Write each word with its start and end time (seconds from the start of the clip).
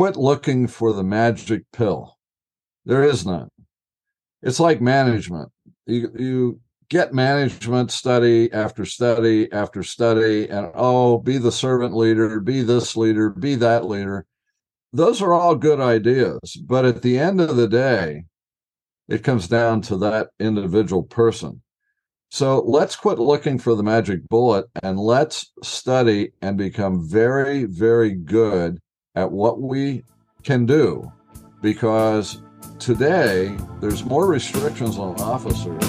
quit 0.00 0.16
looking 0.16 0.66
for 0.66 0.94
the 0.94 1.04
magic 1.04 1.62
pill. 1.74 2.16
There 2.86 3.04
is 3.04 3.26
none. 3.26 3.50
It's 4.40 4.58
like 4.58 4.80
management. 4.80 5.50
You, 5.84 6.10
you 6.18 6.60
get 6.88 7.12
management 7.12 7.90
study 7.90 8.50
after 8.50 8.86
study 8.86 9.52
after 9.52 9.82
study, 9.82 10.48
and 10.48 10.70
oh, 10.74 11.18
be 11.18 11.36
the 11.36 11.52
servant 11.52 11.94
leader, 11.94 12.40
be 12.40 12.62
this 12.62 12.96
leader, 12.96 13.28
be 13.28 13.56
that 13.56 13.88
leader. 13.88 14.24
Those 14.94 15.20
are 15.20 15.34
all 15.34 15.54
good 15.54 15.80
ideas. 15.80 16.56
But 16.64 16.86
at 16.86 17.02
the 17.02 17.18
end 17.18 17.38
of 17.38 17.56
the 17.56 17.68
day, 17.68 18.24
it 19.06 19.22
comes 19.22 19.48
down 19.48 19.82
to 19.82 19.98
that 19.98 20.30
individual 20.40 21.02
person. 21.02 21.60
So 22.30 22.62
let's 22.66 22.96
quit 22.96 23.18
looking 23.18 23.58
for 23.58 23.74
the 23.74 23.82
magic 23.82 24.26
bullet 24.30 24.64
and 24.82 24.98
let's 24.98 25.52
study 25.62 26.32
and 26.40 26.56
become 26.56 27.06
very, 27.06 27.64
very 27.64 28.14
good 28.14 28.80
at 29.14 29.30
what 29.30 29.60
we 29.60 30.04
can 30.42 30.66
do 30.66 31.10
because 31.62 32.40
today 32.78 33.56
there's 33.80 34.04
more 34.04 34.26
restrictions 34.26 34.98
on 34.98 35.20
officers. 35.20 35.82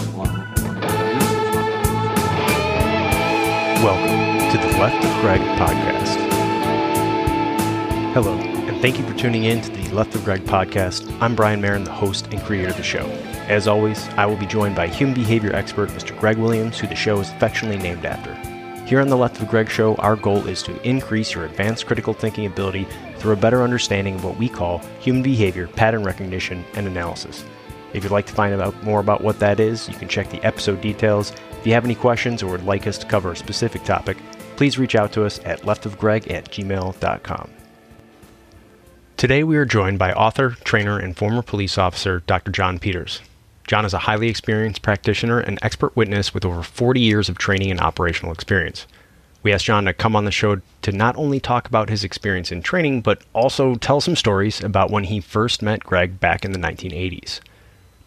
Welcome 3.81 4.51
to 4.51 4.57
the 4.57 4.77
Left 4.79 5.03
of 5.05 5.21
Greg 5.21 5.39
podcast. 5.57 6.17
Hello, 8.13 8.33
and 8.33 8.81
thank 8.81 8.97
you 8.99 9.05
for 9.07 9.17
tuning 9.17 9.45
in 9.45 9.61
to 9.61 9.69
the 9.71 9.93
Left 9.93 10.13
of 10.15 10.25
Greg 10.25 10.43
podcast. 10.45 11.09
I'm 11.21 11.35
Brian 11.35 11.61
Marren, 11.61 11.85
the 11.85 11.91
host 11.91 12.27
and 12.31 12.41
creator 12.41 12.69
of 12.69 12.77
the 12.77 12.83
show. 12.83 13.05
As 13.47 13.67
always, 13.67 14.07
I 14.09 14.25
will 14.25 14.37
be 14.37 14.47
joined 14.47 14.75
by 14.75 14.87
human 14.87 15.13
behavior 15.15 15.53
expert 15.55 15.89
Mr. 15.89 16.17
Greg 16.19 16.37
Williams, 16.37 16.79
who 16.79 16.87
the 16.87 16.95
show 16.95 17.19
is 17.19 17.29
affectionately 17.29 17.81
named 17.81 18.05
after. 18.05 18.50
Here 18.91 18.99
on 18.99 19.07
the 19.07 19.15
Left 19.15 19.41
of 19.41 19.47
Greg 19.47 19.69
show, 19.69 19.95
our 19.95 20.17
goal 20.17 20.45
is 20.47 20.61
to 20.63 20.85
increase 20.85 21.33
your 21.33 21.45
advanced 21.45 21.85
critical 21.85 22.13
thinking 22.13 22.45
ability 22.45 22.85
through 23.15 23.31
a 23.31 23.37
better 23.37 23.63
understanding 23.63 24.15
of 24.15 24.25
what 24.25 24.35
we 24.35 24.49
call 24.49 24.79
human 24.99 25.23
behavior, 25.23 25.67
pattern 25.67 26.03
recognition, 26.03 26.65
and 26.73 26.85
analysis. 26.85 27.45
If 27.93 28.03
you'd 28.03 28.11
like 28.11 28.25
to 28.25 28.33
find 28.33 28.53
out 28.61 28.83
more 28.83 28.99
about 28.99 29.21
what 29.23 29.39
that 29.39 29.61
is, 29.61 29.87
you 29.87 29.95
can 29.95 30.09
check 30.09 30.29
the 30.29 30.43
episode 30.43 30.81
details. 30.81 31.31
If 31.57 31.65
you 31.65 31.71
have 31.71 31.85
any 31.85 31.95
questions 31.95 32.43
or 32.43 32.51
would 32.51 32.65
like 32.65 32.85
us 32.85 32.97
to 32.97 33.05
cover 33.05 33.31
a 33.31 33.35
specific 33.37 33.85
topic, 33.85 34.17
please 34.57 34.77
reach 34.77 34.95
out 34.95 35.13
to 35.13 35.23
us 35.23 35.39
at 35.45 35.61
leftofgreg 35.61 36.29
at 36.29 36.51
gmail.com. 36.51 37.49
Today 39.15 39.45
we 39.45 39.55
are 39.55 39.63
joined 39.63 39.99
by 39.99 40.11
author, 40.11 40.49
trainer, 40.65 40.99
and 40.99 41.15
former 41.15 41.41
police 41.41 41.77
officer 41.77 42.23
Dr. 42.27 42.51
John 42.51 42.77
Peters. 42.77 43.21
John 43.71 43.85
is 43.85 43.93
a 43.93 43.99
highly 43.99 44.27
experienced 44.27 44.81
practitioner 44.81 45.39
and 45.39 45.57
expert 45.61 45.95
witness 45.95 46.33
with 46.33 46.43
over 46.43 46.61
40 46.61 46.99
years 46.99 47.29
of 47.29 47.37
training 47.37 47.71
and 47.71 47.79
operational 47.79 48.33
experience. 48.33 48.85
We 49.43 49.53
asked 49.53 49.63
John 49.63 49.85
to 49.85 49.93
come 49.93 50.13
on 50.13 50.25
the 50.25 50.29
show 50.31 50.59
to 50.81 50.91
not 50.91 51.15
only 51.15 51.39
talk 51.39 51.69
about 51.69 51.89
his 51.89 52.03
experience 52.03 52.51
in 52.51 52.63
training, 52.63 52.99
but 52.99 53.21
also 53.31 53.75
tell 53.75 54.01
some 54.01 54.17
stories 54.17 54.61
about 54.61 54.91
when 54.91 55.05
he 55.05 55.21
first 55.21 55.61
met 55.61 55.85
Greg 55.85 56.19
back 56.19 56.43
in 56.43 56.51
the 56.51 56.59
1980s. 56.59 57.39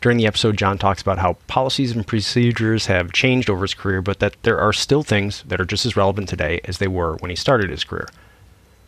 During 0.03 0.19
the 0.19 0.27
episode, 0.27 0.59
John 0.59 0.77
talks 0.77 1.01
about 1.01 1.21
how 1.21 1.39
policies 1.47 1.93
and 1.93 2.07
procedures 2.07 2.85
have 2.85 3.15
changed 3.15 3.49
over 3.49 3.63
his 3.63 3.73
career, 3.73 4.03
but 4.03 4.19
that 4.19 4.37
there 4.43 4.59
are 4.59 4.75
still 4.75 5.03
things 5.03 5.45
that 5.49 5.63
are 5.63 5.65
just 5.65 5.87
as 5.87 5.97
relevant 5.97 6.29
today 6.29 6.61
as 6.65 6.77
they 6.77 6.89
were 6.89 7.17
when 7.21 7.31
he 7.31 7.37
started 7.37 7.71
his 7.71 7.85
career. 7.85 8.09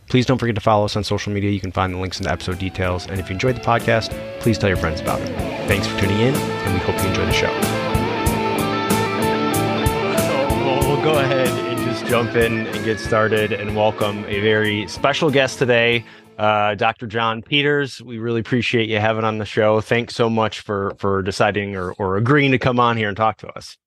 Please 0.09 0.25
don't 0.25 0.37
forget 0.37 0.55
to 0.55 0.61
follow 0.61 0.85
us 0.85 0.95
on 0.95 1.03
social 1.03 1.33
media. 1.33 1.51
You 1.51 1.59
can 1.59 1.71
find 1.71 1.93
the 1.93 1.97
links 1.97 2.17
in 2.19 2.23
the 2.23 2.31
episode 2.31 2.59
details. 2.59 3.05
And 3.07 3.19
if 3.19 3.29
you 3.29 3.33
enjoyed 3.33 3.57
the 3.57 3.61
podcast, 3.61 4.09
please 4.39 4.57
tell 4.57 4.69
your 4.69 4.77
friends 4.77 5.01
about 5.01 5.19
it. 5.19 5.27
Thanks 5.67 5.85
for 5.85 5.99
tuning 5.99 6.19
in, 6.19 6.33
and 6.33 6.73
we 6.73 6.79
hope 6.79 6.95
you 7.03 7.09
enjoy 7.09 7.25
the 7.25 7.33
show. 7.33 7.51
So 10.17 10.65
we'll, 10.65 10.79
we'll 10.95 11.03
go 11.03 11.19
ahead 11.19 11.49
and 11.49 11.77
just 11.85 12.05
jump 12.05 12.35
in 12.37 12.67
and 12.67 12.85
get 12.85 12.99
started 13.01 13.51
and 13.51 13.75
welcome 13.75 14.23
a 14.27 14.39
very 14.39 14.87
special 14.87 15.29
guest 15.29 15.59
today, 15.59 16.05
uh, 16.37 16.75
Dr. 16.75 17.05
John 17.05 17.41
Peters. 17.41 18.01
We 18.01 18.17
really 18.17 18.39
appreciate 18.39 18.87
you 18.87 18.99
having 18.99 19.25
on 19.25 19.39
the 19.39 19.45
show. 19.45 19.81
Thanks 19.81 20.15
so 20.15 20.29
much 20.29 20.61
for 20.61 20.93
for 20.99 21.21
deciding 21.21 21.75
or, 21.75 21.91
or 21.93 22.15
agreeing 22.15 22.51
to 22.51 22.57
come 22.59 22.79
on 22.79 22.95
here 22.95 23.09
and 23.09 23.17
talk 23.17 23.39
to 23.39 23.47
us. 23.57 23.77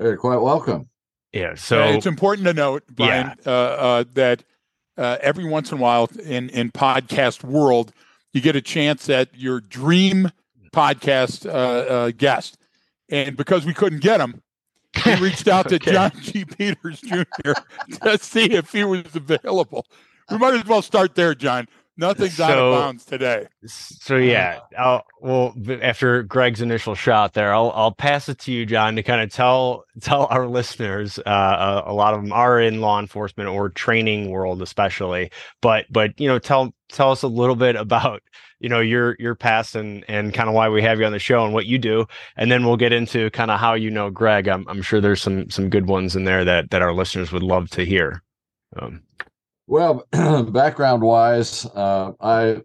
You're 0.00 0.16
quite 0.16 0.40
welcome. 0.40 0.88
Yeah. 1.32 1.54
So 1.54 1.84
Uh, 1.84 1.92
it's 1.92 2.06
important 2.06 2.46
to 2.48 2.54
note, 2.54 2.82
Brian, 2.90 3.34
uh, 3.46 3.50
uh, 3.50 4.04
that 4.14 4.42
uh, 4.96 5.18
every 5.20 5.44
once 5.44 5.72
in 5.72 5.78
a 5.78 5.80
while 5.80 6.08
in 6.22 6.48
in 6.50 6.70
podcast 6.70 7.44
world, 7.44 7.92
you 8.32 8.40
get 8.40 8.56
a 8.56 8.60
chance 8.60 9.08
at 9.08 9.28
your 9.36 9.60
dream 9.60 10.30
podcast 10.72 11.46
uh, 11.46 11.50
uh, 11.50 12.10
guest, 12.16 12.58
and 13.08 13.36
because 13.36 13.64
we 13.64 13.74
couldn't 13.74 14.00
get 14.00 14.20
him, 14.20 14.42
we 15.04 15.14
reached 15.20 15.48
out 15.48 15.68
to 15.68 15.78
John 15.78 16.12
G. 16.20 16.44
Peters 16.44 17.00
Jr. 17.00 17.22
to 18.02 18.18
see 18.18 18.52
if 18.52 18.72
he 18.72 18.84
was 18.84 19.14
available. 19.14 19.86
We 20.30 20.38
might 20.38 20.54
as 20.54 20.66
well 20.66 20.82
start 20.82 21.14
there, 21.14 21.34
John. 21.34 21.68
Nothing's 21.98 22.38
out 22.40 22.58
of 22.58 22.78
bounds 22.78 23.04
today. 23.04 23.46
So 23.64 24.16
yeah, 24.16 24.60
I'll, 24.78 25.04
well 25.20 25.54
after 25.82 26.22
Greg's 26.22 26.60
initial 26.60 26.94
shot 26.94 27.32
there, 27.32 27.54
I'll 27.54 27.72
I'll 27.74 27.92
pass 27.92 28.28
it 28.28 28.38
to 28.40 28.52
you, 28.52 28.66
John, 28.66 28.96
to 28.96 29.02
kind 29.02 29.22
of 29.22 29.32
tell 29.32 29.84
tell 30.00 30.26
our 30.26 30.46
listeners. 30.46 31.18
Uh, 31.18 31.82
a, 31.86 31.90
a 31.90 31.94
lot 31.94 32.12
of 32.12 32.22
them 32.22 32.32
are 32.32 32.60
in 32.60 32.82
law 32.82 33.00
enforcement 33.00 33.48
or 33.48 33.70
training 33.70 34.30
world, 34.30 34.60
especially. 34.60 35.30
But 35.62 35.86
but 35.90 36.18
you 36.20 36.28
know, 36.28 36.38
tell 36.38 36.74
tell 36.90 37.10
us 37.12 37.22
a 37.22 37.28
little 37.28 37.56
bit 37.56 37.76
about 37.76 38.22
you 38.60 38.68
know 38.68 38.80
your 38.80 39.16
your 39.18 39.34
past 39.34 39.74
and 39.74 40.04
and 40.06 40.34
kind 40.34 40.50
of 40.50 40.54
why 40.54 40.68
we 40.68 40.82
have 40.82 41.00
you 41.00 41.06
on 41.06 41.12
the 41.12 41.18
show 41.18 41.44
and 41.46 41.54
what 41.54 41.66
you 41.66 41.78
do, 41.78 42.06
and 42.36 42.50
then 42.50 42.66
we'll 42.66 42.76
get 42.76 42.92
into 42.92 43.30
kind 43.30 43.50
of 43.50 43.58
how 43.58 43.72
you 43.72 43.90
know 43.90 44.10
Greg. 44.10 44.48
I'm 44.48 44.68
I'm 44.68 44.82
sure 44.82 45.00
there's 45.00 45.22
some 45.22 45.48
some 45.48 45.70
good 45.70 45.86
ones 45.86 46.14
in 46.14 46.24
there 46.24 46.44
that 46.44 46.70
that 46.70 46.82
our 46.82 46.92
listeners 46.92 47.32
would 47.32 47.42
love 47.42 47.70
to 47.70 47.84
hear. 47.84 48.22
Um, 48.78 49.02
Well, 49.66 50.06
background 50.52 51.02
wise, 51.02 51.66
uh, 51.66 52.12
I 52.20 52.62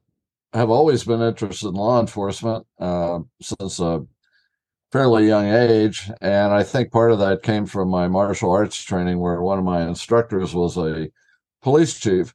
have 0.54 0.70
always 0.70 1.04
been 1.04 1.22
interested 1.22 1.70
in 1.70 1.74
law 1.74 2.00
enforcement 2.00 2.68
uh, 2.80 3.20
since 3.42 3.80
a 3.80 4.06
fairly 4.92 5.28
young 5.28 5.48
age. 5.48 6.12
And 6.22 6.54
I 6.54 6.64
think 6.64 6.92
part 6.92 7.12
of 7.12 7.20
that 7.20 7.44
came 7.44 7.66
from 7.66 7.90
my 7.90 8.08
martial 8.08 8.52
arts 8.52 8.82
training, 8.84 9.20
where 9.20 9.42
one 9.42 9.58
of 9.58 9.66
my 9.66 9.88
instructors 9.88 10.54
was 10.54 10.78
a 10.78 11.10
police 11.62 12.00
chief. 12.00 12.34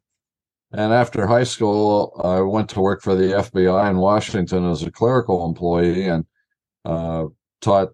And 0.72 0.92
after 0.92 1.26
high 1.26 1.44
school, 1.44 2.20
I 2.24 2.40
went 2.40 2.68
to 2.70 2.80
work 2.80 3.02
for 3.02 3.14
the 3.14 3.34
FBI 3.34 3.90
in 3.90 3.98
Washington 3.98 4.68
as 4.68 4.82
a 4.82 4.90
clerical 4.90 5.46
employee 5.46 6.08
and 6.08 6.24
uh, 6.84 7.26
taught 7.60 7.90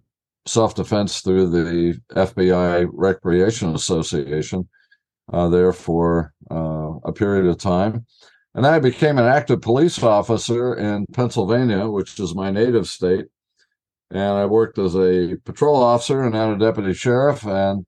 self 0.47 0.75
defense 0.75 1.21
through 1.21 1.51
the 1.51 2.01
FBI 2.15 2.89
Recreation 2.93 3.75
Association 3.75 4.69
uh, 5.33 5.49
there 5.49 5.73
for 5.73 6.33
uh, 6.51 6.93
a 7.05 7.13
period 7.13 7.47
of 7.47 7.59
time. 7.59 8.07
And 8.55 8.67
I 8.67 8.79
became 8.79 9.19
an 9.19 9.25
active 9.25 9.63
police 9.63 10.03
officer 10.03 10.75
in 10.75 11.07
Pennsylvania, 11.13 11.89
which 11.89 12.21
is 12.21 12.35
my 12.35 12.51
native 12.51 12.87
state. 12.87 13.27
And 14.11 14.21
I 14.21 14.45
worked 14.45 14.79
as 14.79 14.95
a 14.95 15.37
patrol 15.45 15.83
officer 15.83 16.23
and 16.23 16.35
then 16.35 16.51
a 16.51 16.59
deputy 16.59 16.93
sheriff 16.93 17.47
and 17.47 17.87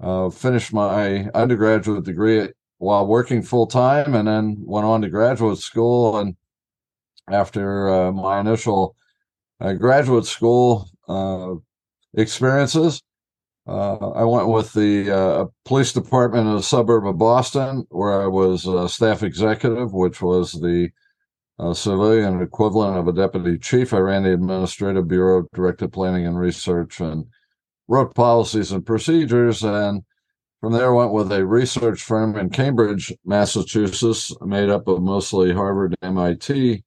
uh, 0.00 0.30
finished 0.30 0.72
my 0.72 1.28
undergraduate 1.34 2.04
degree 2.04 2.48
while 2.78 3.06
working 3.06 3.42
full 3.42 3.68
time 3.68 4.14
and 4.14 4.26
then 4.26 4.56
went 4.60 4.84
on 4.84 5.02
to 5.02 5.08
graduate 5.08 5.58
school. 5.58 6.18
And 6.18 6.36
after 7.30 7.88
uh, 7.88 8.12
my 8.12 8.40
initial 8.40 8.96
uh, 9.60 9.74
graduate 9.74 10.26
school 10.26 10.88
uh, 11.08 11.54
experiences, 12.20 13.00
uh, 13.66 14.10
I 14.10 14.24
went 14.24 14.48
with 14.48 14.72
the 14.74 15.10
uh, 15.10 15.44
police 15.64 15.92
department 15.92 16.48
in 16.48 16.54
a 16.56 16.62
suburb 16.62 17.06
of 17.06 17.18
Boston, 17.18 17.86
where 17.90 18.22
I 18.22 18.26
was 18.26 18.66
uh, 18.66 18.88
staff 18.88 19.22
executive, 19.22 19.92
which 19.92 20.20
was 20.20 20.52
the 20.52 20.90
uh, 21.58 21.72
civilian 21.72 22.42
equivalent 22.42 22.98
of 22.98 23.08
a 23.08 23.12
deputy 23.12 23.58
chief. 23.58 23.94
I 23.94 23.98
ran 23.98 24.24
the 24.24 24.34
administrative 24.34 25.08
bureau, 25.08 25.46
directed 25.54 25.92
planning 25.92 26.26
and 26.26 26.38
research, 26.38 27.00
and 27.00 27.26
wrote 27.88 28.14
policies 28.14 28.70
and 28.70 28.84
procedures. 28.84 29.62
And 29.62 30.02
from 30.60 30.74
there, 30.74 30.92
went 30.92 31.12
with 31.12 31.32
a 31.32 31.46
research 31.46 32.02
firm 32.02 32.36
in 32.36 32.50
Cambridge, 32.50 33.14
Massachusetts, 33.24 34.30
made 34.42 34.68
up 34.68 34.88
of 34.88 35.02
mostly 35.02 35.54
Harvard, 35.54 35.94
MIT 36.02 36.84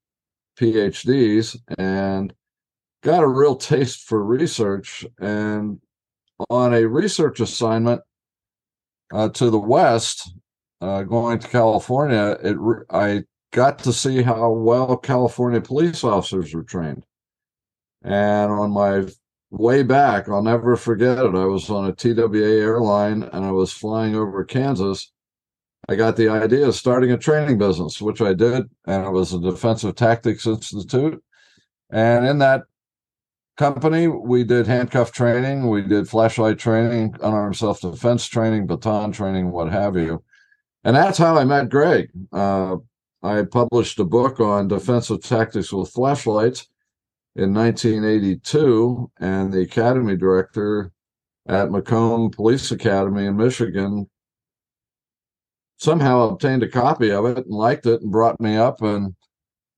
PhDs, 0.59 1.57
and 1.77 2.33
got 3.01 3.23
a 3.23 3.27
real 3.27 3.55
taste 3.55 4.03
for 4.03 4.23
research 4.23 5.05
and 5.19 5.79
on 6.49 6.73
a 6.73 6.85
research 6.85 7.39
assignment 7.39 8.01
uh, 9.13 9.29
to 9.29 9.49
the 9.49 9.59
west, 9.59 10.31
uh, 10.81 11.03
going 11.03 11.39
to 11.39 11.47
California, 11.47 12.37
it 12.43 12.57
re- 12.57 12.85
I 12.89 13.23
got 13.51 13.79
to 13.79 13.93
see 13.93 14.21
how 14.21 14.51
well 14.51 14.97
California 14.97 15.61
police 15.61 16.03
officers 16.03 16.53
were 16.53 16.63
trained. 16.63 17.05
And 18.03 18.51
on 18.51 18.71
my 18.71 19.07
way 19.49 19.83
back, 19.83 20.29
I'll 20.29 20.43
never 20.43 20.75
forget 20.75 21.17
it. 21.17 21.35
I 21.35 21.45
was 21.45 21.69
on 21.69 21.85
a 21.85 21.93
TWA 21.93 22.61
airline 22.61 23.23
and 23.23 23.45
I 23.45 23.51
was 23.51 23.71
flying 23.71 24.15
over 24.15 24.43
Kansas. 24.43 25.11
I 25.89 25.95
got 25.95 26.17
the 26.17 26.29
idea 26.29 26.67
of 26.67 26.75
starting 26.75 27.11
a 27.11 27.17
training 27.17 27.57
business, 27.57 28.01
which 28.01 28.21
I 28.21 28.33
did, 28.33 28.69
and 28.85 29.05
it 29.05 29.11
was 29.11 29.33
a 29.33 29.39
Defensive 29.39 29.95
Tactics 29.95 30.45
Institute. 30.45 31.23
And 31.89 32.27
in 32.27 32.39
that 32.39 32.63
company, 33.57 34.07
we 34.07 34.43
did 34.43 34.67
handcuff 34.67 35.11
training, 35.11 35.67
we 35.67 35.81
did 35.81 36.07
flashlight 36.07 36.59
training, 36.59 37.15
unarmed 37.21 37.57
self 37.57 37.81
defense 37.81 38.25
training, 38.27 38.67
baton 38.67 39.11
training, 39.11 39.51
what 39.51 39.71
have 39.71 39.97
you. 39.97 40.23
And 40.83 40.95
that's 40.95 41.17
how 41.17 41.37
I 41.37 41.43
met 41.43 41.69
Greg. 41.69 42.09
Uh, 42.31 42.77
I 43.23 43.43
published 43.43 43.99
a 43.99 44.05
book 44.05 44.39
on 44.39 44.67
defensive 44.67 45.21
tactics 45.21 45.73
with 45.73 45.89
flashlights 45.89 46.67
in 47.35 47.53
1982, 47.53 49.11
and 49.19 49.51
the 49.51 49.61
academy 49.61 50.15
director 50.15 50.91
at 51.47 51.71
Macomb 51.71 52.31
Police 52.31 52.71
Academy 52.71 53.25
in 53.25 53.37
Michigan 53.37 54.07
somehow 55.77 56.29
obtained 56.29 56.63
a 56.63 56.67
copy 56.67 57.11
of 57.11 57.25
it 57.25 57.45
and 57.45 57.55
liked 57.55 57.85
it 57.85 58.01
and 58.01 58.11
brought 58.11 58.39
me 58.39 58.55
up 58.55 58.81
and 58.81 59.15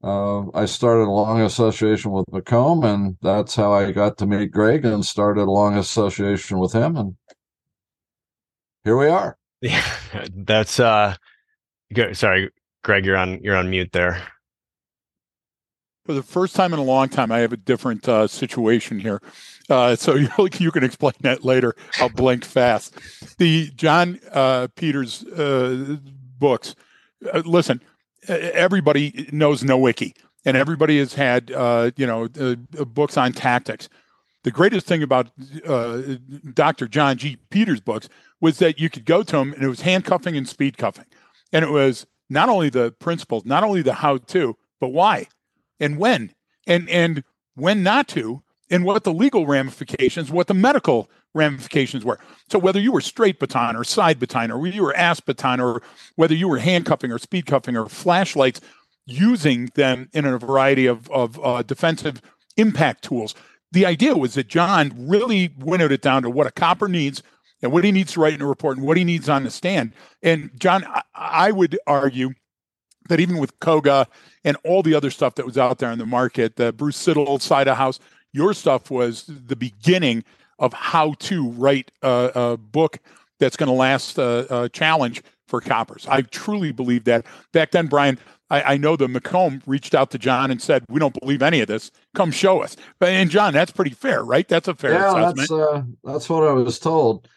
uh, 0.03 0.49
I 0.53 0.65
started 0.65 1.03
a 1.03 1.11
long 1.11 1.41
association 1.41 2.11
with 2.11 2.25
Macomb, 2.31 2.83
and 2.83 3.17
that's 3.21 3.55
how 3.55 3.73
I 3.73 3.91
got 3.91 4.17
to 4.19 4.25
meet 4.25 4.51
Greg 4.51 4.85
and 4.85 5.05
started 5.05 5.41
a 5.41 5.51
long 5.51 5.77
association 5.77 6.59
with 6.59 6.73
him, 6.73 6.95
and 6.95 7.15
here 8.83 8.97
we 8.97 9.07
are. 9.07 9.37
Yeah, 9.61 9.83
that's 10.33 10.79
uh, 10.79 11.15
good. 11.93 12.15
Sorry, 12.15 12.49
Greg, 12.81 13.05
you're 13.05 13.17
on 13.17 13.43
you're 13.43 13.57
on 13.57 13.69
mute 13.69 13.91
there. 13.91 14.23
For 16.05 16.13
the 16.13 16.23
first 16.23 16.55
time 16.55 16.71
in 16.71 16.79
a 16.79 16.83
long 16.83 17.09
time, 17.09 17.29
I 17.29 17.39
have 17.39 17.51
a 17.51 17.57
different 17.57 18.07
uh, 18.07 18.27
situation 18.27 19.01
here. 19.01 19.21
Uh, 19.69 19.97
so 19.97 20.15
you, 20.15 20.29
you 20.59 20.71
can 20.71 20.85
explain 20.85 21.13
that 21.21 21.43
later. 21.43 21.75
I'll 21.99 22.07
blink 22.07 22.45
fast. 22.45 22.95
The 23.37 23.69
John 23.75 24.21
uh, 24.31 24.69
Peters 24.75 25.25
uh, 25.25 25.97
books. 26.39 26.73
Uh, 27.33 27.41
listen, 27.45 27.81
everybody 28.29 29.29
knows 29.31 29.63
Nowicki, 29.63 30.13
and 30.45 30.55
everybody 30.55 30.99
has 30.99 31.13
had 31.13 31.51
uh, 31.51 31.91
you 31.95 32.05
know 32.05 32.27
uh, 32.39 32.55
books 32.85 33.17
on 33.17 33.33
tactics. 33.33 33.89
The 34.43 34.51
greatest 34.51 34.87
thing 34.87 35.03
about 35.03 35.31
uh, 35.67 36.01
Dr. 36.53 36.87
John 36.87 37.17
G. 37.17 37.37
Peters' 37.49 37.81
books 37.81 38.07
was 38.39 38.59
that 38.59 38.79
you 38.79 38.89
could 38.89 39.05
go 39.05 39.21
to 39.21 39.37
him 39.37 39.51
and 39.53 39.63
it 39.63 39.67
was 39.67 39.81
handcuffing 39.81 40.37
and 40.37 40.47
speed 40.47 40.77
cuffing, 40.77 41.05
and 41.51 41.65
it 41.65 41.71
was 41.71 42.05
not 42.29 42.47
only 42.49 42.69
the 42.69 42.91
principles, 42.93 43.45
not 43.45 43.63
only 43.63 43.81
the 43.81 43.95
how 43.95 44.17
to, 44.17 44.55
but 44.79 44.89
why, 44.89 45.27
and 45.79 45.97
when, 45.97 46.33
and 46.67 46.89
and 46.89 47.23
when 47.55 47.83
not 47.83 48.07
to, 48.09 48.43
and 48.69 48.85
what 48.85 49.03
the 49.03 49.13
legal 49.13 49.45
ramifications, 49.45 50.31
what 50.31 50.47
the 50.47 50.53
medical 50.53 51.09
ramifications 51.33 52.03
were. 52.03 52.19
So 52.49 52.59
whether 52.59 52.79
you 52.79 52.91
were 52.91 53.01
straight 53.01 53.39
baton 53.39 53.75
or 53.75 53.83
side 53.83 54.19
baton, 54.19 54.51
or 54.51 54.65
you 54.67 54.83
were 54.83 54.95
ASP 54.95 55.25
baton, 55.25 55.59
or 55.59 55.81
whether 56.15 56.33
you 56.33 56.47
were 56.47 56.59
handcuffing 56.59 57.11
or 57.11 57.19
speed 57.19 57.45
cuffing 57.45 57.77
or 57.77 57.87
flashlights, 57.87 58.61
using 59.05 59.69
them 59.75 60.09
in 60.13 60.25
a 60.25 60.37
variety 60.37 60.85
of, 60.85 61.09
of 61.11 61.39
uh, 61.43 61.63
defensive 61.63 62.21
impact 62.57 63.03
tools. 63.03 63.35
The 63.71 63.85
idea 63.85 64.15
was 64.15 64.33
that 64.33 64.47
John 64.47 64.93
really 64.95 65.53
winnowed 65.57 65.91
it 65.91 66.01
down 66.01 66.23
to 66.23 66.29
what 66.29 66.47
a 66.47 66.51
copper 66.51 66.87
needs 66.87 67.21
and 67.61 67.71
what 67.71 67.83
he 67.83 67.91
needs 67.91 68.13
to 68.13 68.19
write 68.19 68.33
in 68.33 68.41
a 68.41 68.47
report 68.47 68.77
and 68.77 68.85
what 68.85 68.97
he 68.97 69.03
needs 69.03 69.29
on 69.29 69.43
the 69.43 69.51
stand. 69.51 69.93
And 70.23 70.51
John, 70.59 70.85
I, 70.85 71.01
I 71.13 71.51
would 71.51 71.77
argue 71.85 72.33
that 73.09 73.19
even 73.19 73.37
with 73.37 73.59
Koga 73.59 74.07
and 74.43 74.57
all 74.63 74.83
the 74.83 74.95
other 74.95 75.11
stuff 75.11 75.35
that 75.35 75.45
was 75.45 75.57
out 75.57 75.79
there 75.79 75.91
in 75.91 75.99
the 75.99 76.05
market, 76.05 76.55
the 76.55 76.71
Bruce 76.71 76.97
Siddle 76.97 77.41
side 77.41 77.67
of 77.67 77.77
house, 77.77 77.99
your 78.31 78.53
stuff 78.53 78.91
was 78.91 79.25
the 79.27 79.55
beginning 79.55 80.23
of 80.59 80.73
how 80.73 81.13
to 81.19 81.49
write 81.51 81.91
a, 82.01 82.31
a 82.35 82.57
book 82.57 82.99
that's 83.39 83.57
going 83.57 83.67
to 83.67 83.73
last 83.73 84.17
a, 84.17 84.63
a, 84.63 84.69
challenge 84.69 85.23
for 85.47 85.61
coppers. 85.61 86.05
I 86.09 86.21
truly 86.21 86.71
believe 86.71 87.05
that. 87.05 87.25
Back 87.53 87.71
then, 87.71 87.87
Brian, 87.87 88.19
I, 88.49 88.73
I, 88.73 88.77
know 88.77 88.95
the 88.95 89.07
Macomb 89.07 89.61
reached 89.65 89.95
out 89.95 90.11
to 90.11 90.17
John 90.17 90.51
and 90.51 90.61
said, 90.61 90.83
"We 90.89 90.99
don't 90.99 91.17
believe 91.19 91.41
any 91.41 91.61
of 91.61 91.67
this. 91.67 91.91
Come 92.15 92.31
show 92.31 92.61
us." 92.61 92.75
But 92.99 93.09
and 93.09 93.29
John, 93.29 93.53
that's 93.53 93.71
pretty 93.71 93.91
fair, 93.91 94.23
right? 94.23 94.47
That's 94.47 94.67
a 94.67 94.75
fair 94.75 94.93
yeah, 94.93 95.09
assessment. 95.09 95.37
That's, 95.37 95.51
uh, 95.51 95.83
that's 96.03 96.29
what 96.29 96.43
I 96.43 96.51
was 96.51 96.79
told. 96.79 97.27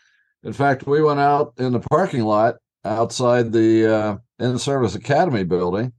In 0.43 0.53
fact, 0.53 0.87
we 0.87 1.03
went 1.03 1.21
out 1.21 1.55
in 1.59 1.73
the 1.73 1.81
parking 1.81 2.25
lot 2.25 2.57
outside 2.85 3.53
the 3.53 3.95
uh, 3.95 4.17
in-service 4.41 4.95
academy 4.95 5.45
building, 5.45 5.93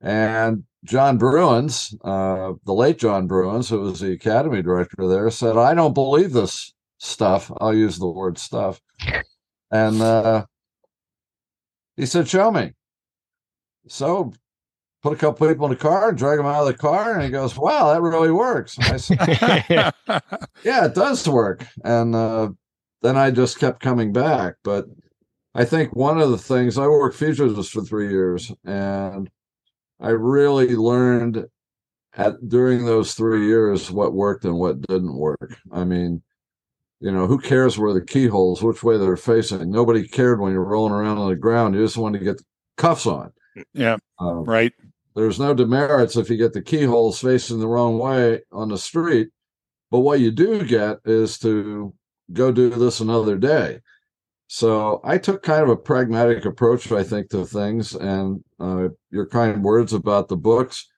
and 0.00 0.64
John 0.84 1.16
Bruins, 1.16 1.94
uh, 2.04 2.52
the 2.64 2.74
late 2.74 2.98
John 2.98 3.26
Bruins, 3.26 3.70
who 3.70 3.80
was 3.80 4.00
the 4.00 4.12
academy 4.12 4.62
director 4.62 5.08
there, 5.08 5.30
said, 5.30 5.56
I 5.56 5.74
don't 5.74 5.94
believe 5.94 6.32
this 6.32 6.74
stuff. 6.98 7.50
I'll 7.58 7.74
use 7.74 7.98
the 7.98 8.08
word 8.08 8.38
stuff. 8.38 8.80
And 9.70 10.00
uh, 10.00 10.44
he 11.96 12.06
said, 12.06 12.28
Show 12.28 12.50
me. 12.50 12.72
So 13.88 14.32
put 15.02 15.12
a 15.12 15.16
couple 15.16 15.48
people 15.48 15.66
in 15.66 15.72
the 15.72 15.76
car 15.76 16.10
and 16.10 16.18
drag 16.18 16.38
them 16.38 16.46
out 16.46 16.62
of 16.62 16.66
the 16.66 16.74
car. 16.74 17.14
And 17.14 17.22
he 17.22 17.30
goes, 17.30 17.56
Wow, 17.56 17.92
that 17.92 18.02
really 18.02 18.30
works. 18.30 18.78
I 18.78 18.96
said, 18.98 19.92
Yeah, 20.64 20.84
it 20.84 20.94
does 20.94 21.26
work. 21.26 21.66
And 21.82 22.14
uh, 22.14 22.50
then 23.02 23.16
I 23.16 23.30
just 23.30 23.58
kept 23.58 23.80
coming 23.80 24.12
back. 24.12 24.56
But 24.62 24.86
I 25.54 25.64
think 25.64 25.96
one 25.96 26.20
of 26.20 26.30
the 26.30 26.38
things 26.38 26.76
I 26.76 26.86
worked 26.86 27.16
futures 27.16 27.68
for 27.68 27.82
three 27.82 28.10
years 28.10 28.52
and 28.64 29.30
I 30.00 30.10
really 30.10 30.74
learned 30.74 31.46
at 32.16 32.48
during 32.48 32.84
those 32.84 33.14
three 33.14 33.46
years 33.46 33.90
what 33.90 34.14
worked 34.14 34.44
and 34.44 34.58
what 34.58 34.80
didn't 34.82 35.16
work. 35.16 35.58
I 35.72 35.84
mean, 35.84 36.22
you 37.00 37.12
know, 37.12 37.26
who 37.26 37.38
cares 37.38 37.78
where 37.78 37.92
the 37.92 38.04
keyholes, 38.04 38.62
which 38.62 38.82
way 38.82 38.98
they're 38.98 39.16
facing? 39.16 39.70
Nobody 39.70 40.06
cared 40.06 40.40
when 40.40 40.52
you're 40.52 40.64
rolling 40.64 40.92
around 40.92 41.18
on 41.18 41.28
the 41.28 41.36
ground. 41.36 41.74
You 41.74 41.84
just 41.84 41.96
wanted 41.96 42.20
to 42.20 42.24
get 42.24 42.42
cuffs 42.76 43.06
on. 43.06 43.32
Yeah. 43.72 43.98
Um, 44.18 44.44
right. 44.44 44.72
There's 45.14 45.38
no 45.38 45.54
demerits 45.54 46.16
if 46.16 46.28
you 46.28 46.36
get 46.36 46.52
the 46.52 46.62
keyholes 46.62 47.20
facing 47.20 47.60
the 47.60 47.68
wrong 47.68 47.98
way 47.98 48.40
on 48.50 48.68
the 48.68 48.78
street. 48.78 49.28
But 49.90 50.00
what 50.00 50.20
you 50.20 50.30
do 50.30 50.64
get 50.64 50.98
is 51.04 51.38
to 51.40 51.94
go 52.32 52.50
do 52.50 52.70
this 52.70 53.00
another 53.00 53.36
day. 53.36 53.80
So 54.54 55.00
I 55.02 55.18
took 55.18 55.42
kind 55.42 55.64
of 55.64 55.68
a 55.68 55.76
pragmatic 55.76 56.44
approach, 56.44 56.92
I 56.92 57.02
think, 57.02 57.28
to 57.30 57.44
things, 57.44 57.92
and 57.92 58.44
uh, 58.60 58.90
your 59.10 59.26
kind 59.26 59.64
words 59.64 59.92
about 59.92 60.28
the 60.28 60.36
books 60.36 60.88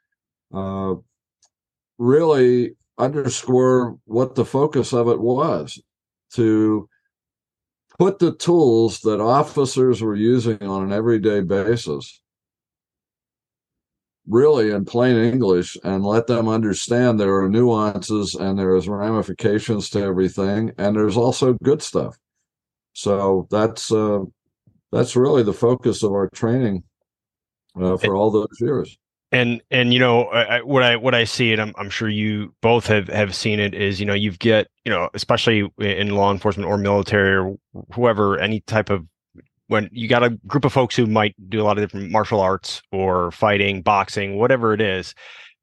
uh, 0.52 0.96
really 1.96 2.76
underscore 2.98 3.96
what 4.04 4.34
the 4.34 4.44
focus 4.44 4.92
of 4.92 5.08
it 5.08 5.18
was 5.18 5.80
to 6.34 6.86
put 7.98 8.18
the 8.18 8.34
tools 8.34 9.00
that 9.00 9.22
officers 9.22 10.02
were 10.02 10.14
using 10.14 10.62
on 10.62 10.82
an 10.82 10.92
everyday 10.92 11.40
basis 11.40 12.20
really 14.28 14.70
in 14.70 14.84
plain 14.84 15.16
English 15.16 15.78
and 15.82 16.04
let 16.04 16.26
them 16.26 16.46
understand 16.46 17.18
there 17.18 17.38
are 17.38 17.48
nuances 17.48 18.34
and 18.34 18.58
there's 18.58 18.86
ramifications 18.86 19.88
to 19.88 20.02
everything 20.02 20.72
and 20.76 20.94
there's 20.94 21.16
also 21.16 21.54
good 21.62 21.80
stuff. 21.80 22.18
So 22.96 23.46
that's 23.50 23.92
uh, 23.92 24.20
that's 24.90 25.16
really 25.16 25.42
the 25.42 25.52
focus 25.52 26.02
of 26.02 26.12
our 26.12 26.30
training 26.30 26.82
uh, 27.78 27.98
for 27.98 28.16
all 28.16 28.30
those 28.30 28.58
years. 28.58 28.96
And 29.30 29.60
and 29.70 29.92
you 29.92 30.00
know 30.00 30.24
I, 30.28 30.62
what 30.62 30.82
I 30.82 30.96
what 30.96 31.14
I 31.14 31.24
see 31.24 31.52
and 31.52 31.60
I'm 31.60 31.74
I'm 31.76 31.90
sure 31.90 32.08
you 32.08 32.54
both 32.62 32.86
have 32.86 33.08
have 33.08 33.34
seen 33.34 33.60
it 33.60 33.74
is 33.74 34.00
you 34.00 34.06
know 34.06 34.14
you 34.14 34.30
get 34.30 34.68
you 34.86 34.90
know 34.90 35.10
especially 35.12 35.70
in 35.78 36.14
law 36.14 36.32
enforcement 36.32 36.70
or 36.70 36.78
military 36.78 37.36
or 37.36 37.56
whoever 37.92 38.38
any 38.38 38.60
type 38.60 38.88
of 38.88 39.06
when 39.66 39.90
you 39.92 40.08
got 40.08 40.22
a 40.22 40.30
group 40.46 40.64
of 40.64 40.72
folks 40.72 40.96
who 40.96 41.04
might 41.04 41.34
do 41.50 41.60
a 41.60 41.64
lot 41.64 41.76
of 41.76 41.84
different 41.84 42.10
martial 42.10 42.40
arts 42.40 42.80
or 42.92 43.30
fighting, 43.30 43.82
boxing, 43.82 44.38
whatever 44.38 44.72
it 44.72 44.80
is, 44.80 45.14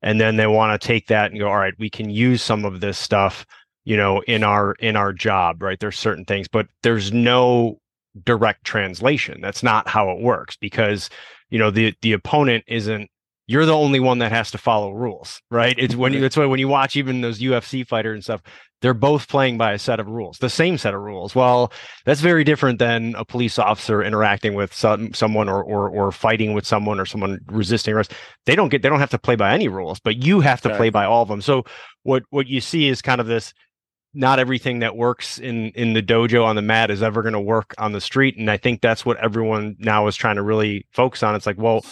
and 0.03 0.21
then 0.21 0.35
they 0.35 0.45
want 0.45 0.79
to 0.79 0.87
take 0.87 1.07
that 1.07 1.31
and 1.31 1.39
go, 1.39 1.47
all 1.47 1.57
right, 1.57 1.73
we 1.79 1.89
can 1.89 2.11
use 2.11 2.43
some 2.43 2.63
of 2.63 2.79
this 2.81 2.99
stuff 2.99 3.43
you 3.85 3.97
know 3.97 4.21
in 4.21 4.43
our 4.43 4.73
in 4.73 4.95
our 4.95 5.13
job 5.13 5.61
right? 5.61 5.79
There's 5.79 5.99
certain 5.99 6.25
things 6.25 6.47
but 6.47 6.67
there's 6.81 7.11
no 7.11 7.79
direct 8.23 8.63
translation. 8.63 9.41
That's 9.41 9.63
not 9.63 9.87
how 9.87 10.11
it 10.11 10.21
works 10.21 10.55
because 10.55 11.09
you 11.49 11.59
know 11.59 11.71
the 11.71 11.93
the 12.01 12.13
opponent 12.13 12.63
isn't 12.67 13.09
you're 13.45 13.65
the 13.65 13.75
only 13.75 13.99
one 13.99 14.19
that 14.19 14.31
has 14.31 14.51
to 14.51 14.57
follow 14.57 14.91
rules 14.91 15.41
right? 15.51 15.75
It's 15.77 15.95
when 15.95 16.13
you 16.13 16.23
it's 16.23 16.37
why 16.37 16.45
when 16.45 16.59
you 16.59 16.67
watch 16.67 16.95
even 16.95 17.21
those 17.21 17.39
ufc 17.39 17.87
fighters 17.87 18.15
and 18.15 18.23
stuff 18.23 18.41
they're 18.81 18.93
both 18.93 19.29
playing 19.29 19.57
by 19.57 19.71
a 19.71 19.79
set 19.79 19.99
of 19.99 20.07
rules 20.07 20.37
the 20.39 20.49
same 20.49 20.77
set 20.77 20.93
of 20.93 21.01
rules. 21.01 21.35
Well 21.35 21.71
that's 22.05 22.21
very 22.21 22.43
different 22.43 22.79
than 22.79 23.15
a 23.15 23.25
police 23.25 23.57
officer 23.57 24.03
interacting 24.03 24.53
with 24.53 24.73
some 24.73 25.13
someone 25.13 25.49
or 25.49 25.63
or, 25.63 25.89
or 25.89 26.11
fighting 26.11 26.53
with 26.53 26.65
someone 26.65 26.99
or 26.99 27.05
someone 27.05 27.39
resisting 27.47 27.93
arrest. 27.93 28.13
They 28.45 28.55
don't 28.55 28.69
get 28.69 28.81
they 28.81 28.89
don't 28.89 28.99
have 28.99 29.11
to 29.11 29.19
play 29.19 29.35
by 29.35 29.53
any 29.53 29.67
rules 29.67 29.99
but 29.99 30.23
you 30.23 30.39
have 30.41 30.61
to 30.61 30.69
okay. 30.69 30.77
play 30.77 30.89
by 30.89 31.05
all 31.05 31.23
of 31.23 31.29
them. 31.29 31.41
So 31.41 31.63
what 32.03 32.23
what 32.29 32.47
you 32.47 32.61
see 32.61 32.87
is 32.87 33.01
kind 33.01 33.19
of 33.19 33.27
this 33.27 33.53
not 34.13 34.39
everything 34.39 34.79
that 34.79 34.95
works 34.95 35.39
in 35.39 35.69
in 35.71 35.93
the 35.93 36.03
dojo 36.03 36.45
on 36.45 36.55
the 36.55 36.61
mat 36.61 36.91
is 36.91 37.01
ever 37.01 37.21
going 37.21 37.33
to 37.33 37.39
work 37.39 37.73
on 37.77 37.91
the 37.91 38.01
street. 38.01 38.37
And 38.37 38.49
i 38.49 38.57
think 38.57 38.81
that's 38.81 39.05
what 39.05 39.17
everyone 39.17 39.75
now 39.79 40.07
is 40.07 40.15
trying 40.15 40.35
to 40.35 40.43
really 40.43 40.85
focus 40.91 41.23
on. 41.23 41.35
It's 41.35 41.45
like 41.45 41.57
well 41.57 41.85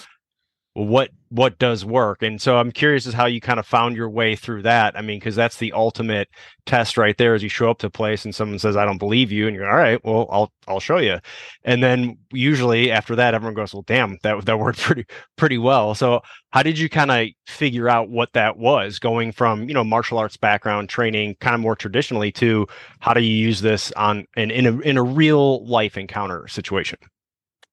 what 0.73 1.09
what 1.29 1.57
does 1.59 1.83
work? 1.85 2.21
And 2.21 2.41
so 2.41 2.57
i'm 2.57 2.71
curious 2.71 3.07
as 3.07 3.13
how 3.13 3.25
you 3.25 3.41
kind 3.41 3.59
of 3.59 3.65
found 3.65 3.95
your 3.95 4.09
way 4.09 4.35
through 4.35 4.63
that. 4.63 4.97
I 4.97 5.01
mean 5.01 5.19
because 5.19 5.35
that's 5.35 5.57
the 5.57 5.73
ultimate 5.73 6.29
test 6.65 6.97
right 6.97 7.17
there 7.17 7.33
as 7.35 7.43
you 7.43 7.49
show 7.49 7.69
up 7.69 7.79
to 7.79 7.87
a 7.87 7.89
place 7.89 8.23
and 8.23 8.33
someone 8.35 8.59
says 8.59 8.77
i 8.77 8.85
don't 8.85 8.99
believe 8.99 9.31
you 9.31 9.47
and 9.47 9.55
you're 9.55 9.69
all 9.69 9.75
right 9.75 9.99
well 10.05 10.27
i'll 10.31 10.51
i'll 10.67 10.79
show 10.79 10.97
you 10.97 11.17
and 11.63 11.81
then 11.81 12.15
usually 12.31 12.91
after 12.91 13.15
that 13.15 13.33
everyone 13.33 13.55
goes 13.55 13.73
well 13.73 13.83
damn 13.87 14.17
that 14.21 14.45
that 14.45 14.59
worked 14.59 14.79
pretty 14.79 15.05
pretty 15.35 15.57
well. 15.57 15.95
So 15.95 16.21
how 16.51 16.63
did 16.63 16.77
you 16.77 16.89
kind 16.89 17.11
of 17.11 17.27
figure 17.47 17.89
out 17.89 18.09
what 18.09 18.33
that 18.33 18.57
was 18.57 18.99
going 18.99 19.31
from 19.31 19.67
you 19.67 19.73
know 19.73 19.83
martial 19.83 20.17
arts 20.17 20.37
background 20.37 20.89
training 20.89 21.35
kind 21.39 21.55
of 21.55 21.61
more 21.61 21.75
traditionally 21.75 22.31
to 22.33 22.67
how 22.99 23.13
do 23.13 23.21
you 23.21 23.35
use 23.35 23.61
this 23.61 23.91
on 23.93 24.25
in 24.35 24.51
in 24.51 24.65
a, 24.65 24.79
in 24.81 24.97
a 24.97 25.03
real 25.03 25.65
life 25.65 25.97
encounter 25.97 26.47
situation? 26.47 26.99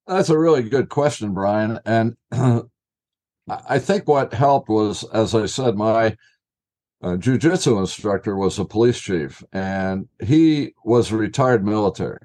That's 0.07 0.31
a 0.31 0.39
really 0.39 0.63
good 0.63 0.89
question 0.89 1.35
brian. 1.35 1.79
And 1.85 2.17
I 3.49 3.79
think 3.79 4.07
what 4.07 4.35
helped 4.35 4.69
was, 4.69 5.05
as 5.13 5.35
I 5.35 5.47
said, 5.47 5.77
my 5.77 6.17
uh, 7.03 7.17
jujitsu 7.17 7.79
instructor 7.79 8.37
was 8.37 8.59
a 8.59 8.65
police 8.65 9.01
chief, 9.01 9.43
and 9.53 10.09
he 10.23 10.75
was 10.85 11.11
a 11.11 11.17
retired 11.17 11.65
military. 11.65 12.19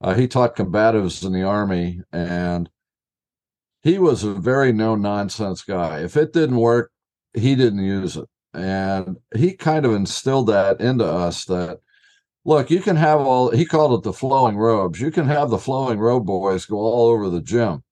Uh, 0.00 0.14
he 0.14 0.26
taught 0.26 0.56
combatives 0.56 1.24
in 1.24 1.32
the 1.32 1.42
army, 1.42 2.00
and 2.12 2.68
he 3.82 3.98
was 3.98 4.24
a 4.24 4.32
very 4.34 4.72
no 4.72 4.96
nonsense 4.96 5.62
guy. 5.62 6.00
If 6.00 6.16
it 6.16 6.32
didn't 6.32 6.56
work, 6.56 6.90
he 7.34 7.54
didn't 7.54 7.84
use 7.84 8.16
it, 8.16 8.28
and 8.54 9.18
he 9.36 9.52
kind 9.54 9.84
of 9.84 9.92
instilled 9.92 10.48
that 10.48 10.80
into 10.80 11.04
us 11.04 11.44
that 11.46 11.80
look, 12.44 12.70
you 12.70 12.80
can 12.80 12.96
have 12.96 13.20
all. 13.20 13.50
He 13.50 13.64
called 13.64 14.00
it 14.00 14.02
the 14.02 14.12
flowing 14.12 14.56
robes. 14.56 15.00
You 15.00 15.10
can 15.10 15.26
have 15.26 15.50
the 15.50 15.58
flowing 15.58 15.98
robe 15.98 16.26
boys 16.26 16.66
go 16.66 16.78
all 16.78 17.10
over 17.10 17.28
the 17.28 17.42
gym, 17.42 17.82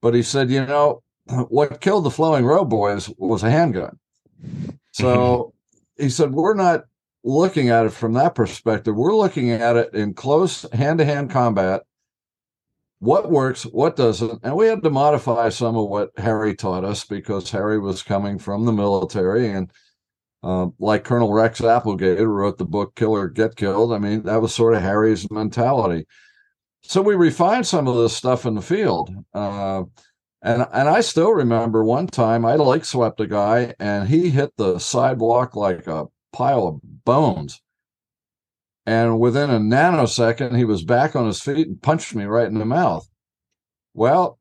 but 0.00 0.14
he 0.14 0.22
said, 0.22 0.50
you 0.50 0.64
know, 0.64 1.02
what 1.48 1.80
killed 1.80 2.04
the 2.04 2.10
flowing 2.10 2.44
robe 2.44 2.70
boys 2.70 3.10
was 3.18 3.42
a 3.42 3.50
handgun. 3.50 3.98
So 4.92 5.52
he 5.98 6.08
said, 6.08 6.32
we're 6.32 6.54
not 6.54 6.84
looking 7.24 7.70
at 7.70 7.86
it 7.86 7.90
from 7.90 8.12
that 8.14 8.34
perspective. 8.34 8.94
We're 8.94 9.16
looking 9.16 9.50
at 9.50 9.76
it 9.76 9.94
in 9.94 10.14
close 10.14 10.64
hand 10.72 10.98
to 10.98 11.04
hand 11.04 11.30
combat. 11.30 11.82
What 12.98 13.30
works, 13.30 13.64
what 13.64 13.96
doesn't. 13.96 14.40
And 14.42 14.56
we 14.56 14.68
had 14.68 14.82
to 14.82 14.90
modify 14.90 15.50
some 15.50 15.76
of 15.76 15.88
what 15.88 16.10
Harry 16.16 16.54
taught 16.54 16.84
us 16.84 17.04
because 17.04 17.50
Harry 17.50 17.78
was 17.78 18.02
coming 18.02 18.38
from 18.38 18.64
the 18.64 18.72
military. 18.72 19.50
And 19.50 19.70
uh, 20.42 20.68
like 20.78 21.04
Colonel 21.04 21.32
Rex 21.32 21.60
Applegate, 21.60 22.20
wrote 22.26 22.56
the 22.56 22.64
book 22.64 22.94
Kill 22.94 23.14
or 23.14 23.28
Get 23.28 23.56
Killed, 23.56 23.92
I 23.92 23.98
mean, 23.98 24.22
that 24.22 24.40
was 24.40 24.54
sort 24.54 24.74
of 24.74 24.82
Harry's 24.82 25.30
mentality. 25.30 26.06
So 26.82 27.02
we 27.02 27.16
refined 27.16 27.66
some 27.66 27.88
of 27.88 27.96
this 27.96 28.16
stuff 28.16 28.46
in 28.46 28.54
the 28.54 28.62
field. 28.62 29.12
Uh, 29.34 29.82
and 30.42 30.66
and 30.72 30.88
I 30.88 31.00
still 31.00 31.32
remember 31.32 31.84
one 31.84 32.06
time 32.06 32.44
I 32.44 32.54
like 32.54 32.84
swept 32.84 33.20
a 33.20 33.26
guy 33.26 33.74
and 33.80 34.08
he 34.08 34.30
hit 34.30 34.52
the 34.56 34.78
sidewalk 34.78 35.56
like 35.56 35.86
a 35.86 36.06
pile 36.32 36.66
of 36.66 36.80
bones. 37.04 37.60
And 38.86 39.18
within 39.18 39.50
a 39.50 39.58
nanosecond, 39.58 40.56
he 40.56 40.64
was 40.64 40.84
back 40.84 41.16
on 41.16 41.26
his 41.26 41.40
feet 41.40 41.66
and 41.66 41.82
punched 41.82 42.14
me 42.14 42.24
right 42.24 42.46
in 42.46 42.58
the 42.58 42.64
mouth. 42.64 43.08
Well, 43.94 44.38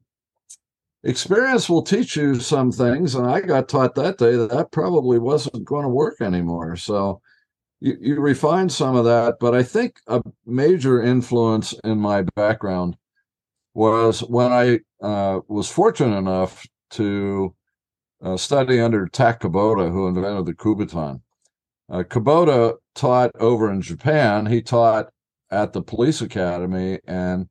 experience 1.03 1.69
will 1.69 1.81
teach 1.81 2.15
you 2.15 2.35
some 2.39 2.71
things. 2.71 3.15
And 3.15 3.25
I 3.25 3.41
got 3.41 3.69
taught 3.69 3.95
that 3.95 4.17
day 4.17 4.35
that 4.35 4.51
that 4.51 4.71
probably 4.71 5.17
wasn't 5.17 5.65
going 5.65 5.83
to 5.83 5.89
work 5.89 6.21
anymore. 6.21 6.75
So 6.75 7.21
you, 7.79 7.97
you 7.99 8.19
refine 8.19 8.69
some 8.69 8.95
of 8.95 9.05
that. 9.05 9.35
But 9.39 9.55
I 9.55 9.63
think 9.63 9.95
a 10.07 10.21
major 10.45 11.01
influence 11.01 11.73
in 11.83 11.97
my 11.99 12.23
background 12.35 12.97
was 13.75 14.21
when 14.21 14.51
I 14.51 14.79
uh, 15.05 15.41
was 15.47 15.69
fortunate 15.69 16.17
enough 16.17 16.65
to 16.91 17.53
uh, 18.23 18.37
study 18.37 18.79
under 18.79 19.07
Tak 19.07 19.41
Kubota, 19.41 19.91
who 19.91 20.07
invented 20.07 20.45
the 20.45 20.53
Kubotan. 20.53 21.21
Uh, 21.89 22.03
Kubota 22.03 22.75
taught 22.95 23.31
over 23.39 23.69
in 23.69 23.81
Japan. 23.81 24.45
He 24.45 24.61
taught 24.61 25.09
at 25.51 25.73
the 25.73 25.83
police 25.83 26.21
academy, 26.21 26.99
and 27.05 27.47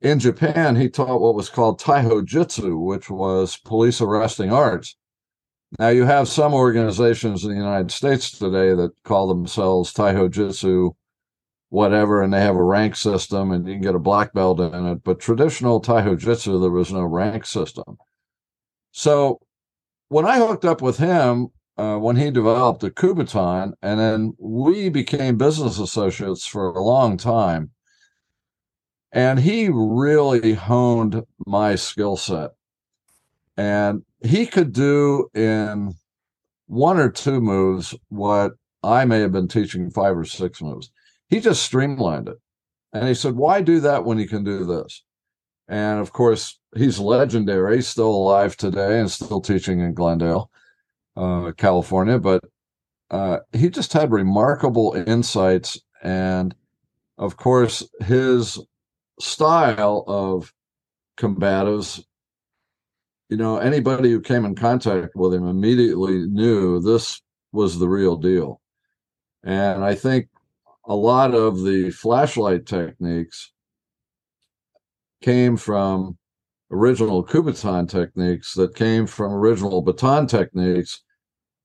in 0.00 0.18
Japan, 0.18 0.74
he 0.74 0.88
taught 0.88 1.20
what 1.20 1.34
was 1.34 1.50
called 1.50 1.80
Taiho 1.80 2.24
Jitsu, 2.24 2.78
which 2.78 3.10
was 3.10 3.58
police 3.58 4.00
arresting 4.00 4.52
arts. 4.52 4.96
Now, 5.78 5.88
you 5.88 6.06
have 6.06 6.28
some 6.28 6.54
organizations 6.54 7.44
in 7.44 7.50
the 7.50 7.56
United 7.56 7.90
States 7.90 8.30
today 8.30 8.74
that 8.74 9.02
call 9.04 9.28
themselves 9.28 9.92
Taiho 9.92 10.30
Jitsu 10.30 10.92
whatever, 11.70 12.22
and 12.22 12.32
they 12.32 12.40
have 12.40 12.56
a 12.56 12.62
rank 12.62 12.96
system, 12.96 13.50
and 13.50 13.66
you 13.66 13.74
can 13.74 13.82
get 13.82 13.94
a 13.94 13.98
black 13.98 14.32
belt 14.32 14.60
in 14.60 14.86
it. 14.86 15.04
But 15.04 15.20
traditional 15.20 15.80
Taiho 15.80 16.18
Jitsu, 16.18 16.58
there 16.60 16.70
was 16.70 16.92
no 16.92 17.02
rank 17.02 17.46
system. 17.46 17.98
So 18.92 19.40
when 20.08 20.24
I 20.24 20.38
hooked 20.38 20.64
up 20.64 20.80
with 20.80 20.98
him, 20.98 21.48
uh, 21.76 21.96
when 21.96 22.16
he 22.16 22.30
developed 22.30 22.80
the 22.80 22.90
Kubotan, 22.90 23.72
and 23.82 24.00
then 24.00 24.34
we 24.38 24.88
became 24.88 25.36
business 25.36 25.78
associates 25.78 26.44
for 26.44 26.70
a 26.70 26.82
long 26.82 27.16
time. 27.16 27.70
And 29.12 29.38
he 29.38 29.68
really 29.72 30.54
honed 30.54 31.22
my 31.46 31.76
skill 31.76 32.16
set. 32.16 32.50
And 33.56 34.02
he 34.22 34.44
could 34.46 34.72
do 34.72 35.28
in 35.34 35.94
one 36.66 36.98
or 36.98 37.10
two 37.10 37.40
moves 37.40 37.94
what 38.08 38.52
I 38.82 39.04
may 39.04 39.20
have 39.20 39.32
been 39.32 39.48
teaching 39.48 39.90
five 39.90 40.16
or 40.16 40.24
six 40.24 40.60
moves. 40.60 40.90
He 41.28 41.40
just 41.40 41.62
streamlined 41.62 42.28
it. 42.28 42.38
And 42.92 43.06
he 43.06 43.14
said, 43.14 43.36
Why 43.36 43.60
do 43.60 43.80
that 43.80 44.04
when 44.04 44.18
you 44.18 44.28
can 44.28 44.44
do 44.44 44.64
this? 44.64 45.02
And 45.68 46.00
of 46.00 46.12
course, 46.12 46.58
he's 46.74 46.98
legendary. 46.98 47.76
He's 47.76 47.88
still 47.88 48.10
alive 48.10 48.56
today 48.56 49.00
and 49.00 49.10
still 49.10 49.40
teaching 49.40 49.80
in 49.80 49.92
Glendale, 49.92 50.50
uh, 51.16 51.52
California. 51.56 52.18
But 52.18 52.44
uh, 53.10 53.38
he 53.52 53.68
just 53.68 53.92
had 53.92 54.10
remarkable 54.10 54.94
insights. 55.06 55.78
And 56.02 56.54
of 57.18 57.36
course, 57.36 57.86
his 58.00 58.58
style 59.20 60.04
of 60.06 60.52
combatives, 61.18 62.02
you 63.28 63.36
know, 63.36 63.58
anybody 63.58 64.10
who 64.10 64.20
came 64.20 64.46
in 64.46 64.54
contact 64.54 65.14
with 65.14 65.34
him 65.34 65.46
immediately 65.46 66.26
knew 66.26 66.80
this 66.80 67.20
was 67.52 67.78
the 67.78 67.88
real 67.88 68.16
deal. 68.16 68.60
And 69.42 69.84
I 69.84 69.94
think 69.94 70.28
a 70.88 70.94
lot 70.94 71.34
of 71.34 71.62
the 71.62 71.90
flashlight 71.90 72.66
techniques 72.66 73.52
came 75.22 75.56
from 75.56 76.16
original 76.70 77.24
Kubotan 77.24 77.88
techniques 77.88 78.54
that 78.54 78.74
came 78.74 79.06
from 79.06 79.32
original 79.32 79.82
baton 79.82 80.26
techniques. 80.26 81.02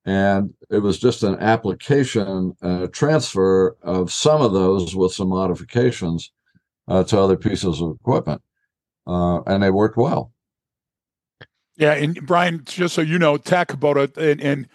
And 0.05 0.53
it 0.69 0.79
was 0.79 0.99
just 0.99 1.23
an 1.23 1.39
application, 1.39 2.53
a 2.61 2.89
transfer 2.89 3.77
of 3.81 4.11
some 4.11 4.41
of 4.41 4.51
those 4.51 4.93
with 4.93 5.13
some 5.13 5.29
modifications 5.29 6.31
uh, 6.89 7.05
to 7.05 7.19
other 7.19 7.37
pieces 7.37 7.81
of 7.81 7.95
equipment. 8.01 8.41
Uh, 9.07 9.41
and 9.43 9.63
they 9.63 9.71
worked 9.71 9.95
well. 9.95 10.33
Yeah. 11.77 11.93
And 11.93 12.25
Brian, 12.25 12.63
just 12.65 12.95
so 12.95 13.01
you 13.01 13.17
know, 13.17 13.37
Tak 13.37 13.69
Kubota 13.69 14.15
and, 14.17 14.41
and 14.41 14.67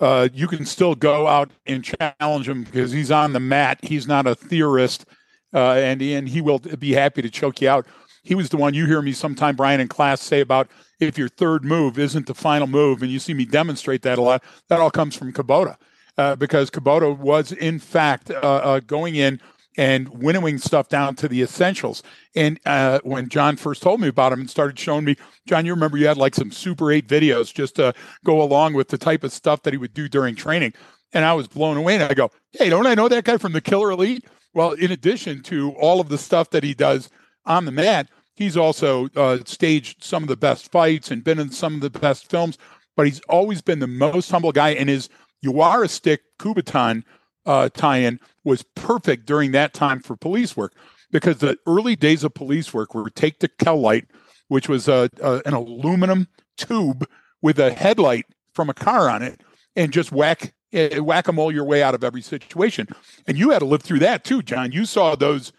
uh, 0.00 0.28
you 0.32 0.46
can 0.46 0.64
still 0.64 0.94
go 0.94 1.26
out 1.26 1.50
and 1.66 1.84
challenge 1.84 2.48
him 2.48 2.64
because 2.64 2.92
he's 2.92 3.10
on 3.10 3.32
the 3.32 3.40
mat. 3.40 3.78
He's 3.82 4.06
not 4.06 4.26
a 4.26 4.34
theorist, 4.34 5.06
uh, 5.54 5.72
and 5.72 6.02
and 6.02 6.28
he 6.28 6.40
will 6.40 6.58
be 6.58 6.92
happy 6.92 7.22
to 7.22 7.30
choke 7.30 7.60
you 7.60 7.68
out. 7.68 7.86
He 8.22 8.34
was 8.34 8.48
the 8.48 8.56
one 8.56 8.74
you 8.74 8.86
hear 8.86 9.00
me 9.00 9.12
sometime, 9.12 9.56
Brian, 9.56 9.80
in 9.80 9.88
class 9.88 10.20
say 10.20 10.40
about 10.40 10.68
if 10.98 11.16
your 11.16 11.28
third 11.28 11.64
move 11.64 11.98
isn't 11.98 12.26
the 12.26 12.34
final 12.34 12.66
move, 12.66 13.02
and 13.02 13.10
you 13.10 13.18
see 13.18 13.34
me 13.34 13.44
demonstrate 13.44 14.02
that 14.02 14.18
a 14.18 14.22
lot. 14.22 14.42
That 14.68 14.80
all 14.80 14.90
comes 14.90 15.14
from 15.14 15.32
Kubota, 15.32 15.76
uh, 16.18 16.36
because 16.36 16.70
Kubota 16.70 17.16
was 17.16 17.52
in 17.52 17.78
fact 17.78 18.30
uh, 18.30 18.34
uh, 18.34 18.80
going 18.80 19.14
in 19.14 19.40
and 19.76 20.08
winnowing 20.08 20.58
stuff 20.58 20.88
down 20.88 21.14
to 21.16 21.28
the 21.28 21.42
essentials. 21.42 22.02
And 22.34 22.58
uh, 22.64 23.00
when 23.02 23.28
John 23.28 23.56
first 23.56 23.82
told 23.82 24.00
me 24.00 24.08
about 24.08 24.32
him 24.32 24.40
and 24.40 24.50
started 24.50 24.78
showing 24.78 25.04
me, 25.04 25.16
John, 25.46 25.66
you 25.66 25.74
remember 25.74 25.98
you 25.98 26.06
had 26.06 26.16
like 26.16 26.34
some 26.34 26.50
Super 26.50 26.90
8 26.90 27.06
videos 27.06 27.52
just 27.52 27.76
to 27.76 27.94
go 28.24 28.42
along 28.42 28.74
with 28.74 28.88
the 28.88 28.98
type 28.98 29.24
of 29.24 29.32
stuff 29.32 29.62
that 29.62 29.74
he 29.74 29.78
would 29.78 29.94
do 29.94 30.08
during 30.08 30.34
training. 30.34 30.72
And 31.12 31.24
I 31.24 31.34
was 31.34 31.46
blown 31.46 31.76
away. 31.76 31.94
And 31.94 32.04
I 32.04 32.14
go, 32.14 32.30
hey, 32.52 32.70
don't 32.70 32.86
I 32.86 32.94
know 32.94 33.08
that 33.08 33.24
guy 33.24 33.36
from 33.36 33.52
the 33.52 33.60
Killer 33.60 33.90
Elite? 33.90 34.24
Well, 34.54 34.72
in 34.72 34.90
addition 34.90 35.42
to 35.44 35.72
all 35.72 36.00
of 36.00 36.08
the 36.08 36.18
stuff 36.18 36.50
that 36.50 36.64
he 36.64 36.74
does 36.74 37.10
on 37.44 37.66
the 37.66 37.72
mat, 37.72 38.08
he's 38.34 38.56
also 38.56 39.08
uh, 39.14 39.38
staged 39.44 40.02
some 40.02 40.22
of 40.22 40.28
the 40.28 40.36
best 40.36 40.72
fights 40.72 41.10
and 41.10 41.22
been 41.22 41.38
in 41.38 41.50
some 41.50 41.74
of 41.74 41.80
the 41.80 41.90
best 41.90 42.30
films. 42.30 42.56
But 42.96 43.06
he's 43.06 43.20
always 43.28 43.60
been 43.60 43.80
the 43.80 43.86
most 43.86 44.30
humble 44.30 44.52
guy. 44.52 44.70
And 44.70 44.88
his 44.88 45.10
Yawara 45.44 45.88
stick 45.90 46.22
Kubotan 46.38 47.04
uh, 47.46 47.68
tie-in 47.70 48.20
was 48.44 48.62
perfect 48.74 49.26
during 49.26 49.52
that 49.52 49.72
time 49.72 50.00
for 50.00 50.16
police 50.16 50.56
work 50.56 50.74
because 51.10 51.38
the 51.38 51.56
early 51.66 51.96
days 51.96 52.24
of 52.24 52.34
police 52.34 52.74
work 52.74 52.94
were 52.94 53.08
take 53.10 53.40
the 53.40 53.48
Kel-Lite, 53.48 54.06
which 54.48 54.68
was 54.68 54.88
a, 54.88 55.08
a, 55.20 55.42
an 55.46 55.54
aluminum 55.54 56.28
tube 56.56 57.08
with 57.42 57.58
a 57.58 57.72
headlight 57.72 58.26
from 58.54 58.68
a 58.68 58.74
car 58.74 59.08
on 59.08 59.22
it, 59.22 59.42
and 59.74 59.92
just 59.92 60.12
whack 60.12 60.54
uh, 60.74 61.02
whack 61.02 61.26
them 61.26 61.38
all 61.38 61.52
your 61.52 61.64
way 61.64 61.82
out 61.82 61.94
of 61.94 62.02
every 62.02 62.22
situation. 62.22 62.88
And 63.26 63.38
you 63.38 63.50
had 63.50 63.60
to 63.60 63.64
live 63.64 63.82
through 63.82 64.00
that 64.00 64.24
too, 64.24 64.42
John. 64.42 64.72
You 64.72 64.84
saw 64.84 65.14
those, 65.14 65.52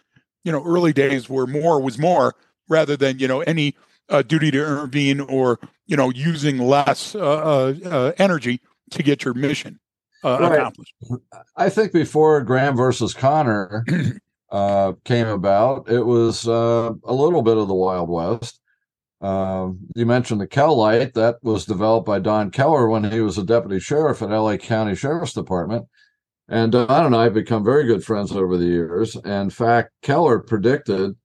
you 0.44 0.52
know, 0.52 0.62
early 0.64 0.92
days 0.92 1.28
where 1.28 1.46
more 1.46 1.80
was 1.80 1.98
more 1.98 2.34
rather 2.68 2.96
than 2.96 3.18
you 3.18 3.28
know 3.28 3.40
any 3.42 3.74
uh, 4.08 4.22
duty 4.22 4.50
to 4.50 4.58
intervene 4.58 5.20
or 5.20 5.58
you 5.86 5.96
know 5.96 6.10
using 6.10 6.58
less 6.58 7.14
uh, 7.14 7.20
uh, 7.20 7.74
uh 7.84 8.12
energy 8.18 8.60
to 8.90 9.02
get 9.02 9.24
your 9.24 9.34
mission 9.34 9.78
uh, 10.24 10.38
right. 10.40 10.52
accomplished. 10.52 10.94
I 11.56 11.68
think 11.68 11.92
before 11.92 12.42
Graham 12.42 12.76
versus 12.76 13.14
Connor 13.14 13.84
uh, 14.50 14.92
came 15.04 15.28
about, 15.28 15.90
it 15.90 16.04
was 16.04 16.46
uh, 16.48 16.92
a 17.04 17.12
little 17.12 17.42
bit 17.42 17.56
of 17.56 17.68
the 17.68 17.74
Wild 17.74 18.08
West. 18.08 18.60
Um, 19.20 19.80
you 19.96 20.06
mentioned 20.06 20.40
the 20.40 20.46
Kel-Lite 20.46 21.14
that 21.14 21.36
was 21.42 21.66
developed 21.66 22.06
by 22.06 22.20
Don 22.20 22.50
Keller 22.50 22.88
when 22.88 23.10
he 23.10 23.20
was 23.20 23.36
a 23.36 23.44
deputy 23.44 23.80
sheriff 23.80 24.22
at 24.22 24.30
LA 24.30 24.56
County 24.56 24.94
Sheriff's 24.94 25.32
Department. 25.32 25.86
And 26.48 26.72
Don 26.72 27.06
and 27.06 27.16
I 27.16 27.24
have 27.24 27.34
become 27.34 27.64
very 27.64 27.84
good 27.84 28.04
friends 28.04 28.32
over 28.32 28.56
the 28.56 28.64
years. 28.64 29.16
In 29.16 29.50
fact, 29.50 29.90
Keller 30.02 30.38
predicted 30.38 31.16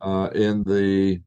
uh, 0.00 0.28
in 0.34 0.64
the 0.64 1.22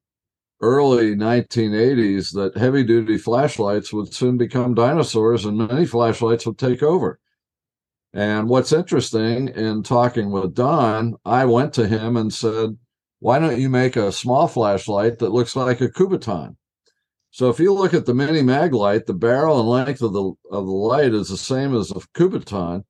early 0.63 1.13
1980s 1.13 2.33
that 2.33 2.57
heavy 2.57 2.85
duty 2.85 3.17
flashlights 3.17 3.91
would 3.91 4.13
soon 4.13 4.37
become 4.37 4.73
dinosaurs 4.73 5.43
and 5.43 5.57
many 5.57 5.85
flashlights 5.85 6.45
would 6.45 6.57
take 6.57 6.81
over. 6.81 7.19
And 8.13 8.47
what's 8.47 8.71
interesting 8.71 9.49
in 9.49 9.83
talking 9.83 10.31
with 10.31 10.55
Don, 10.55 11.15
I 11.25 11.43
went 11.45 11.73
to 11.73 11.87
him 11.87 12.15
and 12.15 12.33
said, 12.33 12.77
Why 13.19 13.39
don't 13.39 13.59
you 13.59 13.69
make 13.69 13.97
a 13.97 14.13
small 14.13 14.47
flashlight 14.47 15.19
that 15.19 15.33
looks 15.33 15.55
like 15.55 15.81
a 15.81 15.89
Kubotan? 15.89 16.55
So 17.31 17.49
if 17.49 17.59
you 17.59 17.73
look 17.73 17.93
at 17.93 18.05
the 18.05 18.13
mini 18.13 18.41
mag 18.41 18.73
light, 18.73 19.05
the 19.05 19.13
barrel 19.13 19.59
and 19.59 19.67
length 19.67 20.01
of 20.01 20.13
the 20.13 20.31
of 20.49 20.65
the 20.65 20.71
light 20.71 21.13
is 21.13 21.27
the 21.27 21.37
same 21.37 21.75
as 21.75 21.91
a 21.91 21.95
Kubotan. 22.15 22.85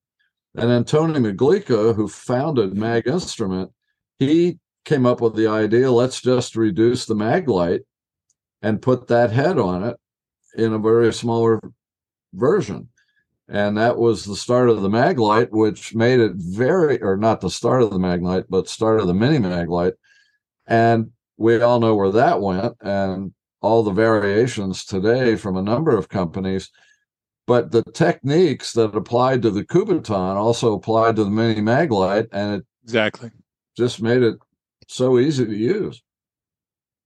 And 0.55 0.69
then 0.69 0.83
Tony 0.83 1.19
Maglica, 1.19 1.95
who 1.95 2.07
founded 2.07 2.77
Mag 2.77 3.07
Instrument, 3.07 3.71
he 4.19 4.59
came 4.85 5.05
up 5.05 5.21
with 5.21 5.35
the 5.35 5.47
idea 5.47 5.91
let's 5.91 6.21
just 6.21 6.55
reduce 6.55 7.05
the 7.05 7.15
mag 7.15 7.47
light 7.47 7.81
and 8.61 8.81
put 8.81 9.07
that 9.07 9.31
head 9.31 9.57
on 9.57 9.83
it 9.83 9.97
in 10.55 10.73
a 10.73 10.79
very 10.79 11.13
smaller 11.13 11.59
version. 12.33 12.89
And 13.49 13.77
that 13.77 13.97
was 13.97 14.23
the 14.23 14.35
start 14.35 14.69
of 14.69 14.81
the 14.81 14.89
mag 14.89 15.19
light 15.19 15.51
which 15.51 15.93
made 15.93 16.19
it 16.19 16.33
very 16.35 17.01
or 17.01 17.17
not 17.17 17.41
the 17.41 17.49
start 17.49 17.83
of 17.83 17.91
the 17.91 17.99
mag 17.99 18.21
light 18.21 18.45
but 18.49 18.69
start 18.69 18.99
of 18.99 19.07
the 19.07 19.13
mini 19.13 19.39
mag 19.39 19.69
light. 19.69 19.93
And 20.65 21.11
we 21.37 21.61
all 21.61 21.79
know 21.79 21.95
where 21.95 22.11
that 22.11 22.41
went 22.41 22.75
and 22.81 23.33
all 23.61 23.83
the 23.83 23.91
variations 23.91 24.85
today 24.85 25.35
from 25.35 25.57
a 25.57 25.61
number 25.61 25.95
of 25.95 26.09
companies. 26.09 26.69
But 27.45 27.71
the 27.71 27.83
techniques 27.83 28.71
that 28.73 28.95
applied 28.95 29.41
to 29.41 29.51
the 29.51 29.65
Kubotan 29.65 30.35
also 30.35 30.73
applied 30.73 31.17
to 31.17 31.25
the 31.25 31.29
mini 31.29 31.61
mag 31.61 31.91
light 31.91 32.27
and 32.31 32.55
it 32.55 32.65
exactly. 32.83 33.31
just 33.75 34.01
made 34.01 34.23
it 34.23 34.37
so 34.89 35.19
easy 35.19 35.45
to 35.45 35.55
use. 35.55 36.01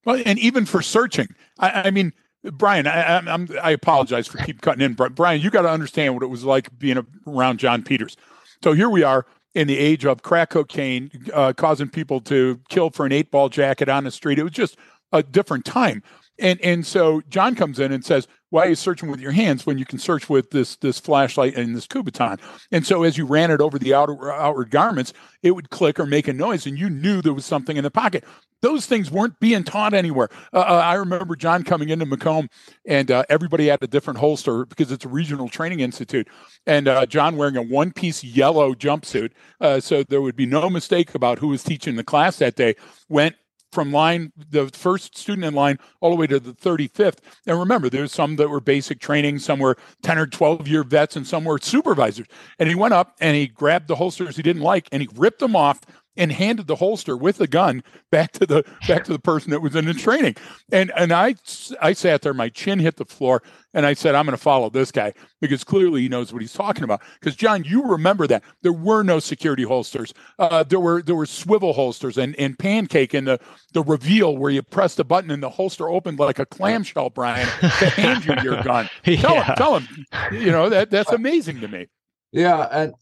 Well, 0.05 0.21
and 0.25 0.39
even 0.39 0.65
for 0.65 0.81
searching, 0.81 1.27
I, 1.59 1.87
I 1.87 1.91
mean, 1.91 2.13
Brian, 2.43 2.87
I, 2.87 3.17
I'm, 3.17 3.49
I 3.61 3.71
apologize 3.71 4.27
for 4.27 4.37
keep 4.39 4.61
cutting 4.61 4.81
in, 4.81 4.93
but 4.93 5.15
Brian, 5.15 5.41
you 5.41 5.49
got 5.49 5.63
to 5.63 5.69
understand 5.69 6.13
what 6.13 6.23
it 6.23 6.27
was 6.27 6.43
like 6.43 6.77
being 6.79 7.05
around 7.25 7.59
John 7.59 7.83
Peters. 7.83 8.15
So 8.63 8.73
here 8.73 8.89
we 8.89 9.03
are 9.03 9.25
in 9.53 9.67
the 9.67 9.77
age 9.77 10.05
of 10.05 10.21
crack 10.21 10.51
cocaine, 10.51 11.11
uh, 11.33 11.51
causing 11.53 11.89
people 11.89 12.21
to 12.21 12.59
kill 12.69 12.89
for 12.89 13.05
an 13.05 13.11
eight 13.11 13.31
ball 13.31 13.49
jacket 13.49 13.89
on 13.89 14.03
the 14.03 14.11
street. 14.11 14.39
It 14.39 14.43
was 14.43 14.51
just 14.53 14.77
a 15.11 15.23
different 15.23 15.65
time. 15.65 16.03
And 16.39 16.61
and 16.61 16.85
so 16.85 17.21
John 17.29 17.55
comes 17.55 17.79
in 17.79 17.91
and 17.91 18.05
says, 18.05 18.27
"Why 18.49 18.65
are 18.65 18.69
you 18.69 18.75
searching 18.75 19.09
with 19.09 19.19
your 19.19 19.31
hands 19.31 19.65
when 19.65 19.77
you 19.77 19.85
can 19.85 19.99
search 19.99 20.29
with 20.29 20.51
this 20.51 20.75
this 20.77 20.99
flashlight 20.99 21.55
and 21.55 21.75
this 21.75 21.87
Kubotan?" 21.87 22.39
And 22.71 22.85
so 22.85 23.03
as 23.03 23.17
you 23.17 23.25
ran 23.25 23.51
it 23.51 23.61
over 23.61 23.77
the 23.79 23.93
outer 23.93 24.31
outward 24.31 24.71
garments, 24.71 25.13
it 25.43 25.51
would 25.51 25.69
click 25.69 25.99
or 25.99 26.05
make 26.05 26.27
a 26.27 26.33
noise, 26.33 26.65
and 26.65 26.77
you 26.77 26.89
knew 26.89 27.21
there 27.21 27.33
was 27.33 27.45
something 27.45 27.77
in 27.77 27.83
the 27.83 27.91
pocket. 27.91 28.23
Those 28.61 28.87
things 28.87 29.11
weren't 29.11 29.39
being 29.39 29.63
taught 29.63 29.93
anywhere. 29.93 30.29
Uh, 30.53 30.57
uh 30.57 30.81
I 30.83 30.95
remember 30.95 31.35
John 31.35 31.63
coming 31.63 31.89
into 31.89 32.05
Macomb, 32.05 32.49
and 32.85 33.11
uh, 33.11 33.23
everybody 33.29 33.67
had 33.67 33.83
a 33.83 33.87
different 33.87 34.19
holster 34.19 34.65
because 34.65 34.91
it's 34.91 35.05
a 35.05 35.09
regional 35.09 35.47
training 35.49 35.79
institute. 35.79 36.27
And 36.65 36.87
uh, 36.87 37.05
John 37.05 37.37
wearing 37.37 37.57
a 37.57 37.61
one 37.61 37.91
piece 37.91 38.23
yellow 38.23 38.73
jumpsuit, 38.73 39.31
uh, 39.61 39.79
so 39.79 40.03
there 40.03 40.21
would 40.21 40.35
be 40.35 40.45
no 40.45 40.69
mistake 40.69 41.13
about 41.13 41.39
who 41.39 41.49
was 41.49 41.63
teaching 41.63 41.95
the 41.95 42.03
class 42.03 42.37
that 42.37 42.55
day. 42.55 42.75
Went 43.09 43.35
from 43.77 43.91
line 43.91 44.31
the 44.49 44.67
first 44.69 45.15
student 45.15 45.45
in 45.45 45.53
line 45.53 45.77
all 46.01 46.09
the 46.09 46.15
way 46.15 46.25
to 46.25 46.39
the 46.39 46.51
35th 46.51 47.19
and 47.45 47.59
remember 47.59 47.91
there's 47.91 48.11
some 48.11 48.35
that 48.35 48.49
were 48.49 48.59
basic 48.59 48.99
training 48.99 49.37
some 49.37 49.59
were 49.59 49.77
10 50.01 50.17
or 50.17 50.25
12 50.25 50.67
year 50.67 50.83
vets 50.83 51.15
and 51.15 51.27
some 51.27 51.43
were 51.43 51.59
supervisors. 51.61 52.25
And 52.57 52.67
he 52.67 52.73
went 52.73 52.95
up 52.95 53.15
and 53.19 53.35
he 53.35 53.45
grabbed 53.45 53.87
the 53.87 53.95
holsters 53.95 54.35
he 54.35 54.41
didn't 54.41 54.63
like 54.63 54.89
and 54.91 55.03
he 55.03 55.09
ripped 55.15 55.37
them 55.37 55.55
off 55.55 55.81
and 56.17 56.31
handed 56.31 56.67
the 56.67 56.75
holster 56.75 57.15
with 57.15 57.37
the 57.37 57.47
gun 57.47 57.83
back 58.11 58.31
to 58.33 58.45
the 58.45 58.63
back 58.87 59.03
to 59.05 59.13
the 59.13 59.19
person 59.19 59.51
that 59.51 59.61
was 59.61 59.75
in 59.75 59.85
the 59.85 59.93
training. 59.93 60.35
And 60.71 60.91
and 60.95 61.11
I 61.11 61.35
I 61.81 61.93
sat 61.93 62.21
there, 62.21 62.33
my 62.33 62.49
chin 62.49 62.79
hit 62.79 62.97
the 62.97 63.05
floor, 63.05 63.43
and 63.73 63.85
I 63.85 63.93
said, 63.93 64.15
I'm 64.15 64.25
going 64.25 64.35
to 64.35 64.41
follow 64.41 64.69
this 64.69 64.91
guy 64.91 65.13
because 65.39 65.63
clearly 65.63 66.01
he 66.01 66.09
knows 66.09 66.33
what 66.33 66.41
he's 66.41 66.53
talking 66.53 66.83
about. 66.83 67.01
Because 67.19 67.35
John, 67.35 67.63
you 67.63 67.83
remember 67.83 68.27
that 68.27 68.43
there 68.63 68.73
were 68.73 69.03
no 69.03 69.19
security 69.19 69.63
holsters. 69.63 70.13
Uh, 70.39 70.63
there 70.63 70.79
were 70.79 71.01
there 71.01 71.15
were 71.15 71.25
swivel 71.25 71.73
holsters 71.73 72.17
and 72.17 72.35
and 72.39 72.57
pancake 72.57 73.13
and 73.13 73.27
the 73.27 73.39
the 73.73 73.83
reveal 73.83 74.37
where 74.37 74.51
you 74.51 74.63
press 74.63 74.95
the 74.95 75.05
button 75.05 75.31
and 75.31 75.43
the 75.43 75.49
holster 75.49 75.89
opened 75.89 76.19
like 76.19 76.39
a 76.39 76.45
clamshell, 76.45 77.09
Brian, 77.11 77.47
to 77.59 77.89
hand 77.91 78.25
you 78.25 78.33
your 78.43 78.63
gun. 78.63 78.89
yeah. 79.05 79.21
Tell 79.21 79.43
him, 79.43 79.55
tell 79.55 79.77
him. 79.77 80.41
You 80.41 80.51
know 80.51 80.69
that 80.69 80.89
that's 80.89 81.11
amazing 81.11 81.59
to 81.61 81.67
me. 81.67 81.87
Yeah, 82.31 82.67
and 82.71 82.93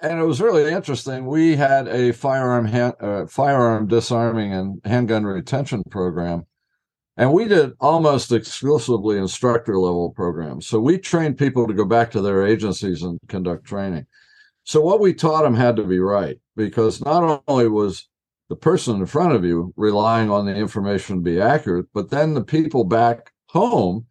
and 0.00 0.20
it 0.20 0.24
was 0.24 0.40
really 0.40 0.72
interesting. 0.72 1.26
We 1.26 1.56
had 1.56 1.88
a 1.88 2.12
firearm 2.12 2.66
hand, 2.66 2.94
uh, 3.00 3.26
firearm 3.26 3.86
disarming 3.86 4.52
and 4.52 4.80
handgun 4.84 5.24
retention 5.24 5.82
program, 5.90 6.46
and 7.16 7.32
we 7.32 7.46
did 7.46 7.72
almost 7.80 8.32
exclusively 8.32 9.18
instructor 9.18 9.78
level 9.78 10.10
programs. 10.10 10.66
So 10.66 10.80
we 10.80 10.98
trained 10.98 11.38
people 11.38 11.66
to 11.66 11.74
go 11.74 11.84
back 11.84 12.10
to 12.10 12.20
their 12.20 12.46
agencies 12.46 13.02
and 13.02 13.18
conduct 13.28 13.64
training. 13.64 14.06
So 14.64 14.80
what 14.80 15.00
we 15.00 15.14
taught 15.14 15.44
them 15.44 15.54
had 15.54 15.76
to 15.76 15.84
be 15.84 15.98
right 15.98 16.38
because 16.56 17.04
not 17.04 17.42
only 17.46 17.68
was 17.68 18.08
the 18.48 18.56
person 18.56 18.96
in 18.96 19.06
front 19.06 19.32
of 19.32 19.44
you 19.44 19.72
relying 19.76 20.30
on 20.30 20.46
the 20.46 20.54
information 20.54 21.16
to 21.16 21.22
be 21.22 21.40
accurate, 21.40 21.86
but 21.94 22.10
then 22.10 22.34
the 22.34 22.44
people 22.44 22.84
back 22.84 23.32
home 23.48 24.06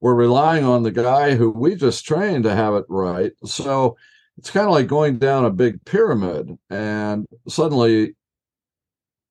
were 0.00 0.14
relying 0.14 0.64
on 0.64 0.82
the 0.82 0.90
guy 0.90 1.34
who 1.34 1.50
we 1.50 1.74
just 1.74 2.04
trained 2.04 2.44
to 2.44 2.54
have 2.54 2.74
it 2.74 2.84
right. 2.88 3.32
So 3.44 3.96
it's 4.38 4.50
kind 4.50 4.66
of 4.66 4.72
like 4.72 4.86
going 4.86 5.18
down 5.18 5.44
a 5.44 5.50
big 5.50 5.84
pyramid 5.84 6.56
and 6.70 7.26
suddenly 7.48 8.14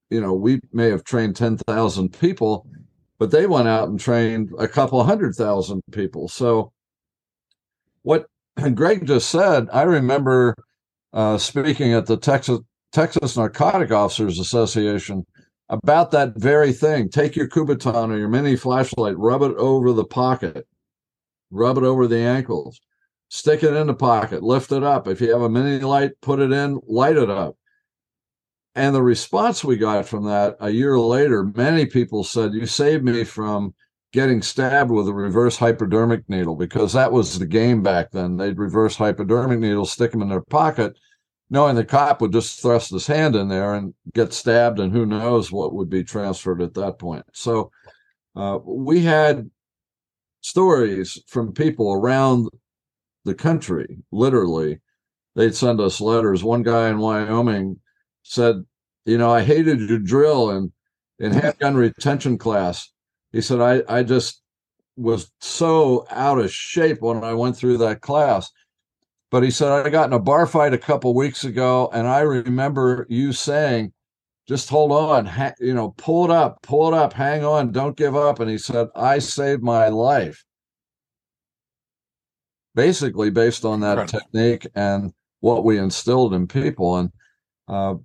you 0.10 0.22
know 0.22 0.34
we 0.34 0.60
may 0.74 0.90
have 0.90 1.04
trained 1.04 1.36
10,000 1.36 2.10
people 2.20 2.68
but 3.20 3.32
they 3.32 3.48
went 3.48 3.68
out 3.68 3.90
and 3.90 4.00
trained 4.00 4.52
a 4.60 4.68
couple 4.68 5.04
hundred 5.04 5.34
thousand 5.34 5.82
people. 5.92 6.28
So 6.28 6.72
what 8.04 8.28
greg 8.76 9.06
just 9.06 9.30
said 9.30 9.68
i 9.72 9.84
remember 9.84 10.56
uh, 11.14 11.38
speaking 11.38 11.94
at 11.94 12.06
the 12.06 12.18
texas 12.18 12.60
texas 12.92 13.38
narcotic 13.38 13.92
officers 13.92 14.40
association 14.40 15.24
about 15.70 16.12
that 16.12 16.32
very 16.38 16.72
thing. 16.72 17.10
Take 17.10 17.36
your 17.36 17.50
kubotan 17.50 18.10
or 18.10 18.18
your 18.18 18.30
mini 18.30 18.56
flashlight 18.56 19.18
rub 19.18 19.42
it 19.42 19.56
over 19.58 19.94
the 19.94 20.06
pocket 20.06 20.68
rub 21.52 21.78
it 21.78 21.84
over 21.84 22.08
the 22.08 22.20
ankles 22.20 22.80
stick 23.30 23.64
it 23.64 23.74
in 23.74 23.88
the 23.88 23.94
pocket, 23.94 24.44
lift 24.44 24.72
it 24.72 24.84
up. 24.84 25.08
If 25.08 25.22
you 25.22 25.32
have 25.32 25.42
a 25.42 25.50
mini 25.50 25.80
light, 25.80 26.20
put 26.22 26.40
it 26.40 26.52
in, 26.52 26.80
light 26.88 27.18
it 27.18 27.30
up. 27.30 27.58
And 28.76 28.94
the 28.94 29.02
response 29.02 29.64
we 29.64 29.76
got 29.76 30.08
from 30.08 30.26
that 30.26 30.56
a 30.60 30.70
year 30.70 31.00
later, 31.00 31.44
many 31.44 31.86
people 31.88 32.24
said, 32.24 32.54
You 32.54 32.68
saved 32.68 33.04
me 33.04 33.24
from 33.24 33.74
getting 34.14 34.42
stabbed 34.42 34.92
with 34.92 35.08
a 35.08 35.14
reverse 35.14 35.58
hypodermic 35.58 36.28
needle 36.30 36.56
because 36.56 36.94
that 36.94 37.12
was 37.12 37.38
the 37.38 37.46
game 37.46 37.82
back 37.82 38.12
then. 38.12 38.38
They'd 38.38 38.58
reverse 38.58 38.96
hypodermic 38.96 39.60
needles, 39.60 39.92
stick 39.92 40.12
them 40.12 40.22
in 40.22 40.30
their 40.30 40.42
pocket, 40.42 40.98
knowing 41.50 41.76
the 41.76 41.84
cop 41.84 42.22
would 42.22 42.32
just 42.32 42.62
thrust 42.62 42.92
his 42.92 43.08
hand 43.08 43.36
in 43.36 43.48
there 43.48 43.74
and 43.74 43.94
get 44.14 44.32
stabbed, 44.32 44.80
and 44.80 44.92
who 44.92 45.06
knows 45.06 45.52
what 45.52 45.74
would 45.74 45.90
be 45.90 46.04
transferred 46.04 46.62
at 46.62 46.74
that 46.76 47.00
point. 47.00 47.26
So 47.34 47.72
uh, 48.36 48.60
we 48.64 49.02
had 49.02 49.50
stories 50.42 51.22
from 51.28 51.52
people 51.52 51.92
around 51.92 52.48
the 53.28 53.36
country, 53.36 54.00
literally. 54.12 54.80
They'd 55.36 55.54
send 55.54 55.80
us 55.80 56.02
letters. 56.02 56.44
One 56.44 56.64
guy 56.64 56.90
in 56.90 56.98
Wyoming 56.98 57.80
said, 58.24 58.64
You 59.06 59.20
know, 59.20 59.30
I 59.30 59.44
hated 59.44 59.82
your 59.82 60.00
drill 60.00 60.50
and 60.50 60.72
in 61.20 61.32
handgun 61.34 61.76
retention 61.76 62.40
class. 62.40 62.90
He 63.32 63.42
said, 63.42 63.60
I, 63.60 63.84
I 63.88 64.04
just 64.04 64.42
was 64.96 65.32
so 65.42 66.08
out 66.10 66.40
of 66.40 66.52
shape 66.52 67.02
when 67.02 67.24
I 67.24 67.34
went 67.34 67.56
through 67.56 67.78
that 67.80 68.02
class. 68.02 68.50
But 69.30 69.44
he 69.44 69.52
said, 69.52 69.70
I 69.70 69.90
got 69.90 70.08
in 70.08 70.14
a 70.14 70.20
bar 70.20 70.48
fight 70.48 70.74
a 70.74 70.78
couple 70.78 71.14
weeks 71.14 71.44
ago, 71.44 71.90
and 71.94 72.08
I 72.08 72.22
remember 72.22 73.06
you 73.10 73.34
saying, 73.34 73.92
just 74.48 74.70
hold 74.70 74.94
on, 74.94 75.26
ha- 75.26 75.54
you 75.60 75.74
know, 75.74 75.94
pull 75.98 76.24
it 76.24 76.32
up, 76.32 76.62
pull 76.62 76.88
it 76.88 76.94
up, 76.94 77.12
hang 77.12 77.44
on, 77.44 77.74
don't 77.74 77.98
give 77.98 78.16
up. 78.16 78.40
And 78.40 78.50
he 78.50 78.58
said, 78.58 78.88
I 78.96 79.20
saved 79.20 79.62
my 79.62 79.90
life 79.90 80.46
basically 82.78 83.32
based 83.32 83.66
on 83.66 83.80
that 83.82 83.98
right. 83.98 84.08
technique 84.08 84.68
and 84.76 85.12
what 85.40 85.66
we 85.66 85.80
instilled 85.80 86.34
in 86.36 86.48
people. 86.48 86.98
And 86.98 87.12
uh, 87.68 87.96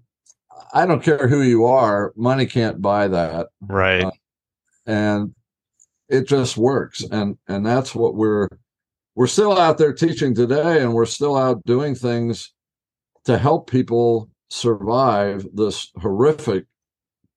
I 0.72 0.86
don't 0.86 1.04
care 1.04 1.28
who 1.28 1.42
you 1.42 1.66
are, 1.66 2.12
money 2.16 2.46
can't 2.46 2.80
buy 2.80 3.06
that. 3.08 3.48
Right. 3.60 4.04
Uh, 4.04 4.10
and 4.86 5.34
it 6.08 6.26
just 6.26 6.56
works. 6.56 7.04
And 7.04 7.36
and 7.46 7.64
that's 7.64 7.94
what 7.94 8.14
we're 8.14 8.48
we're 9.14 9.26
still 9.26 9.58
out 9.58 9.76
there 9.76 9.92
teaching 9.92 10.34
today 10.34 10.82
and 10.82 10.94
we're 10.94 11.04
still 11.04 11.36
out 11.36 11.62
doing 11.64 11.94
things 11.94 12.52
to 13.26 13.36
help 13.36 13.70
people 13.70 14.30
survive 14.48 15.46
this 15.52 15.90
horrific 16.00 16.64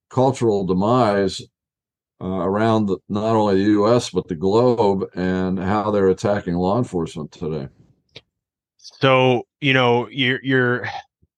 cultural 0.09 0.65
demise 0.65 1.41
Uh, 2.25 2.39
around 2.39 2.88
the, 2.88 2.97
not 3.07 3.35
only 3.35 3.63
the 3.63 3.69
U.S. 3.71 4.09
but 4.09 4.27
the 4.27 4.33
globe 4.33 5.05
and 5.13 5.59
how 5.59 5.91
they're 5.91 6.07
attacking 6.07 6.55
law 6.55 6.75
enforcement 6.75 7.31
today. 7.31 7.67
So 8.77 9.43
you 9.61 9.73
know 9.73 10.09
you're 10.09 10.39
you're 10.41 10.88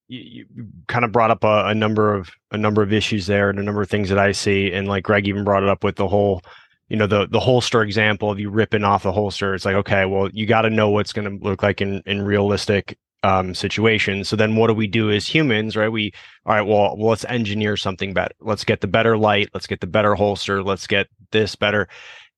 you, 0.08 0.46
you 0.54 0.68
kind 0.88 1.04
of 1.04 1.12
brought 1.12 1.30
up 1.30 1.44
a, 1.44 1.66
a, 1.66 1.76
number 1.76 2.14
of 2.14 2.30
a 2.52 2.58
number 2.58 2.82
of 2.82 2.94
issues 2.94 3.28
there 3.28 3.50
and 3.50 3.60
a 3.60 3.64
number 3.64 3.82
of 3.82 3.90
things 3.90 4.08
that 4.08 4.18
I 4.18 4.32
see, 4.32 4.72
and 4.72 4.88
like 4.88 5.04
Greg 5.04 5.28
even 5.28 5.44
brought 5.44 5.64
it 5.64 5.68
up 5.68 5.84
with 5.84 5.98
the 5.98 6.08
whole, 6.08 6.42
you 6.88 6.96
know, 6.96 7.06
the 7.06 7.28
the 7.28 7.42
holster 7.42 7.82
example 7.82 8.32
of 8.32 8.40
you 8.40 8.50
ripping 8.50 8.86
off 8.86 9.04
the 9.04 9.12
holster. 9.12 9.56
It's 9.56 9.66
like 9.66 9.76
okay, 9.76 10.06
well, 10.06 10.30
you 10.30 10.46
got 10.46 10.62
to 10.62 10.70
know 10.70 10.90
what's 10.90 11.12
going 11.12 11.38
to 11.38 11.44
look 11.44 11.64
like 11.64 11.82
in 11.82 12.02
in 12.06 12.22
realistic 12.22 12.98
um, 13.28 13.54
situations. 13.54 14.30
So 14.30 14.36
then, 14.36 14.56
what 14.56 14.68
do 14.68 14.74
we 14.74 14.88
do 14.88 15.12
as 15.12 15.28
humans, 15.28 15.76
right? 15.76 15.90
We 15.90 16.14
all 16.46 16.56
right, 16.56 16.62
well, 16.62 16.96
well, 16.98 17.10
let's 17.10 17.26
engineer 17.26 17.78
something 17.78 18.14
better. 18.14 18.34
Let's 18.40 18.64
get 18.64 18.82
the 18.82 18.88
better 18.88 19.18
light. 19.18 19.50
Let's 19.54 19.68
get 19.68 19.82
the 19.82 19.88
better 19.88 20.16
holster. 20.16 20.64
Let's 20.64 20.88
get 20.88 21.08
this 21.32 21.56
better 21.56 21.88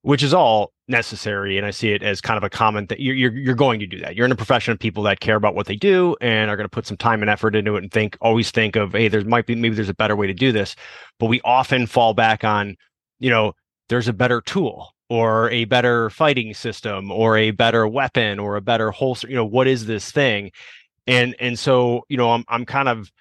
which 0.02 0.23
is 0.23 0.34
all 0.34 0.71
necessary 0.88 1.58
and 1.58 1.65
i 1.67 1.71
see 1.71 1.91
it 1.91 2.02
as 2.02 2.21
kind 2.21 2.38
of 2.38 2.43
a 2.43 2.49
comment 2.49 2.89
that 2.89 2.99
you're, 2.99 3.15
you're, 3.15 3.38
you're 3.38 3.56
going 3.56 3.80
to 3.80 3.86
do 3.86 3.99
that 3.99 4.15
you're 4.15 4.25
in 4.25 4.32
a 4.32 4.36
profession 4.36 4.71
of 4.71 4.80
people 4.80 5.04
that 5.04 5.19
care 5.19 5.36
about 5.36 5.54
what 5.54 5.67
they 5.67 5.75
do 5.75 6.15
and 6.21 6.49
are 6.49 6.56
going 6.56 6.65
to 6.65 6.69
put 6.69 6.88
some 6.88 6.97
time 6.97 7.21
and 7.21 7.30
effort 7.30 7.56
into 7.56 7.75
it 7.75 7.84
and 7.84 7.91
think 7.91 8.17
always 8.21 8.49
think 8.49 8.75
of 8.75 8.93
hey 8.93 9.08
there 9.08 9.23
might 9.25 9.45
be 9.45 9.56
maybe 9.56 9.75
there's 9.75 9.89
a 9.89 9.93
better 9.93 10.15
way 10.15 10.25
to 10.25 10.34
do 10.34 10.52
this 10.52 10.75
but 11.19 11.28
we 11.28 11.41
often 11.41 11.86
fall 11.86 12.13
back 12.13 12.43
on 12.43 12.75
you 13.19 13.30
know 13.30 13.54
there's 13.89 14.08
a 14.08 14.13
better 14.13 14.41
tool 14.41 14.93
or 15.10 15.49
a 15.49 15.65
better 15.65 16.10
fighting 16.10 16.54
system 16.54 17.12
or 17.12 17.38
a 17.38 17.52
better 17.52 17.88
weapon 17.88 18.39
or 18.39 18.56
a 18.56 18.62
better 18.62 18.91
holster 18.91 19.28
you 19.28 19.36
know 19.36 19.45
what 19.45 19.67
is 19.67 19.86
this 19.86 20.12
thing 20.12 20.49
and 21.09 21.35
and 21.39 21.59
so 21.59 22.05
you 22.09 22.17
know 22.17 22.31
i'm 22.31 22.45
i'm 22.47 22.65
kind 22.65 22.87
of 22.87 23.11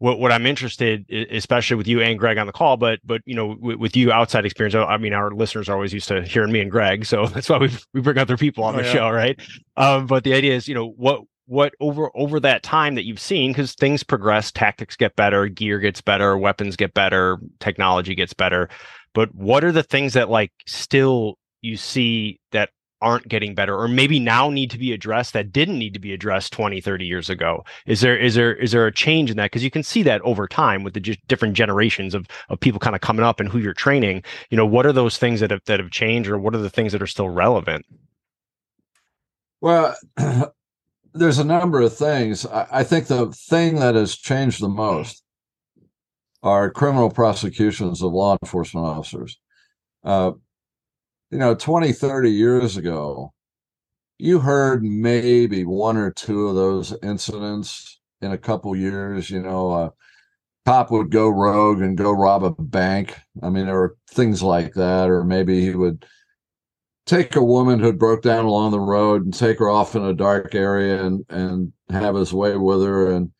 what 0.00 0.18
what 0.18 0.32
I'm 0.32 0.46
interested, 0.46 1.06
especially 1.30 1.76
with 1.76 1.86
you 1.86 2.00
and 2.00 2.18
Greg 2.18 2.38
on 2.38 2.46
the 2.46 2.54
call, 2.54 2.78
but 2.78 3.00
but 3.04 3.20
you 3.26 3.34
know 3.34 3.54
with, 3.60 3.76
with, 3.76 3.96
you 3.96 4.10
outside 4.10 4.46
experience. 4.46 4.74
I 4.74 4.96
mean, 4.96 5.12
our 5.12 5.30
listeners 5.30 5.68
are 5.68 5.74
always 5.74 5.92
used 5.92 6.08
to 6.08 6.22
hearing 6.22 6.50
me 6.50 6.60
and 6.60 6.70
Greg, 6.70 7.04
so 7.04 7.26
that's 7.34 7.48
why 7.50 7.58
we 7.58 7.70
we 7.92 8.00
bring 8.00 8.16
other 8.16 8.38
people 8.38 8.64
on 8.64 8.74
oh, 8.74 8.78
the 8.78 8.84
yeah. 8.84 8.92
show, 8.92 9.10
right? 9.10 9.38
Um, 9.76 10.06
but 10.06 10.24
the 10.24 10.32
idea 10.32 10.56
is, 10.56 10.66
you 10.66 10.74
know, 10.74 10.88
what 10.88 11.20
what 11.46 11.74
over 11.80 12.10
over 12.14 12.40
that 12.40 12.62
time 12.62 12.94
that 12.94 13.04
you've 13.04 13.20
seen, 13.20 13.52
because 13.52 13.74
things 13.74 14.02
progress, 14.02 14.50
tactics 14.50 14.96
get 14.96 15.16
better, 15.16 15.48
gear 15.48 15.78
gets 15.78 16.00
better, 16.00 16.36
weapons 16.36 16.76
get 16.76 16.94
better, 16.94 17.38
technology 17.60 18.14
gets 18.14 18.32
better. 18.32 18.70
But 19.12 19.34
what 19.34 19.64
are 19.64 19.72
the 19.72 19.82
things 19.82 20.14
that 20.14 20.30
like 20.30 20.52
still 20.66 21.36
you 21.60 21.76
see 21.76 22.40
that 22.52 22.70
aren't 23.00 23.28
getting 23.28 23.54
better 23.54 23.76
or 23.76 23.88
maybe 23.88 24.18
now 24.18 24.50
need 24.50 24.70
to 24.70 24.78
be 24.78 24.92
addressed 24.92 25.32
that 25.32 25.52
didn't 25.52 25.78
need 25.78 25.94
to 25.94 26.00
be 26.00 26.12
addressed 26.12 26.52
20 26.52 26.80
30 26.80 27.06
years 27.06 27.30
ago. 27.30 27.64
Is 27.86 28.00
there 28.00 28.16
is 28.16 28.34
there 28.34 28.54
is 28.54 28.72
there 28.72 28.86
a 28.86 28.92
change 28.92 29.30
in 29.30 29.36
that? 29.36 29.46
Because 29.46 29.64
you 29.64 29.70
can 29.70 29.82
see 29.82 30.02
that 30.02 30.20
over 30.22 30.46
time 30.46 30.82
with 30.82 30.94
the 30.94 31.00
j- 31.00 31.18
different 31.28 31.54
generations 31.54 32.14
of 32.14 32.26
of 32.48 32.60
people 32.60 32.80
kind 32.80 32.94
of 32.94 33.00
coming 33.02 33.24
up 33.24 33.40
and 33.40 33.48
who 33.48 33.58
you're 33.58 33.74
training. 33.74 34.22
You 34.50 34.56
know 34.56 34.66
what 34.66 34.86
are 34.86 34.92
those 34.92 35.18
things 35.18 35.40
that 35.40 35.50
have 35.50 35.64
that 35.66 35.80
have 35.80 35.90
changed 35.90 36.28
or 36.28 36.38
what 36.38 36.54
are 36.54 36.58
the 36.58 36.70
things 36.70 36.92
that 36.92 37.02
are 37.02 37.06
still 37.06 37.28
relevant? 37.28 37.86
Well 39.60 39.96
there's 41.12 41.38
a 41.38 41.44
number 41.44 41.80
of 41.80 41.96
things. 41.96 42.46
I, 42.46 42.66
I 42.70 42.84
think 42.84 43.06
the 43.06 43.30
thing 43.32 43.76
that 43.76 43.94
has 43.94 44.16
changed 44.16 44.60
the 44.60 44.68
most 44.68 45.22
are 46.42 46.70
criminal 46.70 47.10
prosecutions 47.10 48.02
of 48.02 48.12
law 48.12 48.36
enforcement 48.42 48.86
officers. 48.86 49.38
Uh, 50.04 50.32
you 51.30 51.38
know 51.38 51.54
20 51.54 51.92
30 51.92 52.30
years 52.30 52.76
ago 52.76 53.32
you 54.18 54.40
heard 54.40 54.82
maybe 54.82 55.64
one 55.64 55.96
or 55.96 56.10
two 56.10 56.48
of 56.48 56.54
those 56.54 56.94
incidents 57.02 58.00
in 58.20 58.32
a 58.32 58.38
couple 58.38 58.74
years 58.76 59.30
you 59.30 59.40
know 59.40 59.72
a 59.72 59.92
cop 60.70 60.90
would 60.90 61.10
go 61.10 61.28
rogue 61.28 61.80
and 61.80 61.96
go 61.98 62.12
rob 62.12 62.44
a 62.44 62.50
bank. 62.62 63.16
I 63.42 63.50
mean 63.50 63.66
there 63.66 63.74
were 63.74 63.96
things 64.10 64.42
like 64.42 64.74
that 64.74 65.08
or 65.08 65.24
maybe 65.24 65.60
he 65.62 65.74
would 65.74 66.06
take 67.06 67.34
a 67.34 67.42
woman 67.42 67.80
who 67.80 67.92
broke 67.92 68.22
down 68.22 68.44
along 68.44 68.70
the 68.70 68.78
road 68.80 69.24
and 69.24 69.34
take 69.34 69.58
her 69.58 69.68
off 69.68 69.96
in 69.96 70.04
a 70.04 70.14
dark 70.14 70.54
area 70.54 71.04
and 71.04 71.24
and 71.28 71.72
have 71.88 72.14
his 72.14 72.32
way 72.32 72.56
with 72.56 72.82
her 72.84 73.12
and 73.12 73.32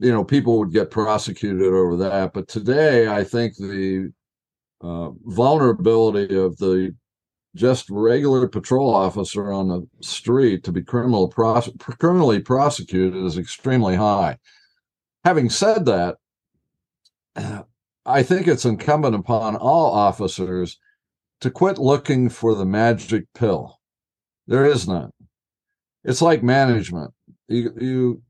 you 0.00 0.10
know 0.10 0.24
people 0.24 0.58
would 0.58 0.72
get 0.72 0.90
prosecuted 0.90 1.62
over 1.62 1.96
that. 1.96 2.32
But 2.34 2.48
today 2.48 3.08
i 3.08 3.24
think 3.24 3.56
the 3.56 4.12
uh, 4.82 5.10
vulnerability 5.24 6.36
of 6.36 6.56
the 6.58 6.94
just 7.54 7.90
regular 7.90 8.46
patrol 8.46 8.94
officer 8.94 9.52
on 9.52 9.68
the 9.68 9.86
street 10.00 10.64
to 10.64 10.72
be 10.72 10.82
criminal 10.82 11.28
pros- 11.28 11.70
criminally 11.78 12.40
prosecuted 12.40 13.24
is 13.24 13.38
extremely 13.38 13.96
high. 13.96 14.38
Having 15.24 15.50
said 15.50 15.84
that, 15.86 16.16
I 18.06 18.22
think 18.22 18.46
it's 18.46 18.64
incumbent 18.64 19.14
upon 19.14 19.56
all 19.56 19.92
officers 19.92 20.78
to 21.40 21.50
quit 21.50 21.78
looking 21.78 22.28
for 22.28 22.54
the 22.54 22.64
magic 22.64 23.26
pill. 23.34 23.80
There 24.46 24.64
is 24.64 24.86
none. 24.88 25.10
It's 26.04 26.22
like 26.22 26.42
management. 26.42 27.12
You, 27.48 27.72
you 27.80 28.22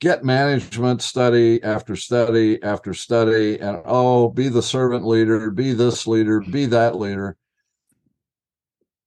get 0.00 0.24
management 0.24 1.02
study 1.02 1.62
after 1.62 1.94
study 1.96 2.62
after 2.62 2.94
study, 2.94 3.58
and 3.58 3.82
oh, 3.84 4.28
be 4.28 4.48
the 4.48 4.62
servant 4.62 5.06
leader, 5.06 5.50
be 5.50 5.72
this 5.72 6.06
leader, 6.06 6.40
be 6.40 6.66
that 6.66 6.96
leader 6.96 7.36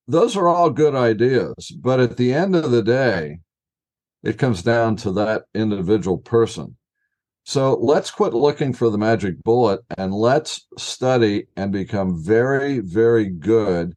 those 0.07 0.35
are 0.35 0.47
all 0.47 0.69
good 0.69 0.95
ideas, 0.95 1.71
but 1.71 1.99
at 1.99 2.17
the 2.17 2.33
end 2.33 2.55
of 2.55 2.71
the 2.71 2.83
day, 2.83 3.39
it 4.23 4.37
comes 4.37 4.63
down 4.63 4.95
to 4.97 5.11
that 5.11 5.43
individual 5.53 6.17
person. 6.17 6.77
So 7.45 7.75
let's 7.75 8.09
quit 8.09 8.33
looking 8.33 8.73
for 8.73 8.89
the 8.89 8.97
magic 8.97 9.43
bullet 9.43 9.81
and 9.97 10.13
let's 10.13 10.65
study 10.77 11.47
and 11.57 11.71
become 11.71 12.23
very, 12.23 12.79
very 12.79 13.29
good 13.29 13.95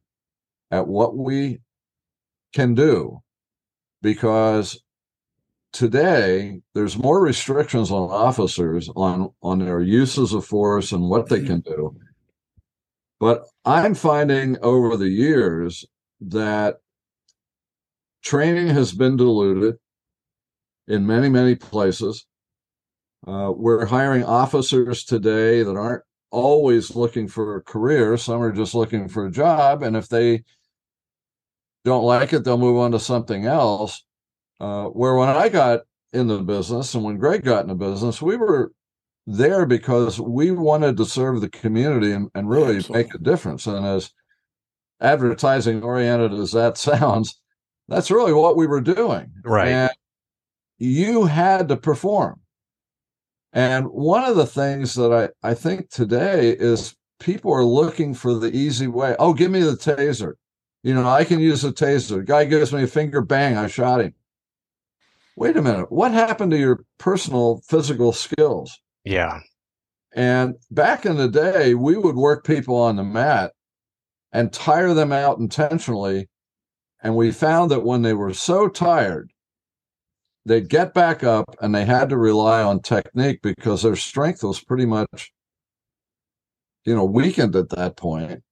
at 0.69 0.87
what 0.87 1.15
we 1.15 1.59
can 2.53 2.73
do. 2.75 3.21
Because 4.01 4.81
today 5.71 6.59
there's 6.73 6.97
more 6.97 7.21
restrictions 7.21 7.89
on 7.89 8.09
officers 8.09 8.89
on, 8.95 9.31
on 9.41 9.59
their 9.59 9.81
uses 9.81 10.33
of 10.33 10.45
force 10.45 10.91
and 10.91 11.09
what 11.09 11.29
they 11.29 11.37
mm-hmm. 11.37 11.47
can 11.47 11.59
do. 11.61 11.95
But 13.19 13.45
I'm 13.63 13.95
finding 13.95 14.57
over 14.61 14.97
the 14.97 15.09
years 15.09 15.85
that 16.21 16.77
training 18.23 18.67
has 18.67 18.93
been 18.93 19.17
diluted 19.17 19.75
in 20.87 21.05
many, 21.05 21.29
many 21.29 21.55
places. 21.55 22.25
Uh, 23.25 23.51
we're 23.55 23.85
hiring 23.85 24.23
officers 24.23 25.03
today 25.03 25.63
that 25.63 25.75
aren't 25.75 26.03
always 26.31 26.95
looking 26.95 27.27
for 27.27 27.55
a 27.55 27.61
career. 27.61 28.17
Some 28.17 28.41
are 28.41 28.51
just 28.51 28.75
looking 28.75 29.07
for 29.07 29.25
a 29.25 29.31
job. 29.31 29.83
And 29.83 29.95
if 29.95 30.07
they 30.07 30.43
don't 31.83 32.03
like 32.03 32.33
it, 32.33 32.43
they'll 32.43 32.57
move 32.57 32.77
on 32.77 32.91
to 32.91 32.99
something 32.99 33.45
else. 33.45 34.03
Uh, 34.59 34.85
where 34.85 35.15
when 35.15 35.29
I 35.29 35.49
got 35.49 35.81
in 36.13 36.27
the 36.27 36.39
business 36.39 36.93
and 36.95 37.03
when 37.03 37.17
Greg 37.17 37.43
got 37.43 37.61
in 37.61 37.67
the 37.67 37.75
business, 37.75 38.21
we 38.21 38.37
were 38.37 38.71
there 39.25 39.65
because 39.65 40.19
we 40.19 40.51
wanted 40.51 40.97
to 40.97 41.05
serve 41.05 41.41
the 41.41 41.49
community 41.49 42.11
and, 42.11 42.29
and 42.33 42.49
really 42.49 42.77
Absolutely. 42.77 43.03
make 43.03 43.13
a 43.13 43.19
difference. 43.19 43.67
And 43.67 43.85
as 43.85 44.11
advertising 44.99 45.83
oriented 45.83 46.33
as 46.33 46.51
that 46.51 46.77
sounds, 46.77 47.39
that's 47.87 48.11
really 48.11 48.33
what 48.33 48.57
we 48.57 48.67
were 48.67 48.81
doing. 48.81 49.31
Right. 49.43 49.69
And 49.69 49.91
you 50.77 51.25
had 51.25 51.69
to 51.69 51.77
perform. 51.77 52.41
And 53.53 53.87
one 53.87 54.23
of 54.23 54.35
the 54.35 54.45
things 54.45 54.93
that 54.95 55.33
I, 55.43 55.49
I 55.49 55.53
think 55.53 55.89
today 55.89 56.51
is 56.51 56.95
people 57.19 57.53
are 57.53 57.63
looking 57.63 58.13
for 58.13 58.35
the 58.35 58.55
easy 58.55 58.87
way. 58.87 59.15
Oh, 59.19 59.33
give 59.33 59.51
me 59.51 59.61
the 59.61 59.71
taser. 59.71 60.33
You 60.83 60.93
know, 60.93 61.07
I 61.07 61.23
can 61.23 61.39
use 61.39 61.63
a 61.63 61.71
taser. 61.71 62.23
guy 62.23 62.45
gives 62.45 62.71
me 62.71 62.83
a 62.83 62.87
finger, 62.87 63.21
bang, 63.21 63.57
I 63.57 63.67
shot 63.67 64.01
him. 64.01 64.13
Wait 65.35 65.57
a 65.57 65.61
minute. 65.61 65.91
What 65.91 66.11
happened 66.11 66.51
to 66.51 66.57
your 66.57 66.83
personal 66.97 67.61
physical 67.67 68.11
skills? 68.11 68.79
Yeah. 69.03 69.39
And 70.15 70.55
back 70.71 71.05
in 71.05 71.17
the 71.17 71.27
day, 71.27 71.73
we 71.75 71.97
would 71.97 72.15
work 72.15 72.45
people 72.45 72.75
on 72.75 72.95
the 72.95 73.03
mat 73.03 73.53
and 74.37 74.53
tire 74.53 74.93
them 74.93 75.11
out 75.11 75.39
intentionally. 75.39 76.29
And 77.01 77.15
we 77.15 77.31
found 77.31 77.71
that 77.71 77.83
when 77.83 78.03
they 78.03 78.13
were 78.13 78.35
so 78.35 78.67
tired, 78.67 79.31
they'd 80.45 80.69
get 80.69 80.93
back 80.93 81.23
up 81.23 81.55
and 81.59 81.73
they 81.73 81.85
had 81.85 82.09
to 82.09 82.17
rely 82.17 82.61
on 82.61 82.81
technique 82.81 83.39
because 83.41 83.81
their 83.81 83.95
strength 83.95 84.43
was 84.43 84.63
pretty 84.63 84.85
much, 84.85 85.31
you 86.85 86.93
know, 86.93 87.03
weakened 87.03 87.55
at 87.55 87.69
that 87.69 87.97
point. 87.97 88.43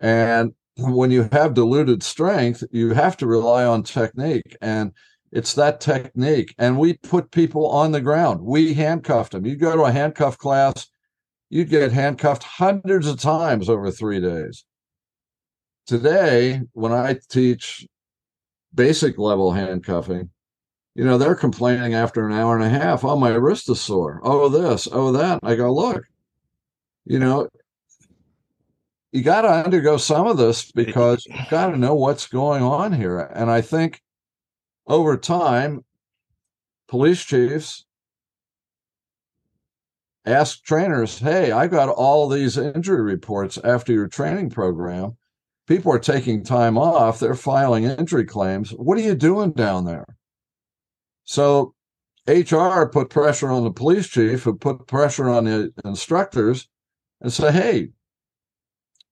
And 0.00 0.52
when 0.78 1.12
you 1.12 1.28
have 1.30 1.54
diluted 1.54 2.02
strength, 2.02 2.64
you 2.72 2.92
have 2.94 3.16
to 3.18 3.26
rely 3.28 3.64
on 3.64 3.84
technique. 3.84 4.56
And 4.60 4.90
it's 5.30 5.54
that 5.54 5.80
technique. 5.80 6.56
And 6.58 6.76
we 6.76 6.94
put 6.94 7.30
people 7.30 7.68
on 7.68 7.92
the 7.92 8.00
ground. 8.00 8.40
We 8.40 8.74
handcuffed 8.74 9.30
them. 9.30 9.46
You 9.46 9.54
go 9.54 9.76
to 9.76 9.82
a 9.82 9.92
handcuff 9.92 10.38
class, 10.38 10.88
you'd 11.50 11.70
get 11.70 11.92
handcuffed 11.92 12.42
hundreds 12.42 13.06
of 13.06 13.20
times 13.20 13.68
over 13.68 13.92
three 13.92 14.20
days. 14.20 14.64
Today, 15.86 16.62
when 16.72 16.92
I 16.92 17.18
teach 17.28 17.86
basic 18.74 19.18
level 19.18 19.52
handcuffing, 19.52 20.30
you 20.94 21.04
know, 21.04 21.18
they're 21.18 21.34
complaining 21.34 21.94
after 21.94 22.26
an 22.26 22.32
hour 22.32 22.56
and 22.56 22.64
a 22.64 22.68
half, 22.68 23.04
oh, 23.04 23.16
my 23.16 23.30
wrist 23.30 23.68
is 23.70 23.80
sore. 23.80 24.20
Oh, 24.22 24.48
this, 24.48 24.88
oh, 24.90 25.12
that. 25.12 25.40
I 25.42 25.54
go, 25.54 25.72
look, 25.72 26.04
you 27.04 27.18
know, 27.18 27.48
you 29.12 29.22
got 29.22 29.42
to 29.42 29.48
undergo 29.48 29.96
some 29.96 30.26
of 30.26 30.36
this 30.36 30.70
because 30.70 31.24
you 31.26 31.34
got 31.50 31.70
to 31.70 31.76
know 31.76 31.94
what's 31.94 32.26
going 32.26 32.62
on 32.62 32.92
here. 32.92 33.18
And 33.18 33.50
I 33.50 33.60
think 33.60 34.00
over 34.86 35.16
time, 35.16 35.84
police 36.88 37.24
chiefs 37.24 37.84
ask 40.26 40.62
trainers, 40.62 41.18
hey, 41.18 41.50
I 41.50 41.66
got 41.66 41.88
all 41.88 42.28
these 42.28 42.58
injury 42.58 43.02
reports 43.02 43.58
after 43.64 43.92
your 43.92 44.08
training 44.08 44.50
program. 44.50 45.16
People 45.70 45.92
are 45.92 46.00
taking 46.00 46.42
time 46.42 46.76
off, 46.76 47.20
they're 47.20 47.36
filing 47.36 47.84
injury 47.84 48.24
claims. 48.24 48.70
What 48.70 48.98
are 48.98 49.02
you 49.02 49.14
doing 49.14 49.52
down 49.52 49.84
there? 49.84 50.04
So 51.22 51.76
HR 52.26 52.86
put 52.86 53.08
pressure 53.08 53.50
on 53.50 53.62
the 53.62 53.70
police 53.70 54.08
chief, 54.08 54.42
who 54.42 54.56
put 54.56 54.88
pressure 54.88 55.28
on 55.28 55.44
the 55.44 55.72
instructors 55.84 56.68
and 57.20 57.32
say, 57.32 57.52
hey, 57.52 57.90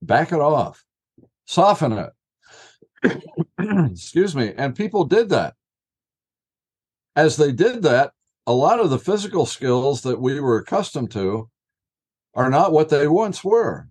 back 0.02 0.32
it 0.32 0.40
off, 0.40 0.84
soften 1.44 1.92
it. 1.92 3.22
Excuse 3.92 4.34
me. 4.34 4.52
And 4.56 4.74
people 4.74 5.04
did 5.04 5.28
that. 5.28 5.54
As 7.14 7.36
they 7.36 7.52
did 7.52 7.82
that, 7.82 8.14
a 8.48 8.52
lot 8.52 8.80
of 8.80 8.90
the 8.90 8.98
physical 8.98 9.46
skills 9.46 10.02
that 10.02 10.20
we 10.20 10.40
were 10.40 10.58
accustomed 10.58 11.12
to 11.12 11.50
are 12.34 12.50
not 12.50 12.72
what 12.72 12.88
they 12.88 13.06
once 13.06 13.44
were. 13.44 13.90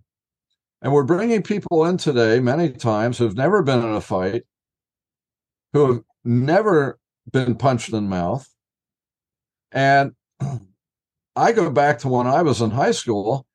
And 0.80 0.92
we're 0.92 1.04
bringing 1.04 1.42
people 1.42 1.84
in 1.86 1.96
today, 1.96 2.40
many 2.40 2.70
times, 2.70 3.18
who've 3.18 3.36
never 3.36 3.62
been 3.62 3.80
in 3.80 3.94
a 3.94 4.00
fight, 4.00 4.44
who 5.72 5.92
have 5.92 6.02
never 6.24 6.98
been 7.30 7.56
punched 7.56 7.88
in 7.88 7.94
the 7.94 8.00
mouth. 8.02 8.48
And 9.72 10.12
I 11.36 11.52
go 11.52 11.70
back 11.70 11.98
to 12.00 12.08
when 12.08 12.26
I 12.26 12.42
was 12.42 12.60
in 12.60 12.70
high 12.70 12.92
school 12.92 13.46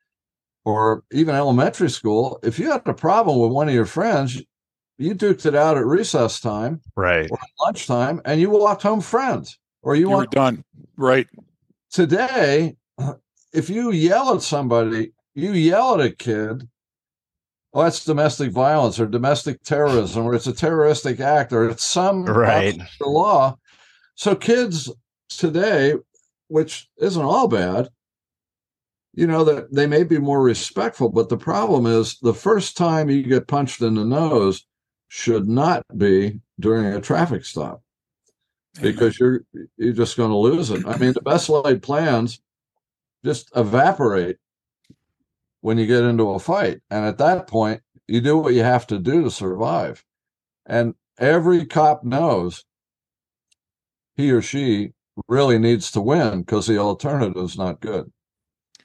or 0.66 1.04
even 1.12 1.36
elementary 1.36 1.90
school. 1.90 2.40
If 2.44 2.60
you 2.60 2.72
had 2.72 2.82
a 2.86 2.94
problem 2.94 3.40
with 3.40 3.52
one 3.52 3.68
of 3.68 3.74
your 3.74 3.86
friends, 3.86 4.42
you 4.98 5.16
duked 5.16 5.46
it 5.46 5.56
out 5.56 5.78
at 5.78 5.86
recess 5.86 6.40
time, 6.40 6.82
right, 6.96 7.28
or 7.30 7.40
lunchtime, 7.60 8.22
and 8.26 8.40
you 8.40 8.50
walked 8.50 8.84
home 8.84 9.02
friends, 9.02 9.58
or 9.82 9.96
you, 9.96 10.10
you 10.10 10.16
were 10.16 10.26
done. 10.28 10.64
Right. 10.98 11.28
Today, 11.92 12.76
if 13.54 13.70
you 13.70 13.92
yell 13.92 14.36
at 14.36 14.42
somebody, 14.42 15.14
you 15.34 15.52
yell 15.54 15.96
at 15.96 16.06
a 16.06 16.12
kid, 16.12 16.70
oh, 17.74 17.84
that's 17.84 18.06
domestic 18.06 18.52
violence 18.52 19.00
or 19.00 19.06
domestic 19.06 19.64
terrorism, 19.64 20.26
or 20.26 20.36
it's 20.36 20.48
a 20.48 20.54
terroristic 20.54 21.20
act, 21.20 21.52
or 21.54 21.70
it's 21.70 21.84
some 21.84 22.26
right 22.26 22.80
law. 23.02 23.58
So 24.16 24.36
kids 24.36 24.92
today, 25.30 25.96
which 26.48 26.88
isn't 26.98 27.22
all 27.22 27.48
bad, 27.48 27.90
you 29.14 29.28
know 29.28 29.44
that 29.44 29.74
they 29.74 29.88
may 29.88 30.04
be 30.04 30.18
more 30.18 30.42
respectful, 30.42 31.10
but 31.10 31.30
the 31.30 31.38
problem 31.38 31.86
is 31.86 32.18
the 32.22 32.34
first 32.34 32.78
time 32.78 33.10
you 33.10 33.24
get 33.24 33.48
punched 33.48 33.82
in 33.82 33.96
the 33.96 34.06
nose 34.06 34.66
should 35.08 35.48
not 35.48 35.84
be 35.98 36.40
during 36.60 36.94
a 36.94 37.02
traffic 37.02 37.46
stop 37.46 37.82
because 38.82 39.20
you're 39.20 39.42
you're 39.78 39.94
just 39.94 40.18
going 40.18 40.32
to 40.32 40.38
lose 40.38 40.72
it. 40.72 40.86
I 40.88 40.98
mean, 40.98 41.14
the 41.14 41.22
best 41.22 41.50
laid 41.50 41.84
plans 41.84 42.42
just 43.24 43.52
evaporate 43.56 44.38
when 45.64 45.78
you 45.78 45.88
get 45.88 46.04
into 46.04 46.30
a 46.32 46.40
fight, 46.40 46.82
and 46.90 47.06
at 47.06 47.18
that 47.20 47.48
point, 47.48 47.82
you 48.06 48.20
do 48.20 48.38
what 48.38 48.54
you 48.54 48.64
have 48.64 48.86
to 48.86 49.00
do 49.00 49.24
to 49.24 49.32
survive. 49.32 50.04
And 50.66 50.94
every 51.18 51.66
cop 51.66 52.04
knows 52.04 52.66
he 54.18 54.30
or 54.32 54.42
she 54.42 54.92
really 55.30 55.58
needs 55.58 55.90
to 55.92 56.02
win 56.02 56.42
because 56.42 56.68
the 56.68 56.78
alternative 56.80 57.42
is 57.42 57.58
not 57.58 57.80
good. 57.80 58.12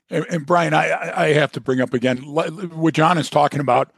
And, 0.08 0.24
and 0.30 0.46
Brian, 0.46 0.72
I, 0.72 1.24
I 1.24 1.32
have 1.32 1.50
to 1.52 1.60
bring 1.60 1.80
up 1.80 1.94
again 1.94 2.18
what 2.18 2.94
John 2.94 3.18
is 3.18 3.28
talking 3.28 3.58
about 3.60 3.90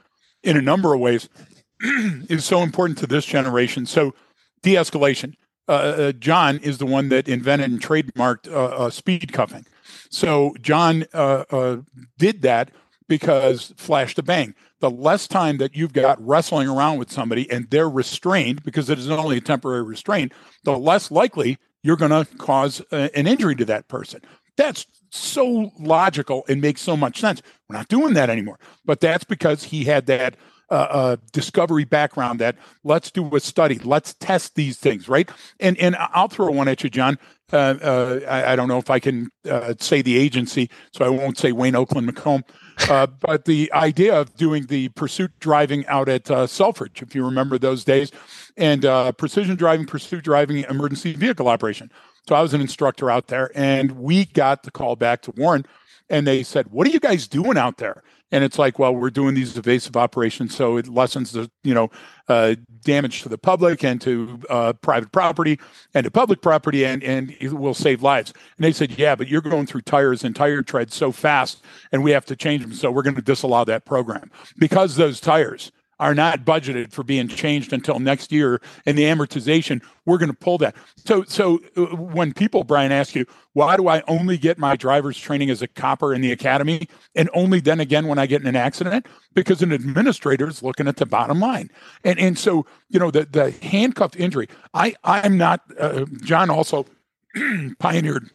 in 0.42 0.56
a 0.56 0.62
number 0.62 0.94
of 0.94 1.00
ways 1.00 1.28
is 1.82 2.46
so 2.46 2.62
important 2.62 2.98
to 3.00 3.06
this 3.06 3.26
generation. 3.26 3.84
So, 3.84 4.14
de 4.62 4.74
escalation. 4.74 5.34
Uh, 5.68 5.72
uh, 5.72 6.12
John 6.12 6.56
is 6.58 6.78
the 6.78 6.86
one 6.86 7.10
that 7.10 7.28
invented 7.28 7.70
and 7.70 7.80
trademarked 7.80 8.50
uh, 8.50 8.86
uh 8.86 8.90
speed 8.90 9.34
cuffing. 9.34 9.66
So, 10.10 10.54
John 10.60 11.06
uh, 11.14 11.44
uh, 11.50 11.76
did 12.18 12.42
that 12.42 12.70
because 13.08 13.72
flash 13.76 14.14
to 14.16 14.22
bang. 14.22 14.54
The 14.80 14.90
less 14.90 15.28
time 15.28 15.58
that 15.58 15.74
you've 15.74 15.92
got 15.92 16.24
wrestling 16.24 16.68
around 16.68 16.98
with 16.98 17.10
somebody 17.10 17.50
and 17.50 17.68
they're 17.70 17.88
restrained, 17.88 18.62
because 18.62 18.90
it 18.90 18.98
is 18.98 19.10
only 19.10 19.38
a 19.38 19.40
temporary 19.40 19.82
restraint, 19.82 20.32
the 20.64 20.76
less 20.78 21.10
likely 21.10 21.58
you're 21.82 21.96
going 21.96 22.10
to 22.10 22.36
cause 22.36 22.80
an 22.90 23.26
injury 23.26 23.54
to 23.56 23.64
that 23.66 23.88
person. 23.88 24.20
That's 24.56 24.86
so 25.10 25.70
logical 25.78 26.44
and 26.48 26.60
makes 26.60 26.82
so 26.82 26.96
much 26.96 27.20
sense. 27.20 27.42
We're 27.68 27.76
not 27.76 27.88
doing 27.88 28.14
that 28.14 28.30
anymore. 28.30 28.58
But 28.84 29.00
that's 29.00 29.24
because 29.24 29.64
he 29.64 29.84
had 29.84 30.06
that 30.06 30.36
uh, 30.70 30.74
uh, 30.74 31.16
discovery 31.32 31.84
background 31.84 32.38
that 32.38 32.56
let's 32.84 33.10
do 33.10 33.34
a 33.34 33.40
study, 33.40 33.78
let's 33.80 34.14
test 34.14 34.54
these 34.54 34.78
things, 34.78 35.08
right? 35.08 35.28
And 35.58 35.76
and 35.78 35.96
I'll 35.98 36.28
throw 36.28 36.50
one 36.50 36.68
at 36.68 36.84
you, 36.84 36.90
John. 36.90 37.18
Uh, 37.52 37.56
uh 37.56 38.20
I, 38.28 38.52
I, 38.52 38.56
don't 38.56 38.68
know 38.68 38.78
if 38.78 38.90
I 38.90 39.00
can 39.00 39.28
uh, 39.48 39.74
say 39.80 40.02
the 40.02 40.16
agency, 40.16 40.70
so 40.92 41.04
I 41.04 41.08
won't 41.08 41.36
say 41.36 41.50
Wayne 41.50 41.74
Oakland 41.74 42.06
Macomb. 42.06 42.44
Uh, 42.88 43.06
but 43.20 43.44
the 43.46 43.72
idea 43.72 44.14
of 44.14 44.36
doing 44.36 44.66
the 44.66 44.90
pursuit 44.90 45.32
driving 45.40 45.84
out 45.88 46.08
at 46.08 46.28
Selfridge, 46.48 47.02
if 47.02 47.16
you 47.16 47.24
remember 47.24 47.58
those 47.58 47.82
days, 47.82 48.12
and 48.56 48.82
precision 49.18 49.56
driving, 49.56 49.86
pursuit 49.86 50.22
driving, 50.22 50.64
emergency 50.70 51.14
vehicle 51.14 51.48
operation. 51.48 51.90
So 52.28 52.36
I 52.36 52.42
was 52.42 52.54
an 52.54 52.60
instructor 52.60 53.10
out 53.10 53.26
there, 53.26 53.50
and 53.56 53.92
we 53.92 54.26
got 54.26 54.62
the 54.62 54.70
call 54.70 54.94
back 54.94 55.22
to 55.22 55.32
Warren, 55.32 55.66
and 56.10 56.26
they 56.26 56.42
said, 56.42 56.66
"What 56.70 56.86
are 56.86 56.90
you 56.90 57.00
guys 57.00 57.28
doing 57.28 57.56
out 57.56 57.78
there?" 57.78 58.02
And 58.32 58.44
it's 58.44 58.58
like, 58.60 58.78
well, 58.78 58.94
we're 58.94 59.10
doing 59.10 59.34
these 59.34 59.56
evasive 59.56 59.96
operations, 59.96 60.54
so 60.54 60.76
it 60.76 60.86
lessens 60.86 61.32
the 61.32 61.50
you 61.64 61.74
know 61.74 61.90
uh, 62.28 62.54
damage 62.82 63.22
to 63.22 63.28
the 63.28 63.38
public 63.38 63.82
and 63.84 64.00
to 64.02 64.40
uh, 64.48 64.72
private 64.74 65.10
property 65.10 65.58
and 65.94 66.04
to 66.04 66.10
public 66.10 66.42
property, 66.42 66.84
and 66.84 67.02
and 67.02 67.36
it 67.40 67.52
will 67.52 67.74
save 67.74 68.02
lives. 68.02 68.32
And 68.56 68.64
they 68.64 68.72
said, 68.72 68.98
yeah, 68.98 69.14
but 69.14 69.28
you're 69.28 69.40
going 69.40 69.66
through 69.66 69.82
tires 69.82 70.24
and 70.24 70.34
tire 70.34 70.62
treads 70.62 70.94
so 70.94 71.12
fast, 71.12 71.64
and 71.92 72.04
we 72.04 72.10
have 72.12 72.26
to 72.26 72.36
change 72.36 72.62
them, 72.62 72.72
so 72.72 72.90
we're 72.90 73.02
going 73.02 73.16
to 73.16 73.22
disallow 73.22 73.64
that 73.64 73.84
program 73.84 74.30
because 74.58 74.96
those 74.96 75.20
tires 75.20 75.72
are 76.00 76.14
not 76.14 76.44
budgeted 76.44 76.92
for 76.92 77.04
being 77.04 77.28
changed 77.28 77.72
until 77.72 78.00
next 78.00 78.32
year 78.32 78.60
and 78.86 78.98
the 78.98 79.04
amortization 79.04 79.80
we're 80.06 80.18
going 80.18 80.30
to 80.30 80.36
pull 80.36 80.58
that. 80.58 80.74
So 80.96 81.22
so 81.24 81.60
uh, 81.76 81.84
when 81.96 82.32
people 82.32 82.64
brian 82.64 82.90
ask 82.90 83.14
you 83.14 83.26
why 83.52 83.76
do 83.76 83.88
i 83.88 84.02
only 84.08 84.38
get 84.38 84.58
my 84.58 84.74
driver's 84.74 85.18
training 85.18 85.50
as 85.50 85.62
a 85.62 85.68
copper 85.68 86.14
in 86.14 86.20
the 86.20 86.32
academy 86.32 86.88
and 87.14 87.30
only 87.34 87.60
then 87.60 87.78
again 87.78 88.08
when 88.08 88.18
i 88.18 88.26
get 88.26 88.40
in 88.40 88.48
an 88.48 88.56
accident? 88.56 89.06
Because 89.34 89.62
an 89.62 89.70
administrator 89.70 90.48
is 90.48 90.62
looking 90.62 90.88
at 90.88 90.96
the 90.96 91.06
bottom 91.06 91.38
line. 91.38 91.70
And 92.02 92.18
and 92.18 92.36
so 92.38 92.66
you 92.88 92.98
know 92.98 93.10
the 93.10 93.26
the 93.26 93.52
handcuffed 93.62 94.16
injury 94.16 94.48
i 94.74 94.94
i'm 95.04 95.36
not 95.38 95.60
uh, 95.78 96.06
john 96.22 96.50
also 96.50 96.86
pioneered 97.78 98.28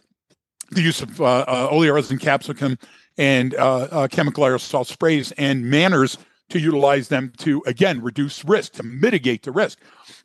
the 0.72 0.82
use 0.82 1.02
of 1.02 1.22
uh, 1.22 1.46
uh, 1.48 1.70
oleoresin 1.70 2.20
capsicum 2.20 2.78
and 3.18 3.56
uh, 3.56 3.88
uh, 3.92 4.08
chemical 4.08 4.44
aerosol 4.44 4.86
sprays 4.86 5.32
and 5.34 5.66
manners 5.66 6.18
to 6.50 6.60
utilize 6.60 7.08
them 7.08 7.34
to 7.38 7.64
again 7.66 8.02
reduce 8.02 8.46
risk 8.46 8.74
to 8.74 8.84
mitigate 8.84 9.44
the 9.44 9.52
risk 9.52 9.80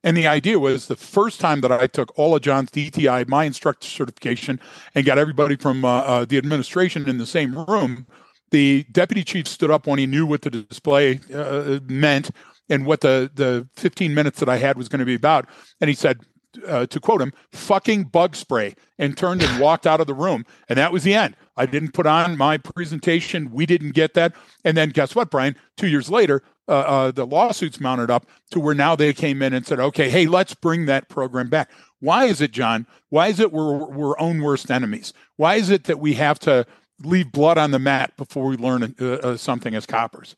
and 0.05 0.17
the 0.17 0.27
idea 0.27 0.59
was 0.59 0.87
the 0.87 0.97
first 0.97 1.41
time 1.41 1.61
that 1.61 1.73
i 1.73 1.87
took 1.87 2.17
all 2.19 2.35
of 2.35 2.43
john's 2.43 2.71
dti 2.71 3.27
my 3.29 3.45
instructor 3.45 3.87
certification 3.87 4.61
and 4.95 5.07
got 5.07 5.19
everybody 5.19 5.57
from 5.57 5.85
uh, 5.85 6.01
uh, 6.01 6.25
the 6.25 6.39
administration 6.39 7.09
in 7.09 7.19
the 7.19 7.27
same 7.27 7.59
room 7.67 8.07
the 8.51 8.85
deputy 8.91 9.25
chief 9.25 9.47
stood 9.47 9.71
up 9.71 9.87
when 9.87 9.99
he 9.99 10.07
knew 10.07 10.27
what 10.27 10.43
the 10.43 10.51
display 10.51 11.21
uh, 11.35 11.79
meant 11.89 12.31
and 12.69 12.87
what 12.87 13.01
the 13.01 13.31
the 13.35 13.67
15 13.77 14.15
minutes 14.15 14.41
that 14.41 14.49
i 14.49 14.57
had 14.57 14.77
was 14.77 14.89
going 14.89 15.01
to 15.01 15.07
be 15.07 15.15
about 15.15 15.47
and 15.81 15.89
he 15.89 15.95
said 15.95 16.19
uh, 16.67 16.87
to 16.87 17.01
quote 17.01 17.23
him, 17.23 17.33
fucking 17.53 18.05
bug 18.05 18.35
spray, 18.35 18.75
and 18.99 19.17
turned 19.17 19.43
and 19.43 19.61
walked 19.61 19.87
out 19.87 20.01
of 20.01 20.07
the 20.07 20.15
room. 20.15 20.45
And 20.69 20.79
that 20.79 20.93
was 20.93 21.05
the 21.05 21.15
end. 21.15 21.37
I 21.61 21.67
didn't 21.67 21.93
put 21.93 22.07
on 22.07 22.37
my 22.37 22.57
presentation. 22.57 23.51
We 23.51 23.67
didn't 23.67 23.93
get 23.93 24.15
that. 24.15 24.33
And 24.65 24.77
then 24.77 24.91
guess 24.91 25.15
what, 25.15 25.31
Brian? 25.31 25.57
Two 25.77 25.89
years 25.89 26.11
later, 26.11 26.43
uh, 26.69 26.73
uh, 26.73 27.11
the 27.11 27.27
lawsuits 27.27 27.81
mounted 27.81 28.11
up 28.11 28.27
to 28.51 28.61
where 28.61 28.75
now 28.75 28.97
they 28.97 29.13
came 29.13 29.43
in 29.43 29.53
and 29.53 29.67
said, 29.67 29.79
okay, 29.79 30.09
hey, 30.09 30.27
let's 30.27 30.55
bring 30.55 30.87
that 30.87 31.09
program 31.09 31.49
back. 31.49 31.71
Why 31.99 32.25
is 32.25 32.41
it, 32.41 32.53
John? 32.53 32.87
Why 33.11 33.29
is 33.29 33.41
it 33.41 33.53
we're, 33.53 33.87
we're 33.87 34.19
own 34.19 34.41
worst 34.41 34.71
enemies? 34.71 35.13
Why 35.37 35.57
is 35.57 35.69
it 35.69 35.85
that 35.85 35.99
we 35.99 36.15
have 36.15 36.39
to 36.41 36.67
leave 37.03 37.31
blood 37.31 37.59
on 37.59 37.73
the 37.73 37.79
mat 37.79 38.17
before 38.17 38.47
we 38.47 38.57
learn 38.57 38.95
uh, 39.01 39.05
uh 39.05 39.37
something 39.37 39.75
as 39.75 39.85
coppers? 39.85 40.37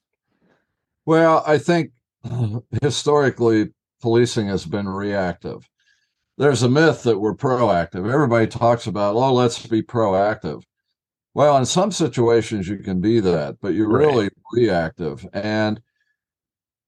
Well, 1.06 1.44
I 1.46 1.58
think 1.58 1.92
historically 2.82 3.72
policing 4.00 4.48
has 4.48 4.64
been 4.64 4.88
reactive 4.88 5.68
there's 6.38 6.62
a 6.62 6.68
myth 6.68 7.02
that 7.04 7.18
we're 7.18 7.34
proactive. 7.34 8.10
Everybody 8.10 8.46
talks 8.46 8.86
about, 8.86 9.14
oh, 9.14 9.32
let's 9.32 9.66
be 9.66 9.82
proactive. 9.82 10.62
Well, 11.34 11.56
in 11.56 11.64
some 11.64 11.92
situations 11.92 12.68
you 12.68 12.78
can 12.78 13.00
be 13.00 13.20
that, 13.20 13.56
but 13.60 13.74
you're 13.74 13.88
right. 13.88 14.06
really 14.06 14.30
reactive. 14.52 15.26
And 15.32 15.80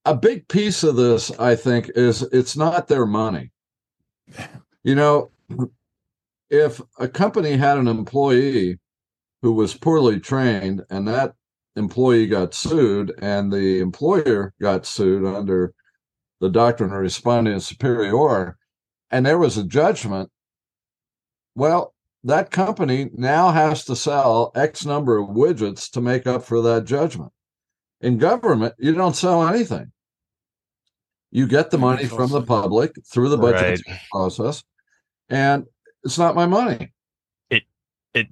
a 0.04 0.14
big 0.14 0.48
piece 0.48 0.82
of 0.82 0.96
this, 0.96 1.30
I 1.38 1.56
think, 1.56 1.90
is 1.94 2.22
it's 2.22 2.56
not 2.56 2.88
their 2.88 3.06
money. 3.06 3.52
You 4.82 4.94
know, 4.94 5.30
if 6.50 6.80
a 6.98 7.08
company 7.08 7.56
had 7.56 7.78
an 7.78 7.88
employee 7.88 8.78
who 9.40 9.52
was 9.52 9.74
poorly 9.74 10.20
trained 10.20 10.84
and 10.90 11.08
that 11.08 11.34
employee 11.76 12.26
got 12.26 12.54
sued 12.54 13.12
and 13.20 13.50
the 13.50 13.80
employer 13.80 14.52
got 14.60 14.84
sued 14.84 15.24
under 15.24 15.72
the 16.40 16.50
doctrine 16.50 16.92
of 16.92 16.98
respondeat 16.98 17.62
superior, 17.62 18.58
and 19.10 19.24
there 19.24 19.38
was 19.38 19.56
a 19.56 19.64
judgment, 19.64 20.30
well, 21.54 21.93
that 22.24 22.50
company 22.50 23.10
now 23.14 23.50
has 23.50 23.84
to 23.84 23.94
sell 23.94 24.50
X 24.54 24.86
number 24.86 25.18
of 25.18 25.28
widgets 25.28 25.90
to 25.90 26.00
make 26.00 26.26
up 26.26 26.42
for 26.42 26.62
that 26.62 26.86
judgment. 26.86 27.30
In 28.00 28.18
government, 28.18 28.74
you 28.78 28.94
don't 28.94 29.14
sell 29.14 29.46
anything. 29.46 29.92
You 31.30 31.46
get 31.46 31.70
the 31.70 31.78
money 31.78 32.06
from 32.06 32.30
the 32.30 32.42
public 32.42 32.92
through 33.12 33.28
the 33.28 33.36
budget 33.36 33.80
right. 33.86 33.98
process, 34.10 34.62
and 35.28 35.64
it's 36.02 36.18
not 36.18 36.34
my 36.34 36.46
money. 36.46 36.92
It 37.50 37.64
it 38.14 38.28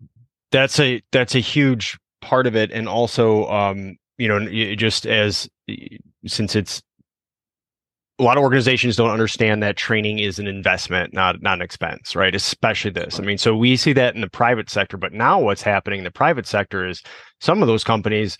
that's 0.50 0.78
a 0.78 1.02
that's 1.10 1.34
a 1.34 1.40
huge 1.40 1.98
part 2.20 2.46
of 2.46 2.54
it, 2.54 2.70
and 2.70 2.88
also 2.88 3.46
um, 3.48 3.96
you 4.18 4.28
know 4.28 4.74
just 4.76 5.06
as 5.06 5.48
since 6.26 6.54
it's 6.54 6.82
a 8.22 8.24
lot 8.24 8.36
of 8.36 8.42
organizations 8.42 8.96
don't 8.96 9.10
understand 9.10 9.62
that 9.62 9.76
training 9.76 10.20
is 10.20 10.38
an 10.38 10.46
investment, 10.46 11.12
not 11.12 11.42
not 11.42 11.58
an 11.58 11.62
expense, 11.62 12.14
right? 12.14 12.34
Especially 12.34 12.90
this. 12.90 13.18
I 13.18 13.22
mean, 13.22 13.38
so 13.38 13.56
we 13.56 13.76
see 13.76 13.92
that 13.94 14.14
in 14.14 14.20
the 14.20 14.30
private 14.30 14.70
sector, 14.70 14.96
but 14.96 15.12
now 15.12 15.40
what's 15.40 15.62
happening 15.62 15.98
in 15.98 16.04
the 16.04 16.10
private 16.10 16.46
sector 16.46 16.86
is 16.86 17.02
some 17.40 17.62
of 17.62 17.68
those 17.68 17.84
companies 17.84 18.38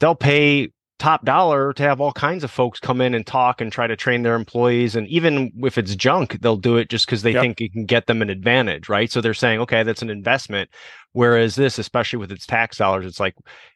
they'll 0.00 0.16
pay 0.16 0.68
top 1.02 1.24
dollar 1.24 1.72
to 1.72 1.82
have 1.82 2.00
all 2.00 2.12
kinds 2.12 2.44
of 2.44 2.50
folks 2.50 2.78
come 2.78 3.00
in 3.00 3.12
and 3.12 3.26
talk 3.26 3.60
and 3.60 3.72
try 3.72 3.88
to 3.88 3.96
train 3.96 4.22
their 4.22 4.36
employees. 4.36 4.94
And 4.94 5.08
even 5.08 5.50
if 5.64 5.76
it's 5.76 5.96
junk, 5.96 6.40
they'll 6.40 6.56
do 6.56 6.76
it 6.76 6.88
just 6.88 7.06
because 7.06 7.22
they 7.22 7.32
yep. 7.32 7.42
think 7.42 7.60
it 7.60 7.72
can 7.72 7.86
get 7.86 8.06
them 8.06 8.22
an 8.22 8.30
advantage, 8.30 8.88
right? 8.88 9.10
So 9.10 9.20
they're 9.20 9.34
saying, 9.34 9.58
okay, 9.60 9.82
that's 9.82 10.02
an 10.02 10.10
investment. 10.10 10.70
Whereas 11.10 11.56
this, 11.56 11.76
especially 11.80 12.20
with 12.20 12.30
its 12.30 12.46
tax 12.46 12.78
dollars, 12.78 13.04
it's 13.04 13.18
like 13.18 13.34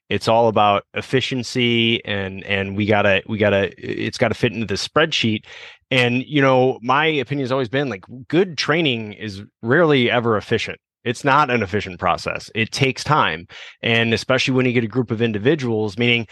it's 0.09 0.29
all 0.29 0.47
about 0.47 0.85
efficiency 0.95 2.03
and 2.05 2.45
and 2.45 2.77
we 2.77 2.87
gotta 2.87 3.25
we 3.27 3.39
gotta 3.39 3.73
it's 3.77 4.19
gotta 4.19 4.35
fit 4.35 4.53
into 4.53 4.67
the 4.67 4.75
spreadsheet. 4.75 5.45
And 5.91 6.25
you 6.25 6.41
know, 6.41 6.79
my 6.81 7.07
opinion 7.07 7.43
has 7.45 7.53
always 7.53 7.69
been 7.69 7.89
like 7.89 8.05
good 8.29 8.57
training 8.57 9.15
is 9.15 9.43
rarely 9.63 10.13
ever 10.13 10.37
efficient 10.37 10.79
it's 11.07 11.23
not 11.23 11.51
an 11.51 11.63
efficient 11.63 12.01
process. 12.01 12.51
It 12.53 12.73
takes 12.73 13.05
time. 13.05 13.47
And 13.81 14.13
especially 14.13 14.55
when 14.55 14.67
you 14.67 14.73
get 14.73 14.83
a 14.83 14.89
group 14.89 15.13
of 15.13 15.23
individuals, 15.23 15.97
meaning 15.97 16.27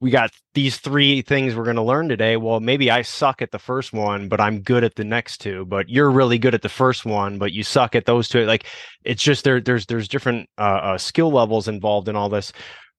we 0.00 0.10
got 0.10 0.30
these 0.54 0.78
three 0.78 1.22
things 1.22 1.54
we're 1.54 1.64
going 1.64 1.76
to 1.76 1.82
learn 1.82 2.08
today. 2.08 2.36
Well, 2.36 2.60
maybe 2.60 2.90
I 2.90 3.02
suck 3.02 3.42
at 3.42 3.50
the 3.50 3.58
first 3.58 3.92
one, 3.92 4.28
but 4.28 4.40
I'm 4.40 4.60
good 4.60 4.84
at 4.84 4.94
the 4.94 5.04
next 5.04 5.38
two. 5.38 5.64
But 5.66 5.88
you're 5.88 6.10
really 6.10 6.38
good 6.38 6.54
at 6.54 6.62
the 6.62 6.68
first 6.68 7.04
one, 7.04 7.38
but 7.38 7.52
you 7.52 7.64
suck 7.64 7.96
at 7.96 8.06
those 8.06 8.28
two. 8.28 8.44
Like 8.44 8.66
it's 9.04 9.22
just 9.22 9.44
there. 9.44 9.60
There's 9.60 9.86
there's 9.86 10.08
different 10.08 10.48
uh, 10.56 10.80
uh, 10.82 10.98
skill 10.98 11.32
levels 11.32 11.66
involved 11.66 12.08
in 12.08 12.14
all 12.14 12.28
this, 12.28 12.52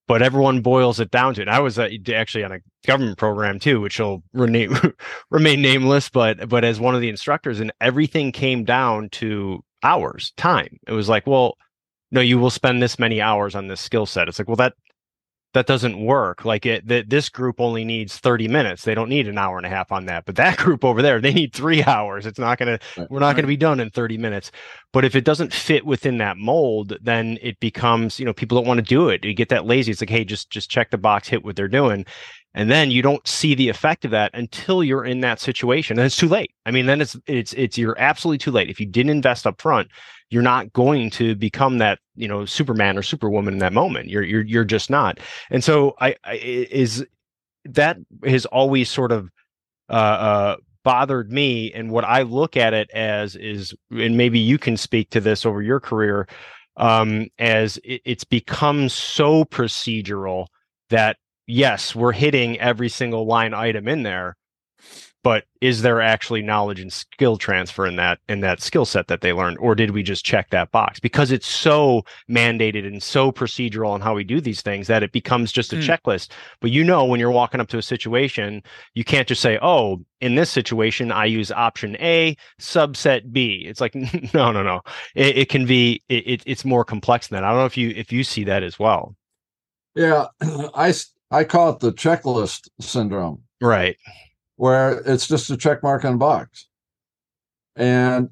but 0.06 0.20
everyone 0.20 0.60
boils 0.60 1.00
it 1.00 1.10
down 1.10 1.34
to 1.34 1.42
it. 1.42 1.48
I 1.48 1.60
was 1.60 1.78
uh, 1.78 1.88
actually 2.12 2.44
on 2.44 2.52
a 2.52 2.58
government 2.86 3.16
program 3.16 3.58
too, 3.58 3.80
which 3.80 3.98
will 3.98 4.22
remain 4.34 4.76
remain 5.30 5.62
nameless. 5.62 6.10
But 6.10 6.50
but 6.50 6.64
as 6.64 6.80
one 6.80 6.94
of 6.94 7.00
the 7.00 7.08
instructors, 7.08 7.60
and 7.60 7.72
everything 7.80 8.30
came 8.30 8.64
down 8.64 9.08
to 9.10 9.64
hours, 9.82 10.32
time. 10.36 10.78
It 10.86 10.92
was 10.92 11.08
like, 11.08 11.26
well, 11.26 11.56
no, 12.10 12.20
you 12.20 12.38
will 12.38 12.50
spend 12.50 12.82
this 12.82 12.98
many 12.98 13.22
hours 13.22 13.54
on 13.54 13.68
this 13.68 13.80
skill 13.80 14.04
set. 14.04 14.28
It's 14.28 14.38
like, 14.38 14.48
well, 14.48 14.56
that 14.56 14.74
that 15.52 15.66
doesn't 15.66 16.04
work. 16.04 16.44
Like 16.44 16.64
it, 16.64 16.86
that 16.86 17.10
this 17.10 17.28
group 17.28 17.60
only 17.60 17.84
needs 17.84 18.16
30 18.16 18.46
minutes. 18.48 18.84
They 18.84 18.94
don't 18.94 19.08
need 19.08 19.26
an 19.26 19.38
hour 19.38 19.56
and 19.56 19.66
a 19.66 19.70
half 19.70 19.90
on 19.90 20.06
that. 20.06 20.24
But 20.24 20.36
that 20.36 20.56
group 20.58 20.84
over 20.84 21.02
there, 21.02 21.20
they 21.20 21.32
need 21.32 21.52
three 21.52 21.82
hours. 21.82 22.26
It's 22.26 22.38
not 22.38 22.58
going 22.58 22.78
to, 22.78 23.06
we're 23.10 23.20
not 23.20 23.34
going 23.34 23.44
to 23.44 23.48
be 23.48 23.56
done 23.56 23.80
in 23.80 23.90
30 23.90 24.18
minutes. 24.18 24.52
But 24.92 25.04
if 25.04 25.14
it 25.14 25.24
doesn't 25.24 25.52
fit 25.52 25.84
within 25.84 26.18
that 26.18 26.36
mold, 26.36 26.96
then 27.02 27.38
it 27.42 27.58
becomes, 27.60 28.20
you 28.20 28.26
know, 28.26 28.32
people 28.32 28.58
don't 28.58 28.68
want 28.68 28.78
to 28.78 28.82
do 28.82 29.08
it. 29.08 29.24
You 29.24 29.34
get 29.34 29.48
that 29.48 29.66
lazy. 29.66 29.90
It's 29.90 30.00
like, 30.00 30.10
hey, 30.10 30.24
just, 30.24 30.50
just 30.50 30.70
check 30.70 30.90
the 30.90 30.98
box, 30.98 31.28
hit 31.28 31.44
what 31.44 31.56
they're 31.56 31.68
doing. 31.68 32.06
And 32.54 32.70
then 32.70 32.90
you 32.90 33.00
don't 33.00 33.26
see 33.26 33.54
the 33.54 33.68
effect 33.68 34.04
of 34.04 34.10
that 34.10 34.32
until 34.34 34.82
you're 34.82 35.04
in 35.04 35.20
that 35.20 35.38
situation. 35.38 35.98
And 35.98 36.06
it's 36.06 36.16
too 36.16 36.28
late. 36.28 36.52
I 36.66 36.72
mean, 36.72 36.86
then 36.86 37.00
it's, 37.00 37.16
it's, 37.26 37.52
it's, 37.52 37.78
you're 37.78 37.98
absolutely 37.98 38.38
too 38.38 38.50
late. 38.50 38.68
If 38.68 38.80
you 38.80 38.86
didn't 38.86 39.10
invest 39.10 39.46
up 39.46 39.60
front, 39.60 39.88
you're 40.30 40.42
not 40.42 40.72
going 40.72 41.10
to 41.10 41.34
become 41.34 41.78
that 41.78 41.98
you 42.20 42.28
know 42.28 42.44
superman 42.44 42.98
or 42.98 43.02
superwoman 43.02 43.54
in 43.54 43.60
that 43.60 43.72
moment. 43.72 44.08
You're 44.08 44.22
you're 44.22 44.42
you're 44.42 44.64
just 44.64 44.90
not. 44.90 45.18
And 45.50 45.64
so 45.64 45.94
i, 46.00 46.14
I 46.24 46.34
is 46.34 47.06
that 47.64 47.98
has 48.24 48.46
always 48.46 48.90
sort 48.90 49.12
of 49.12 49.30
uh, 49.88 49.92
uh, 49.92 50.56
bothered 50.82 51.30
me 51.30 51.72
and 51.72 51.90
what 51.90 52.04
i 52.04 52.22
look 52.22 52.56
at 52.56 52.72
it 52.72 52.90
as 52.92 53.36
is 53.36 53.74
and 53.90 54.16
maybe 54.16 54.38
you 54.38 54.56
can 54.58 54.76
speak 54.76 55.10
to 55.10 55.20
this 55.20 55.44
over 55.44 55.60
your 55.62 55.80
career 55.80 56.26
um, 56.76 57.26
as 57.38 57.76
it, 57.78 58.00
it's 58.04 58.24
become 58.24 58.88
so 58.88 59.44
procedural 59.44 60.46
that 60.88 61.18
yes 61.46 61.94
we're 61.94 62.12
hitting 62.12 62.58
every 62.60 62.88
single 62.88 63.26
line 63.26 63.52
item 63.52 63.88
in 63.88 64.04
there 64.04 64.36
but 65.22 65.44
is 65.60 65.82
there 65.82 66.00
actually 66.00 66.40
knowledge 66.40 66.80
and 66.80 66.92
skill 66.92 67.36
transfer 67.36 67.86
in 67.86 67.96
that 67.96 68.18
in 68.28 68.40
that 68.40 68.62
skill 68.62 68.86
set 68.86 69.08
that 69.08 69.20
they 69.20 69.32
learned? 69.32 69.58
Or 69.58 69.74
did 69.74 69.90
we 69.90 70.02
just 70.02 70.24
check 70.24 70.50
that 70.50 70.70
box? 70.70 70.98
Because 70.98 71.30
it's 71.30 71.46
so 71.46 72.04
mandated 72.30 72.86
and 72.86 73.02
so 73.02 73.30
procedural 73.30 73.90
on 73.90 74.00
how 74.00 74.14
we 74.14 74.24
do 74.24 74.40
these 74.40 74.62
things 74.62 74.86
that 74.86 75.02
it 75.02 75.12
becomes 75.12 75.52
just 75.52 75.72
a 75.72 75.76
mm. 75.76 75.82
checklist. 75.82 76.30
But 76.60 76.70
you 76.70 76.82
know 76.82 77.04
when 77.04 77.20
you're 77.20 77.30
walking 77.30 77.60
up 77.60 77.68
to 77.68 77.78
a 77.78 77.82
situation 77.82 78.62
you 78.94 79.04
can't 79.04 79.28
just 79.28 79.42
say 79.42 79.58
oh 79.60 80.00
in 80.20 80.34
this 80.34 80.50
situation 80.50 81.12
i 81.12 81.24
use 81.24 81.50
option 81.52 81.96
a 81.96 82.36
subset 82.60 83.30
b. 83.30 83.64
It's 83.66 83.80
like 83.80 83.94
no 84.34 84.52
no 84.52 84.62
no. 84.62 84.80
It, 85.14 85.36
it 85.36 85.48
can 85.50 85.66
be 85.66 86.02
it, 86.08 86.42
it's 86.46 86.64
more 86.64 86.84
complex 86.84 87.28
than 87.28 87.36
that. 87.36 87.44
I 87.44 87.50
don't 87.50 87.58
know 87.58 87.66
if 87.66 87.76
you 87.76 87.90
if 87.90 88.10
you 88.10 88.24
see 88.24 88.44
that 88.44 88.62
as 88.62 88.78
well. 88.78 89.14
Yeah 89.94 90.28
i 90.74 90.94
i 91.30 91.44
call 91.44 91.70
it 91.70 91.80
the 91.80 91.92
checklist 91.92 92.68
syndrome. 92.80 93.42
Right 93.60 93.96
where 94.60 95.00
it's 95.06 95.26
just 95.26 95.48
a 95.48 95.56
check 95.56 95.82
mark 95.82 96.04
on 96.04 96.18
box. 96.18 96.68
And 97.76 98.28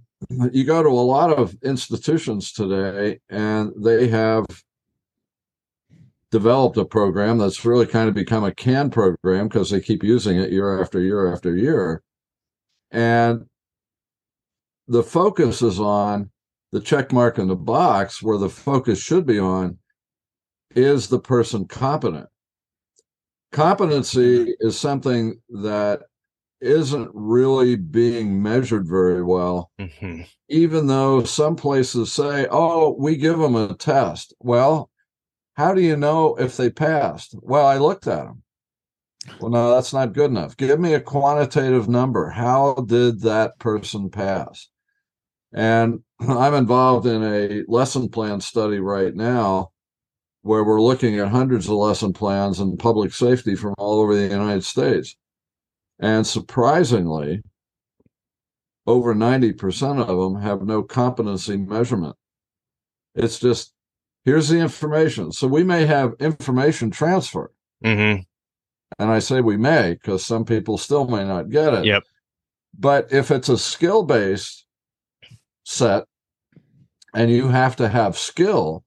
you 0.52 0.62
go 0.62 0.82
to 0.82 0.90
a 0.90 0.90
lot 0.90 1.32
of 1.32 1.56
institutions 1.62 2.52
today, 2.52 3.20
and 3.30 3.72
they 3.82 4.08
have 4.08 4.44
developed 6.30 6.76
a 6.76 6.84
program 6.84 7.38
that's 7.38 7.64
really 7.64 7.86
kind 7.86 8.10
of 8.10 8.14
become 8.14 8.44
a 8.44 8.52
CAN 8.52 8.90
program 8.90 9.48
because 9.48 9.70
they 9.70 9.80
keep 9.80 10.04
using 10.04 10.36
it 10.36 10.52
year 10.52 10.82
after 10.82 11.00
year 11.00 11.32
after 11.32 11.56
year. 11.56 12.02
And 12.90 13.46
the 14.86 15.02
focus 15.02 15.62
is 15.62 15.80
on 15.80 16.28
the 16.72 16.80
check 16.80 17.10
mark 17.10 17.38
in 17.38 17.48
the 17.48 17.56
box, 17.56 18.22
where 18.22 18.36
the 18.36 18.50
focus 18.50 18.98
should 19.00 19.24
be 19.24 19.38
on 19.38 19.78
is 20.76 21.08
the 21.08 21.20
person 21.20 21.64
competent? 21.64 22.28
Competency 23.50 24.40
mm-hmm. 24.40 24.66
is 24.68 24.78
something 24.78 25.40
that 25.48 26.02
isn't 26.60 27.10
really 27.14 27.76
being 27.76 28.42
measured 28.42 28.86
very 28.88 29.22
well, 29.22 29.70
mm-hmm. 29.78 30.22
even 30.48 30.86
though 30.86 31.24
some 31.24 31.56
places 31.56 32.12
say, 32.12 32.46
oh, 32.50 32.96
we 32.98 33.16
give 33.16 33.38
them 33.38 33.56
a 33.56 33.74
test. 33.74 34.34
Well, 34.40 34.90
how 35.54 35.74
do 35.74 35.80
you 35.80 35.96
know 35.96 36.36
if 36.36 36.56
they 36.56 36.70
passed? 36.70 37.34
Well, 37.42 37.66
I 37.66 37.78
looked 37.78 38.06
at 38.06 38.24
them. 38.24 38.42
Well, 39.40 39.50
no, 39.50 39.74
that's 39.74 39.92
not 39.92 40.12
good 40.12 40.30
enough. 40.30 40.56
Give 40.56 40.78
me 40.80 40.94
a 40.94 41.00
quantitative 41.00 41.88
number. 41.88 42.30
How 42.30 42.74
did 42.74 43.20
that 43.22 43.58
person 43.58 44.10
pass? 44.10 44.68
And 45.52 46.00
I'm 46.20 46.54
involved 46.54 47.06
in 47.06 47.22
a 47.22 47.64
lesson 47.68 48.08
plan 48.08 48.40
study 48.40 48.78
right 48.78 49.14
now 49.14 49.70
where 50.42 50.64
we're 50.64 50.80
looking 50.80 51.18
at 51.18 51.28
hundreds 51.28 51.66
of 51.66 51.72
lesson 51.72 52.12
plans 52.12 52.60
in 52.60 52.76
public 52.76 53.12
safety 53.12 53.54
from 53.54 53.74
all 53.76 54.00
over 54.00 54.14
the 54.14 54.28
United 54.28 54.64
States. 54.64 55.16
And 56.00 56.26
surprisingly, 56.26 57.42
over 58.86 59.14
90% 59.14 60.00
of 60.00 60.06
them 60.06 60.40
have 60.40 60.62
no 60.62 60.82
competency 60.82 61.56
measurement. 61.56 62.16
It's 63.14 63.38
just, 63.38 63.72
here's 64.24 64.48
the 64.48 64.58
information. 64.58 65.32
So 65.32 65.46
we 65.46 65.64
may 65.64 65.86
have 65.86 66.14
information 66.20 66.90
transfer. 66.90 67.52
Mm-hmm. 67.84 68.22
And 68.98 69.10
I 69.10 69.18
say 69.18 69.40
we 69.40 69.56
may 69.56 69.94
because 69.94 70.24
some 70.24 70.44
people 70.44 70.78
still 70.78 71.06
may 71.06 71.24
not 71.24 71.50
get 71.50 71.74
it. 71.74 71.84
Yep. 71.84 72.04
But 72.78 73.12
if 73.12 73.30
it's 73.30 73.48
a 73.48 73.58
skill 73.58 74.04
based 74.04 74.64
set 75.64 76.04
and 77.14 77.30
you 77.30 77.48
have 77.48 77.76
to 77.76 77.88
have 77.88 78.16
skill, 78.16 78.84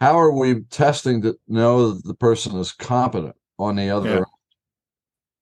how 0.00 0.18
are 0.18 0.32
we 0.32 0.62
testing 0.64 1.22
to 1.22 1.38
know 1.48 1.92
that 1.92 2.04
the 2.04 2.14
person 2.14 2.56
is 2.58 2.72
competent 2.72 3.34
on 3.58 3.76
the 3.76 3.88
other 3.88 4.16
yeah. 4.16 4.24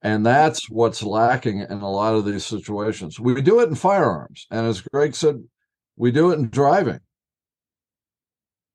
And 0.05 0.24
that's 0.24 0.68
what's 0.68 1.02
lacking 1.02 1.61
in 1.61 1.80
a 1.80 1.90
lot 1.90 2.14
of 2.14 2.26
these 2.26 2.44
situations. 2.44 3.18
We 3.18 3.40
do 3.40 3.61
it 3.61 3.70
in 3.70 3.74
firearms. 3.74 4.46
And 4.50 4.66
as 4.66 4.82
Greg 4.82 5.14
said, 5.14 5.42
we 5.96 6.12
do 6.12 6.30
it 6.30 6.38
in 6.38 6.50
driving. 6.50 7.00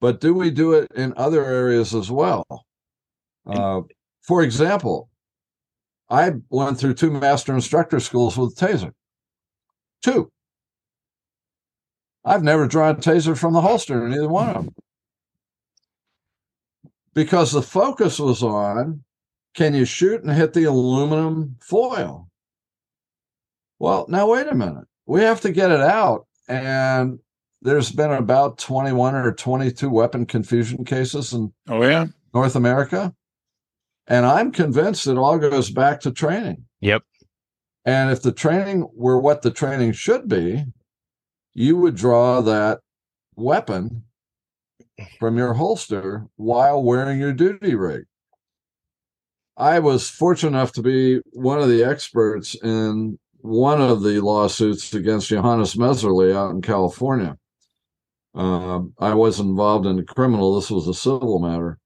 But 0.01 0.21
do 0.21 0.33
we 0.33 0.49
do 0.49 0.73
it 0.73 0.91
in 0.95 1.13
other 1.15 1.45
areas 1.45 1.93
as 1.93 2.09
well? 2.09 2.45
Uh, 3.45 3.81
for 4.23 4.41
example, 4.41 5.09
I 6.09 6.31
went 6.49 6.79
through 6.79 6.95
two 6.95 7.11
master 7.11 7.53
instructor 7.53 7.99
schools 7.99 8.35
with 8.35 8.55
Taser. 8.55 8.91
Two. 10.01 10.31
I've 12.25 12.43
never 12.43 12.67
drawn 12.67 12.95
a 12.95 12.99
Taser 12.99 13.37
from 13.37 13.53
the 13.53 13.61
holster 13.61 14.03
in 14.03 14.13
either 14.13 14.27
one 14.27 14.49
of 14.49 14.55
them. 14.55 14.75
Because 17.13 17.51
the 17.51 17.61
focus 17.61 18.17
was 18.17 18.41
on 18.41 19.03
can 19.55 19.73
you 19.73 19.85
shoot 19.85 20.23
and 20.23 20.31
hit 20.31 20.53
the 20.53 20.65
aluminum 20.65 21.55
foil? 21.59 22.29
Well, 23.79 24.05
now 24.09 24.31
wait 24.31 24.47
a 24.47 24.55
minute. 24.55 24.85
We 25.05 25.21
have 25.21 25.41
to 25.41 25.51
get 25.51 25.71
it 25.71 25.81
out. 25.81 26.27
And 26.47 27.19
there's 27.61 27.91
been 27.91 28.11
about 28.11 28.57
21 28.57 29.15
or 29.15 29.33
22 29.33 29.89
weapon 29.89 30.25
confusion 30.25 30.85
cases 30.85 31.33
in 31.33 31.53
oh 31.67 31.81
yeah 31.83 32.07
North 32.33 32.55
America. 32.55 33.13
And 34.07 34.25
I'm 34.25 34.51
convinced 34.51 35.07
it 35.07 35.17
all 35.17 35.37
goes 35.37 35.69
back 35.69 35.99
to 36.01 36.11
training. 36.11 36.65
Yep. 36.81 37.03
And 37.85 38.11
if 38.11 38.21
the 38.21 38.31
training 38.31 38.87
were 38.93 39.19
what 39.19 39.41
the 39.41 39.51
training 39.51 39.93
should 39.93 40.27
be, 40.27 40.65
you 41.53 41.77
would 41.77 41.95
draw 41.95 42.41
that 42.41 42.79
weapon 43.35 44.03
from 45.19 45.37
your 45.37 45.53
holster 45.53 46.27
while 46.35 46.83
wearing 46.83 47.19
your 47.19 47.33
duty 47.33 47.75
rig. 47.75 48.05
I 49.59 49.79
was 49.79 50.09
fortunate 50.09 50.57
enough 50.57 50.71
to 50.73 50.81
be 50.81 51.19
one 51.33 51.59
of 51.59 51.67
the 51.67 51.83
experts 51.83 52.55
in 52.63 53.19
one 53.41 53.81
of 53.81 54.03
the 54.03 54.21
lawsuits 54.21 54.93
against 54.93 55.27
Johannes 55.27 55.75
Mehserle 55.75 56.33
out 56.33 56.51
in 56.51 56.61
California. 56.61 57.37
Uh, 58.33 58.79
I 58.99 59.13
wasn't 59.13 59.49
involved 59.49 59.85
in 59.85 59.99
a 59.99 60.03
criminal, 60.03 60.55
this 60.55 60.71
was 60.71 60.87
a 60.87 60.93
civil 60.93 61.39
matter. 61.39 61.77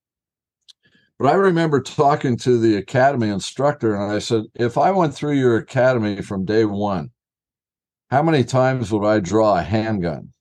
But 1.18 1.30
I 1.30 1.34
remember 1.34 1.82
talking 1.82 2.38
to 2.38 2.60
the 2.60 2.76
academy 2.76 3.30
instructor, 3.30 3.96
and 3.96 4.12
I 4.12 4.20
said, 4.20 4.44
if 4.54 4.78
I 4.78 4.92
went 4.92 5.16
through 5.16 5.34
your 5.34 5.58
academy 5.58 6.22
from 6.22 6.46
day 6.46 6.66
one, 6.66 7.10
how 8.12 8.22
many 8.22 8.44
times 8.44 8.92
would 8.92 9.06
I 9.06 9.20
draw 9.20 9.58
a 9.58 9.64
handgun 9.64 10.34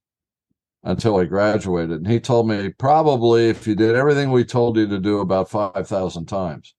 until 0.83 1.17
I 1.17 1.25
graduated? 1.25 2.03
And 2.03 2.09
he 2.09 2.21
told 2.21 2.47
me, 2.47 2.71
probably 2.79 3.49
if 3.49 3.67
you 3.67 3.75
did 3.75 3.95
everything 3.95 4.31
we 4.31 4.45
told 4.45 4.77
you 4.77 4.87
to 4.87 4.99
do, 4.99 5.21
about 5.21 5.49
5,000 5.49 6.27
times. 6.27 6.75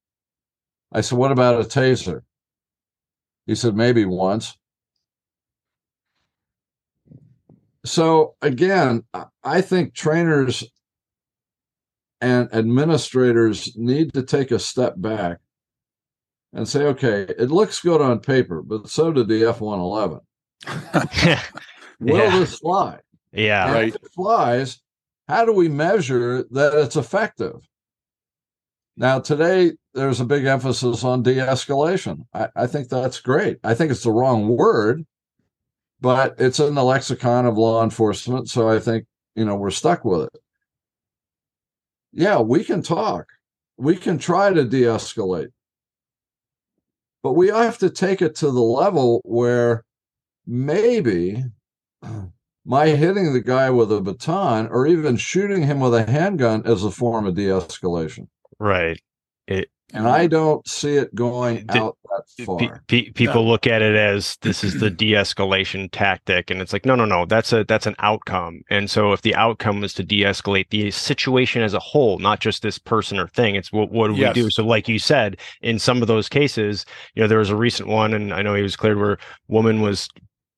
I 0.94 1.02
said, 1.02 1.18
What 1.18 1.32
about 1.32 1.60
a 1.60 1.68
taser? 1.68 2.22
He 3.46 3.56
said, 3.56 3.76
Maybe 3.76 4.06
once. 4.06 4.58
So 7.86 8.36
again, 8.41 9.04
I 9.44 9.62
think 9.62 9.94
trainers 9.94 10.64
and 12.22 12.48
administrators 12.54 13.76
need 13.76 14.14
to 14.14 14.24
take 14.24 14.52
a 14.52 14.60
step 14.60 14.94
back 14.96 15.39
and 16.54 16.68
say, 16.68 16.84
okay, 16.86 17.26
it 17.38 17.52
looks 17.52 17.82
good 17.82 18.00
on 18.00 18.20
paper, 18.20 18.62
but 18.62 18.88
so 18.88 19.12
did 19.12 19.28
the 19.28 19.46
F 19.46 19.60
111. 19.60 20.20
Will 22.00 22.18
yeah. 22.18 22.39
this 22.39 22.60
fly? 22.60 23.00
Yeah. 23.34 23.66
And 23.66 23.74
right. 23.74 23.88
If 23.89 23.96
it 23.96 24.12
flies, 24.14 24.80
how 25.28 25.44
do 25.46 25.52
we 25.52 25.68
measure 25.68 26.44
that 26.52 26.74
it's 26.76 26.96
effective? 26.96 27.68
Now, 28.96 29.20
today, 29.20 29.74
there's 29.94 30.20
a 30.20 30.26
big 30.26 30.46
emphasis 30.46 31.04
on 31.04 31.24
de 31.24 31.36
escalation. 31.36 32.26
I, 32.34 32.48
I, 32.56 32.68
think 32.68 32.89
that's 32.89 33.20
great. 33.20 33.60
I 33.64 33.74
think 33.74 33.91
it's 33.91 34.04
the 34.04 34.12
wrong 34.12 34.48
word, 34.48 35.06
but 36.00 36.36
it's 36.38 36.60
in 36.60 36.76
the 36.76 36.84
lexicon 36.84 37.46
of 37.46 37.58
law 37.58 37.84
enforcement. 37.84 38.50
So 38.50 38.70
I 38.70 38.80
think, 38.80 39.06
you 39.36 39.46
know, 39.46 39.56
we're 39.56 39.72
stuck 39.72 40.06
with 40.06 40.24
it. 40.24 40.41
Yeah, 42.12 42.39
we 42.41 42.64
can 42.64 42.84
talk, 42.84 43.26
we 43.78 43.96
can 43.96 44.20
try 44.20 44.54
to 44.54 44.64
de 44.64 44.84
escalate, 44.84 45.52
but 47.24 47.34
we 47.34 47.48
have 47.48 47.80
to 47.80 47.89
take 47.89 48.22
it 48.22 48.36
to 48.36 48.52
the 48.52 48.62
level 48.62 49.22
where 49.26 49.84
maybe 50.46 51.44
my 52.66 52.88
hitting 52.89 53.34
the 53.34 53.41
guy 53.41 53.72
with 53.72 53.91
a 53.91 54.02
baton 54.02 54.68
or 54.68 54.86
even 54.86 55.18
shooting 55.18 55.64
him 55.64 55.80
with 55.80 55.96
a 55.96 56.10
handgun 56.10 56.62
is 56.66 56.84
a 56.84 56.91
form 56.91 57.26
of 57.26 57.34
de 57.36 57.48
escalation. 57.48 58.28
Right. 58.64 58.97
It, 59.45 59.70
and 59.93 60.07
I 60.07 60.26
don't 60.26 60.66
see 60.66 60.95
it 60.95 61.14
going 61.14 61.68
the, 61.68 61.84
out 61.84 61.97
that 62.09 62.45
far. 62.45 62.82
Pe- 62.88 63.09
people 63.09 63.43
no. 63.43 63.51
look 63.51 63.68
at 63.68 63.82
it 63.82 63.93
as 63.93 64.38
this 64.38 64.64
is 64.64 64.80
the 64.80 64.89
de-escalation 64.89 65.89
tactic, 65.91 66.49
and 66.49 66.61
it's 66.61 66.72
like, 66.72 66.86
no, 66.86 66.95
no, 66.95 67.03
no, 67.03 67.26
that's 67.26 67.51
a 67.51 67.66
that's 67.66 67.86
an 67.88 67.95
outcome. 67.99 68.61
And 68.70 68.89
so, 68.89 69.11
if 69.11 69.22
the 69.22 69.36
outcome 69.36 69.84
is 69.84 69.93
to 69.95 70.03
de-escalate 70.03 70.70
the 70.70 70.91
situation 70.91 71.61
as 71.61 71.74
a 71.74 71.80
whole, 71.80 72.20
not 72.20 72.39
just 72.39 72.64
this 72.64 72.80
person 72.80 73.20
or 73.20 73.28
thing, 73.28 73.55
it's 73.55 73.74
what 73.74 73.91
what 73.91 74.07
do 74.07 74.16
yes. 74.16 74.34
we 74.34 74.43
do? 74.43 74.49
So, 74.49 74.66
like 74.66 74.88
you 74.88 74.97
said, 74.97 75.38
in 75.61 75.78
some 75.78 76.01
of 76.01 76.07
those 76.07 76.30
cases, 76.30 76.86
you 77.16 77.22
know, 77.22 77.28
there 77.28 77.39
was 77.39 77.49
a 77.49 77.57
recent 77.57 77.89
one, 77.89 78.14
and 78.14 78.34
I 78.34 78.41
know 78.41 78.55
he 78.55 78.64
was 78.64 78.78
cleared 78.78 78.97
where 78.97 79.18
woman 79.49 79.82
was 79.82 80.07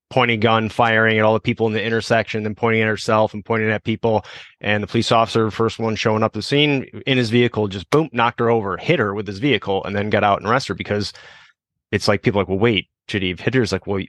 pointing 0.09 0.39
gun, 0.39 0.69
firing 0.69 1.17
at 1.17 1.25
all 1.25 1.33
the 1.33 1.39
people 1.39 1.67
in 1.67 1.73
the 1.73 1.83
intersection, 1.83 2.43
then 2.43 2.55
pointing 2.55 2.81
at 2.81 2.87
herself 2.87 3.33
and 3.33 3.43
pointing 3.43 3.69
at 3.69 3.83
people. 3.83 4.23
And 4.61 4.83
the 4.83 4.87
police 4.87 5.11
officer, 5.11 5.49
first 5.51 5.79
one 5.79 5.95
showing 5.95 6.23
up 6.23 6.33
the 6.33 6.41
scene 6.41 6.83
in 7.05 7.17
his 7.17 7.29
vehicle, 7.29 7.67
just 7.67 7.89
boom, 7.89 8.09
knocked 8.11 8.39
her 8.39 8.49
over, 8.49 8.77
hit 8.77 8.99
her 8.99 9.13
with 9.13 9.27
his 9.27 9.39
vehicle, 9.39 9.83
and 9.83 9.95
then 9.95 10.09
got 10.09 10.23
out 10.23 10.39
and 10.39 10.49
arrested 10.49 10.69
her 10.69 10.75
because 10.75 11.13
it's 11.91 12.07
like 12.07 12.21
people 12.21 12.41
like, 12.41 12.47
well, 12.47 12.59
wait, 12.59 12.89
should 13.07 13.21
he 13.21 13.35
hit 13.37 13.53
her? 13.53 13.61
It's 13.61 13.71
like, 13.71 13.85
well, 13.85 14.03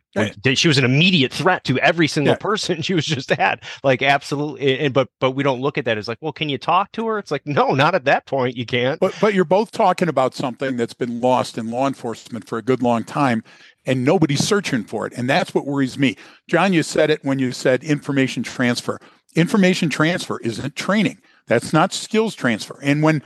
she 0.55 0.68
was 0.68 0.78
an 0.78 0.84
immediate 0.84 1.30
threat 1.32 1.64
to 1.64 1.78
every 1.80 2.09
single 2.09 2.32
yeah. 2.32 2.38
person 2.38 2.82
she 2.82 2.94
was 2.94 3.05
just 3.05 3.30
at. 3.32 3.62
Like, 3.84 4.03
absolutely. 4.03 4.78
And 4.78 4.94
but 4.94 5.09
but 5.20 5.32
we 5.32 5.42
don't 5.42 5.61
look 5.61 5.76
at 5.76 5.84
that 5.84 5.99
as 5.99 6.09
like, 6.09 6.18
well, 6.20 6.32
can 6.32 6.49
you 6.49 6.59
talk 6.59 6.92
to 6.92 7.07
her? 7.07 7.18
It's 7.18 7.30
like, 7.30 7.47
no, 7.47 7.72
not 7.72 7.94
at 7.94 8.05
that 8.05 8.26
point. 8.26 8.57
You 8.57 8.64
can't. 8.64 8.99
But 8.99 9.14
but 9.20 9.34
you're 9.34 9.44
both 9.44 9.70
talking 9.70 10.09
about 10.09 10.34
something 10.34 10.76
that's 10.76 10.94
been 10.94 11.20
lost 11.20 11.59
in 11.59 11.70
law 11.70 11.86
enforcement 11.86 12.49
for 12.49 12.59
a 12.59 12.62
good 12.62 12.82
long 12.82 13.05
time, 13.05 13.44
and 13.87 14.05
nobody's 14.05 14.47
searching 14.47 14.84
for 14.84 15.07
it. 15.07 15.12
And 15.16 15.30
that's 15.30 15.55
what 15.55 15.64
worries 15.64 15.99
me. 15.99 16.16
John, 16.49 16.72
you 16.72 16.82
said 16.82 17.09
it 17.09 17.24
when 17.24 17.39
you 17.39 17.53
said 17.53 17.82
information 17.84 18.43
transfer. 18.43 19.01
Information 19.34 19.89
transfer 19.89 20.39
isn't 20.41 20.76
training. 20.76 21.18
That's 21.47 21.72
not 21.72 21.93
skills 21.93 22.34
transfer. 22.34 22.78
And 22.82 23.03
when 23.03 23.22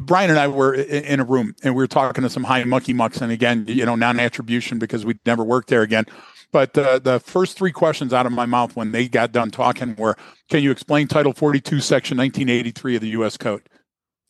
Brian 0.00 0.30
and 0.30 0.38
I 0.38 0.46
were 0.46 0.74
in 0.74 1.18
a 1.18 1.24
room 1.24 1.54
and 1.64 1.74
we 1.74 1.82
were 1.82 1.88
talking 1.88 2.22
to 2.22 2.30
some 2.30 2.44
high 2.44 2.62
mucky 2.64 2.92
mucks, 2.92 3.20
and 3.20 3.32
again, 3.32 3.64
you 3.66 3.84
know, 3.84 3.96
non 3.96 4.20
attribution 4.20 4.78
because 4.78 5.04
we'd 5.04 5.18
never 5.26 5.42
worked 5.42 5.68
there 5.68 5.82
again. 5.82 6.06
But 6.52 6.78
uh, 6.78 7.00
the 7.00 7.18
first 7.18 7.58
three 7.58 7.72
questions 7.72 8.12
out 8.12 8.24
of 8.24 8.32
my 8.32 8.46
mouth 8.46 8.76
when 8.76 8.92
they 8.92 9.08
got 9.08 9.32
done 9.32 9.50
talking 9.50 9.96
were 9.96 10.16
Can 10.48 10.62
you 10.62 10.70
explain 10.70 11.08
Title 11.08 11.32
42, 11.32 11.80
Section 11.80 12.18
1983 12.18 12.96
of 12.96 13.02
the 13.02 13.08
U.S. 13.08 13.36
Code? 13.36 13.68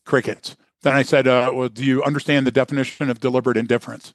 Crickets. 0.06 0.56
Then 0.82 0.94
I 0.94 1.02
said, 1.02 1.28
uh, 1.28 1.50
Well, 1.52 1.68
do 1.68 1.84
you 1.84 2.02
understand 2.02 2.46
the 2.46 2.50
definition 2.50 3.10
of 3.10 3.20
deliberate 3.20 3.58
indifference? 3.58 4.14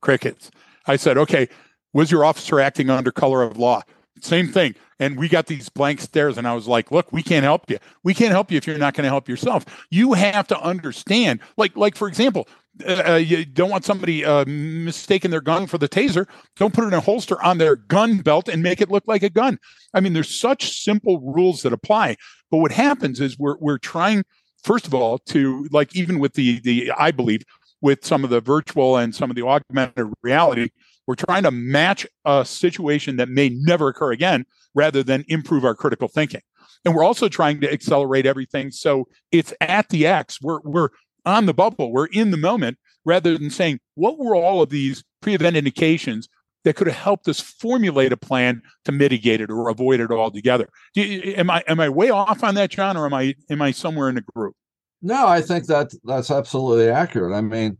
Crickets. 0.00 0.52
I 0.86 0.96
said, 0.96 1.18
okay, 1.18 1.48
was 1.92 2.10
your 2.10 2.24
officer 2.24 2.60
acting 2.60 2.90
under 2.90 3.12
color 3.12 3.42
of 3.42 3.58
law? 3.58 3.82
Same 4.20 4.48
thing. 4.48 4.74
And 4.98 5.18
we 5.18 5.28
got 5.28 5.46
these 5.46 5.68
blank 5.68 6.00
stares, 6.00 6.38
and 6.38 6.46
I 6.46 6.54
was 6.54 6.68
like, 6.68 6.92
look, 6.92 7.12
we 7.12 7.22
can't 7.24 7.42
help 7.42 7.68
you. 7.68 7.78
We 8.04 8.14
can't 8.14 8.30
help 8.30 8.52
you 8.52 8.56
if 8.56 8.66
you're 8.66 8.78
not 8.78 8.94
going 8.94 9.02
to 9.02 9.10
help 9.10 9.28
yourself. 9.28 9.64
You 9.90 10.12
have 10.12 10.46
to 10.48 10.60
understand, 10.60 11.40
like, 11.56 11.76
like 11.76 11.96
for 11.96 12.06
example, 12.06 12.46
uh, 12.86 13.02
uh, 13.06 13.14
you 13.16 13.44
don't 13.44 13.68
want 13.68 13.84
somebody 13.84 14.24
uh, 14.24 14.44
mistaking 14.46 15.30
their 15.30 15.40
gun 15.40 15.66
for 15.66 15.76
the 15.76 15.88
taser. 15.88 16.26
Don't 16.56 16.72
put 16.72 16.84
it 16.84 16.88
in 16.88 16.94
a 16.94 17.00
holster 17.00 17.42
on 17.42 17.58
their 17.58 17.76
gun 17.76 18.18
belt 18.18 18.48
and 18.48 18.62
make 18.62 18.80
it 18.80 18.90
look 18.90 19.04
like 19.06 19.22
a 19.22 19.30
gun. 19.30 19.58
I 19.92 20.00
mean, 20.00 20.12
there's 20.12 20.34
such 20.34 20.82
simple 20.82 21.20
rules 21.20 21.62
that 21.62 21.72
apply. 21.72 22.16
But 22.50 22.58
what 22.58 22.72
happens 22.72 23.20
is 23.20 23.38
we're 23.38 23.56
we're 23.58 23.78
trying, 23.78 24.24
first 24.62 24.86
of 24.86 24.94
all, 24.94 25.18
to 25.18 25.66
like 25.70 25.94
even 25.94 26.18
with 26.18 26.34
the 26.34 26.60
the 26.60 26.92
I 26.96 27.10
believe 27.10 27.42
with 27.82 28.04
some 28.04 28.24
of 28.24 28.30
the 28.30 28.40
virtual 28.40 28.96
and 28.96 29.14
some 29.14 29.28
of 29.28 29.36
the 29.36 29.44
augmented 29.44 30.10
reality, 30.22 30.70
we're 31.06 31.16
trying 31.16 31.42
to 31.42 31.50
match 31.50 32.06
a 32.24 32.44
situation 32.44 33.16
that 33.16 33.28
may 33.28 33.50
never 33.50 33.88
occur 33.88 34.12
again 34.12 34.46
rather 34.74 35.02
than 35.02 35.24
improve 35.28 35.64
our 35.64 35.74
critical 35.74 36.08
thinking. 36.08 36.40
And 36.84 36.94
we're 36.94 37.04
also 37.04 37.28
trying 37.28 37.60
to 37.60 37.72
accelerate 37.72 38.24
everything 38.24 38.70
so 38.70 39.08
it's 39.30 39.52
at 39.60 39.88
the 39.90 40.06
X. 40.06 40.40
We're 40.40 40.60
we're 40.64 40.88
on 41.24 41.46
the 41.46 41.54
bubble. 41.54 41.92
We're 41.92 42.06
in 42.06 42.30
the 42.30 42.36
moment 42.36 42.78
rather 43.04 43.36
than 43.36 43.50
saying 43.50 43.80
what 43.94 44.18
were 44.18 44.34
all 44.34 44.62
of 44.62 44.70
these 44.70 45.04
pre-event 45.20 45.56
indications 45.56 46.28
that 46.64 46.76
could 46.76 46.86
have 46.86 46.96
helped 46.96 47.28
us 47.28 47.40
formulate 47.40 48.12
a 48.12 48.16
plan 48.16 48.62
to 48.84 48.92
mitigate 48.92 49.40
it 49.40 49.50
or 49.50 49.68
avoid 49.68 50.00
it 50.00 50.10
altogether. 50.10 50.68
Am 50.96 51.50
I 51.50 51.62
am 51.66 51.80
I 51.80 51.88
way 51.88 52.10
off 52.10 52.44
on 52.44 52.54
that, 52.54 52.70
John, 52.70 52.96
or 52.96 53.06
am 53.06 53.14
I 53.14 53.34
am 53.50 53.62
I 53.62 53.72
somewhere 53.72 54.08
in 54.08 54.14
the 54.14 54.24
group? 54.34 54.54
No, 55.02 55.26
I 55.26 55.42
think 55.42 55.66
that 55.66 55.92
that's 56.04 56.30
absolutely 56.30 56.88
accurate. 56.88 57.34
I 57.34 57.40
mean, 57.40 57.78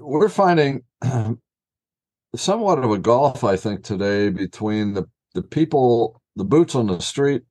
we're 0.00 0.28
finding 0.28 0.82
somewhat 2.36 2.78
of 2.78 2.90
a 2.90 2.98
gulf, 2.98 3.44
I 3.44 3.56
think, 3.56 3.82
today 3.82 4.30
between 4.30 4.94
the, 4.94 5.06
the 5.34 5.42
people, 5.42 6.22
the 6.36 6.44
boots 6.44 6.74
on 6.74 6.86
the 6.86 7.00
street, 7.00 7.42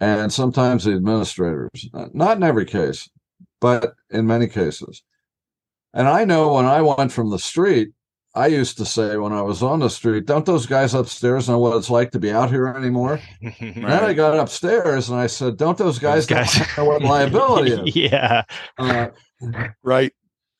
and 0.00 0.32
sometimes 0.32 0.84
the 0.84 0.92
administrators. 0.92 1.88
Not 2.12 2.36
in 2.36 2.42
every 2.42 2.66
case, 2.66 3.08
but 3.60 3.94
in 4.10 4.26
many 4.26 4.48
cases. 4.48 5.02
And 5.94 6.08
I 6.08 6.24
know 6.24 6.54
when 6.54 6.66
I 6.66 6.82
went 6.82 7.12
from 7.12 7.30
the 7.30 7.38
street, 7.38 7.90
I 8.34 8.46
used 8.46 8.78
to 8.78 8.86
say 8.86 9.16
when 9.18 9.32
I 9.32 9.42
was 9.42 9.62
on 9.62 9.80
the 9.80 9.90
street, 9.90 10.24
don't 10.24 10.46
those 10.46 10.64
guys 10.64 10.94
upstairs 10.94 11.48
know 11.48 11.58
what 11.58 11.76
it's 11.76 11.90
like 11.90 12.12
to 12.12 12.18
be 12.18 12.30
out 12.30 12.50
here 12.50 12.66
anymore? 12.66 13.20
right. 13.42 13.74
Then 13.74 14.04
I 14.04 14.14
got 14.14 14.38
upstairs 14.38 15.10
and 15.10 15.18
I 15.18 15.26
said, 15.26 15.58
don't 15.58 15.76
those 15.76 15.98
guys, 15.98 16.26
those 16.26 16.46
guys... 16.46 16.66
know 16.78 16.86
what 16.86 17.02
liability 17.02 17.72
is? 17.72 17.96
yeah. 18.10 18.44
Uh, 18.78 19.08
right. 19.82 20.12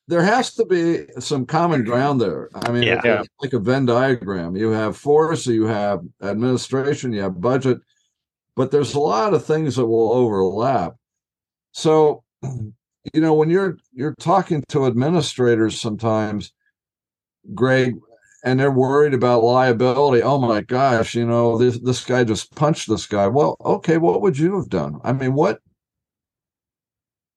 There 0.07 0.21
has 0.21 0.53
to 0.55 0.65
be 0.65 1.05
some 1.19 1.45
common 1.45 1.83
ground 1.83 2.21
there. 2.21 2.49
I 2.53 2.71
mean, 2.71 2.83
yeah. 2.83 3.01
it's 3.21 3.29
like 3.41 3.53
a 3.53 3.59
Venn 3.59 3.85
diagram. 3.85 4.55
You 4.55 4.69
have 4.71 4.97
force, 4.97 5.47
you 5.47 5.65
have 5.65 6.01
administration, 6.21 7.13
you 7.13 7.21
have 7.21 7.41
budget, 7.41 7.79
but 8.55 8.69
there's 8.69 8.93
a 8.93 8.99
lot 8.99 9.33
of 9.33 9.45
things 9.45 9.77
that 9.77 9.87
will 9.87 10.11
overlap. 10.13 10.95
So, 11.71 12.23
you 12.43 13.21
know, 13.21 13.33
when 13.33 13.49
you're 13.49 13.77
you're 13.93 14.15
talking 14.19 14.63
to 14.69 14.85
administrators 14.85 15.79
sometimes, 15.79 16.51
Greg, 17.53 17.95
and 18.43 18.59
they're 18.59 18.71
worried 18.71 19.13
about 19.13 19.43
liability. 19.43 20.21
Oh 20.21 20.37
my 20.37 20.61
gosh, 20.61 21.15
you 21.15 21.25
know, 21.25 21.57
this 21.57 21.79
this 21.79 22.03
guy 22.03 22.23
just 22.23 22.55
punched 22.55 22.89
this 22.89 23.05
guy. 23.05 23.27
Well, 23.27 23.57
okay, 23.63 23.97
what 23.97 24.21
would 24.21 24.37
you 24.37 24.57
have 24.57 24.69
done? 24.69 24.99
I 25.03 25.13
mean, 25.13 25.33
what 25.33 25.59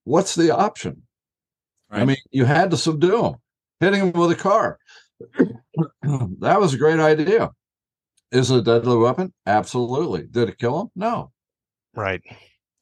what's 0.05 0.35
the 0.35 0.55
option? 0.55 1.03
Right. 1.91 2.03
I 2.03 2.05
mean, 2.05 2.17
you 2.31 2.45
had 2.45 2.71
to 2.73 2.77
subdue 2.77 3.25
him, 3.25 3.35
hitting 3.81 4.01
him 4.01 4.13
with 4.13 4.33
a 4.33 4.37
car. 4.37 4.79
that 6.03 6.61
was 6.61 6.75
a 6.75 6.79
great 6.79 7.01
idea. 7.01 7.51
Is 8.33 8.51
it 8.51 8.59
a 8.59 8.63
deadly 8.63 8.97
weapon? 8.97 9.33
Absolutely. 9.47 10.27
Did 10.29 10.49
it 10.49 10.59
kill 10.59 10.81
him? 10.81 10.89
No. 10.97 11.31
Right. 11.95 12.23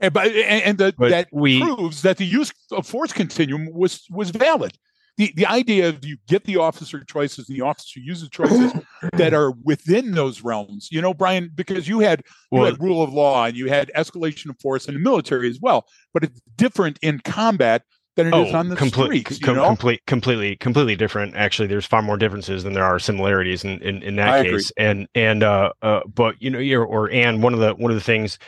And, 0.00 0.12
but, 0.12 0.26
and, 0.28 0.62
and 0.62 0.78
the, 0.78 0.94
that 1.10 1.28
we, 1.32 1.60
proves 1.60 2.02
that 2.02 2.16
the 2.16 2.24
use 2.24 2.52
of 2.72 2.86
force 2.86 3.12
continuum 3.12 3.68
was 3.72 4.04
was 4.10 4.30
valid 4.30 4.76
the, 5.16 5.32
the 5.36 5.46
idea 5.46 5.88
of 5.88 6.04
you 6.04 6.16
get 6.28 6.44
the 6.44 6.56
officer 6.56 7.02
choices 7.04 7.48
and 7.48 7.56
the 7.56 7.62
officer 7.62 8.00
uses 8.00 8.28
choices 8.28 8.72
that 9.12 9.32
are 9.32 9.52
within 9.62 10.12
those 10.12 10.42
realms. 10.42 10.88
You 10.90 11.00
know, 11.00 11.14
Brian, 11.14 11.50
because 11.54 11.88
you 11.88 12.00
had 12.00 12.22
you 12.50 12.62
had 12.64 12.80
rule 12.80 13.02
of 13.02 13.12
law 13.12 13.44
and 13.44 13.56
you 13.56 13.68
had 13.68 13.90
escalation 13.96 14.50
of 14.50 14.60
force 14.60 14.86
in 14.86 14.94
the 14.94 15.00
military 15.00 15.48
as 15.48 15.60
well, 15.60 15.86
but 16.12 16.24
it's 16.24 16.40
different 16.56 16.98
in 17.02 17.20
combat 17.20 17.82
than 18.16 18.28
it 18.28 18.34
oh, 18.34 18.44
is 18.44 18.54
on 18.54 18.68
the 18.68 18.76
complete, 18.76 19.26
streets. 19.26 19.44
Com- 19.44 19.56
complete, 19.56 20.00
completely, 20.06 20.56
completely 20.56 20.96
different. 20.96 21.34
Actually, 21.36 21.66
there's 21.66 21.86
far 21.86 22.02
more 22.02 22.16
differences 22.16 22.62
than 22.62 22.72
there 22.72 22.84
are 22.84 22.98
similarities 22.98 23.64
in 23.64 23.80
in, 23.82 24.02
in 24.02 24.16
that 24.16 24.28
I 24.28 24.42
case. 24.42 24.70
Agree. 24.70 24.86
And 24.86 25.08
and 25.14 25.42
uh, 25.42 25.72
uh, 25.82 26.00
but 26.12 26.40
you 26.40 26.50
know, 26.50 26.58
or, 26.58 26.86
or 26.86 27.10
and 27.10 27.42
one 27.42 27.54
of 27.54 27.60
the 27.60 27.74
one 27.74 27.90
of 27.90 27.96
the 27.96 28.04
things 28.04 28.38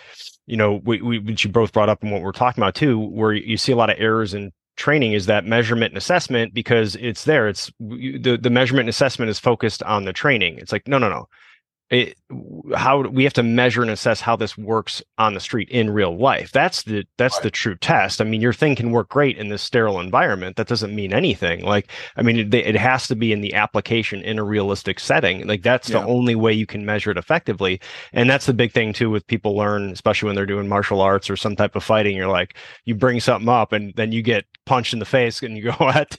you 0.46 0.56
know, 0.56 0.80
we, 0.84 1.02
we, 1.02 1.18
which 1.18 1.44
you 1.44 1.50
both 1.50 1.72
brought 1.72 1.88
up 1.88 2.02
and 2.02 2.12
what 2.12 2.22
we're 2.22 2.32
talking 2.32 2.62
about 2.62 2.74
too, 2.74 2.98
where 2.98 3.32
you 3.32 3.56
see 3.56 3.72
a 3.72 3.76
lot 3.76 3.90
of 3.90 3.96
errors 3.98 4.32
in 4.32 4.52
training 4.76 5.12
is 5.12 5.26
that 5.26 5.46
measurement 5.46 5.92
and 5.92 5.98
assessment 5.98 6.54
because 6.54 6.96
it's 6.96 7.24
there. 7.24 7.48
It's 7.48 7.72
the, 7.80 8.38
the 8.40 8.50
measurement 8.50 8.82
and 8.82 8.88
assessment 8.90 9.30
is 9.30 9.38
focused 9.38 9.82
on 9.82 10.04
the 10.04 10.12
training. 10.12 10.58
It's 10.58 10.72
like 10.72 10.86
no 10.86 10.98
no 10.98 11.08
no 11.08 11.28
it, 11.89 12.16
how 12.74 13.03
we 13.03 13.22
have 13.22 13.32
to 13.34 13.45
measure 13.45 13.80
and 13.80 13.91
assess 13.91 14.20
how 14.20 14.34
this 14.34 14.59
works 14.59 15.03
on 15.18 15.34
the 15.34 15.41
street 15.41 15.68
in 15.68 15.91
real 15.91 16.16
life. 16.16 16.51
That's 16.51 16.82
the 16.82 17.05
that's 17.16 17.37
right. 17.37 17.45
the 17.45 17.51
true 17.51 17.76
test. 17.76 18.20
I 18.20 18.24
mean 18.24 18.41
your 18.41 18.53
thing 18.53 18.74
can 18.74 18.91
work 18.91 19.09
great 19.09 19.39
in 19.39 19.49
this 19.49 19.62
sterile 19.62 20.01
environment. 20.01 20.57
That 20.57 20.66
doesn't 20.66 20.95
mean 20.95 21.12
anything. 21.12 21.64
Like 21.64 21.93
i 22.16 22.22
mean 22.22 22.39
it, 22.39 22.53
it 22.53 22.74
has 22.74 23.07
to 23.09 23.14
be 23.14 23.32
in 23.32 23.41
the 23.41 23.55
application 23.55 24.20
in 24.22 24.39
a 24.39 24.45
realistic 24.45 24.99
setting. 24.99 25.47
Like 25.47 25.62
that's 25.62 25.89
yeah. 25.89 26.01
the 26.01 26.07
only 26.07 26.34
way 26.34 26.53
you 26.53 26.66
can 26.66 26.84
measure 26.84 27.12
it 27.12 27.18
effectively. 27.18 27.80
And 28.12 28.28
that's 28.28 28.47
the 28.47 28.55
big 28.55 28.72
thing 28.72 28.93
too 28.93 29.11
with 29.11 29.26
people 29.28 29.57
learn 29.57 29.91
especially 29.91 30.26
when 30.26 30.34
they're 30.34 30.45
doing 30.45 30.68
martial 30.68 31.01
arts 31.01 31.30
or 31.30 31.37
some 31.37 31.55
type 31.55 31.76
of 31.76 31.84
fighting. 31.84 32.16
You're 32.16 32.26
like 32.26 32.57
you 32.84 32.97
bring 32.97 33.20
something 33.20 33.49
up 33.49 33.72
and 33.72 33.95
then 33.95 34.11
you 34.11 34.22
get 34.22 34.45
punched 34.64 34.93
in 34.93 34.99
the 34.99 35.05
face 35.05 35.41
and 35.41 35.57
you 35.57 35.64
go 35.64 35.72
what 35.78 36.18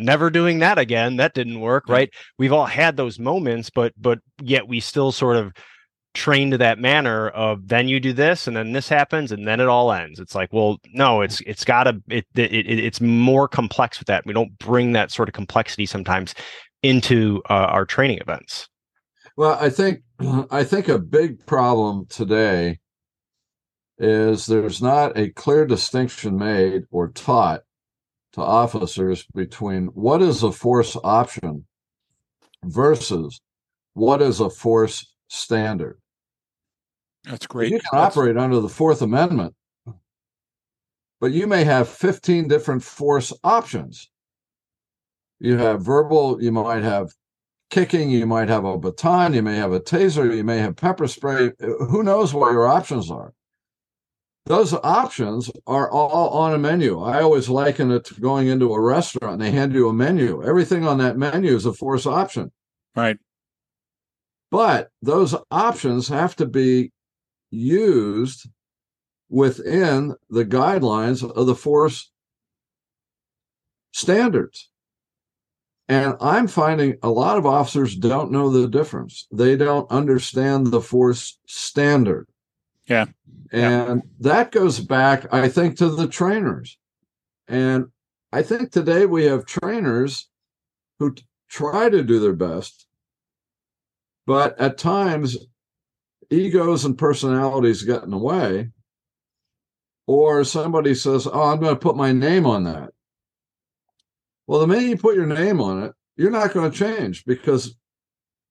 never 0.00 0.30
doing 0.30 0.58
that 0.60 0.78
again. 0.78 1.16
That 1.16 1.34
didn't 1.34 1.60
work 1.60 1.88
right? 1.88 2.10
We've 2.38 2.52
all 2.52 2.66
had 2.66 2.96
those 2.96 3.18
moments 3.18 3.70
but 3.70 3.92
but 3.96 4.18
yet 4.42 4.68
we 4.68 4.80
still 4.80 5.12
sort 5.12 5.36
of 5.36 5.52
train 6.12 6.50
to 6.50 6.58
that 6.58 6.78
manner 6.78 7.28
of 7.28 7.68
then 7.68 7.86
you 7.86 8.00
do 8.00 8.12
this 8.12 8.48
and 8.48 8.56
then 8.56 8.72
this 8.72 8.88
happens 8.88 9.30
and 9.30 9.46
then 9.46 9.60
it 9.60 9.68
all 9.68 9.92
ends. 9.92 10.18
It's 10.18 10.34
like 10.34 10.52
well 10.52 10.78
no 10.92 11.20
it's 11.20 11.40
it's 11.42 11.64
gotta 11.64 12.00
it, 12.08 12.26
it, 12.34 12.52
it 12.52 12.78
it's 12.78 13.00
more 13.00 13.48
complex 13.48 13.98
with 13.98 14.06
that. 14.08 14.26
We 14.26 14.32
don't 14.32 14.58
bring 14.58 14.92
that 14.92 15.10
sort 15.10 15.28
of 15.28 15.34
complexity 15.34 15.86
sometimes 15.86 16.34
into 16.82 17.42
uh, 17.50 17.52
our 17.52 17.84
training 17.84 18.18
events. 18.18 18.68
Well 19.36 19.56
i 19.60 19.70
think 19.70 20.02
i 20.50 20.64
think 20.64 20.88
a 20.88 20.98
big 20.98 21.46
problem 21.46 22.06
today 22.08 22.78
is 24.00 24.46
there's 24.46 24.80
not 24.80 25.16
a 25.16 25.28
clear 25.30 25.66
distinction 25.66 26.38
made 26.38 26.84
or 26.90 27.08
taught 27.08 27.60
to 28.32 28.40
officers 28.40 29.26
between 29.34 29.86
what 29.88 30.22
is 30.22 30.42
a 30.42 30.52
force 30.52 30.96
option 31.02 31.66
versus 32.64 33.40
what 33.94 34.22
is 34.22 34.40
a 34.40 34.50
force 34.50 35.14
standard. 35.28 35.98
That's 37.24 37.46
great. 37.46 37.70
You 37.72 37.80
can 37.80 37.88
That's... 37.92 38.16
operate 38.16 38.36
under 38.36 38.60
the 38.60 38.68
Fourth 38.68 39.02
Amendment, 39.02 39.54
but 41.20 41.32
you 41.32 41.46
may 41.46 41.64
have 41.64 41.88
15 41.88 42.48
different 42.48 42.82
force 42.82 43.32
options. 43.44 44.10
You 45.38 45.56
have 45.56 45.82
verbal, 45.82 46.42
you 46.42 46.52
might 46.52 46.82
have 46.82 47.12
kicking, 47.70 48.10
you 48.10 48.26
might 48.26 48.48
have 48.48 48.64
a 48.64 48.76
baton, 48.76 49.32
you 49.32 49.42
may 49.42 49.56
have 49.56 49.72
a 49.72 49.80
taser, 49.80 50.36
you 50.36 50.44
may 50.44 50.58
have 50.58 50.76
pepper 50.76 51.06
spray. 51.06 51.52
Who 51.58 52.02
knows 52.02 52.34
what 52.34 52.52
your 52.52 52.66
options 52.66 53.10
are? 53.10 53.32
Those 54.46 54.72
options 54.72 55.50
are 55.66 55.90
all 55.90 56.30
on 56.30 56.54
a 56.54 56.58
menu. 56.58 57.00
I 57.00 57.22
always 57.22 57.48
liken 57.48 57.90
it 57.90 58.04
to 58.06 58.20
going 58.20 58.48
into 58.48 58.72
a 58.72 58.80
restaurant 58.80 59.34
and 59.34 59.42
they 59.42 59.50
hand 59.50 59.74
you 59.74 59.88
a 59.88 59.92
menu. 59.92 60.42
Everything 60.42 60.86
on 60.86 60.98
that 60.98 61.16
menu 61.16 61.54
is 61.54 61.66
a 61.66 61.72
force 61.72 62.06
option. 62.06 62.50
Right. 62.96 63.18
But 64.50 64.90
those 65.02 65.34
options 65.50 66.08
have 66.08 66.34
to 66.36 66.46
be 66.46 66.92
used 67.50 68.48
within 69.28 70.16
the 70.28 70.44
guidelines 70.44 71.28
of 71.28 71.46
the 71.46 71.54
force 71.54 72.10
standards. 73.92 74.68
And 75.88 76.16
I'm 76.20 76.46
finding 76.46 76.96
a 77.02 77.10
lot 77.10 77.36
of 77.36 77.46
officers 77.46 77.96
don't 77.96 78.30
know 78.30 78.50
the 78.50 78.68
difference. 78.68 79.26
They 79.32 79.56
don't 79.56 79.90
understand 79.90 80.68
the 80.68 80.80
force 80.80 81.38
standard. 81.46 82.28
Yeah. 82.86 83.06
And 83.52 84.02
yeah. 84.04 84.10
that 84.20 84.52
goes 84.52 84.78
back, 84.80 85.32
I 85.32 85.48
think, 85.48 85.76
to 85.78 85.88
the 85.88 86.06
trainers. 86.06 86.78
And 87.48 87.86
I 88.32 88.42
think 88.42 88.70
today 88.70 89.06
we 89.06 89.24
have 89.24 89.44
trainers 89.44 90.28
who 90.98 91.14
t- 91.14 91.24
try 91.48 91.88
to 91.88 92.04
do 92.04 92.20
their 92.20 92.34
best, 92.34 92.86
but 94.26 94.58
at 94.60 94.78
times 94.78 95.36
egos 96.30 96.84
and 96.84 96.96
personalities 96.96 97.82
get 97.82 98.04
in 98.04 98.10
the 98.10 98.18
way. 98.18 98.70
Or 100.06 100.44
somebody 100.44 100.94
says, 100.94 101.26
Oh, 101.26 101.42
I'm 101.42 101.60
going 101.60 101.74
to 101.74 101.80
put 101.80 101.96
my 101.96 102.12
name 102.12 102.46
on 102.46 102.64
that. 102.64 102.90
Well, 104.46 104.60
the 104.60 104.66
minute 104.66 104.88
you 104.88 104.96
put 104.96 105.14
your 105.14 105.26
name 105.26 105.60
on 105.60 105.84
it, 105.84 105.92
you're 106.16 106.30
not 106.30 106.52
going 106.52 106.70
to 106.70 106.76
change 106.76 107.24
because 107.24 107.76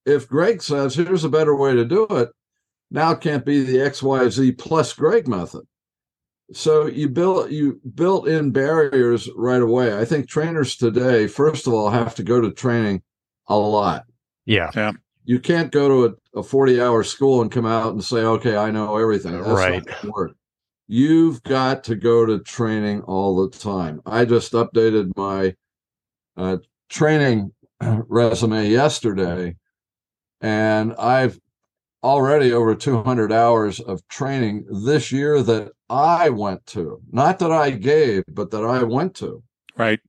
if 0.05 0.27
Greg 0.27 0.61
says, 0.61 0.95
Here's 0.95 1.23
a 1.23 1.29
better 1.29 1.55
way 1.55 1.73
to 1.73 1.85
do 1.85 2.05
it, 2.11 2.29
now 2.91 3.11
it 3.11 3.21
can't 3.21 3.45
be 3.45 3.63
the 3.63 3.77
XYZ 3.77 4.57
plus 4.57 4.93
Greg 4.93 5.27
method. 5.27 5.63
So 6.51 6.87
you 6.87 7.09
built 7.09 7.51
you 7.51 7.79
built 7.93 8.27
in 8.27 8.51
barriers 8.51 9.29
right 9.35 9.61
away. 9.61 9.97
I 9.97 10.05
think 10.05 10.27
trainers 10.27 10.75
today, 10.75 11.27
first 11.27 11.67
of 11.67 11.73
all, 11.73 11.89
have 11.89 12.15
to 12.15 12.23
go 12.23 12.41
to 12.41 12.51
training 12.51 13.03
a 13.47 13.57
lot. 13.57 14.05
Yeah. 14.45 14.71
Yeah. 14.75 14.93
You 15.25 15.39
can't 15.39 15.71
go 15.71 15.87
to 15.87 16.17
a, 16.33 16.39
a 16.39 16.43
40 16.43 16.81
hour 16.81 17.03
school 17.03 17.43
and 17.43 17.51
come 17.51 17.67
out 17.67 17.93
and 17.93 18.03
say, 18.03 18.21
okay, 18.21 18.57
I 18.57 18.71
know 18.71 18.97
everything. 18.97 19.33
That's 19.33 19.47
right. 19.47 19.83
You've 20.87 21.43
got 21.43 21.83
to 21.83 21.95
go 21.95 22.25
to 22.25 22.39
training 22.39 23.01
all 23.03 23.35
the 23.43 23.55
time. 23.55 24.01
I 24.07 24.25
just 24.25 24.53
updated 24.53 25.15
my 25.15 25.53
uh, 26.35 26.57
training 26.89 27.51
resume 27.81 28.67
yesterday, 28.67 29.55
and 30.41 30.95
I've 30.95 31.39
already 32.03 32.53
over 32.53 32.75
200 32.75 33.31
hours 33.31 33.79
of 33.79 34.07
training 34.07 34.65
this 34.85 35.11
year 35.11 35.41
that 35.43 35.71
I 35.89 36.29
went 36.29 36.65
to, 36.67 37.01
not 37.11 37.39
that 37.39 37.51
I 37.51 37.71
gave, 37.71 38.23
but 38.27 38.51
that 38.51 38.63
I 38.63 38.83
went 38.83 39.15
to. 39.15 39.43
Right. 39.77 39.99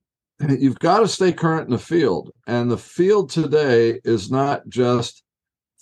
You've 0.48 0.78
got 0.78 1.00
to 1.00 1.08
stay 1.08 1.32
current 1.32 1.66
in 1.66 1.72
the 1.72 1.78
field. 1.78 2.30
And 2.46 2.70
the 2.70 2.78
field 2.78 3.30
today 3.30 4.00
is 4.04 4.30
not 4.30 4.68
just 4.68 5.22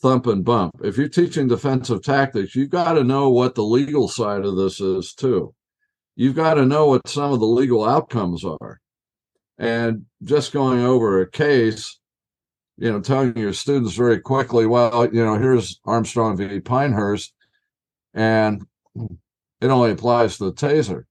thump 0.00 0.26
and 0.26 0.44
bump. 0.44 0.74
If 0.82 0.96
you're 0.96 1.09
teaching 1.09 1.48
defensive 1.48 2.02
tactics, 2.02 2.54
you've 2.54 2.70
got 2.70 2.92
to 2.92 3.04
know 3.04 3.30
what 3.30 3.54
the 3.54 3.64
legal 3.64 4.09
side 4.09 4.44
of 4.44 4.56
this 4.56 4.80
is 4.80 5.12
too. 5.12 5.54
You've 6.14 6.36
got 6.36 6.54
to 6.54 6.66
know 6.66 6.86
what 6.86 7.09
some 7.09 7.32
of 7.32 7.40
the 7.40 7.46
legal 7.46 7.84
outcomes 7.84 8.44
are. 8.44 8.80
And 9.59 10.06
just 10.22 10.52
going 10.52 10.80
over 10.80 11.20
a 11.20 11.30
case 11.30 11.97
you 12.79 12.91
know, 12.93 13.01
telling 13.01 13.37
your 13.37 13.53
students 13.53 13.95
very 13.95 14.20
quickly, 14.20 14.66
well, 14.66 15.05
you 15.12 15.24
know, 15.24 15.37
here's 15.37 15.81
Armstrong 15.85 16.37
v. 16.37 16.61
Pinehurst, 16.61 17.35
and 18.14 18.64
it 19.61 19.66
only 19.66 19.91
applies 19.91 20.39
to 20.39 20.45
the 20.45 20.53
taser. 20.53 21.05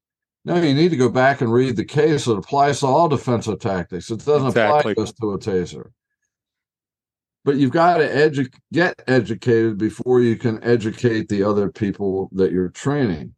No, 0.45 0.55
you 0.61 0.73
need 0.73 0.91
to 0.91 0.97
go 0.97 1.09
back 1.09 1.41
and 1.41 1.51
read 1.51 1.75
the 1.75 1.83
case. 1.83 2.25
It 2.25 2.37
applies 2.37 2.79
to 2.79 2.87
all 2.87 3.09
defensive 3.09 3.59
tactics. 3.59 4.09
It 4.09 4.23
doesn't 4.23 4.47
exactly. 4.47 4.93
apply 4.93 5.03
just 5.03 5.17
to 5.17 5.33
a 5.33 5.37
taser. 5.37 5.91
But 7.43 7.57
you've 7.57 7.71
got 7.71 7.97
to 7.97 8.07
edu- 8.07 8.53
get 8.71 9.01
educated 9.07 9.77
before 9.77 10.21
you 10.21 10.37
can 10.37 10.63
educate 10.63 11.27
the 11.27 11.43
other 11.43 11.69
people 11.69 12.29
that 12.33 12.53
you're 12.53 12.69
training. 12.69 13.35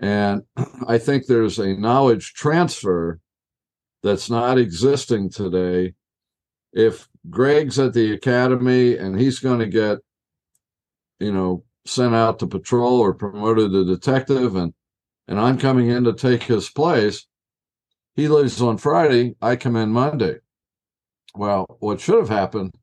And 0.00 0.42
I 0.86 0.98
think 0.98 1.26
there's 1.26 1.58
a 1.58 1.74
knowledge 1.74 2.34
transfer 2.34 3.20
that's 4.02 4.28
not 4.28 4.58
existing 4.58 5.30
today. 5.30 5.94
If 6.74 7.08
Greg's 7.30 7.78
at 7.78 7.94
the 7.94 8.12
academy 8.12 8.98
and 8.98 9.18
he's 9.18 9.38
going 9.38 9.60
to 9.60 9.66
get, 9.66 9.98
you 11.18 11.32
know, 11.32 11.64
sent 11.86 12.14
out 12.14 12.38
to 12.40 12.46
patrol 12.46 13.00
or 13.00 13.14
promoted 13.14 13.72
to 13.72 13.84
detective 13.86 14.56
and 14.56 14.74
and 15.26 15.40
I'm 15.40 15.56
coming 15.56 15.88
in 15.88 16.04
to 16.04 16.12
take 16.12 16.42
his 16.42 16.68
place. 16.68 17.26
He 18.14 18.28
leaves 18.28 18.60
on 18.60 18.76
Friday. 18.76 19.36
I 19.40 19.56
come 19.56 19.74
in 19.74 19.88
Monday. 19.88 20.40
Well, 21.34 21.78
what 21.80 22.02
should 22.02 22.18
have 22.18 22.28
happened 22.28 22.74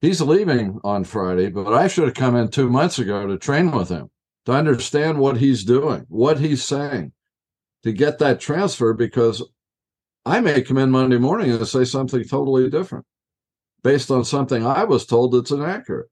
he's 0.00 0.20
leaving 0.20 0.80
on 0.82 1.04
Friday, 1.04 1.50
but 1.50 1.72
I 1.72 1.88
should 1.88 2.04
have 2.04 2.14
come 2.14 2.36
in 2.36 2.48
two 2.48 2.68
months 2.68 2.98
ago 2.98 3.26
to 3.26 3.38
train 3.38 3.70
with 3.70 3.88
him 3.88 4.10
to 4.46 4.52
understand 4.52 5.18
what 5.18 5.36
he's 5.36 5.64
doing, 5.64 6.06
what 6.08 6.38
he's 6.38 6.64
saying, 6.64 7.12
to 7.82 7.92
get 7.92 8.18
that 8.18 8.40
transfer 8.40 8.94
because 8.94 9.42
I 10.24 10.40
may 10.40 10.62
come 10.62 10.78
in 10.78 10.90
Monday 10.90 11.18
morning 11.18 11.50
and 11.50 11.66
say 11.66 11.84
something 11.84 12.22
totally 12.24 12.68
different 12.68 13.06
based 13.82 14.10
on 14.10 14.24
something 14.24 14.66
I 14.66 14.84
was 14.84 15.06
told 15.06 15.32
that's 15.32 15.50
inaccurate. 15.50 16.08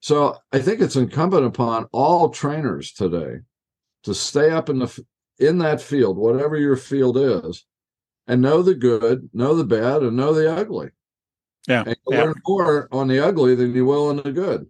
So 0.00 0.36
I 0.52 0.58
think 0.58 0.80
it's 0.80 0.96
incumbent 0.96 1.46
upon 1.46 1.86
all 1.92 2.28
trainers 2.28 2.92
today 2.92 3.40
to 4.02 4.14
stay 4.14 4.50
up 4.50 4.68
in 4.68 4.80
the 4.80 5.04
in 5.38 5.58
that 5.58 5.80
field, 5.80 6.18
whatever 6.18 6.56
your 6.56 6.76
field 6.76 7.16
is, 7.16 7.64
and 8.26 8.42
know 8.42 8.62
the 8.62 8.74
good, 8.74 9.30
know 9.32 9.54
the 9.54 9.64
bad, 9.64 10.02
and 10.02 10.16
know 10.16 10.34
the 10.34 10.52
ugly. 10.52 10.90
Yeah, 11.68 11.84
and 11.86 11.96
yeah. 12.10 12.24
learn 12.24 12.34
more 12.46 12.88
on 12.92 13.08
the 13.08 13.20
ugly 13.20 13.54
than 13.54 13.74
you 13.74 13.86
will 13.86 14.08
on 14.08 14.16
the 14.16 14.32
good. 14.32 14.66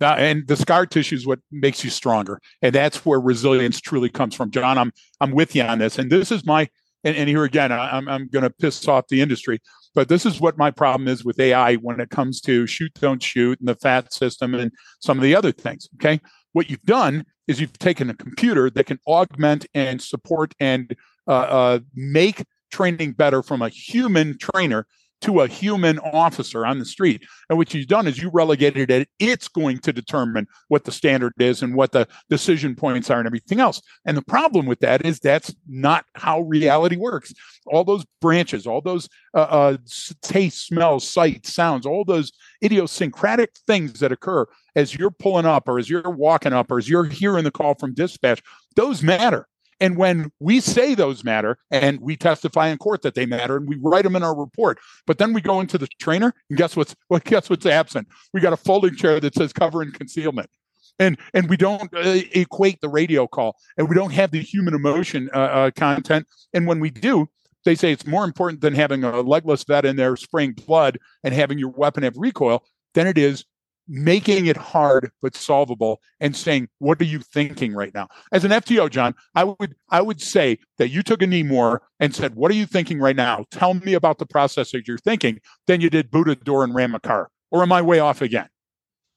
And 0.00 0.46
the 0.46 0.56
scar 0.56 0.86
tissue 0.86 1.16
is 1.16 1.26
what 1.26 1.40
makes 1.50 1.84
you 1.84 1.90
stronger, 1.90 2.40
and 2.62 2.74
that's 2.74 3.04
where 3.04 3.20
resilience 3.20 3.80
truly 3.80 4.08
comes 4.08 4.34
from. 4.34 4.50
John, 4.50 4.78
I'm 4.78 4.92
I'm 5.20 5.32
with 5.32 5.54
you 5.54 5.62
on 5.62 5.78
this, 5.78 5.98
and 5.98 6.10
this 6.10 6.32
is 6.32 6.46
my 6.46 6.68
and, 7.04 7.16
and 7.16 7.28
here 7.28 7.44
again, 7.44 7.70
I, 7.70 7.96
I'm 7.96 8.08
I'm 8.08 8.28
going 8.28 8.42
to 8.42 8.50
piss 8.50 8.88
off 8.88 9.08
the 9.08 9.20
industry. 9.20 9.60
But 9.94 10.08
this 10.08 10.26
is 10.26 10.40
what 10.40 10.58
my 10.58 10.70
problem 10.70 11.06
is 11.06 11.24
with 11.24 11.38
AI 11.38 11.76
when 11.76 12.00
it 12.00 12.10
comes 12.10 12.40
to 12.42 12.66
shoot, 12.66 12.92
don't 12.94 13.22
shoot, 13.22 13.60
and 13.60 13.68
the 13.68 13.76
FAT 13.76 14.12
system 14.12 14.54
and 14.54 14.72
some 14.98 15.18
of 15.18 15.22
the 15.22 15.36
other 15.36 15.52
things. 15.52 15.88
Okay. 15.94 16.20
What 16.52 16.68
you've 16.68 16.82
done 16.82 17.24
is 17.46 17.60
you've 17.60 17.78
taken 17.78 18.10
a 18.10 18.14
computer 18.14 18.70
that 18.70 18.86
can 18.86 18.98
augment 19.06 19.66
and 19.74 20.00
support 20.02 20.54
and 20.58 20.96
uh, 21.28 21.30
uh, 21.30 21.78
make 21.94 22.44
training 22.72 23.12
better 23.12 23.42
from 23.42 23.62
a 23.62 23.68
human 23.68 24.36
trainer 24.38 24.86
to 25.22 25.40
a 25.40 25.48
human 25.48 25.98
officer 26.00 26.66
on 26.66 26.78
the 26.78 26.84
street. 26.84 27.22
And 27.48 27.58
what 27.58 27.72
you've 27.72 27.86
done 27.86 28.06
is 28.06 28.20
you 28.20 28.30
relegated 28.32 28.90
it. 28.90 29.08
It's 29.18 29.48
going 29.48 29.78
to 29.78 29.92
determine 29.92 30.46
what 30.68 30.84
the 30.84 30.92
standard 30.92 31.32
is 31.38 31.62
and 31.62 31.74
what 31.74 31.92
the 31.92 32.06
decision 32.28 32.74
points 32.74 33.10
are 33.10 33.18
and 33.18 33.26
everything 33.26 33.60
else. 33.60 33.80
And 34.04 34.16
the 34.16 34.22
problem 34.22 34.66
with 34.66 34.80
that 34.80 35.04
is 35.04 35.20
that's 35.20 35.54
not 35.66 36.04
how 36.14 36.40
reality 36.42 36.96
works. 36.96 37.32
All 37.66 37.84
those 37.84 38.04
branches, 38.20 38.66
all 38.66 38.80
those 38.80 39.08
uh, 39.34 39.40
uh, 39.40 39.76
taste, 40.22 40.66
smells, 40.66 41.08
sight, 41.08 41.46
sounds, 41.46 41.86
all 41.86 42.04
those 42.04 42.32
idiosyncratic 42.62 43.50
things 43.66 44.00
that 44.00 44.12
occur 44.12 44.46
as 44.76 44.94
you're 44.94 45.10
pulling 45.10 45.46
up 45.46 45.68
or 45.68 45.78
as 45.78 45.88
you're 45.88 46.10
walking 46.10 46.52
up 46.52 46.70
or 46.70 46.78
as 46.78 46.88
you're 46.88 47.04
hearing 47.04 47.44
the 47.44 47.50
call 47.50 47.74
from 47.74 47.94
dispatch, 47.94 48.42
those 48.76 49.02
matter. 49.02 49.46
And 49.80 49.96
when 49.96 50.30
we 50.40 50.60
say 50.60 50.94
those 50.94 51.24
matter 51.24 51.58
and 51.70 52.00
we 52.00 52.16
testify 52.16 52.68
in 52.68 52.78
court 52.78 53.02
that 53.02 53.14
they 53.14 53.26
matter 53.26 53.56
and 53.56 53.68
we 53.68 53.76
write 53.80 54.04
them 54.04 54.16
in 54.16 54.22
our 54.22 54.36
report, 54.36 54.78
but 55.06 55.18
then 55.18 55.32
we 55.32 55.40
go 55.40 55.60
into 55.60 55.78
the 55.78 55.88
trainer 55.98 56.32
and 56.48 56.58
guess 56.58 56.76
what's 56.76 56.94
well, 57.10 57.20
guess 57.24 57.50
what's 57.50 57.66
absent? 57.66 58.08
We 58.32 58.40
got 58.40 58.52
a 58.52 58.56
folding 58.56 58.96
chair 58.96 59.20
that 59.20 59.34
says 59.34 59.52
cover 59.52 59.82
and 59.82 59.92
concealment. 59.92 60.50
And 60.98 61.18
and 61.32 61.48
we 61.48 61.56
don't 61.56 61.92
uh, 61.94 62.20
equate 62.32 62.80
the 62.80 62.88
radio 62.88 63.26
call 63.26 63.56
and 63.76 63.88
we 63.88 63.94
don't 63.94 64.12
have 64.12 64.30
the 64.30 64.40
human 64.40 64.74
emotion 64.74 65.28
uh, 65.34 65.38
uh, 65.38 65.70
content. 65.72 66.26
And 66.52 66.66
when 66.66 66.78
we 66.78 66.90
do, 66.90 67.28
they 67.64 67.74
say 67.74 67.92
it's 67.92 68.06
more 68.06 68.24
important 68.24 68.60
than 68.60 68.74
having 68.74 69.02
a 69.02 69.20
legless 69.20 69.64
vet 69.64 69.84
in 69.84 69.96
there 69.96 70.16
spraying 70.16 70.52
blood 70.52 70.98
and 71.24 71.34
having 71.34 71.58
your 71.58 71.70
weapon 71.70 72.02
have 72.02 72.16
recoil 72.16 72.62
than 72.94 73.06
it 73.06 73.18
is 73.18 73.44
making 73.88 74.46
it 74.46 74.56
hard 74.56 75.10
but 75.20 75.34
solvable 75.34 76.00
and 76.20 76.34
saying 76.34 76.68
what 76.78 77.00
are 77.00 77.04
you 77.04 77.18
thinking 77.18 77.74
right 77.74 77.92
now? 77.94 78.08
As 78.32 78.44
an 78.44 78.50
fto 78.50 78.90
john 78.90 79.14
i 79.34 79.44
would 79.44 79.74
i 79.90 80.00
would 80.00 80.20
say 80.20 80.58
that 80.78 80.88
you 80.88 81.02
took 81.02 81.22
a 81.22 81.26
knee 81.26 81.42
more 81.42 81.82
and 82.00 82.14
said 82.14 82.34
what 82.34 82.50
are 82.50 82.54
you 82.54 82.66
thinking 82.66 82.98
right 82.98 83.16
now? 83.16 83.44
Tell 83.50 83.74
me 83.74 83.94
about 83.94 84.18
the 84.18 84.26
process 84.26 84.72
that 84.72 84.88
you're 84.88 84.98
thinking 84.98 85.40
than 85.66 85.80
you 85.80 85.90
did 85.90 86.10
boot 86.10 86.28
a 86.28 86.34
door 86.34 86.64
and 86.64 86.74
ram 86.74 86.94
a 86.94 87.00
car 87.00 87.30
or 87.50 87.62
am 87.62 87.72
i 87.72 87.82
way 87.82 87.98
off 87.98 88.22
again? 88.22 88.48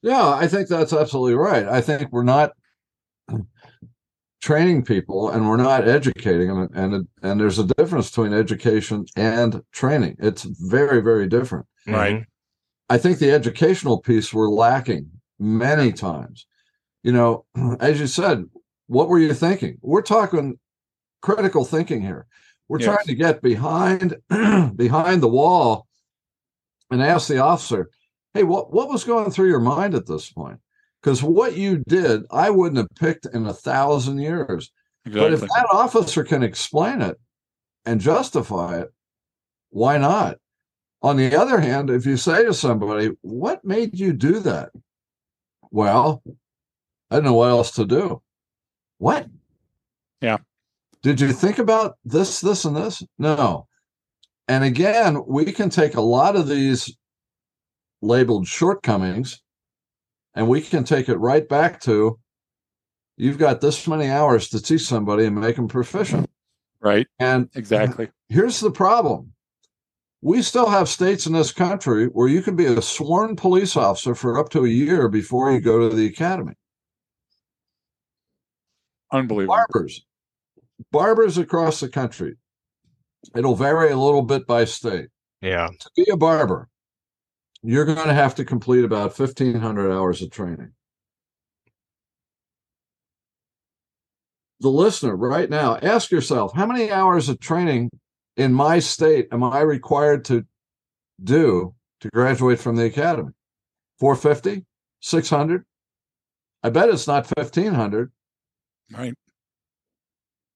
Yeah 0.02 0.28
i 0.28 0.46
think 0.46 0.68
that's 0.68 0.92
absolutely 0.92 1.34
right. 1.34 1.66
I 1.66 1.80
think 1.80 2.12
we're 2.12 2.22
not 2.22 2.52
training 4.40 4.84
people 4.84 5.30
and 5.30 5.48
we're 5.48 5.56
not 5.56 5.88
educating 5.88 6.48
them 6.48 6.68
and 6.74 7.08
and 7.22 7.40
there's 7.40 7.58
a 7.58 7.64
difference 7.64 8.10
between 8.10 8.32
education 8.32 9.06
and 9.16 9.62
training. 9.72 10.16
It's 10.18 10.42
very 10.42 11.00
very 11.00 11.26
different. 11.26 11.66
Right 11.86 12.26
I 12.88 12.98
think 12.98 13.18
the 13.18 13.30
educational 13.30 13.98
piece 14.00 14.32
we're 14.32 14.48
lacking 14.48 15.10
many 15.38 15.92
times. 15.92 16.46
You 17.02 17.12
know, 17.12 17.44
as 17.80 18.00
you 18.00 18.06
said, 18.06 18.44
what 18.86 19.08
were 19.08 19.18
you 19.18 19.34
thinking? 19.34 19.78
We're 19.82 20.02
talking 20.02 20.58
critical 21.20 21.64
thinking 21.64 22.02
here. 22.02 22.26
We're 22.68 22.80
yes. 22.80 22.86
trying 22.86 23.06
to 23.06 23.14
get 23.14 23.42
behind 23.42 24.16
behind 24.76 25.22
the 25.22 25.28
wall 25.28 25.86
and 26.90 27.02
ask 27.02 27.28
the 27.28 27.38
officer, 27.38 27.90
"Hey, 28.34 28.42
what 28.42 28.72
what 28.72 28.88
was 28.88 29.04
going 29.04 29.30
through 29.30 29.48
your 29.48 29.60
mind 29.60 29.94
at 29.94 30.06
this 30.06 30.30
point?" 30.30 30.58
Because 31.02 31.22
what 31.22 31.56
you 31.56 31.82
did, 31.86 32.24
I 32.30 32.50
wouldn't 32.50 32.78
have 32.78 32.88
picked 32.98 33.26
in 33.26 33.46
a 33.46 33.54
thousand 33.54 34.18
years. 34.18 34.70
Exactly. 35.06 35.30
But 35.30 35.32
if 35.32 35.40
that 35.40 35.66
officer 35.70 36.24
can 36.24 36.42
explain 36.42 37.00
it 37.00 37.18
and 37.86 38.00
justify 38.00 38.80
it, 38.80 38.92
why 39.70 39.96
not? 39.96 40.38
On 41.02 41.16
the 41.16 41.36
other 41.36 41.60
hand, 41.60 41.90
if 41.90 42.06
you 42.06 42.16
say 42.16 42.44
to 42.44 42.52
somebody, 42.52 43.10
What 43.22 43.64
made 43.64 43.98
you 43.98 44.12
do 44.12 44.40
that? 44.40 44.70
Well, 45.70 46.22
I 47.10 47.16
don't 47.16 47.24
know 47.24 47.34
what 47.34 47.50
else 47.50 47.72
to 47.72 47.84
do. 47.84 48.22
What? 48.98 49.28
Yeah. 50.20 50.38
Did 51.02 51.20
you 51.20 51.32
think 51.32 51.58
about 51.58 51.96
this, 52.04 52.40
this, 52.40 52.64
and 52.64 52.76
this? 52.76 53.02
No. 53.18 53.68
And 54.48 54.64
again, 54.64 55.22
we 55.26 55.52
can 55.52 55.70
take 55.70 55.94
a 55.94 56.00
lot 56.00 56.34
of 56.34 56.48
these 56.48 56.96
labeled 58.00 58.48
shortcomings 58.48 59.40
and 60.34 60.48
we 60.48 60.60
can 60.60 60.84
take 60.84 61.08
it 61.08 61.16
right 61.16 61.48
back 61.48 61.80
to 61.82 62.18
you've 63.16 63.38
got 63.38 63.60
this 63.60 63.86
many 63.86 64.08
hours 64.08 64.48
to 64.48 64.62
teach 64.62 64.82
somebody 64.82 65.26
and 65.26 65.38
make 65.38 65.56
them 65.56 65.68
proficient. 65.68 66.30
Right. 66.80 67.06
And 67.18 67.48
exactly. 67.54 68.08
Here's 68.28 68.60
the 68.60 68.70
problem 68.70 69.32
we 70.20 70.42
still 70.42 70.68
have 70.68 70.88
states 70.88 71.26
in 71.26 71.32
this 71.32 71.52
country 71.52 72.06
where 72.06 72.28
you 72.28 72.42
can 72.42 72.56
be 72.56 72.66
a 72.66 72.82
sworn 72.82 73.36
police 73.36 73.76
officer 73.76 74.14
for 74.14 74.38
up 74.38 74.48
to 74.50 74.64
a 74.64 74.68
year 74.68 75.08
before 75.08 75.52
you 75.52 75.60
go 75.60 75.88
to 75.88 75.94
the 75.94 76.06
academy. 76.06 76.54
Unbelievable. 79.12 79.54
Barbers, 79.54 80.04
barbers 80.90 81.38
across 81.38 81.80
the 81.80 81.88
country. 81.88 82.34
It'll 83.34 83.54
vary 83.54 83.90
a 83.90 83.96
little 83.96 84.22
bit 84.22 84.46
by 84.46 84.64
state. 84.64 85.08
Yeah. 85.40 85.68
To 85.68 85.90
be 85.96 86.10
a 86.10 86.16
barber, 86.16 86.68
you're 87.62 87.84
going 87.84 88.06
to 88.08 88.14
have 88.14 88.34
to 88.36 88.44
complete 88.44 88.84
about 88.84 89.18
1,500 89.18 89.90
hours 89.90 90.20
of 90.22 90.30
training. 90.30 90.72
The 94.60 94.68
listener 94.68 95.16
right 95.16 95.48
now, 95.48 95.76
ask 95.76 96.10
yourself 96.10 96.52
how 96.54 96.66
many 96.66 96.90
hours 96.90 97.28
of 97.28 97.38
training 97.38 97.90
in 98.38 98.54
my 98.54 98.78
state 98.78 99.28
am 99.32 99.42
I 99.44 99.60
required 99.60 100.24
to 100.26 100.46
do 101.22 101.74
to 102.00 102.08
graduate 102.08 102.60
from 102.60 102.76
the 102.76 102.84
academy? 102.84 103.32
450, 103.98 104.64
600? 105.00 105.64
I 106.62 106.70
bet 106.70 106.88
it's 106.88 107.06
not 107.06 107.30
1500. 107.36 108.12
Right. 108.92 109.14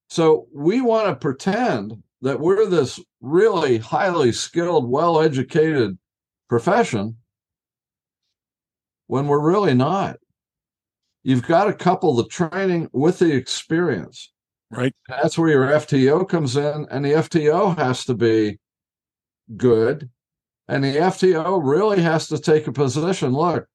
So 0.08 0.46
we 0.54 0.80
want 0.80 1.08
to 1.08 1.16
pretend 1.16 2.02
that 2.22 2.38
we're 2.38 2.66
this 2.66 3.00
really 3.20 3.78
highly 3.78 4.32
skilled, 4.32 4.88
well 4.88 5.20
educated 5.20 5.98
profession 6.48 7.16
when 9.08 9.26
we're 9.26 9.40
really 9.40 9.74
not. 9.74 10.18
You've 11.24 11.46
got 11.46 11.64
to 11.64 11.72
couple 11.72 12.14
the 12.14 12.26
training 12.26 12.88
with 12.92 13.18
the 13.18 13.32
experience. 13.34 14.31
Right. 14.72 14.94
That's 15.06 15.36
where 15.36 15.50
your 15.50 15.66
FTO 15.66 16.26
comes 16.26 16.56
in, 16.56 16.86
and 16.90 17.04
the 17.04 17.10
FTO 17.10 17.76
has 17.76 18.06
to 18.06 18.14
be 18.14 18.58
good. 19.56 20.08
And 20.66 20.82
the 20.82 20.96
FTO 20.96 21.60
really 21.62 22.00
has 22.00 22.26
to 22.28 22.38
take 22.38 22.66
a 22.66 22.72
position. 22.72 23.32
Look, 23.32 23.66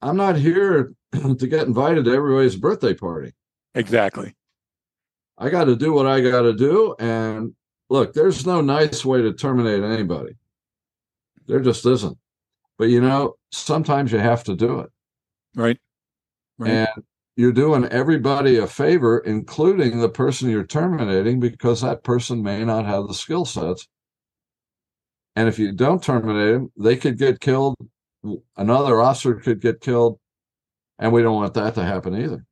I'm 0.00 0.16
not 0.16 0.36
here 0.36 0.94
to 1.12 1.46
get 1.46 1.66
invited 1.66 2.04
to 2.04 2.12
everybody's 2.12 2.54
birthday 2.54 2.94
party. 2.94 3.32
Exactly. 3.74 4.34
I 5.36 5.50
got 5.50 5.64
to 5.64 5.74
do 5.74 5.92
what 5.92 6.06
I 6.06 6.20
got 6.20 6.42
to 6.42 6.52
do. 6.52 6.94
And 7.00 7.54
look, 7.90 8.12
there's 8.12 8.46
no 8.46 8.60
nice 8.60 9.04
way 9.04 9.20
to 9.20 9.32
terminate 9.32 9.82
anybody. 9.82 10.36
There 11.48 11.58
just 11.58 11.84
isn't. 11.84 12.16
But 12.78 12.84
you 12.84 13.00
know, 13.00 13.34
sometimes 13.50 14.12
you 14.12 14.18
have 14.18 14.44
to 14.44 14.54
do 14.54 14.78
it. 14.80 14.90
Right. 15.56 15.78
right. 16.58 16.70
And 16.70 17.04
you're 17.36 17.52
doing 17.52 17.84
everybody 17.86 18.58
a 18.58 18.66
favor, 18.66 19.18
including 19.18 20.00
the 20.00 20.08
person 20.08 20.50
you're 20.50 20.66
terminating, 20.66 21.40
because 21.40 21.80
that 21.80 22.04
person 22.04 22.42
may 22.42 22.64
not 22.64 22.86
have 22.86 23.08
the 23.08 23.14
skill 23.14 23.44
sets. 23.44 23.88
And 25.36 25.48
if 25.48 25.58
you 25.58 25.72
don't 25.72 26.02
terminate 26.02 26.54
them, 26.54 26.72
they 26.76 26.96
could 26.96 27.18
get 27.18 27.40
killed. 27.40 27.76
Another 28.56 29.00
officer 29.00 29.34
could 29.34 29.60
get 29.60 29.80
killed, 29.80 30.18
and 30.98 31.12
we 31.12 31.22
don't 31.22 31.34
want 31.34 31.54
that 31.54 31.74
to 31.74 31.82
happen 31.82 32.14
either. 32.14 32.44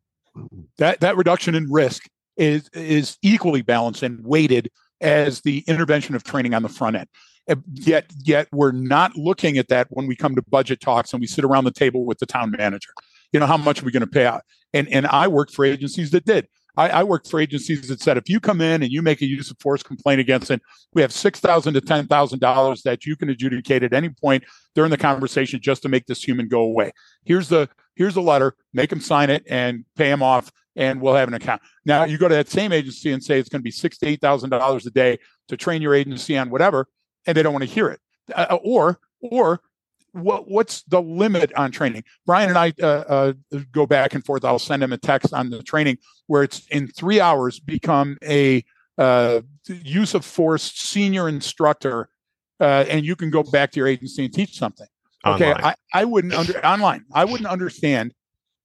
That 0.79 1.01
that 1.01 1.17
reduction 1.17 1.55
in 1.55 1.71
risk 1.71 2.09
is 2.37 2.69
is 2.71 3.19
equally 3.23 3.63
balanced 3.63 4.03
and 4.03 4.25
weighted 4.25 4.71
as 5.01 5.43
the 5.43 5.65
intervention 5.67 6.15
of 6.15 6.25
training 6.25 6.55
on 6.55 6.63
the 6.63 6.69
front 6.69 6.97
end. 6.97 7.09
Yet, 7.75 8.07
yet 8.25 8.49
we're 8.53 8.73
not 8.73 9.17
looking 9.17 9.59
at 9.59 9.69
that 9.69 9.89
when 9.91 10.07
we 10.07 10.15
come 10.15 10.35
to 10.37 10.43
budget 10.43 10.81
talks 10.81 11.13
and 11.13 11.21
we 11.21 11.27
sit 11.27 11.45
around 11.45 11.65
the 11.65 11.73
table 11.73 12.05
with 12.05 12.19
the 12.19 12.27
town 12.27 12.53
manager. 12.57 12.91
You 13.33 13.41
know, 13.41 13.47
how 13.47 13.57
much 13.57 13.83
are 13.83 13.85
we 13.85 13.93
going 13.93 14.03
to 14.03 14.07
pay 14.07 14.27
out? 14.27 14.43
And 14.73 14.89
and 14.89 15.07
I 15.07 15.29
worked 15.29 15.55
for 15.55 15.65
agencies 15.65 16.11
that 16.11 16.25
did. 16.25 16.49
I, 16.77 16.89
I 16.89 17.03
worked 17.03 17.29
for 17.29 17.39
agencies 17.39 17.89
that 17.89 18.01
said 18.01 18.17
if 18.17 18.29
you 18.29 18.41
come 18.41 18.61
in 18.61 18.83
and 18.83 18.91
you 18.91 19.03
make 19.03 19.21
a 19.21 19.27
use 19.27 19.51
of 19.51 19.59
force 19.61 19.83
complaint 19.83 20.21
against 20.21 20.51
it, 20.51 20.63
we 20.95 21.03
have 21.03 21.13
six 21.13 21.39
thousand 21.41 21.75
to 21.75 21.81
ten 21.81 22.07
thousand 22.07 22.41
dollars 22.41 22.83
that 22.83 23.05
you 23.05 23.17
can 23.17 23.29
adjudicate 23.29 23.83
at 23.83 23.93
any 23.93 24.09
point 24.09 24.45
during 24.75 24.91
the 24.91 24.97
conversation 24.97 25.61
just 25.61 25.83
to 25.83 25.89
make 25.89 26.07
this 26.07 26.23
human 26.23 26.49
go 26.49 26.61
away. 26.61 26.93
Here's 27.25 27.49
the 27.49 27.69
here's 27.95 28.15
the 28.15 28.23
letter, 28.23 28.55
make 28.73 28.91
them 28.91 29.01
sign 29.01 29.29
it 29.29 29.45
and 29.49 29.85
pay 29.97 30.09
them 30.09 30.23
off, 30.23 30.51
and 30.77 31.01
we'll 31.01 31.15
have 31.15 31.29
an 31.29 31.35
account. 31.35 31.61
Now 31.85 32.05
you 32.05 32.17
go 32.17 32.29
to 32.29 32.35
that 32.35 32.49
same 32.49 32.73
agency 32.73 33.13
and 33.13 33.23
say 33.23 33.39
it's 33.39 33.51
going 33.51 33.61
to 33.61 33.65
be 33.65 33.71
six 33.71 33.99
to 33.99 34.07
eight 34.07 34.21
thousand 34.21 34.51
dollars 34.51 34.87
a 34.87 34.91
day 34.91 35.19
to 35.49 35.57
train 35.57 35.83
your 35.83 35.95
agency 35.95 36.39
on 36.39 36.49
whatever, 36.49 36.87
and 37.27 37.37
they 37.37 37.43
don't 37.43 37.53
want 37.53 37.65
to 37.65 37.71
hear 37.71 37.89
it. 37.89 38.01
Uh, 38.35 38.59
or 38.63 38.99
or 39.21 39.61
what 40.13 40.49
what's 40.49 40.83
the 40.85 41.01
limit 41.01 41.53
on 41.57 41.71
training? 41.71 42.05
Brian 42.27 42.51
and 42.51 42.59
I 42.59 42.73
uh, 42.83 42.87
uh, 42.87 43.33
go 43.73 43.87
back 43.87 44.15
and 44.15 44.25
forth. 44.25 44.45
I'll 44.45 44.59
send 44.59 44.83
him 44.83 44.93
a 44.93 44.99
text 44.99 45.33
on 45.33 45.51
the 45.51 45.63
training 45.63 45.99
where 46.27 46.43
it's 46.43 46.67
in 46.69 46.89
three 46.89 47.21
hours 47.21 47.59
become 47.59 48.19
a 48.25 48.65
uh, 48.99 49.41
use 49.67 50.15
of 50.15 50.25
force 50.25 50.71
senior 50.73 51.29
instructor, 51.29 52.09
uh, 52.61 52.85
and 52.89 53.05
you 53.05 53.17
can 53.17 53.31
go 53.31 53.43
back 53.43 53.73
to 53.73 53.81
your 53.81 53.89
agency 53.89 54.25
and 54.25 54.35
teach 54.35 54.59
something. 54.59 54.87
Okay, 55.25 55.53
I, 55.53 55.75
I 55.95 56.05
wouldn't 56.05 56.35
under 56.35 56.65
online. 56.65 57.05
I 57.13 57.25
wouldn't 57.25 57.49
understand 57.49 58.13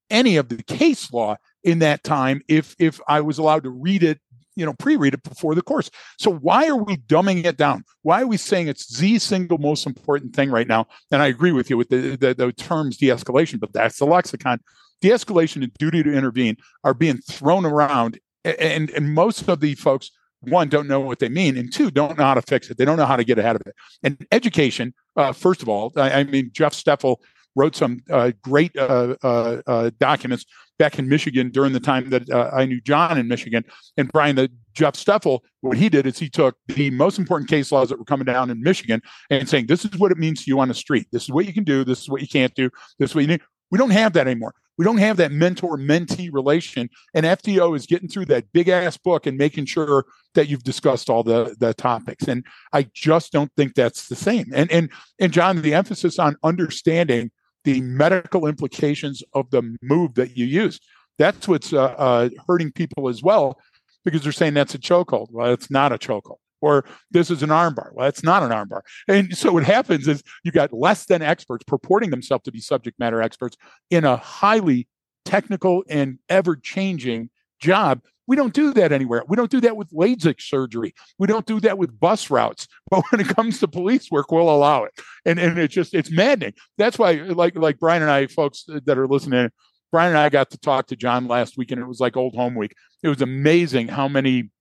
any 0.10 0.38
of 0.38 0.50
the 0.50 0.64
case 0.64 1.12
law 1.12 1.36
in 1.64 1.80
that 1.80 2.04
time 2.04 2.42
if 2.48 2.76
if 2.80 3.00
I 3.08 3.22
was 3.22 3.38
allowed 3.38 3.64
to 3.64 3.70
read 3.70 4.04
it 4.04 4.20
you 4.58 4.66
know 4.66 4.74
pre-read 4.74 5.14
it 5.14 5.24
before 5.24 5.56
the 5.56 5.62
course. 5.62 5.90
So 6.18 6.34
why 6.34 6.68
are 6.68 6.76
we 6.76 6.98
dumbing 6.98 7.46
it 7.46 7.58
down? 7.58 7.84
Why 8.02 8.24
are 8.24 8.28
we 8.28 8.38
saying 8.38 8.68
it's 8.68 8.98
the 8.98 9.20
single 9.20 9.58
most 9.58 9.86
important 9.86 10.36
thing 10.36 10.50
right 10.50 10.68
now? 10.68 10.88
And 11.12 11.22
i 11.22 11.28
agree 11.28 11.52
with 11.52 11.70
you 11.70 11.78
with 11.78 11.90
the, 11.90 12.16
the, 12.16 12.34
the 12.34 12.52
terms 12.52 12.98
de-escalation 12.98 13.60
but 13.60 13.72
that's 13.74 14.00
the 14.00 14.06
lexicon. 14.06 14.60
De-escalation 15.02 15.64
and 15.64 15.74
duty 15.76 16.02
to 16.04 16.12
intervene 16.12 16.58
are 16.84 16.96
being 16.96 17.18
thrown 17.20 17.66
around 17.66 18.20
and 18.44 18.90
and 18.90 19.14
most 19.14 19.48
of 19.48 19.60
the 19.60 19.76
folks 19.76 20.12
one 20.42 20.70
don't 20.70 20.88
know 20.88 21.00
what 21.00 21.20
they 21.20 21.30
mean 21.30 21.58
and 21.58 21.72
two 21.72 21.92
don't 21.92 22.18
know 22.18 22.24
how 22.24 22.36
to 22.36 22.42
fix 22.42 22.70
it. 22.70 22.78
They 22.78 22.86
don't 22.86 22.98
know 22.98 23.06
how 23.06 23.16
to 23.16 23.24
get 23.24 23.40
ahead 23.40 23.56
of 23.56 23.62
it. 23.66 23.76
And 24.04 24.26
education 24.32 24.94
uh, 25.16 25.34
first 25.34 25.62
of 25.62 25.70
all 25.70 25.94
I, 25.96 26.12
I, 26.20 26.24
mean 26.24 26.50
jeff 26.52 26.74
steffel 26.74 27.18
wrote 27.56 27.76
some 27.76 28.02
uh, 28.12 28.32
great 28.42 28.76
uh, 28.78 29.16
uh, 29.24 29.62
uh 29.66 29.92
documents 30.00 30.46
back 30.78 31.00
in 31.00 31.10
Michigan 31.10 31.50
during 31.50 31.74
the 31.74 31.80
time 31.80 32.10
that 32.10 32.30
uh, 32.30 32.52
I 32.54 32.66
knew 32.66 32.82
John 32.82 33.18
in 33.18 33.28
Michigan. 33.28 33.64
And 33.98 34.12
Brian, 34.12 34.36
the 34.36 34.52
Jeff 34.74 34.94
Steffel, 34.94 35.40
what 35.62 35.78
he 35.78 35.90
did 35.90 36.06
is 36.06 36.20
he 36.20 36.30
took 36.30 36.56
the 36.68 36.90
most 36.92 37.18
important 37.18 37.50
case 37.50 37.72
laws 37.72 37.90
that 37.90 38.00
were 38.00 38.06
coming 38.06 38.26
down 38.26 38.50
in 38.50 38.62
Michigan 38.62 39.02
and 39.30 39.50
saying, 39.50 39.68
this 39.68 39.86
is 39.86 39.98
what 39.98 40.12
it 40.12 40.18
means 40.18 40.44
to 40.44 40.52
you 40.52 40.60
on 40.60 40.68
the 40.68 40.74
street. 40.74 41.08
This 41.12 41.24
is 41.24 41.30
what 41.30 41.46
you 41.46 41.54
can 41.54 41.64
do. 41.64 41.84
This 41.84 42.02
is 42.02 42.10
what 42.10 42.22
you 42.22 42.28
can't 42.28 42.54
do. 42.54 42.70
This 43.00 43.12
is 43.12 43.16
what 43.16 43.22
you 43.22 43.28
need. 43.28 43.42
We 43.72 43.78
don't 43.78 43.90
have 43.90 44.14
that 44.14 44.28
anymore. 44.28 44.54
We 44.78 44.86
don't 44.86 45.00
have 45.00 45.18
that 45.18 45.32
mentor 45.32 45.78
mentee 45.78 46.30
relation. 46.32 46.90
And 47.14 47.26
FTO 47.26 47.76
is 47.76 47.88
getting 47.88 48.08
through 48.08 48.26
that 48.26 48.52
big 48.54 48.70
ass 48.70 48.96
book 48.96 49.26
and 49.26 49.38
making 49.38 49.66
sure 49.66 50.06
that 50.36 50.48
you've 50.48 50.64
discussed 50.64 51.10
all 51.10 51.24
the, 51.24 51.56
the 51.60 51.74
topics. 51.74 52.28
And 52.28 52.46
I 52.72 52.88
just 52.94 53.32
don't 53.32 53.52
think 53.58 53.74
that's 53.74 54.08
the 54.08 54.16
same. 54.16 54.46
And 54.54 54.72
and 54.72 54.92
and 55.20 55.34
John, 55.34 55.62
the 55.62 55.74
emphasis 55.74 56.20
on 56.20 56.38
understanding 56.44 57.32
the 57.68 57.82
medical 57.82 58.48
implications 58.48 59.22
of 59.34 59.50
the 59.52 59.76
move 59.82 60.14
that 60.14 60.38
you 60.38 60.46
use. 60.46 60.80
That's 61.18 61.50
what's 61.50 61.74
uh, 61.74 61.84
uh, 61.84 62.30
hurting 62.48 62.72
people 62.72 63.10
as 63.10 63.22
well, 63.22 63.60
because 64.06 64.24
they're 64.24 64.32
saying 64.32 64.54
that's 64.54 64.74
a 64.74 64.80
chokehold. 64.80 65.28
Well, 65.32 65.52
it's 65.52 65.70
not 65.70 65.92
a 65.92 65.98
chokehold. 65.98 66.38
Or 66.62 66.86
this 67.12 67.30
is 67.30 67.44
an 67.44 67.50
armbar. 67.50 67.90
Well, 67.92 68.08
it's 68.08 68.24
not 68.24 68.42
an 68.42 68.52
armbar. 68.52 68.84
And 69.10 69.36
so 69.38 69.52
what 69.52 69.66
happens 69.66 70.08
is 70.08 70.24
you 70.46 70.54
got 70.54 70.72
less 70.72 71.08
than 71.08 71.22
experts 71.22 71.66
purporting 71.68 72.10
themselves 72.10 72.46
to 72.46 72.54
be 72.54 72.62
subject 72.62 72.98
matter 73.00 73.22
experts 73.22 73.58
in 73.90 74.06
a 74.06 74.16
highly 74.16 74.88
technical 75.26 75.84
and 75.90 76.20
ever 76.30 76.56
changing 76.56 77.30
job 77.60 78.00
we 78.28 78.36
don't 78.36 78.54
do 78.54 78.74
that 78.74 78.92
anywhere. 78.92 79.24
We 79.28 79.36
don't 79.36 79.50
do 79.50 79.62
that 79.62 79.78
with 79.78 79.90
LASIK 79.92 80.42
surgery. 80.42 80.94
We 81.18 81.28
don't 81.28 81.46
do 81.46 81.60
that 81.62 81.78
with 81.78 82.00
bus 82.00 82.30
routes. 82.30 82.68
But 82.90 83.04
when 83.12 83.20
it 83.20 83.28
comes 83.28 83.60
to 83.60 83.68
police 83.68 84.10
work, 84.10 84.32
we'll 84.32 84.50
allow 84.50 84.86
it. 84.86 84.94
And 85.26 85.40
and 85.40 85.58
it's 85.60 85.74
just 85.74 85.94
it's 85.94 86.10
maddening. 86.10 86.54
That's 86.78 86.98
why 86.98 87.14
like 87.14 87.56
like 87.58 87.80
Brian 87.80 88.02
and 88.02 88.10
I, 88.10 88.28
folks 88.28 88.64
that 88.68 88.98
are 88.98 89.08
listening, 89.08 89.52
Brian 89.92 90.12
and 90.12 90.18
I 90.18 90.30
got 90.30 90.52
to 90.52 90.58
talk 90.58 90.88
to 90.88 90.96
John 90.96 91.28
last 91.28 91.58
week, 91.58 91.72
and 91.72 91.82
it 91.82 91.88
was 91.88 92.00
like 92.00 92.16
old 92.16 92.36
home 92.36 92.56
week. 92.56 92.74
It 93.04 93.10
was 93.10 93.22
amazing 93.22 93.90
how 93.90 94.08
many 94.08 94.52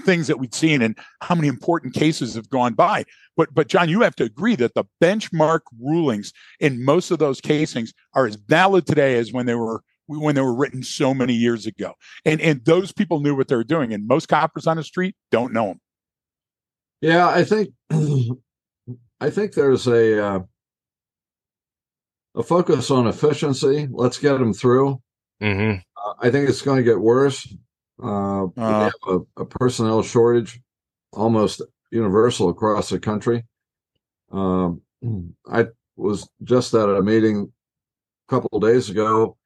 things 0.00 0.26
that 0.26 0.38
we'd 0.38 0.54
seen 0.54 0.82
and 0.82 0.98
how 1.20 1.34
many 1.34 1.48
important 1.48 1.94
cases 1.94 2.34
have 2.34 2.48
gone 2.50 2.74
by. 2.74 3.04
But 3.36 3.54
but 3.54 3.68
John, 3.68 3.88
you 3.88 4.00
have 4.00 4.16
to 4.16 4.24
agree 4.24 4.56
that 4.56 4.74
the 4.74 4.84
benchmark 5.00 5.60
rulings 5.80 6.32
in 6.58 6.84
most 6.84 7.12
of 7.12 7.18
those 7.18 7.40
casings 7.40 7.92
are 8.14 8.26
as 8.26 8.36
valid 8.36 8.86
today 8.86 9.16
as 9.18 9.32
when 9.32 9.46
they 9.46 9.54
were 9.54 9.82
when 10.06 10.34
they 10.34 10.40
were 10.40 10.54
written 10.54 10.82
so 10.82 11.14
many 11.14 11.34
years 11.34 11.66
ago. 11.66 11.94
And 12.24 12.40
and 12.40 12.64
those 12.64 12.92
people 12.92 13.20
knew 13.20 13.34
what 13.34 13.48
they 13.48 13.56
were 13.56 13.64
doing. 13.64 13.92
And 13.92 14.06
most 14.06 14.28
coppers 14.28 14.66
on 14.66 14.76
the 14.76 14.84
street 14.84 15.16
don't 15.30 15.52
know 15.52 15.68
them. 15.68 15.80
Yeah, 17.00 17.28
I 17.28 17.44
think 17.44 17.70
I 19.20 19.30
think 19.30 19.52
there's 19.52 19.86
a 19.86 20.24
uh, 20.24 20.40
a 22.34 22.42
focus 22.42 22.90
on 22.90 23.06
efficiency. 23.06 23.88
Let's 23.90 24.18
get 24.18 24.38
them 24.38 24.52
through. 24.52 25.00
Mm-hmm. 25.42 25.80
Uh, 25.96 26.14
I 26.20 26.30
think 26.30 26.48
it's 26.48 26.62
going 26.62 26.78
to 26.78 26.82
get 26.82 27.00
worse. 27.00 27.52
Uh, 28.02 28.44
uh, 28.44 28.48
we 28.56 28.62
have 28.62 28.92
a, 29.06 29.18
a, 29.36 29.44
personnel 29.44 30.02
shortage, 30.02 30.60
almost 31.12 31.62
universal 31.90 32.48
across 32.48 32.88
the 32.88 32.98
country. 32.98 33.44
Um, 34.32 34.82
I 35.46 35.66
was 35.96 36.28
just 36.42 36.74
at 36.74 36.88
a 36.88 37.02
meeting 37.02 37.52
a 38.28 38.30
couple 38.30 38.50
of 38.52 38.62
days 38.62 38.90
ago 38.90 39.36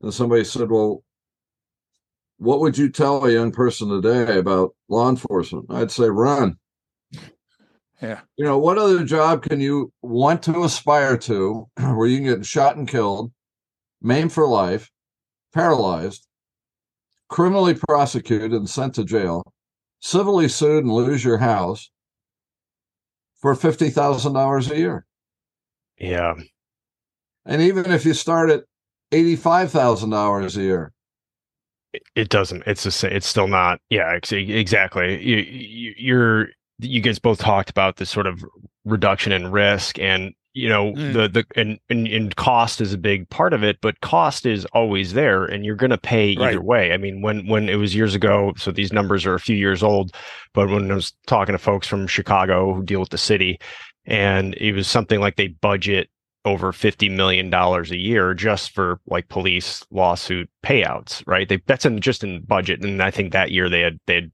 and 0.00 0.12
somebody 0.12 0.44
said, 0.44 0.70
Well, 0.70 1.02
what 2.38 2.60
would 2.60 2.78
you 2.78 2.88
tell 2.88 3.24
a 3.24 3.32
young 3.32 3.52
person 3.52 3.88
today 3.88 4.38
about 4.38 4.74
law 4.88 5.08
enforcement? 5.10 5.66
I'd 5.70 5.90
say 5.90 6.08
run. 6.08 6.56
Yeah. 8.00 8.20
You 8.36 8.46
know, 8.46 8.58
what 8.58 8.78
other 8.78 9.04
job 9.04 9.42
can 9.42 9.60
you 9.60 9.92
want 10.00 10.42
to 10.44 10.64
aspire 10.64 11.18
to 11.18 11.68
where 11.78 12.06
you 12.06 12.16
can 12.16 12.26
get 12.38 12.46
shot 12.46 12.76
and 12.76 12.88
killed, 12.88 13.30
maimed 14.00 14.32
for 14.32 14.48
life, 14.48 14.90
paralyzed, 15.52 16.26
criminally 17.28 17.74
prosecuted 17.74 18.52
and 18.52 18.68
sent 18.68 18.94
to 18.94 19.04
jail, 19.04 19.52
civilly 20.00 20.48
sued 20.48 20.84
and 20.84 20.92
lose 20.92 21.22
your 21.22 21.38
house 21.38 21.90
for 23.36 23.54
$50,000 23.54 24.70
a 24.70 24.78
year? 24.78 25.06
Yeah. 25.98 26.34
And 27.44 27.60
even 27.60 27.90
if 27.90 28.06
you 28.06 28.14
start 28.14 28.50
at 28.50 28.64
eighty-five 29.12 29.70
thousand 29.70 30.10
dollars 30.10 30.56
a 30.56 30.62
year. 30.62 30.92
It 32.14 32.28
doesn't. 32.28 32.64
It's 32.66 32.84
the 32.84 33.14
It's 33.14 33.26
still 33.26 33.48
not. 33.48 33.80
Yeah, 33.90 34.18
exactly. 34.30 35.22
You, 35.22 35.36
you, 35.36 35.94
you're. 35.96 36.48
You 36.78 37.00
guys 37.02 37.18
both 37.18 37.38
talked 37.38 37.68
about 37.68 37.96
this 37.96 38.08
sort 38.08 38.26
of 38.26 38.42
reduction 38.84 39.32
in 39.32 39.50
risk, 39.50 39.98
and 39.98 40.32
you 40.52 40.68
know 40.68 40.92
mm. 40.92 41.12
the 41.12 41.28
the 41.28 41.44
and, 41.56 41.78
and, 41.88 42.08
and 42.08 42.36
cost 42.36 42.80
is 42.80 42.92
a 42.92 42.98
big 42.98 43.28
part 43.30 43.52
of 43.52 43.62
it 43.62 43.80
but 43.80 44.00
cost 44.00 44.44
is 44.46 44.64
always 44.66 45.12
there 45.12 45.44
and 45.44 45.64
you're 45.64 45.76
going 45.76 45.90
to 45.90 45.98
pay 45.98 46.30
either 46.30 46.58
right. 46.58 46.64
way 46.64 46.92
i 46.92 46.96
mean 46.96 47.22
when 47.22 47.46
when 47.46 47.68
it 47.68 47.76
was 47.76 47.94
years 47.94 48.14
ago 48.14 48.52
so 48.56 48.72
these 48.72 48.92
numbers 48.92 49.24
are 49.24 49.34
a 49.34 49.40
few 49.40 49.56
years 49.56 49.82
old 49.82 50.12
but 50.52 50.68
when 50.68 50.90
i 50.90 50.94
was 50.94 51.12
talking 51.26 51.52
to 51.52 51.58
folks 51.58 51.86
from 51.86 52.06
chicago 52.06 52.74
who 52.74 52.82
deal 52.82 53.00
with 53.00 53.10
the 53.10 53.18
city 53.18 53.60
and 54.06 54.54
it 54.54 54.72
was 54.72 54.88
something 54.88 55.20
like 55.20 55.36
they 55.36 55.48
budget 55.48 56.10
over 56.44 56.72
$50 56.72 57.10
million 57.14 57.52
a 57.52 57.82
year 57.96 58.34
just 58.34 58.70
for 58.70 59.00
like 59.06 59.28
police 59.28 59.84
lawsuit 59.90 60.48
payouts, 60.64 61.22
right? 61.26 61.48
They 61.48 61.62
that's 61.66 61.84
in 61.84 62.00
just 62.00 62.24
in 62.24 62.42
budget. 62.42 62.82
And 62.82 63.02
I 63.02 63.10
think 63.10 63.32
that 63.32 63.50
year 63.50 63.68
they 63.68 63.80
had 63.80 63.98
they 64.06 64.14
had 64.16 64.32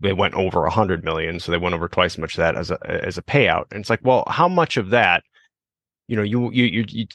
they 0.00 0.12
went 0.12 0.34
over 0.34 0.64
a 0.64 0.70
hundred 0.70 1.04
million. 1.04 1.40
So 1.40 1.50
they 1.50 1.58
went 1.58 1.74
over 1.74 1.88
twice 1.88 2.14
as 2.14 2.18
much 2.18 2.34
of 2.34 2.38
that 2.38 2.56
as 2.56 2.70
a 2.70 2.78
as 2.84 3.18
a 3.18 3.22
payout. 3.22 3.64
And 3.72 3.80
it's 3.80 3.90
like, 3.90 4.00
well, 4.02 4.24
how 4.28 4.48
much 4.48 4.76
of 4.76 4.90
that, 4.90 5.24
you 6.06 6.16
know, 6.16 6.22
you 6.22 6.50
you 6.52 6.64
you, 6.64 6.84
you 6.88 7.06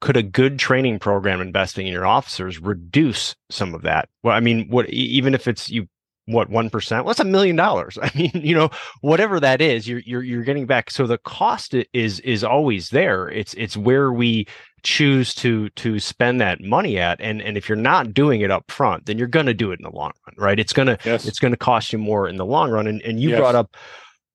could 0.00 0.16
a 0.16 0.22
good 0.22 0.58
training 0.58 0.98
program 0.98 1.40
investing 1.40 1.86
in 1.86 1.92
your 1.92 2.06
officers 2.06 2.60
reduce 2.60 3.34
some 3.50 3.74
of 3.74 3.82
that? 3.82 4.08
Well, 4.22 4.36
I 4.36 4.40
mean, 4.40 4.68
what 4.68 4.88
even 4.90 5.34
if 5.34 5.48
it's 5.48 5.68
you 5.68 5.88
what 6.26 6.48
one 6.48 6.70
percent? 6.70 7.04
What's 7.04 7.20
a 7.20 7.24
million 7.24 7.56
dollars? 7.56 7.98
I 8.02 8.10
mean, 8.14 8.32
you 8.34 8.54
know, 8.54 8.70
whatever 9.00 9.40
that 9.40 9.60
is, 9.60 9.86
you're 9.88 10.00
you're 10.00 10.22
you're 10.22 10.44
getting 10.44 10.66
back. 10.66 10.90
So 10.90 11.06
the 11.06 11.18
cost 11.18 11.74
is 11.92 12.20
is 12.20 12.44
always 12.44 12.90
there. 12.90 13.28
It's 13.28 13.54
it's 13.54 13.76
where 13.76 14.12
we 14.12 14.46
choose 14.82 15.34
to 15.34 15.70
to 15.70 15.98
spend 15.98 16.40
that 16.40 16.60
money 16.60 16.98
at, 16.98 17.20
and 17.20 17.42
and 17.42 17.56
if 17.56 17.68
you're 17.68 17.76
not 17.76 18.14
doing 18.14 18.40
it 18.40 18.50
up 18.50 18.70
front, 18.70 19.06
then 19.06 19.18
you're 19.18 19.28
going 19.28 19.46
to 19.46 19.54
do 19.54 19.70
it 19.72 19.80
in 19.80 19.84
the 19.84 19.96
long 19.96 20.12
run, 20.26 20.34
right? 20.38 20.58
It's 20.58 20.72
gonna 20.72 20.98
yes. 21.04 21.26
it's 21.26 21.38
going 21.38 21.52
to 21.52 21.58
cost 21.58 21.92
you 21.92 21.98
more 21.98 22.28
in 22.28 22.36
the 22.36 22.46
long 22.46 22.70
run. 22.70 22.86
And 22.86 23.02
and 23.02 23.20
you 23.20 23.30
yes. 23.30 23.38
brought 23.38 23.54
up, 23.54 23.76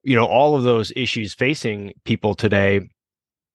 you 0.04 0.16
know, 0.16 0.26
all 0.26 0.56
of 0.56 0.64
those 0.64 0.92
issues 0.96 1.34
facing 1.34 1.94
people 2.04 2.36
today, 2.36 2.82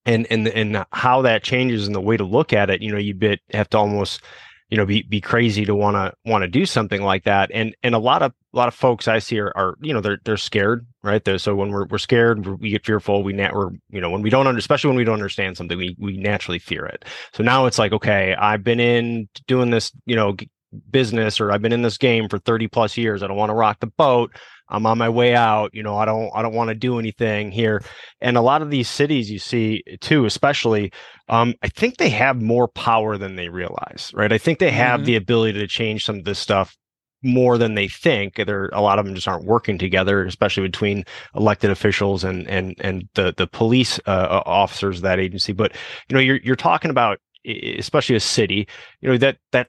and 0.06 0.26
and 0.30 0.48
and 0.48 0.84
how 0.92 1.22
that 1.22 1.42
changes 1.42 1.86
and 1.86 1.94
the 1.94 2.00
way 2.00 2.16
to 2.16 2.24
look 2.24 2.52
at 2.52 2.70
it. 2.70 2.82
You 2.82 2.90
know, 2.92 2.98
you 2.98 3.14
bit 3.14 3.40
have 3.52 3.68
to 3.70 3.78
almost 3.78 4.22
you 4.70 4.76
know 4.76 4.86
be 4.86 5.02
be 5.02 5.20
crazy 5.20 5.64
to 5.64 5.74
want 5.74 5.96
to 5.96 6.12
want 6.30 6.42
to 6.42 6.48
do 6.48 6.66
something 6.66 7.02
like 7.02 7.24
that. 7.24 7.50
And 7.52 7.74
and 7.82 7.94
a 7.94 7.98
lot 7.98 8.22
of 8.22 8.32
a 8.52 8.56
lot 8.56 8.68
of 8.68 8.74
folks 8.74 9.08
i 9.08 9.18
see 9.18 9.38
are, 9.40 9.52
are 9.56 9.76
you 9.80 9.92
know 9.92 10.00
they're 10.00 10.18
they're 10.24 10.36
scared 10.36 10.86
right? 11.02 11.24
There 11.24 11.38
so 11.38 11.54
when 11.54 11.70
we're, 11.70 11.86
we're 11.86 11.98
scared 11.98 12.46
we 12.60 12.70
get 12.70 12.86
fearful 12.86 13.22
we 13.22 13.32
nat 13.32 13.54
we're 13.54 13.70
you 13.90 14.00
know 14.00 14.10
when 14.10 14.22
we 14.22 14.30
don't 14.30 14.46
under, 14.46 14.58
especially 14.58 14.88
when 14.88 14.96
we 14.96 15.04
don't 15.04 15.14
understand 15.14 15.56
something 15.56 15.76
we 15.76 15.96
we 15.98 16.16
naturally 16.16 16.58
fear 16.58 16.86
it. 16.86 17.04
So 17.32 17.42
now 17.42 17.66
it's 17.66 17.78
like 17.78 17.92
okay 17.92 18.34
i've 18.34 18.64
been 18.64 18.80
in 18.80 19.28
doing 19.46 19.70
this 19.70 19.92
you 20.06 20.16
know 20.16 20.36
business 20.90 21.40
or 21.40 21.52
i've 21.52 21.62
been 21.62 21.72
in 21.72 21.82
this 21.82 21.98
game 21.98 22.28
for 22.28 22.38
30 22.38 22.68
plus 22.68 22.96
years. 22.96 23.22
I 23.22 23.26
don't 23.26 23.36
want 23.36 23.50
to 23.50 23.54
rock 23.54 23.80
the 23.80 23.86
boat 23.86 24.32
I'm 24.68 24.86
on 24.86 24.98
my 24.98 25.08
way 25.08 25.34
out. 25.34 25.74
You 25.74 25.82
know, 25.82 25.96
I 25.96 26.04
don't 26.04 26.30
I 26.34 26.42
don't 26.42 26.54
want 26.54 26.68
to 26.68 26.74
do 26.74 26.98
anything 26.98 27.50
here. 27.50 27.82
And 28.20 28.36
a 28.36 28.42
lot 28.42 28.62
of 28.62 28.70
these 28.70 28.88
cities 28.88 29.30
you 29.30 29.38
see 29.38 29.82
too, 30.00 30.24
especially, 30.24 30.92
um, 31.28 31.54
I 31.62 31.68
think 31.68 31.96
they 31.96 32.10
have 32.10 32.40
more 32.40 32.68
power 32.68 33.18
than 33.18 33.36
they 33.36 33.48
realize, 33.48 34.10
right? 34.14 34.32
I 34.32 34.38
think 34.38 34.58
they 34.58 34.70
have 34.70 35.00
mm-hmm. 35.00 35.06
the 35.06 35.16
ability 35.16 35.58
to 35.58 35.66
change 35.66 36.04
some 36.04 36.18
of 36.18 36.24
this 36.24 36.38
stuff 36.38 36.76
more 37.22 37.58
than 37.58 37.74
they 37.74 37.88
think. 37.88 38.36
There, 38.36 38.68
a 38.72 38.82
lot 38.82 38.98
of 38.98 39.04
them 39.06 39.14
just 39.14 39.26
aren't 39.26 39.46
working 39.46 39.78
together, 39.78 40.24
especially 40.24 40.66
between 40.66 41.04
elected 41.34 41.70
officials 41.70 42.24
and 42.24 42.48
and 42.48 42.74
and 42.80 43.08
the 43.14 43.34
the 43.36 43.46
police 43.46 43.98
uh, 44.06 44.42
officers 44.46 44.98
of 44.98 45.02
that 45.02 45.20
agency. 45.20 45.52
But 45.52 45.72
you 46.08 46.14
know, 46.14 46.20
you're 46.20 46.40
you're 46.42 46.56
talking 46.56 46.90
about 46.90 47.18
especially 47.46 48.16
a 48.16 48.20
city, 48.20 48.66
you 49.00 49.10
know 49.10 49.18
that 49.18 49.38
that 49.52 49.68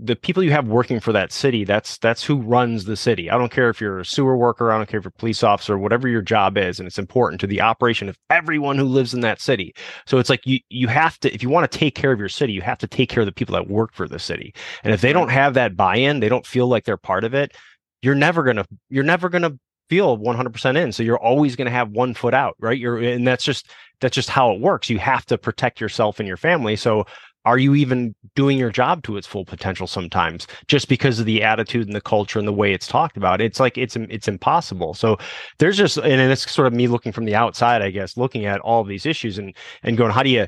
the 0.00 0.14
people 0.14 0.44
you 0.44 0.52
have 0.52 0.68
working 0.68 1.00
for 1.00 1.12
that 1.12 1.32
city 1.32 1.64
that's 1.64 1.98
that's 1.98 2.22
who 2.22 2.36
runs 2.36 2.84
the 2.84 2.96
city. 2.96 3.30
I 3.30 3.36
don't 3.36 3.50
care 3.50 3.68
if 3.68 3.80
you're 3.80 3.98
a 3.98 4.04
sewer 4.04 4.36
worker 4.36 4.70
i 4.70 4.76
don't 4.76 4.88
care 4.88 4.98
if 4.98 5.04
you're 5.04 5.12
a 5.14 5.20
police 5.20 5.42
officer 5.42 5.76
whatever 5.76 6.06
your 6.08 6.22
job 6.22 6.56
is 6.56 6.78
and 6.78 6.86
it's 6.86 6.98
important 6.98 7.40
to 7.40 7.46
the 7.46 7.60
operation 7.60 8.08
of 8.08 8.16
everyone 8.30 8.78
who 8.78 8.84
lives 8.84 9.12
in 9.12 9.20
that 9.20 9.40
city. 9.40 9.74
So 10.06 10.18
it's 10.18 10.30
like 10.30 10.46
you 10.46 10.60
you 10.68 10.86
have 10.88 11.18
to 11.20 11.34
if 11.34 11.42
you 11.42 11.48
want 11.48 11.70
to 11.70 11.78
take 11.78 11.94
care 11.94 12.12
of 12.12 12.20
your 12.20 12.28
city 12.28 12.52
you 12.52 12.62
have 12.62 12.78
to 12.78 12.86
take 12.86 13.08
care 13.08 13.22
of 13.22 13.26
the 13.26 13.32
people 13.32 13.54
that 13.54 13.68
work 13.68 13.92
for 13.92 14.06
the 14.06 14.18
city. 14.18 14.54
And 14.84 14.94
if 14.94 15.00
they 15.00 15.12
don't 15.12 15.30
have 15.30 15.54
that 15.54 15.76
buy-in 15.76 16.20
they 16.20 16.28
don't 16.28 16.46
feel 16.46 16.68
like 16.68 16.84
they're 16.84 16.96
part 16.96 17.24
of 17.24 17.34
it 17.34 17.56
you're 18.02 18.14
never 18.14 18.44
going 18.44 18.56
to 18.56 18.66
you're 18.88 19.04
never 19.04 19.28
going 19.28 19.42
to 19.42 19.58
feel 19.88 20.18
100% 20.18 20.76
in. 20.76 20.92
So 20.92 21.02
you're 21.02 21.18
always 21.18 21.56
going 21.56 21.64
to 21.64 21.72
have 21.72 21.90
one 21.90 22.14
foot 22.14 22.34
out 22.34 22.54
right? 22.60 22.78
You're 22.78 22.98
and 22.98 23.26
that's 23.26 23.44
just 23.44 23.68
that's 24.00 24.14
just 24.14 24.30
how 24.30 24.52
it 24.52 24.60
works. 24.60 24.88
You 24.88 24.98
have 24.98 25.26
to 25.26 25.38
protect 25.38 25.80
yourself 25.80 26.20
and 26.20 26.28
your 26.28 26.36
family. 26.36 26.76
So 26.76 27.04
are 27.48 27.58
you 27.58 27.74
even 27.74 28.14
doing 28.36 28.58
your 28.58 28.70
job 28.70 29.02
to 29.04 29.16
its 29.16 29.26
full 29.26 29.44
potential 29.44 29.86
sometimes? 29.86 30.46
Just 30.66 30.88
because 30.88 31.18
of 31.18 31.26
the 31.26 31.42
attitude 31.42 31.86
and 31.86 31.96
the 31.96 32.00
culture 32.00 32.38
and 32.38 32.46
the 32.46 32.52
way 32.52 32.72
it's 32.74 32.86
talked 32.86 33.16
about 33.16 33.40
it's 33.40 33.58
like 33.58 33.78
it's 33.78 33.96
it's 33.96 34.28
impossible. 34.28 34.92
So 34.94 35.16
there's 35.58 35.76
just 35.76 35.96
and 35.96 36.20
it's 36.32 36.50
sort 36.50 36.66
of 36.66 36.74
me 36.74 36.86
looking 36.88 37.12
from 37.12 37.24
the 37.24 37.34
outside 37.34 37.82
i 37.82 37.90
guess 37.90 38.16
looking 38.16 38.44
at 38.44 38.60
all 38.60 38.84
these 38.84 39.06
issues 39.06 39.38
and 39.38 39.54
and 39.82 39.96
going 39.96 40.12
how 40.12 40.22
do 40.22 40.30
you 40.30 40.46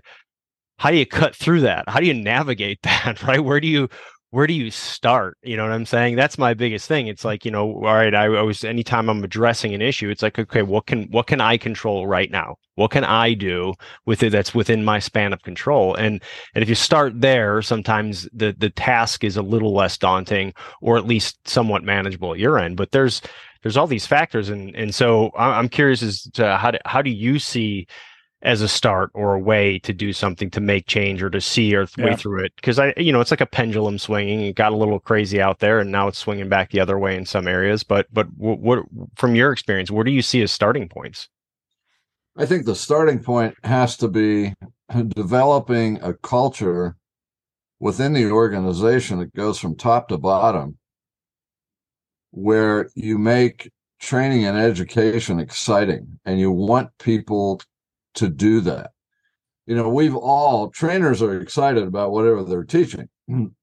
how 0.79 0.91
do 0.91 0.97
you 0.97 1.07
cut 1.07 1.37
through 1.37 1.61
that? 1.61 1.85
How 1.89 2.01
do 2.01 2.07
you 2.07 2.15
navigate 2.15 2.81
that 2.85 3.23
right? 3.23 3.45
Where 3.45 3.61
do 3.61 3.69
you 3.69 3.89
where 4.31 4.47
do 4.47 4.53
you 4.53 4.71
start? 4.71 5.39
You 5.43 5.57
know 5.57 5.65
what 5.65 5.73
I'm 5.73 5.87
saying? 5.87 6.15
That's 6.15 6.39
my 6.39 6.55
biggest 6.55 6.87
thing. 6.87 7.09
It's 7.09 7.25
like, 7.25 7.45
you 7.45 7.51
know, 7.51 7.75
all 7.75 7.95
right, 7.95 8.15
I 8.15 8.29
always 8.37 8.63
anytime 8.65 9.11
I'm 9.11 9.25
addressing 9.25 9.75
an 9.75 9.83
issue, 9.83 10.09
it's 10.09 10.23
like, 10.23 10.39
okay, 10.39 10.63
what 10.63 10.87
can 10.87 11.05
what 11.11 11.27
can 11.27 11.41
I 11.41 11.57
control 11.57 12.07
right 12.07 12.31
now? 12.31 12.57
What 12.77 12.93
can 12.93 13.05
I 13.05 13.35
do 13.35 13.75
with 14.07 14.23
it 14.23 14.31
that's 14.31 14.55
within 14.55 14.85
my 14.85 15.01
span 15.01 15.33
of 15.33 15.43
control? 15.43 15.97
And 15.97 16.23
and 16.55 16.63
if 16.63 16.69
you 16.69 16.77
start 16.77 17.21
there, 17.21 17.61
sometimes 17.61 18.29
the 18.33 18.55
the 18.57 18.71
task 18.71 19.25
is 19.25 19.37
a 19.37 19.43
little 19.43 19.75
less 19.75 19.99
daunting 19.99 20.55
or 20.81 20.97
at 20.97 21.07
least 21.07 21.49
somewhat 21.49 21.83
manageable 21.83 22.33
at 22.33 22.39
your 22.39 22.57
end. 22.59 22.77
But 22.77 22.93
there's 22.93 23.21
there's 23.63 23.77
all 23.77 23.89
these 23.89 24.07
factors 24.07 24.49
and 24.49 24.77
and 24.77 24.95
so 24.95 25.33
I'm 25.37 25.69
curious 25.69 26.03
as 26.05 26.23
to 26.35 26.57
how 26.57 26.71
do, 26.71 26.79
how 26.85 27.03
do 27.03 27.11
you 27.11 27.41
see 27.41 27.89
as 28.43 28.63
a 28.63 28.69
start 28.69 29.11
or 29.15 29.35
a 29.35 29.39
way 29.39 29.79
to 29.81 29.93
do 29.93 30.13
something 30.13 30.49
to 30.51 30.61
make 30.61 30.87
change 30.87 31.23
or 31.23 31.29
to 31.29 31.41
see 31.41 31.65
your 31.65 31.87
yeah. 31.97 32.07
way 32.07 32.17
through 32.17 32.45
it. 32.45 32.53
Because 32.57 32.79
i 32.79 32.95
you 32.97 33.13
know 33.13 33.21
it's 33.21 33.31
like 33.31 33.41
a 33.41 33.47
pendulum 33.47 33.99
swinging. 33.99 34.41
It 34.41 34.57
got 34.57 34.73
a 34.73 34.77
little 34.77 34.99
crazy 34.99 35.41
out 35.41 35.59
there 35.59 35.81
and 35.81 35.93
now 35.93 36.09
it's 36.09 36.19
swinging 36.19 36.49
back 36.49 36.71
the 36.71 36.81
other 36.81 36.99
way 36.99 37.17
in 37.17 37.27
some 37.27 37.47
areas. 37.47 37.83
But 37.83 38.07
but 38.13 38.27
what, 38.37 38.61
what 38.61 38.79
from 39.17 39.35
your 39.35 39.53
experience 39.53 39.91
where 39.91 40.05
do 40.05 40.11
you 40.11 40.23
see 40.23 40.43
as 40.43 40.53
starting 40.53 40.89
points? 40.89 41.29
I 42.37 42.47
think 42.47 42.65
the 42.65 42.75
starting 42.75 43.19
point 43.23 43.55
has 43.65 43.97
to 43.99 44.09
be 44.09 44.55
developing 45.09 46.01
a 46.03 46.15
culture 46.15 46.97
within 47.79 48.13
the 48.13 48.31
organization 48.31 49.19
that 49.19 49.35
goes 49.35 49.59
from 49.59 49.75
top 49.75 50.09
to 50.09 50.19
bottom 50.19 50.79
where 52.31 52.89
you 52.95 53.19
make 53.19 53.71
training 54.01 54.45
and 54.45 54.57
education 54.57 55.39
exciting 55.39 56.19
and 56.25 56.39
you 56.39 56.51
want 56.51 56.91
people 56.99 57.61
to 58.15 58.29
do 58.29 58.61
that. 58.63 58.93
You 59.67 59.77
know, 59.77 59.89
we've 59.89 60.17
all 60.17 60.71
trainers 60.71 61.23
are 61.23 61.41
excited 61.41 61.85
about 61.85 62.13
whatever 62.13 62.43
they're 62.43 62.65
teaching. 62.65 63.09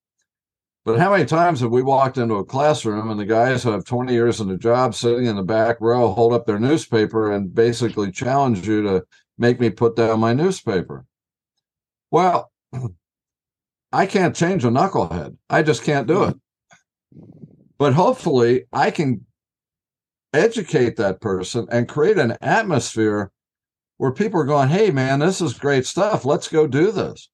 But 0.87 0.99
how 0.99 1.11
many 1.11 1.25
times 1.25 1.59
have 1.59 1.71
we 1.71 1.83
walked 1.83 2.17
into 2.17 2.35
a 2.35 2.45
classroom 2.45 3.11
and 3.11 3.19
the 3.19 3.25
guys 3.25 3.61
who 3.61 3.71
have 3.71 3.83
20 3.83 4.13
years 4.13 4.39
in 4.39 4.47
the 4.47 4.55
job 4.55 4.95
sitting 4.95 5.25
in 5.25 5.35
the 5.35 5.43
back 5.43 5.81
row 5.81 6.13
hold 6.13 6.31
up 6.31 6.45
their 6.45 6.59
newspaper 6.59 7.33
and 7.33 7.53
basically 7.53 8.09
challenge 8.09 8.65
you 8.65 8.83
to 8.83 9.03
make 9.37 9.59
me 9.59 9.69
put 9.69 9.97
down 9.97 10.21
my 10.21 10.31
newspaper? 10.31 11.05
Well, 12.09 12.53
I 13.91 14.05
can't 14.05 14.33
change 14.33 14.63
a 14.63 14.69
knucklehead. 14.69 15.35
I 15.49 15.61
just 15.61 15.83
can't 15.83 16.07
do 16.07 16.23
it. 16.23 16.37
But 17.77 17.93
hopefully, 17.93 18.67
I 18.71 18.91
can 18.91 19.25
educate 20.33 20.95
that 20.95 21.19
person 21.19 21.67
and 21.69 21.89
create 21.89 22.17
an 22.17 22.37
atmosphere 22.39 23.33
where 23.97 24.11
people 24.11 24.39
are 24.39 24.45
going, 24.45 24.69
"Hey, 24.69 24.91
man, 24.91 25.19
this 25.19 25.41
is 25.41 25.53
great 25.53 25.85
stuff. 25.85 26.25
Let's 26.25 26.47
go 26.47 26.67
do 26.67 26.91
this," 26.91 27.29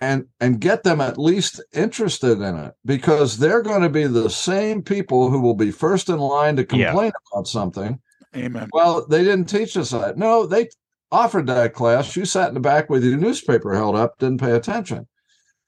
and 0.00 0.26
and 0.40 0.60
get 0.60 0.82
them 0.82 1.00
at 1.00 1.18
least 1.18 1.60
interested 1.72 2.40
in 2.40 2.56
it 2.56 2.74
because 2.84 3.38
they're 3.38 3.62
going 3.62 3.82
to 3.82 3.88
be 3.88 4.06
the 4.06 4.30
same 4.30 4.82
people 4.82 5.30
who 5.30 5.40
will 5.40 5.54
be 5.54 5.70
first 5.70 6.08
in 6.08 6.18
line 6.18 6.56
to 6.56 6.64
complain 6.64 7.12
yeah. 7.14 7.30
about 7.32 7.46
something. 7.46 8.00
Amen. 8.36 8.68
Well, 8.72 9.06
they 9.06 9.24
didn't 9.24 9.48
teach 9.48 9.76
us 9.76 9.90
that. 9.90 10.18
No, 10.18 10.46
they 10.46 10.68
offered 11.10 11.46
that 11.46 11.72
class. 11.72 12.14
You 12.16 12.24
sat 12.24 12.48
in 12.48 12.54
the 12.54 12.60
back 12.60 12.90
with 12.90 13.04
your 13.04 13.16
newspaper 13.16 13.74
held 13.74 13.96
up, 13.96 14.18
didn't 14.18 14.40
pay 14.40 14.52
attention. 14.52 15.06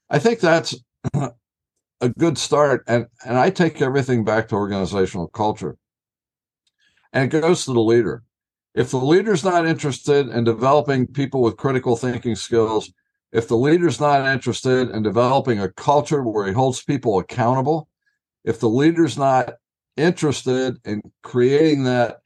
I 0.09 0.19
think 0.19 0.39
that's 0.39 0.75
a 1.13 2.09
good 2.17 2.37
start, 2.37 2.83
and 2.87 3.07
and 3.25 3.37
I 3.37 3.49
take 3.49 3.81
everything 3.81 4.23
back 4.23 4.49
to 4.49 4.55
organizational 4.55 5.27
culture, 5.27 5.77
and 7.13 7.23
it 7.23 7.41
goes 7.41 7.65
to 7.65 7.73
the 7.73 7.81
leader 7.81 8.23
if 8.73 8.91
the 8.91 8.97
leader's 8.97 9.43
not 9.43 9.67
interested 9.67 10.29
in 10.29 10.43
developing 10.43 11.07
people 11.07 11.41
with 11.41 11.57
critical 11.57 11.97
thinking 11.97 12.35
skills, 12.35 12.91
if 13.31 13.47
the 13.47 13.57
leader's 13.57 13.99
not 13.99 14.25
interested 14.25 14.89
in 14.89 15.03
developing 15.03 15.59
a 15.59 15.71
culture 15.71 16.23
where 16.23 16.47
he 16.47 16.53
holds 16.53 16.83
people 16.83 17.19
accountable, 17.19 17.89
if 18.43 18.59
the 18.59 18.69
leader's 18.69 19.17
not 19.17 19.53
interested 19.97 20.77
in 20.85 21.01
creating 21.21 21.83
that 21.83 22.17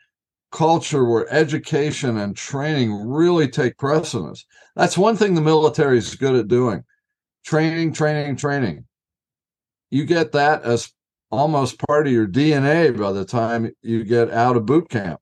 culture 0.52 1.04
where 1.04 1.32
education 1.34 2.18
and 2.18 2.38
training 2.38 2.94
really 2.94 3.48
take 3.48 3.78
precedence, 3.78 4.46
that's 4.76 4.98
one 4.98 5.18
thing 5.18 5.34
the 5.34 5.42
military 5.42 5.98
is 5.98 6.16
good 6.16 6.36
at 6.36 6.48
doing 6.48 6.84
training, 7.44 7.94
training, 7.94 8.36
training. 8.36 8.86
You 9.92 10.06
get 10.06 10.32
that 10.32 10.64
as 10.64 10.92
almost 11.32 11.80
part 11.88 12.08
of 12.08 12.14
your 12.14 12.28
DNA 12.28 12.98
by 12.98 13.12
the 13.12 13.26
time 13.26 13.72
you 13.82 14.04
get 14.04 14.32
out 14.32 14.56
of 14.56 14.66
boot 14.66 14.90
camp 14.90 15.20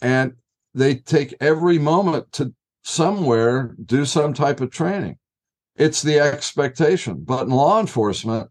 and 0.00 0.34
they 0.74 0.96
take 0.96 1.34
every 1.40 1.78
moment 1.78 2.30
to 2.32 2.54
somewhere 2.84 3.74
do 3.84 4.04
some 4.04 4.32
type 4.32 4.60
of 4.60 4.70
training. 4.70 5.18
It's 5.76 6.02
the 6.02 6.18
expectation. 6.20 7.22
But 7.24 7.46
in 7.46 7.50
law 7.50 7.80
enforcement, 7.80 8.50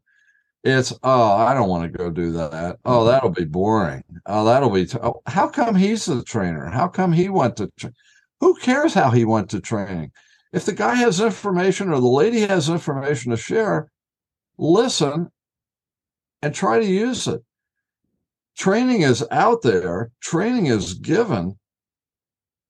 it's 0.63 0.93
oh, 1.03 1.31
I 1.31 1.53
don't 1.53 1.69
want 1.69 1.91
to 1.91 1.97
go 1.97 2.09
do 2.09 2.31
that. 2.33 2.77
Oh, 2.83 2.99
mm-hmm. 2.99 3.07
that'll 3.07 3.29
be 3.29 3.45
boring. 3.45 4.03
Oh, 4.25 4.45
that'll 4.45 4.69
be. 4.69 4.85
T- 4.85 4.97
oh, 5.01 5.21
how 5.25 5.47
come 5.47 5.75
he's 5.75 6.05
the 6.05 6.23
trainer? 6.23 6.69
How 6.69 6.87
come 6.87 7.13
he 7.13 7.29
went 7.29 7.57
to? 7.57 7.71
Tra- 7.77 7.93
Who 8.39 8.55
cares 8.55 8.93
how 8.93 9.11
he 9.11 9.25
went 9.25 9.49
to 9.51 9.61
training? 9.61 10.11
If 10.53 10.65
the 10.65 10.73
guy 10.73 10.95
has 10.95 11.19
information 11.19 11.89
or 11.89 11.99
the 11.99 12.07
lady 12.07 12.41
has 12.41 12.69
information 12.69 13.31
to 13.31 13.37
share, 13.37 13.91
listen 14.57 15.29
and 16.41 16.53
try 16.53 16.79
to 16.79 16.85
use 16.85 17.27
it 17.27 17.41
training 18.57 19.03
is 19.03 19.23
out 19.31 19.61
there, 19.61 20.11
training 20.21 20.65
is 20.65 20.95
given, 20.95 21.57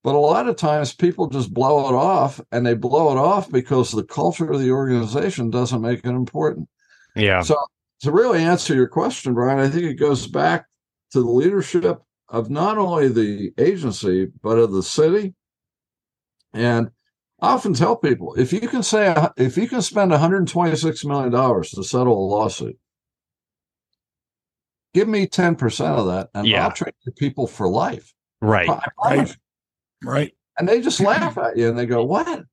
but 0.04 0.16
a 0.16 0.20
lot 0.20 0.48
of 0.48 0.56
times 0.56 0.94
people 0.94 1.28
just 1.28 1.54
blow 1.54 1.90
it 1.90 1.96
off 1.96 2.40
and 2.52 2.66
they 2.66 2.74
blow 2.74 3.12
it 3.12 3.18
off 3.18 3.50
because 3.52 3.92
the 3.92 4.04
culture 4.04 4.52
of 4.52 4.60
the 4.60 4.72
organization 4.72 5.50
doesn't 5.50 5.82
make 5.82 6.00
it 6.00 6.06
important. 6.06 6.68
Yeah. 7.16 7.42
So 7.42 7.58
to 8.02 8.12
really 8.12 8.40
answer 8.40 8.76
your 8.76 8.88
question, 8.88 9.34
Brian, 9.34 9.60
I 9.60 9.70
think 9.70 9.84
it 9.84 9.96
goes 9.96 10.28
back 10.28 10.68
to 11.12 11.22
the 11.22 11.30
leadership 11.30 12.02
of 12.30 12.50
not 12.50 12.78
only 12.78 13.08
the 13.08 13.54
agency, 13.58 14.28
but 14.44 14.60
of 14.60 14.72
the 14.72 14.84
city. 14.84 15.34
And 16.54 16.90
I 17.42 17.54
often 17.54 17.74
tell 17.74 17.96
people 17.96 18.34
if 18.36 18.52
you 18.52 18.62
can 18.68 18.84
say, 18.84 19.16
if 19.38 19.58
you 19.58 19.68
can 19.68 19.82
spend 19.82 20.12
$126 20.12 21.06
million 21.06 21.32
to 21.32 21.84
settle 21.84 22.14
a 22.14 22.28
lawsuit, 22.28 22.78
give 24.94 25.08
me 25.08 25.28
10% 25.28 25.86
of 25.86 26.08
that 26.08 26.30
and 26.34 26.48
yeah. 26.48 26.66
I'll 26.66 26.72
train 26.72 26.94
people 27.18 27.48
for 27.48 27.68
life. 27.68 28.14
Right. 28.42 28.70
Right. 29.04 29.36
Right. 30.04 30.34
And 30.58 30.68
they 30.68 30.82
just 30.82 31.00
laugh 31.02 31.38
at 31.38 31.58
you 31.58 31.70
and 31.70 31.78
they 31.78 31.86
go, 31.86 32.04
What? 32.04 32.44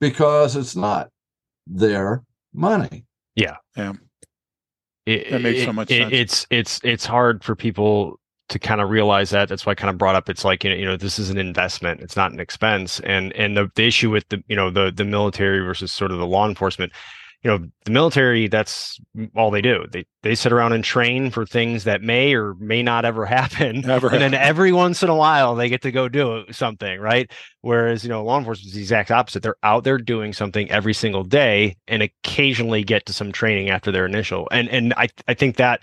Because 0.00 0.56
it's 0.56 0.76
not 0.76 1.10
their 1.66 2.22
money. 2.52 3.06
Yeah. 3.34 3.56
Yeah. 3.76 3.94
It, 5.06 5.30
that 5.30 5.40
makes 5.40 5.64
so 5.64 5.72
much 5.72 5.90
it, 5.90 6.02
sense. 6.02 6.12
It's 6.12 6.46
it's 6.50 6.80
it's 6.82 7.06
hard 7.06 7.44
for 7.44 7.54
people 7.54 8.18
to 8.48 8.58
kind 8.58 8.80
of 8.80 8.90
realize 8.90 9.30
that. 9.30 9.48
That's 9.48 9.64
why 9.64 9.72
I 9.72 9.74
kind 9.74 9.90
of 9.90 9.98
brought 9.98 10.16
up. 10.16 10.28
It's 10.28 10.44
like 10.44 10.64
you 10.64 10.70
know, 10.70 10.76
you 10.76 10.84
know, 10.84 10.96
this 10.96 11.18
is 11.18 11.30
an 11.30 11.38
investment. 11.38 12.00
It's 12.00 12.16
not 12.16 12.32
an 12.32 12.40
expense. 12.40 12.98
And 13.00 13.32
and 13.34 13.56
the, 13.56 13.70
the 13.76 13.86
issue 13.86 14.10
with 14.10 14.28
the 14.28 14.42
you 14.48 14.56
know 14.56 14.70
the 14.70 14.90
the 14.94 15.04
military 15.04 15.60
versus 15.60 15.92
sort 15.92 16.10
of 16.10 16.18
the 16.18 16.26
law 16.26 16.48
enforcement 16.48 16.92
you 17.46 17.52
know 17.52 17.64
the 17.84 17.92
military 17.92 18.48
that's 18.48 18.98
all 19.36 19.52
they 19.52 19.62
do. 19.62 19.86
They 19.92 20.04
they 20.24 20.34
sit 20.34 20.52
around 20.52 20.72
and 20.72 20.82
train 20.82 21.30
for 21.30 21.46
things 21.46 21.84
that 21.84 22.02
may 22.02 22.34
or 22.34 22.54
may 22.54 22.82
not 22.82 23.04
ever 23.04 23.24
happen. 23.38 23.82
Never 23.82 24.08
and 24.08 24.20
then 24.20 24.34
every 24.34 24.72
once 24.72 25.04
in 25.04 25.10
a 25.10 25.14
while 25.14 25.54
they 25.54 25.68
get 25.68 25.82
to 25.82 25.92
go 25.92 26.08
do 26.08 26.44
something 26.50 26.98
right? 26.98 27.30
Whereas 27.60 28.02
you 28.02 28.08
know 28.10 28.24
law 28.24 28.38
enforcement 28.38 28.66
is 28.70 28.74
the 28.74 28.80
exact 28.80 29.12
opposite. 29.12 29.44
They're 29.44 29.54
out 29.62 29.84
there 29.84 29.96
doing 29.98 30.32
something 30.32 30.68
every 30.72 30.92
single 30.92 31.22
day 31.22 31.76
and 31.86 32.02
occasionally 32.02 32.82
get 32.82 33.06
to 33.06 33.12
some 33.12 33.30
training 33.30 33.70
after 33.70 33.92
their 33.92 34.06
initial. 34.06 34.48
And 34.50 34.68
and 34.68 34.92
i 34.96 35.06
i 35.28 35.34
think 35.34 35.54
that 35.56 35.82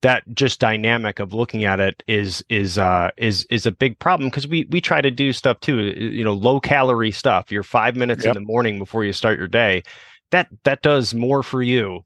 that 0.00 0.22
just 0.34 0.60
dynamic 0.60 1.18
of 1.18 1.34
looking 1.34 1.64
at 1.64 1.80
it 1.80 2.02
is 2.08 2.42
is 2.48 2.78
uh 2.78 3.10
is 3.18 3.46
is 3.50 3.66
a 3.66 3.72
big 3.72 3.98
problem 3.98 4.30
because 4.30 4.48
we 4.48 4.66
we 4.70 4.80
try 4.80 5.02
to 5.02 5.10
do 5.10 5.34
stuff 5.34 5.60
too 5.60 5.80
you 5.98 6.24
know 6.24 6.32
low 6.32 6.60
calorie 6.60 7.12
stuff. 7.12 7.52
Your 7.52 7.62
five 7.62 7.94
minutes 7.94 8.24
Yep. 8.24 8.36
in 8.36 8.42
the 8.42 8.46
morning 8.46 8.78
before 8.78 9.04
you 9.04 9.12
start 9.12 9.38
your 9.38 9.48
day 9.48 9.82
that 10.34 10.48
that 10.64 10.82
does 10.82 11.14
more 11.14 11.42
for 11.42 11.62
you 11.62 12.02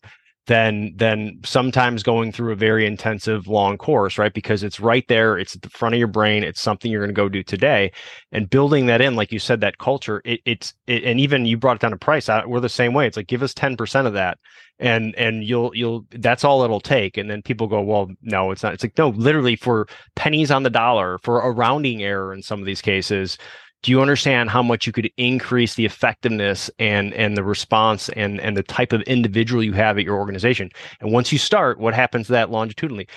than 0.46 0.94
than 0.96 1.38
sometimes 1.44 2.02
going 2.02 2.32
through 2.32 2.52
a 2.52 2.56
very 2.56 2.86
intensive 2.86 3.46
long 3.48 3.76
course 3.78 4.18
right? 4.18 4.32
Because 4.34 4.62
it's 4.62 4.80
right 4.80 5.06
there 5.08 5.38
it's 5.38 5.54
at 5.54 5.62
the 5.62 5.70
front 5.70 5.94
of 5.94 5.98
your 5.98 6.08
brain 6.08 6.42
it's 6.42 6.60
something 6.60 6.90
you're 6.90 7.02
going 7.02 7.14
to 7.14 7.14
go 7.14 7.28
do 7.28 7.42
today. 7.42 7.92
And 8.32 8.50
building 8.50 8.86
that 8.86 9.00
in 9.00 9.14
like 9.14 9.32
you 9.32 9.38
said 9.38 9.60
that 9.60 9.78
culture 9.78 10.20
it, 10.24 10.40
it's 10.44 10.74
it, 10.86 11.04
and 11.04 11.20
even 11.20 11.46
you 11.46 11.56
brought 11.56 11.76
it 11.76 11.80
down 11.80 11.92
to 11.92 11.96
price 11.98 12.28
I, 12.28 12.44
we're 12.46 12.60
the 12.60 12.68
same 12.68 12.94
way 12.94 13.06
it's 13.06 13.16
like 13.16 13.28
give 13.28 13.42
us 13.42 13.54
10% 13.54 14.06
of 14.06 14.12
that 14.14 14.38
and 14.78 15.14
and 15.16 15.44
you'll 15.44 15.74
you'll 15.74 16.06
that's 16.10 16.44
all 16.44 16.62
it'll 16.62 16.80
take 16.80 17.16
and 17.16 17.30
then 17.30 17.42
people 17.42 17.66
go 17.66 17.80
well 17.80 18.08
no 18.22 18.50
it's 18.50 18.62
not 18.62 18.74
it's 18.74 18.84
like 18.84 18.96
no 18.96 19.08
literally 19.08 19.56
for 19.56 19.86
pennies 20.16 20.50
on 20.50 20.62
the 20.62 20.70
dollar 20.70 21.18
for 21.18 21.40
a 21.40 21.50
rounding 21.50 22.02
error 22.02 22.32
in 22.32 22.42
some 22.42 22.60
of 22.60 22.66
these 22.66 22.82
cases 22.82 23.38
do 23.82 23.92
you 23.92 24.00
understand 24.02 24.50
how 24.50 24.62
much 24.62 24.86
you 24.86 24.92
could 24.92 25.10
increase 25.16 25.74
the 25.76 25.84
effectiveness 25.84 26.68
and 26.80 27.14
and 27.14 27.36
the 27.36 27.44
response 27.44 28.08
and 28.10 28.40
and 28.40 28.56
the 28.56 28.62
type 28.62 28.92
of 28.92 29.02
individual 29.02 29.62
you 29.62 29.72
have 29.72 29.98
at 29.98 30.04
your 30.04 30.16
organization? 30.18 30.70
And 31.00 31.12
once 31.12 31.30
you 31.32 31.38
start 31.38 31.78
what 31.78 31.94
happens 31.94 32.26
to 32.26 32.32
that 32.32 32.50
longitudinally? 32.50 33.08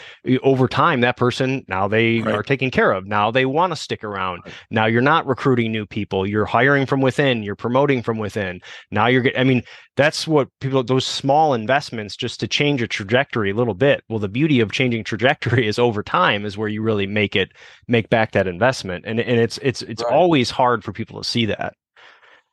Over 0.43 0.67
time 0.67 1.01
that 1.01 1.17
person 1.17 1.65
now 1.67 1.87
they 1.87 2.25
Right. 2.25 2.29
are 2.29 2.43
taken 2.43 2.69
care 2.69 2.91
of. 2.91 3.07
Now 3.07 3.31
they 3.31 3.45
want 3.47 3.71
to 3.71 3.75
stick 3.75 4.03
around. 4.03 4.45
Now 4.69 4.85
you're 4.85 5.01
not 5.01 5.25
recruiting 5.25 5.71
new 5.71 5.85
people. 5.87 6.27
You're 6.27 6.45
hiring 6.45 6.85
from 6.85 7.01
within. 7.01 7.41
You're 7.41 7.55
promoting 7.55 8.03
from 8.03 8.19
within. 8.19 8.61
Now 8.91 9.07
you're 9.07 9.21
getting 9.23 9.39
i 9.39 9.43
mean 9.43 9.63
that's 9.97 10.27
what 10.27 10.47
people 10.61 10.83
those 10.83 11.05
small 11.05 11.53
investments 11.53 12.15
just 12.15 12.39
to 12.39 12.47
change 12.47 12.81
a 12.81 12.87
trajectory 12.87 13.49
a 13.51 13.55
little 13.55 13.73
bit. 13.73 14.03
Well 14.09 14.19
the 14.19 14.29
beauty 14.29 14.59
of 14.59 14.71
changing 14.71 15.03
trajectory 15.05 15.67
is 15.67 15.79
over 15.79 16.03
time 16.03 16.45
is 16.45 16.57
where 16.57 16.69
you 16.69 16.81
really 16.83 17.07
make 17.07 17.35
it 17.35 17.51
make 17.87 18.09
back 18.09 18.31
that 18.33 18.47
investment. 18.47 19.05
And 19.07 19.19
and 19.19 19.39
it's 19.39 19.57
it's 19.59 19.81
it's 19.83 20.03
Right. 20.03 20.09
always 20.09 20.50
hard 20.51 20.83
for 20.83 20.91
people 20.93 21.21
to 21.21 21.27
see 21.27 21.45
that 21.45 21.73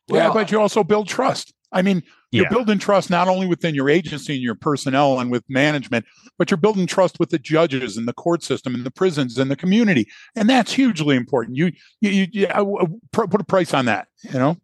yeah, 0.09 0.31
but 0.33 0.51
you 0.51 0.61
also 0.61 0.83
build 0.83 1.07
trust. 1.09 1.53
I 1.71 1.83
mean, 1.83 2.03
you're 2.31 2.45
Yeah. 2.45 2.49
building 2.49 2.79
trust 2.79 3.11
not 3.11 3.29
only 3.29 3.47
within 3.47 3.75
your 3.75 3.91
agency 3.91 4.33
and 4.35 4.43
your 4.43 4.55
personnel 4.55 5.21
and 5.21 5.31
with 5.31 5.45
management, 5.51 6.07
but 6.39 6.51
you're 6.51 6.57
building 6.57 6.87
trust 6.87 7.21
with 7.21 7.29
the 7.29 7.39
judges 7.39 7.99
and 7.99 8.09
the 8.09 8.15
court 8.15 8.43
system 8.43 8.75
and 8.75 8.85
the 8.85 8.91
prisons 8.91 9.37
and 9.37 9.51
the 9.51 9.57
community, 9.57 10.09
and 10.35 10.49
that's 10.49 10.73
hugely 10.73 11.15
important. 11.15 11.59
You, 11.59 11.73
you, 12.01 12.11
you, 12.11 12.27
you 12.33 13.01
put 13.13 13.39
a 13.41 13.45
price 13.45 13.75
on 13.75 13.85
that. 13.85 14.09
You 14.23 14.39
know, 14.39 14.57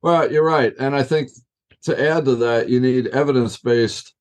Well, 0.00 0.32
you're 0.32 0.44
right. 0.44 0.72
And 0.78 0.96
I 0.96 1.02
think 1.02 1.28
to 1.82 2.10
add 2.10 2.24
to 2.24 2.34
that, 2.36 2.70
you 2.70 2.80
need 2.80 3.08
evidence 3.08 3.58
based 3.58 4.14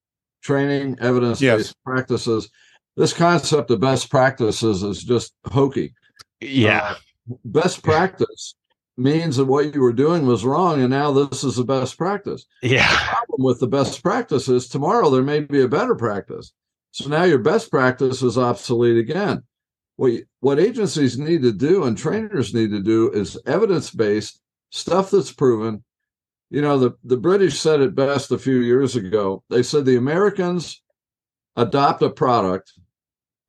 training, 0.43 0.97
evidence 0.99 1.39
based 1.39 1.69
Yes. 1.69 1.73
practices. 1.85 2.49
This 2.97 3.13
concept 3.13 3.71
of 3.71 3.79
best 3.79 4.09
practices 4.09 4.83
is 4.83 5.01
just 5.01 5.33
hokey. 5.49 5.93
yeah 6.41 6.81
Uh, 6.81 6.95
best 7.45 7.83
practice 7.83 8.55
means 8.97 9.37
that 9.37 9.45
what 9.45 9.73
you 9.73 9.81
were 9.81 9.93
doing 9.93 10.25
was 10.25 10.43
wrong, 10.45 10.81
and 10.81 10.89
now 10.89 11.11
this 11.11 11.43
is 11.43 11.55
the 11.55 11.63
best 11.63 11.97
practice. 11.97 12.45
yeah 12.61 12.87
problem 13.09 13.45
with 13.45 13.59
the 13.59 13.67
best 13.67 14.01
practice 14.03 14.47
is 14.49 14.67
tomorrow 14.67 15.09
there 15.09 15.23
may 15.23 15.39
be 15.39 15.61
a 15.61 15.67
better 15.67 15.95
practice. 15.95 16.53
So 16.91 17.07
now 17.09 17.23
your 17.23 17.39
best 17.39 17.71
practice 17.71 18.21
is 18.21 18.37
obsolete 18.37 18.97
again. 18.97 19.43
What, 19.95 20.11
you- 20.11 20.25
what 20.41 20.59
agencies 20.59 21.17
need 21.17 21.41
to 21.43 21.51
do 21.53 21.83
and 21.85 21.97
trainers 21.97 22.53
need 22.53 22.71
to 22.71 22.81
do 22.81 23.09
is 23.11 23.39
evidence 23.45 23.91
based 23.91 24.41
stuff 24.71 25.11
that's 25.11 25.31
proven. 25.31 25.83
You 26.49 26.61
know, 26.61 26.77
the, 26.77 26.91
the 27.05 27.17
British 27.17 27.57
said 27.59 27.79
it 27.79 27.95
best 27.95 28.31
a 28.31 28.37
few 28.37 28.57
years 28.59 28.97
ago. 28.97 29.41
They 29.49 29.63
said 29.63 29.85
the 29.85 29.95
Americans 29.95 30.81
adopt 31.55 32.01
a 32.01 32.09
product 32.09 32.73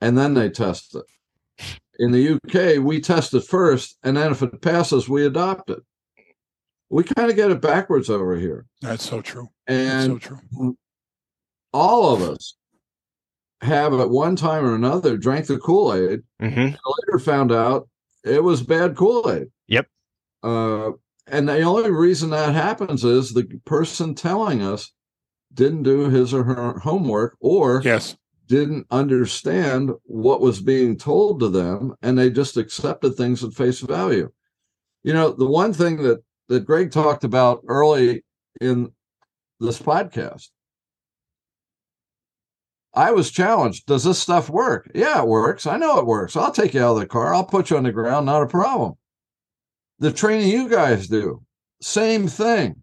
and 0.01 0.17
then 0.17 0.35
they 0.35 0.51
test 0.51 0.95
it. 0.95 1.03
In 1.99 2.11
the 2.11 2.35
UK, 2.35 2.83
we 2.83 3.01
test 3.01 3.35
it 3.35 3.45
first, 3.45 3.99
and 4.03 4.17
then 4.17 4.33
if 4.33 4.43
it 4.43 4.61
passes, 4.63 5.09
we 5.09 5.27
adopt 5.27 5.71
it. 5.71 5.81
We 6.91 7.05
kind 7.05 7.31
of 7.31 7.37
get 7.37 7.51
it 7.51 7.61
backwards 7.61 8.11
over 8.11 8.37
here. 8.37 8.67
that's 8.81 9.09
so 9.09 9.21
true. 9.23 9.49
That's 9.67 10.07
And 10.07 10.23
so 10.23 10.37
true. 10.51 10.77
all 11.73 12.15
of 12.15 12.23
us 12.23 12.55
have 13.63 13.95
at 13.95 14.11
one 14.11 14.37
time 14.37 14.65
or 14.65 14.75
another 14.75 15.17
drank 15.17 15.47
the 15.47 15.59
Kool-Aid 15.59 16.21
hmm 16.41 16.47
later 16.67 17.19
found 17.21 17.53
out 17.53 17.89
it 18.25 18.43
was 18.43 18.63
bad 18.63 18.97
Kool-Aid. 18.97 19.49
Yep. 19.69 19.87
Uh, 20.43 20.91
and 21.29 21.49
the 21.49 21.63
only 21.63 21.91
reason 21.91 22.31
that 22.31 22.55
happens 22.55 23.05
is 23.05 23.33
the 23.33 23.45
person 23.65 24.15
telling 24.15 24.63
us 24.63 24.93
didn't 25.55 25.85
do 25.85 26.09
his 26.11 26.35
or 26.35 26.45
her 26.45 26.79
homework 26.81 27.37
or 27.41 27.81
Yes, 27.85 28.17
didn't 28.53 28.87
understand 28.91 29.93
what 30.03 30.43
was 30.43 30.61
being 30.61 30.99
told 30.99 31.41
to 31.41 31.49
them 31.49 31.95
and 32.03 32.19
they 32.19 32.29
just 32.29 32.59
accepted 32.59 33.15
things 33.15 33.43
at 33.43 33.55
face 33.55 33.81
value. 33.81 34.31
You 35.03 35.15
know, 35.15 35.31
the 35.33 35.47
one 35.47 35.73
thing 35.73 36.03
that 36.03 36.23
that 36.49 36.67
Greg 36.67 36.91
talked 36.91 37.25
about 37.25 37.63
early 37.67 38.23
in 38.61 38.93
this 39.59 39.79
podcast 39.79 40.51
I 42.93 43.13
was 43.13 43.31
challenged. 43.31 43.87
Does 43.87 44.05
this 44.05 44.19
stuff 44.19 44.51
work? 44.51 44.91
Yeah, 44.95 45.23
it 45.23 45.27
works. 45.27 45.67
I 45.67 45.79
know 45.79 45.99
it 45.99 46.05
works. 46.05 46.37
I'll 46.37 46.53
take 46.53 46.75
you 46.75 46.85
out 46.85 46.93
of 46.93 47.01
the 47.01 47.07
car. 47.07 47.33
I'll 47.33 47.47
put 47.47 47.71
you 47.71 47.79
on 47.79 47.85
the 47.85 47.91
ground. 47.91 48.27
Not 48.27 48.43
a 48.43 48.47
problem. 48.47 48.99
The 49.99 50.13
training 50.13 50.51
you 50.51 50.69
guys 50.69 51.09
do, 51.09 51.43
same 51.81 52.29
thing. 52.29 52.83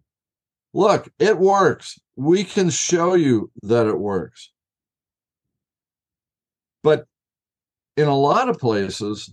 Look, 0.74 1.08
it 1.20 1.38
works. 1.38 2.00
We 2.16 2.42
can 2.42 2.70
show 2.70 3.14
you 3.14 3.52
that 3.62 3.86
it 3.86 4.00
works. 4.00 4.50
But 6.82 7.06
in 7.96 8.08
a 8.08 8.16
lot 8.16 8.48
of 8.48 8.58
places, 8.58 9.32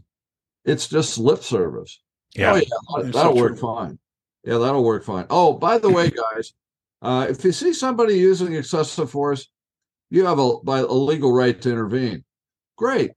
it's 0.66 0.88
just 0.88 1.18
lip 1.18 1.44
service. 1.44 2.02
yeah 2.36 2.52
Oh, 2.54 2.56
yeah, 2.56 2.64
That's 3.04 3.16
that'll 3.16 3.36
so 3.36 3.42
work 3.42 3.58
true. 3.58 3.76
fine. 3.76 4.00
Yeah, 4.44 4.58
that'll 4.58 4.84
work 4.84 5.04
fine. 5.04 5.26
Oh, 5.30 5.54
by 5.54 5.78
the 5.78 5.90
way, 5.90 6.10
guys, 6.10 6.54
uh, 7.02 7.28
if 7.30 7.44
you 7.44 7.52
see 7.52 7.74
somebody 7.74 8.16
using 8.18 8.54
excessive 8.54 9.10
force, 9.12 9.48
you 10.10 10.26
have 10.26 10.40
a, 10.40 10.58
by, 10.64 10.80
a 10.80 10.86
legal 10.88 11.32
right 11.34 11.60
to 11.62 11.70
intervene. 11.70 12.24
Great. 12.78 13.12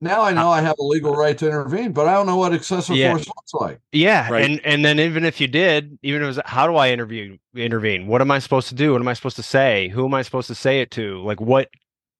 Now 0.00 0.20
I 0.22 0.32
know 0.32 0.50
I 0.50 0.60
have 0.60 0.76
a 0.78 0.82
legal 0.84 1.14
right 1.16 1.36
to 1.38 1.46
intervene, 1.46 1.92
but 1.92 2.06
I 2.06 2.12
don't 2.14 2.26
know 2.26 2.36
what 2.36 2.52
excessive 2.52 2.96
Yeah. 2.96 3.10
force 3.12 3.26
looks 3.26 3.54
like. 3.54 3.80
Yeah, 3.92 4.30
Right. 4.30 4.44
and 4.44 4.60
and 4.64 4.84
then 4.84 5.00
even 5.00 5.24
if 5.24 5.40
you 5.40 5.46
did, 5.48 5.98
even 6.02 6.20
if 6.20 6.24
it 6.24 6.28
was 6.28 6.40
how 6.44 6.66
do 6.66 6.76
I 6.76 6.90
interview 6.90 7.38
intervene? 7.54 8.06
What 8.06 8.20
am 8.20 8.30
I 8.30 8.38
supposed 8.38 8.68
to 8.68 8.74
do? 8.74 8.92
What 8.92 9.00
am 9.00 9.08
I 9.08 9.14
supposed 9.14 9.36
to 9.36 9.42
say? 9.42 9.88
Who 9.88 10.04
am 10.04 10.12
I 10.12 10.20
supposed 10.20 10.48
to 10.48 10.54
say 10.54 10.82
it 10.82 10.90
to? 10.92 11.22
Like 11.22 11.40
what 11.40 11.70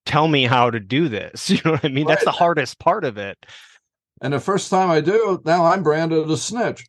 tell 0.06 0.28
me 0.28 0.44
how 0.44 0.70
to 0.70 0.80
do 0.80 1.08
this. 1.08 1.50
You 1.56 1.60
know 1.64 1.72
what 1.72 1.84
I 1.84 1.88
mean? 1.88 2.06
That's 2.06 2.24
the 2.24 2.30
hardest 2.30 2.78
part 2.78 3.04
of 3.04 3.18
it. 3.18 3.36
And 4.22 4.32
the 4.32 4.40
first 4.40 4.70
time 4.70 4.90
I 4.90 5.00
do, 5.00 5.42
now 5.44 5.66
I'm 5.66 5.82
branded 5.82 6.30
a 6.30 6.36
snitch. 6.36 6.86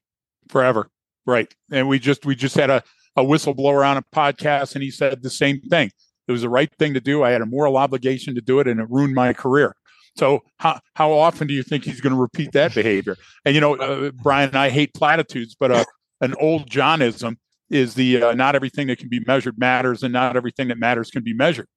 forever. 0.50 0.90
Right. 1.26 1.54
And 1.72 1.90
we 1.90 2.00
just 2.00 2.26
we 2.26 2.36
just 2.36 2.56
had 2.56 2.70
a, 2.70 2.82
a 3.18 3.24
whistleblower 3.24 3.86
on 3.86 3.98
a 3.98 4.04
podcast 4.16 4.76
and 4.76 4.84
he 4.84 4.92
said 4.92 5.22
the 5.22 5.30
same 5.30 5.60
thing. 5.62 5.92
It 6.28 6.32
was 6.32 6.42
the 6.42 6.50
right 6.50 6.70
thing 6.80 6.94
to 6.94 7.02
do. 7.02 7.24
I 7.24 7.32
had 7.32 7.42
a 7.42 7.46
moral 7.46 7.78
obligation 7.78 8.36
to 8.36 8.42
do 8.42 8.60
it 8.60 8.68
and 8.68 8.80
it 8.80 8.90
ruined 8.90 9.14
my 9.14 9.34
career. 9.34 9.76
So 10.16 10.42
how 10.58 10.80
how 10.96 11.12
often 11.12 11.48
do 11.48 11.54
you 11.54 11.64
think 11.64 11.84
he's 11.84 12.02
going 12.02 12.14
to 12.14 12.20
repeat 12.20 12.54
that 12.54 12.74
behavior? 12.74 13.18
And 13.46 13.56
you 13.56 13.62
know, 13.62 13.76
uh, 13.76 14.12
Brian, 14.24 14.56
I 14.56 14.70
hate 14.70 14.94
platitudes, 14.94 15.56
but 15.60 15.72
uh, 15.72 15.86
an 16.22 16.34
old 16.40 16.70
Johnism 16.70 17.36
is 17.70 17.94
the 17.94 18.24
uh, 18.24 18.34
not 18.34 18.56
everything 18.56 18.88
that 18.88 19.00
can 19.00 19.10
be 19.10 19.20
measured 19.28 19.60
matters, 19.60 20.02
and 20.04 20.14
not 20.14 20.36
everything 20.36 20.70
that 20.70 20.80
matters 20.80 21.12
can 21.12 21.24
be 21.24 21.34
measured. 21.34 21.68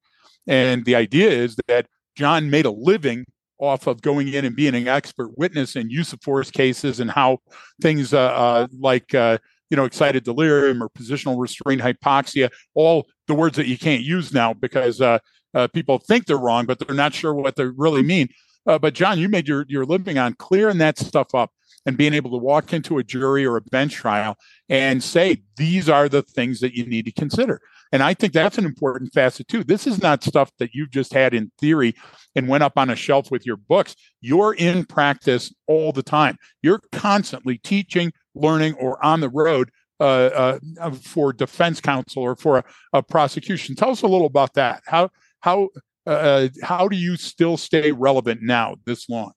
And 0.47 0.85
the 0.85 0.95
idea 0.95 1.29
is 1.29 1.55
that 1.67 1.87
John 2.15 2.49
made 2.49 2.65
a 2.65 2.71
living 2.71 3.25
off 3.59 3.87
of 3.87 4.01
going 4.01 4.27
in 4.27 4.43
and 4.43 4.55
being 4.55 4.73
an 4.75 4.87
expert 4.87 5.37
witness 5.37 5.75
in 5.75 5.89
use 5.89 6.11
of 6.13 6.21
force 6.21 6.49
cases 6.49 6.99
and 6.99 7.11
how 7.11 7.37
things 7.81 8.13
uh, 8.13 8.19
uh, 8.19 8.67
like 8.79 9.13
uh, 9.13 9.37
you 9.69 9.77
know 9.77 9.85
excited 9.85 10.23
delirium 10.23 10.83
or 10.83 10.89
positional 10.89 11.39
restraint 11.39 11.81
hypoxia, 11.81 12.49
all 12.73 13.07
the 13.27 13.33
words 13.33 13.55
that 13.55 13.67
you 13.67 13.77
can't 13.77 14.01
use 14.01 14.33
now 14.33 14.53
because 14.53 14.99
uh, 14.99 15.19
uh, 15.53 15.67
people 15.67 15.99
think 15.99 16.25
they're 16.25 16.37
wrong, 16.37 16.65
but 16.65 16.79
they're 16.79 16.95
not 16.95 17.13
sure 17.13 17.33
what 17.33 17.55
they 17.55 17.65
really 17.65 18.03
mean. 18.03 18.27
Uh, 18.65 18.79
but 18.79 18.93
John, 18.93 19.19
you 19.19 19.29
made 19.29 19.47
your 19.47 19.65
your 19.69 19.85
living 19.85 20.17
on 20.17 20.33
clearing 20.33 20.79
that 20.79 20.97
stuff 20.97 21.33
up 21.33 21.51
and 21.85 21.97
being 21.97 22.13
able 22.13 22.31
to 22.31 22.37
walk 22.37 22.73
into 22.73 22.97
a 22.97 23.03
jury 23.03 23.45
or 23.45 23.57
a 23.57 23.61
bench 23.61 23.93
trial 23.93 24.37
and 24.69 25.03
say, 25.03 25.41
these 25.57 25.89
are 25.89 26.07
the 26.07 26.21
things 26.21 26.59
that 26.59 26.75
you 26.75 26.85
need 26.85 27.05
to 27.05 27.11
consider. 27.11 27.59
And 27.91 28.01
I 28.01 28.13
think 28.13 28.33
that's 28.33 28.57
an 28.57 28.65
important 28.65 29.13
facet 29.13 29.47
too. 29.47 29.63
This 29.63 29.85
is 29.85 30.01
not 30.01 30.23
stuff 30.23 30.51
that 30.59 30.73
you've 30.73 30.91
just 30.91 31.13
had 31.13 31.33
in 31.33 31.51
theory 31.59 31.93
and 32.35 32.47
went 32.47 32.63
up 32.63 32.73
on 32.77 32.89
a 32.89 32.95
shelf 32.95 33.31
with 33.31 33.45
your 33.45 33.57
books. 33.57 33.95
You're 34.21 34.53
in 34.53 34.85
practice 34.85 35.53
all 35.67 35.91
the 35.91 36.03
time. 36.03 36.37
You're 36.61 36.81
constantly 36.91 37.57
teaching, 37.57 38.13
learning, 38.33 38.75
or 38.75 39.03
on 39.03 39.19
the 39.19 39.29
road 39.29 39.71
uh, 39.99 40.57
uh, 40.79 40.91
for 40.91 41.33
defense 41.33 41.81
counsel 41.81 42.23
or 42.23 42.35
for 42.35 42.59
a, 42.59 42.63
a, 42.93 43.03
prosecution. 43.03 43.75
Tell 43.75 43.91
us 43.91 44.01
a 44.01 44.07
little 44.07 44.25
about 44.25 44.53
that. 44.55 44.81
How 44.87 45.09
how 45.41 45.69
uh, 46.07 46.09
uh 46.09 46.49
how 46.63 46.87
do 46.87 46.95
you 46.95 47.17
still 47.17 47.55
stay 47.55 47.91
relevant 47.91 48.41
now 48.41 48.77
this 48.85 49.07
long? 49.09 49.33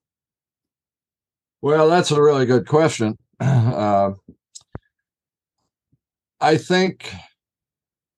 Well, 1.65 1.89
that's 1.89 2.11
a 2.11 2.21
really 2.21 2.45
good 2.45 2.67
question. 2.67 3.17
Uh, 3.41 4.11
I 6.39 6.57
think 6.57 7.11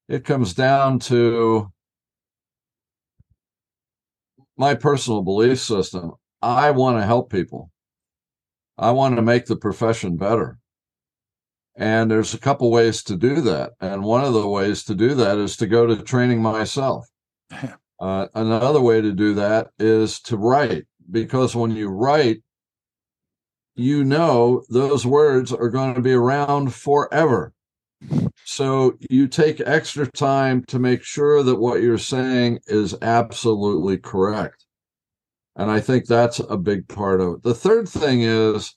it 0.09 0.25
comes 0.25 0.53
down 0.53 0.99
to 1.11 1.71
my 4.57 4.75
personal 4.75 5.21
belief 5.21 5.59
system. 5.61 6.11
I 6.41 6.71
want 6.71 6.97
to 6.97 7.05
help 7.05 7.31
people. 7.31 7.71
I 8.77 8.91
want 8.91 9.15
to 9.15 9.21
make 9.21 9.45
the 9.45 9.55
profession 9.55 10.17
better. 10.17 10.59
And 11.77 12.11
there's 12.11 12.33
a 12.33 12.39
couple 12.39 12.69
ways 12.69 13.01
to 13.03 13.15
do 13.15 13.39
that. 13.41 13.71
And 13.79 14.03
one 14.03 14.25
of 14.25 14.33
the 14.33 14.47
ways 14.47 14.83
to 14.83 14.93
do 14.93 15.15
that 15.15 15.37
is 15.37 15.55
to 15.57 15.67
go 15.67 15.85
to 15.85 15.95
training 16.03 16.41
myself. 16.41 17.05
Uh, 17.99 18.27
another 18.35 18.79
way 18.79 19.01
to 19.01 19.11
do 19.11 19.33
that 19.33 19.69
is 19.79 20.19
to 20.19 20.37
write, 20.37 20.85
because 21.09 21.55
when 21.55 21.71
you 21.71 21.87
write, 21.87 22.43
you 23.77 24.03
know 24.03 24.63
those 24.69 25.05
words 25.05 25.53
are 25.53 25.69
going 25.69 25.93
to 25.93 26.01
be 26.01 26.13
around 26.13 26.73
forever. 26.73 27.53
So 28.43 28.97
you 29.09 29.27
take 29.27 29.61
extra 29.61 30.07
time 30.07 30.63
to 30.67 30.79
make 30.79 31.03
sure 31.03 31.43
that 31.43 31.57
what 31.57 31.81
you're 31.81 31.97
saying 31.97 32.59
is 32.67 32.95
absolutely 33.01 33.97
correct. 33.97 34.65
And 35.55 35.69
I 35.69 35.79
think 35.79 36.05
that's 36.05 36.39
a 36.39 36.57
big 36.57 36.87
part 36.87 37.21
of 37.21 37.35
it. 37.35 37.43
The 37.43 37.53
third 37.53 37.87
thing 37.87 38.21
is 38.21 38.75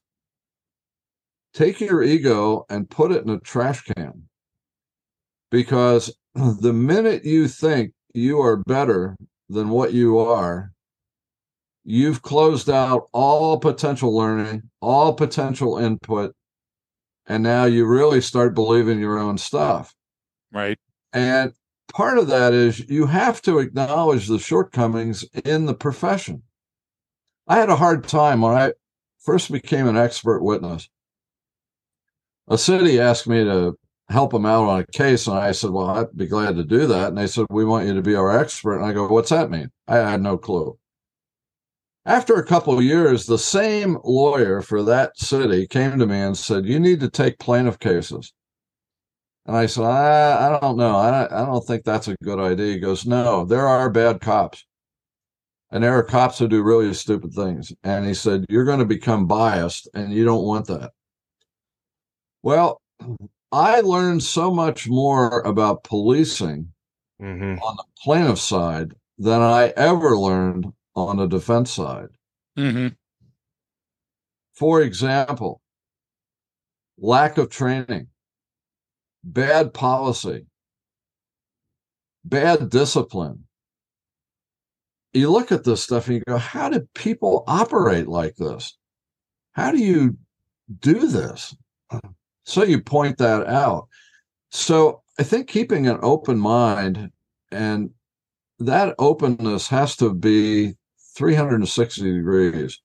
take 1.54 1.80
your 1.80 2.02
ego 2.02 2.64
and 2.68 2.90
put 2.90 3.12
it 3.12 3.24
in 3.24 3.30
a 3.30 3.40
trash 3.40 3.82
can. 3.82 4.24
Because 5.50 6.14
the 6.34 6.72
minute 6.72 7.24
you 7.24 7.48
think 7.48 7.92
you 8.12 8.40
are 8.40 8.58
better 8.58 9.16
than 9.48 9.70
what 9.70 9.92
you 9.92 10.18
are, 10.18 10.72
you've 11.90 12.22
closed 12.22 12.70
out 12.70 13.08
all 13.12 13.58
potential 13.58 14.16
learning, 14.16 14.62
all 14.80 15.12
potential 15.12 15.76
input, 15.76 16.34
and 17.26 17.42
now 17.42 17.64
you 17.64 17.84
really 17.84 18.20
start 18.20 18.54
believing 18.54 19.00
your 19.00 19.18
own 19.18 19.38
stuff. 19.38 19.94
Right. 20.52 20.78
And 21.12 21.52
part 21.92 22.18
of 22.18 22.28
that 22.28 22.52
is 22.52 22.88
you 22.88 23.06
have 23.06 23.42
to 23.42 23.58
acknowledge 23.58 24.28
the 24.28 24.38
shortcomings 24.38 25.24
in 25.44 25.66
the 25.66 25.74
profession. 25.74 26.42
I 27.48 27.56
had 27.56 27.68
a 27.68 27.76
hard 27.76 28.06
time 28.06 28.40
when 28.40 28.54
I 28.54 28.72
first 29.18 29.50
became 29.50 29.88
an 29.88 29.96
expert 29.96 30.42
witness. 30.42 30.88
A 32.48 32.56
city 32.56 33.00
asked 33.00 33.26
me 33.26 33.44
to 33.44 33.76
help 34.08 34.32
them 34.32 34.46
out 34.46 34.68
on 34.68 34.80
a 34.80 34.86
case, 34.86 35.26
and 35.26 35.38
I 35.38 35.52
said, 35.52 35.70
Well, 35.70 35.88
I'd 35.88 36.16
be 36.16 36.26
glad 36.26 36.56
to 36.56 36.64
do 36.64 36.86
that. 36.86 37.08
And 37.08 37.18
they 37.18 37.26
said, 37.26 37.46
We 37.50 37.64
want 37.64 37.86
you 37.86 37.94
to 37.94 38.02
be 38.02 38.14
our 38.14 38.36
expert. 38.36 38.76
And 38.76 38.84
I 38.84 38.92
go, 38.92 39.08
What's 39.08 39.30
that 39.30 39.50
mean? 39.50 39.70
I 39.86 39.96
had 39.96 40.22
no 40.22 40.38
clue. 40.38 40.78
After 42.06 42.34
a 42.34 42.46
couple 42.46 42.78
of 42.78 42.84
years, 42.84 43.26
the 43.26 43.38
same 43.38 43.98
lawyer 44.04 44.62
for 44.62 44.82
that 44.84 45.18
city 45.18 45.66
came 45.66 45.98
to 45.98 46.06
me 46.06 46.16
and 46.16 46.36
said, 46.36 46.64
You 46.64 46.80
need 46.80 47.00
to 47.00 47.10
take 47.10 47.38
plaintiff 47.38 47.78
cases. 47.78 48.32
And 49.46 49.56
I 49.56 49.66
said, 49.66 49.84
I, 49.84 50.46
I 50.46 50.60
don't 50.60 50.76
know. 50.76 50.96
I, 50.96 51.24
I 51.26 51.44
don't 51.44 51.66
think 51.66 51.84
that's 51.84 52.08
a 52.08 52.16
good 52.22 52.38
idea. 52.38 52.74
He 52.74 52.78
goes, 52.78 53.04
No, 53.04 53.44
there 53.44 53.66
are 53.66 53.90
bad 53.90 54.20
cops. 54.20 54.64
And 55.70 55.84
there 55.84 55.96
are 55.96 56.02
cops 56.02 56.38
who 56.38 56.48
do 56.48 56.62
really 56.62 56.92
stupid 56.94 57.32
things. 57.32 57.72
And 57.84 58.06
he 58.06 58.14
said, 58.14 58.46
You're 58.48 58.64
going 58.64 58.78
to 58.78 58.86
become 58.86 59.26
biased 59.26 59.88
and 59.92 60.12
you 60.12 60.24
don't 60.24 60.44
want 60.44 60.66
that. 60.68 60.92
Well, 62.42 62.80
I 63.52 63.80
learned 63.82 64.22
so 64.22 64.50
much 64.50 64.88
more 64.88 65.40
about 65.40 65.84
policing 65.84 66.72
mm-hmm. 67.20 67.58
on 67.62 67.76
the 67.76 67.84
plaintiff 68.02 68.38
side 68.38 68.94
than 69.18 69.42
I 69.42 69.68
ever 69.76 70.16
learned 70.16 70.72
on 70.94 71.16
the 71.16 71.26
defense 71.26 71.70
side. 71.70 72.08
Mm-hmm. 72.58 72.88
For 74.54 74.82
example, 74.82 75.60
lack 76.98 77.38
of 77.38 77.50
training, 77.50 78.08
bad 79.24 79.72
policy, 79.72 80.46
bad 82.24 82.70
discipline. 82.70 83.44
You 85.12 85.30
look 85.30 85.50
at 85.50 85.64
this 85.64 85.82
stuff 85.82 86.06
and 86.06 86.16
you 86.16 86.22
go, 86.26 86.36
how 86.36 86.68
did 86.68 86.92
people 86.94 87.44
operate 87.46 88.06
like 88.06 88.36
this? 88.36 88.76
How 89.52 89.72
do 89.72 89.78
you 89.78 90.16
do 90.78 91.08
this? 91.08 91.56
So 92.44 92.62
you 92.62 92.80
point 92.80 93.18
that 93.18 93.46
out. 93.46 93.88
So 94.50 95.02
I 95.18 95.22
think 95.22 95.48
keeping 95.48 95.86
an 95.86 95.98
open 96.02 96.38
mind 96.38 97.10
and 97.50 97.90
that 98.58 98.94
openness 98.98 99.68
has 99.68 99.96
to 99.96 100.12
be 100.14 100.74
360 101.20 102.14
degrees. 102.14 102.80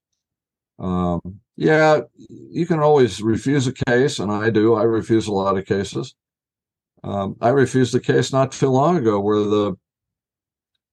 Um, 0.78 1.22
yeah, 1.56 2.02
you 2.18 2.66
can 2.66 2.82
always 2.82 3.22
refuse 3.22 3.66
a 3.66 3.72
case, 3.72 4.20
and 4.20 4.30
I 4.30 4.50
do. 4.50 4.76
I 4.76 4.84
refuse 4.84 5.28
a 5.28 5.32
lot 5.32 5.58
of 5.58 5.66
cases. 5.66 6.16
Um, 7.02 7.38
I 7.40 7.50
refused 7.50 7.96
a 7.96 8.00
case 8.02 8.34
not 8.34 8.52
too 8.52 8.68
long 8.68 8.98
ago 8.98 9.22
where 9.22 9.40
the 9.40 9.76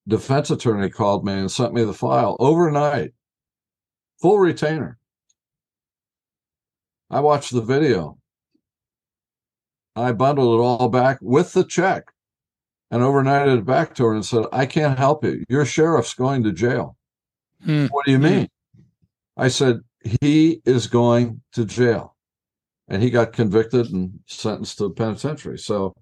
defense 0.07 0.51
attorney 0.51 0.89
called 0.89 1.25
me 1.25 1.33
and 1.33 1.51
sent 1.51 1.73
me 1.73 1.83
the 1.83 1.93
file 1.93 2.37
overnight, 2.39 3.11
full 4.21 4.39
retainer. 4.39 4.97
I 7.09 7.19
watched 7.19 7.51
the 7.51 7.61
video. 7.61 8.19
I 9.97 10.13
bundled 10.13 10.61
it 10.61 10.63
all 10.63 10.87
back 10.87 11.17
with 11.21 11.51
the 11.51 11.65
check 11.65 12.05
and 12.89 13.01
overnighted 13.01 13.57
it 13.57 13.65
back 13.65 13.95
to 13.95 14.05
her 14.05 14.13
and 14.13 14.25
said, 14.25 14.45
I 14.53 14.65
can't 14.65 14.97
help 14.97 15.25
you. 15.25 15.43
Your 15.49 15.65
sheriff's 15.65 16.13
going 16.13 16.43
to 16.43 16.53
jail. 16.53 16.95
Hmm. 17.63 17.85
What 17.87 18.05
do 18.05 18.11
you 18.11 18.19
mean? 18.19 18.49
I 19.37 19.47
said, 19.47 19.79
he 20.21 20.61
is 20.65 20.87
going 20.87 21.41
to 21.53 21.65
jail. 21.65 22.15
And 22.87 23.01
he 23.01 23.09
got 23.09 23.33
convicted 23.33 23.91
and 23.91 24.19
sentenced 24.27 24.77
to 24.79 24.89
penitentiary. 24.89 25.57
So 25.57 25.93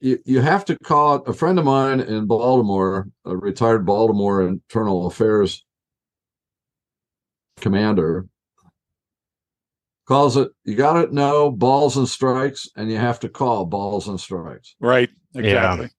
you, 0.00 0.18
you 0.24 0.40
have 0.40 0.64
to 0.66 0.78
call 0.78 1.16
it 1.16 1.22
a 1.26 1.32
friend 1.32 1.58
of 1.58 1.64
mine 1.64 2.00
in 2.00 2.26
Baltimore, 2.26 3.08
a 3.24 3.36
retired 3.36 3.86
Baltimore 3.86 4.46
internal 4.46 5.06
affairs 5.06 5.64
commander, 7.58 8.26
calls 10.06 10.36
it 10.36 10.50
you 10.64 10.74
got 10.74 11.04
to 11.04 11.14
know 11.14 11.50
balls 11.50 11.96
and 11.96 12.08
strikes 12.08 12.68
and 12.76 12.90
you 12.90 12.96
have 12.96 13.20
to 13.20 13.28
call 13.28 13.66
balls 13.66 14.08
and 14.08 14.20
strikes 14.20 14.74
right 14.80 15.10
exactly 15.34 15.90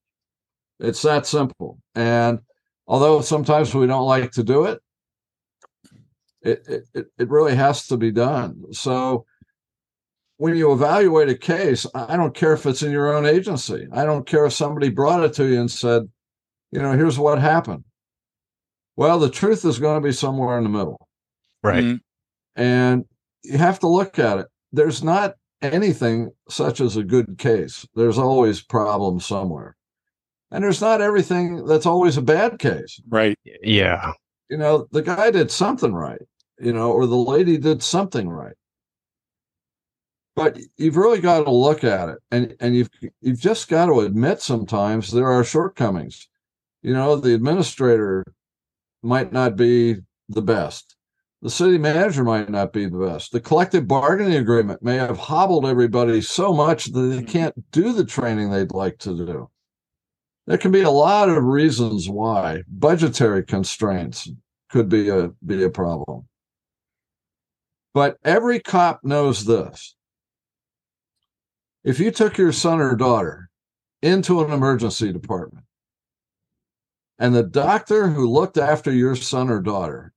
yeah. 0.80 0.88
it's 0.88 1.02
that 1.02 1.26
simple 1.26 1.78
and 1.94 2.40
although 2.88 3.20
sometimes 3.20 3.72
we 3.74 3.86
don't 3.86 4.06
like 4.06 4.32
to 4.32 4.42
do 4.42 4.64
it 4.64 4.80
it, 6.42 6.86
it, 6.94 7.06
it 7.18 7.28
really 7.28 7.54
has 7.54 7.86
to 7.88 7.96
be 7.96 8.10
done. 8.10 8.72
So 8.72 9.26
when 10.36 10.56
you 10.56 10.72
evaluate 10.72 11.28
a 11.28 11.36
case, 11.36 11.86
I 11.94 12.16
don't 12.16 12.34
care 12.34 12.52
if 12.52 12.64
it's 12.66 12.82
in 12.82 12.92
your 12.92 13.14
own 13.14 13.26
agency. 13.26 13.86
I 13.92 14.04
don't 14.04 14.26
care 14.26 14.46
if 14.46 14.52
somebody 14.52 14.88
brought 14.88 15.24
it 15.24 15.32
to 15.34 15.46
you 15.46 15.60
and 15.60 15.70
said, 15.70 16.08
you 16.70 16.80
know, 16.80 16.92
here's 16.92 17.18
what 17.18 17.40
happened. 17.40 17.84
Well, 18.96 19.18
the 19.18 19.30
truth 19.30 19.64
is 19.64 19.78
going 19.78 20.00
to 20.00 20.06
be 20.06 20.12
somewhere 20.12 20.58
in 20.58 20.64
the 20.64 20.70
middle. 20.70 21.08
Right. 21.62 21.84
Mm-hmm. 21.84 22.60
And 22.60 23.04
you 23.42 23.58
have 23.58 23.80
to 23.80 23.88
look 23.88 24.18
at 24.18 24.38
it. 24.38 24.46
There's 24.72 25.02
not 25.02 25.34
anything 25.62 26.30
such 26.48 26.80
as 26.80 26.96
a 26.96 27.04
good 27.04 27.38
case. 27.38 27.86
There's 27.94 28.18
always 28.18 28.62
problems 28.62 29.26
somewhere. 29.26 29.76
And 30.50 30.64
there's 30.64 30.80
not 30.80 31.02
everything 31.02 31.66
that's 31.66 31.86
always 31.86 32.16
a 32.16 32.22
bad 32.22 32.58
case. 32.58 33.00
Right. 33.08 33.38
Yeah. 33.62 34.12
You 34.48 34.56
know, 34.56 34.88
the 34.92 35.02
guy 35.02 35.30
did 35.30 35.50
something 35.50 35.92
right 35.92 36.22
you 36.60 36.72
know, 36.72 36.92
or 36.92 37.06
the 37.06 37.16
lady 37.16 37.56
did 37.56 37.82
something 37.82 38.28
right. 38.28 38.54
But 40.34 40.58
you've 40.76 40.96
really 40.96 41.20
got 41.20 41.44
to 41.44 41.50
look 41.50 41.82
at 41.82 42.08
it, 42.08 42.18
and 42.30 42.54
and 42.60 42.76
you've 42.76 42.90
you've 43.20 43.40
just 43.40 43.68
got 43.68 43.86
to 43.86 44.00
admit 44.00 44.40
sometimes 44.40 45.10
there 45.10 45.30
are 45.30 45.42
shortcomings. 45.42 46.28
You 46.82 46.92
know, 46.92 47.16
the 47.16 47.34
administrator 47.34 48.24
might 49.02 49.32
not 49.32 49.56
be 49.56 49.96
the 50.28 50.42
best. 50.42 50.96
The 51.42 51.50
city 51.50 51.78
manager 51.78 52.24
might 52.24 52.50
not 52.50 52.72
be 52.72 52.86
the 52.86 52.98
best. 52.98 53.32
The 53.32 53.40
collective 53.40 53.88
bargaining 53.88 54.34
agreement 54.34 54.82
may 54.82 54.96
have 54.96 55.18
hobbled 55.18 55.66
everybody 55.66 56.20
so 56.20 56.52
much 56.52 56.86
that 56.86 57.00
they 57.00 57.22
can't 57.22 57.70
do 57.72 57.92
the 57.92 58.04
training 58.04 58.50
they'd 58.50 58.72
like 58.72 58.98
to 58.98 59.16
do. 59.16 59.50
There 60.48 60.56
can 60.56 60.72
be 60.72 60.80
a 60.80 60.90
lot 60.90 61.28
of 61.28 61.44
reasons 61.44 62.08
why. 62.08 62.62
Budgetary 62.66 63.44
constraints 63.44 64.30
could 64.70 64.88
be 64.88 65.10
a 65.10 65.28
be 65.44 65.62
a 65.62 65.68
problem. 65.68 66.26
But 67.92 68.16
every 68.24 68.58
cop 68.58 69.04
knows 69.04 69.44
this. 69.44 69.94
If 71.84 72.00
you 72.00 72.10
took 72.10 72.38
your 72.38 72.52
son 72.52 72.80
or 72.80 72.96
daughter 72.96 73.50
into 74.00 74.42
an 74.42 74.50
emergency 74.50 75.12
department 75.12 75.66
and 77.18 77.34
the 77.34 77.42
doctor 77.42 78.08
who 78.08 78.26
looked 78.26 78.56
after 78.56 78.90
your 78.90 79.16
son 79.16 79.50
or 79.50 79.60
daughter, 79.60 80.14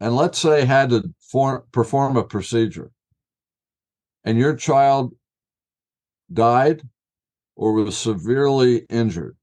and 0.00 0.16
let's 0.16 0.40
say 0.40 0.64
had 0.64 0.90
to 0.90 1.14
form, 1.20 1.62
perform 1.70 2.16
a 2.16 2.24
procedure, 2.24 2.90
and 4.24 4.36
your 4.36 4.56
child 4.56 5.14
died 6.32 6.82
or 7.54 7.72
was 7.72 7.96
severely 7.96 8.78
injured, 8.90 9.36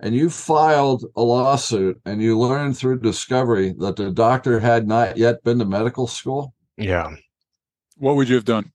and 0.00 0.14
you 0.14 0.28
filed 0.30 1.04
a 1.16 1.22
lawsuit 1.22 2.00
and 2.04 2.20
you 2.20 2.38
learned 2.38 2.76
through 2.76 3.00
discovery 3.00 3.74
that 3.78 3.96
the 3.96 4.10
doctor 4.10 4.60
had 4.60 4.86
not 4.86 5.16
yet 5.16 5.42
been 5.42 5.58
to 5.58 5.64
medical 5.64 6.06
school, 6.06 6.54
Yeah. 6.76 7.14
What 7.96 8.16
would 8.16 8.28
you 8.28 8.34
have 8.34 8.44
done? 8.44 8.72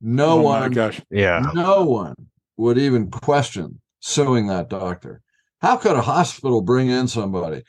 no 0.00 0.32
oh 0.32 0.36
my 0.38 0.60
one 0.60 0.72
gosh. 0.72 1.00
Yeah. 1.10 1.50
no 1.54 1.84
one 1.84 2.14
would 2.56 2.76
even 2.78 3.10
question 3.10 3.80
suing 4.00 4.46
that 4.48 4.68
doctor. 4.68 5.22
How 5.62 5.76
could 5.76 5.96
a 5.96 6.02
hospital 6.02 6.60
bring 6.60 6.88
in 6.90 7.08
somebody? 7.08 7.62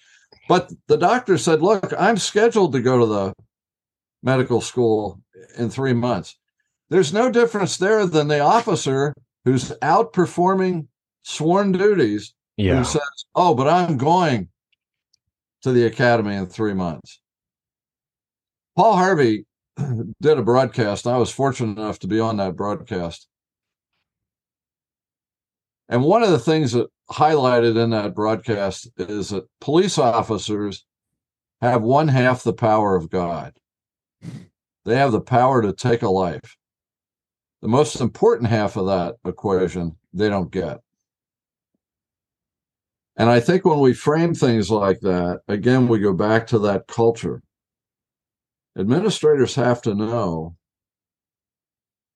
But 0.49 0.71
the 0.87 0.97
doctor 0.97 1.37
said, 1.37 1.61
Look, 1.61 1.93
I'm 1.97 2.17
scheduled 2.17 2.73
to 2.73 2.81
go 2.81 2.99
to 2.99 3.05
the 3.05 3.33
medical 4.21 4.59
school 4.61 5.21
in 5.57 5.69
three 5.69 5.93
months. 5.93 6.37
There's 6.89 7.13
no 7.13 7.29
difference 7.31 7.77
there 7.77 8.05
than 8.05 8.27
the 8.27 8.39
officer 8.39 9.13
who's 9.45 9.69
outperforming 9.81 10.87
sworn 11.23 11.71
duties 11.71 12.33
Yeah. 12.57 12.77
who 12.77 12.83
says, 12.83 13.01
Oh, 13.33 13.53
but 13.53 13.67
I'm 13.67 13.97
going 13.97 14.49
to 15.63 15.71
the 15.71 15.85
academy 15.85 16.35
in 16.35 16.45
three 16.45 16.73
months. 16.73 17.19
Paul 18.75 18.95
Harvey 18.95 19.45
did 20.21 20.37
a 20.37 20.43
broadcast. 20.43 21.07
I 21.07 21.17
was 21.17 21.31
fortunate 21.31 21.79
enough 21.79 21.99
to 21.99 22.07
be 22.07 22.19
on 22.19 22.37
that 22.37 22.55
broadcast. 22.55 23.27
And 25.89 26.03
one 26.03 26.23
of 26.23 26.31
the 26.31 26.39
things 26.39 26.71
that 26.71 26.87
highlighted 27.09 27.81
in 27.81 27.91
that 27.91 28.15
broadcast 28.15 28.89
is 28.97 29.29
that 29.29 29.47
police 29.61 29.97
officers 29.97 30.85
have 31.61 31.83
one 31.83 32.07
half 32.07 32.43
the 32.43 32.53
power 32.53 32.95
of 32.95 33.09
God. 33.09 33.53
They 34.85 34.95
have 34.97 35.11
the 35.11 35.21
power 35.21 35.61
to 35.61 35.73
take 35.73 36.01
a 36.01 36.09
life. 36.09 36.57
The 37.61 37.67
most 37.67 37.99
important 38.01 38.49
half 38.49 38.75
of 38.77 38.87
that 38.87 39.15
equation, 39.25 39.97
they 40.13 40.29
don't 40.29 40.51
get. 40.51 40.79
And 43.17 43.29
I 43.29 43.39
think 43.39 43.63
when 43.63 43.79
we 43.79 43.93
frame 43.93 44.33
things 44.33 44.69
like 44.69 44.99
that, 45.01 45.39
again, 45.47 45.87
we 45.87 45.99
go 45.99 46.13
back 46.13 46.47
to 46.47 46.59
that 46.59 46.87
culture. 46.87 47.41
Administrators 48.77 49.55
have 49.55 49.81
to 49.83 49.95
know 49.95 50.55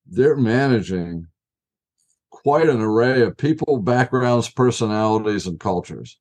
they're 0.06 0.36
managing 0.36 1.28
quite 2.30 2.68
an 2.68 2.82
array 2.82 3.22
of 3.22 3.38
people, 3.38 3.80
backgrounds, 3.80 4.50
personalities, 4.50 5.48
and 5.48 5.60
cultures. 5.60 6.20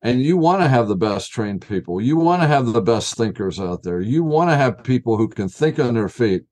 And 0.00 0.22
you 0.22 0.36
want 0.36 0.62
to 0.62 0.68
have 0.68 0.88
the 0.88 0.96
best 0.96 1.30
trained 1.30 1.66
people. 1.66 2.00
You 2.00 2.16
want 2.16 2.42
to 2.42 2.48
have 2.48 2.66
the 2.66 2.80
best 2.80 3.16
thinkers 3.16 3.60
out 3.60 3.82
there. 3.82 4.00
You 4.00 4.24
want 4.24 4.50
to 4.50 4.56
have 4.56 4.82
people 4.82 5.16
who 5.16 5.28
can 5.28 5.48
think 5.48 5.78
on 5.78 5.94
their 5.94 6.08
feet. 6.08 6.42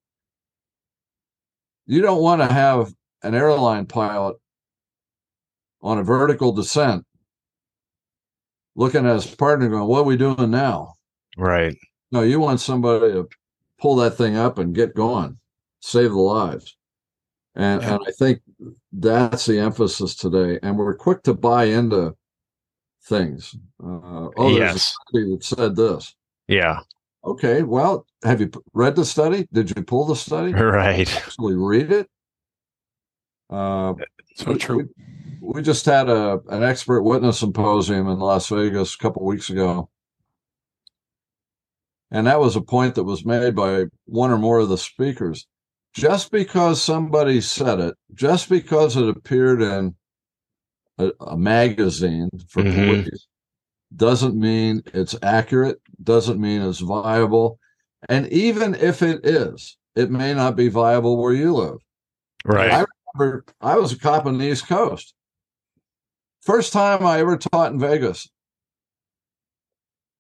You 1.86 2.02
don't 2.02 2.22
want 2.22 2.42
to 2.42 2.52
have 2.52 2.92
an 3.22 3.34
airline 3.34 3.86
pilot 3.86 4.36
on 5.82 5.98
a 5.98 6.02
vertical 6.02 6.52
descent 6.52 7.04
looking 8.76 9.06
at 9.06 9.14
his 9.14 9.26
partner 9.26 9.68
going, 9.68 9.86
What 9.88 10.00
are 10.00 10.04
we 10.04 10.16
doing 10.16 10.50
now? 10.50 10.94
Right. 11.36 11.76
No, 12.12 12.22
you 12.22 12.40
want 12.40 12.60
somebody 12.60 13.12
to 13.12 13.28
pull 13.80 13.96
that 13.96 14.12
thing 14.16 14.36
up 14.36 14.58
and 14.58 14.74
get 14.74 14.94
going, 14.94 15.38
save 15.80 16.10
the 16.10 16.18
lives. 16.18 16.76
And, 17.54 17.82
Yeah. 17.82 17.94
and 17.94 18.02
I 18.06 18.10
think 18.12 18.40
that's 18.92 19.46
the 19.46 19.58
emphasis 19.58 20.14
today. 20.14 20.58
And 20.62 20.76
we're 20.76 20.94
quick 20.96 21.22
to 21.24 21.34
buy 21.34 21.64
into 21.64 22.14
things. 23.04 23.54
Uh, 23.82 24.28
oh, 24.36 24.54
there's 24.54 24.56
Yes. 24.58 24.76
a 24.76 24.78
study 24.78 25.30
that 25.30 25.44
said 25.44 25.76
this. 25.76 26.14
Yeah. 26.48 26.80
Okay, 27.24 27.62
well, 27.62 28.06
have 28.24 28.40
you 28.40 28.50
read 28.72 28.96
the 28.96 29.04
study? 29.04 29.46
Did 29.52 29.76
you 29.76 29.82
pull 29.82 30.06
the 30.06 30.16
study? 30.16 30.52
Right. 30.54 31.14
Actually 31.16 31.54
read 31.56 31.92
it? 31.92 32.08
Uh, 33.48 33.94
So 34.36 34.54
true. 34.54 34.76
We, 34.78 34.84
we 35.40 35.62
just 35.62 35.86
had 35.86 36.08
a 36.08 36.40
an 36.48 36.62
expert 36.62 37.02
witness 37.02 37.40
symposium 37.40 38.08
in 38.08 38.18
Las 38.20 38.48
Vegas 38.48 38.94
a 38.94 38.98
couple 38.98 39.24
weeks 39.24 39.50
ago. 39.50 39.90
And 42.10 42.26
that 42.26 42.40
was 42.40 42.56
a 42.56 42.60
point 42.62 42.96
that 42.96 43.04
was 43.04 43.24
made 43.24 43.54
by 43.56 43.84
one 44.06 44.30
or 44.30 44.38
more 44.38 44.58
of 44.60 44.68
the 44.68 44.78
speakers. 44.78 45.46
Just 45.94 46.30
because 46.30 46.82
somebody 46.82 47.40
said 47.40 47.80
it, 47.80 47.94
just 48.14 48.48
because 48.48 48.96
it 48.96 49.08
appeared 49.08 49.62
in 49.62 49.96
a, 50.98 51.12
a 51.20 51.36
magazine 51.36 52.30
for 52.48 52.64
Mhm. 52.64 52.72
police, 52.86 53.26
doesn't 53.96 54.36
mean 54.36 54.82
it's 54.94 55.16
accurate, 55.22 55.80
doesn't 56.02 56.40
mean 56.40 56.62
it's 56.62 56.80
viable. 56.80 57.58
And 58.08 58.28
even 58.28 58.74
if 58.76 59.02
it 59.02 59.26
is, 59.26 59.76
it 59.96 60.10
may 60.10 60.34
not 60.34 60.56
be 60.56 60.68
viable 60.68 61.20
where 61.20 61.34
you 61.34 61.54
live 61.54 61.78
Right. 62.44 62.72
I 62.72 62.84
remember 63.14 63.44
I 63.60 63.76
was 63.76 63.92
a 63.92 63.98
cop 63.98 64.26
on 64.26 64.38
the 64.38 64.46
East 64.50 64.68
Coast. 64.68 65.14
First 66.42 66.72
time 66.72 67.04
I 67.04 67.20
ever 67.20 67.36
taught 67.36 67.72
in 67.72 67.78
Vegas. 67.78 68.28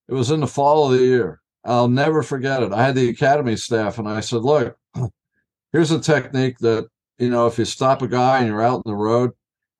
It 0.08 0.14
was 0.14 0.30
in 0.30 0.40
the 0.40 0.46
fall 0.46 0.86
of 0.86 0.98
the 0.98 1.04
year. 1.04 1.40
I'll 1.64 1.88
never 1.88 2.22
forget 2.22 2.62
it. 2.62 2.72
I 2.72 2.84
had 2.84 2.94
the 2.94 3.08
academy 3.08 3.56
staff 3.56 3.98
and 3.98 4.08
I 4.08 4.20
said, 4.20 4.42
look, 4.42 4.76
here's 5.72 5.90
a 5.90 6.00
technique 6.00 6.58
that, 6.58 6.88
you 7.18 7.30
know, 7.30 7.46
if 7.46 7.58
you 7.58 7.64
stop 7.64 8.02
a 8.02 8.08
guy 8.08 8.38
and 8.38 8.48
you're 8.48 8.62
out 8.62 8.82
in 8.84 8.90
the 8.90 8.96
road, 8.96 9.32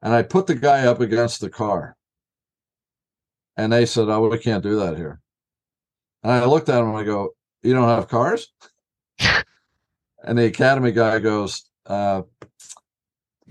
and 0.02 0.14
I 0.14 0.22
put 0.22 0.46
the 0.46 0.54
guy 0.54 0.86
up 0.86 1.00
against 1.00 1.40
the 1.40 1.50
car. 1.50 1.96
And 3.56 3.72
they 3.72 3.84
said, 3.84 4.08
Oh, 4.08 4.28
we 4.28 4.38
can't 4.38 4.62
do 4.62 4.76
that 4.76 4.96
here. 4.96 5.20
And 6.22 6.32
I 6.32 6.44
looked 6.46 6.68
at 6.68 6.80
him 6.80 6.88
and 6.88 6.96
I 6.96 7.04
go, 7.04 7.34
You 7.62 7.74
don't 7.74 7.88
have 7.88 8.08
cars? 8.08 8.50
and 9.18 10.38
the 10.38 10.46
academy 10.46 10.92
guy 10.92 11.18
goes, 11.18 11.68
uh, 11.86 12.22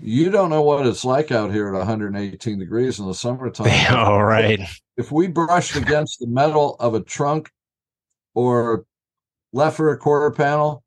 you 0.02 0.30
don't 0.30 0.50
know 0.50 0.62
what 0.62 0.86
it's 0.86 1.04
like 1.04 1.30
out 1.30 1.52
here 1.52 1.68
at 1.68 1.74
118 1.78 2.58
degrees 2.58 2.98
in 2.98 3.06
the 3.06 3.14
summertime. 3.14 3.94
All 3.96 4.24
right. 4.24 4.60
if 4.96 5.10
we 5.12 5.26
brushed 5.26 5.76
against 5.76 6.20
the 6.20 6.26
metal 6.26 6.76
of 6.80 6.94
a 6.94 7.00
trunk 7.00 7.50
or 8.34 8.84
left 9.52 9.76
for 9.76 9.90
a 9.92 9.98
quarter 9.98 10.30
panel, 10.30 10.82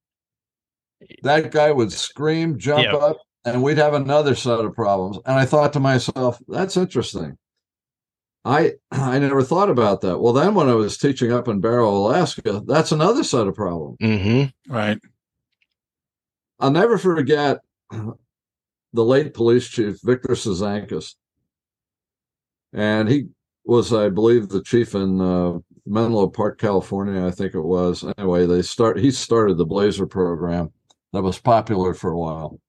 that 1.23 1.51
guy 1.51 1.71
would 1.71 1.91
scream, 1.91 2.57
jump 2.57 2.83
Yep. 2.85 2.93
up, 2.93 3.17
and 3.45 3.61
we'd 3.61 3.77
have 3.77 3.93
another 3.93 4.35
set 4.35 4.59
of 4.59 4.73
problems. 4.73 5.17
And 5.25 5.37
I 5.37 5.45
thought 5.45 5.73
to 5.73 5.79
myself, 5.79 6.39
that's 6.47 6.77
interesting. 6.77 7.37
I 8.45 8.73
I 8.91 9.19
never 9.19 9.43
thought 9.43 9.69
about 9.69 10.01
that. 10.01 10.19
Well, 10.19 10.33
then 10.33 10.55
when 10.55 10.69
I 10.69 10.73
was 10.75 10.97
teaching 10.97 11.31
up 11.31 11.47
in 11.47 11.59
Barrow, 11.59 11.89
Alaska, 11.89 12.61
that's 12.65 12.91
another 12.91 13.23
set 13.23 13.47
of 13.47 13.55
problems. 13.55 13.97
Mm-hmm. 14.01 14.73
Right. 14.73 14.99
I'll 16.59 16.71
never 16.71 16.97
forget 16.97 17.57
the 18.93 19.03
late 19.03 19.33
police 19.33 19.67
chief, 19.67 19.99
Victor 20.03 20.29
Cizanckas. 20.29 21.15
And 22.73 23.09
he 23.09 23.27
was, 23.65 23.93
I 23.93 24.09
believe, 24.09 24.49
the 24.49 24.63
chief 24.63 24.95
in 24.95 25.19
uh, 25.19 25.59
Menlo 25.85 26.27
Park, 26.27 26.59
California, 26.59 27.25
I 27.25 27.31
think 27.31 27.55
it 27.55 27.61
was. 27.61 28.05
Anyway, 28.17 28.45
they 28.45 28.61
start 28.61 28.99
he 28.99 29.11
started 29.11 29.57
the 29.57 29.65
Blazer 29.65 30.07
program 30.07 30.71
that 31.11 31.23
was 31.23 31.39
popular 31.39 31.93
for 31.93 32.11
a 32.11 32.17
while. 32.17 32.59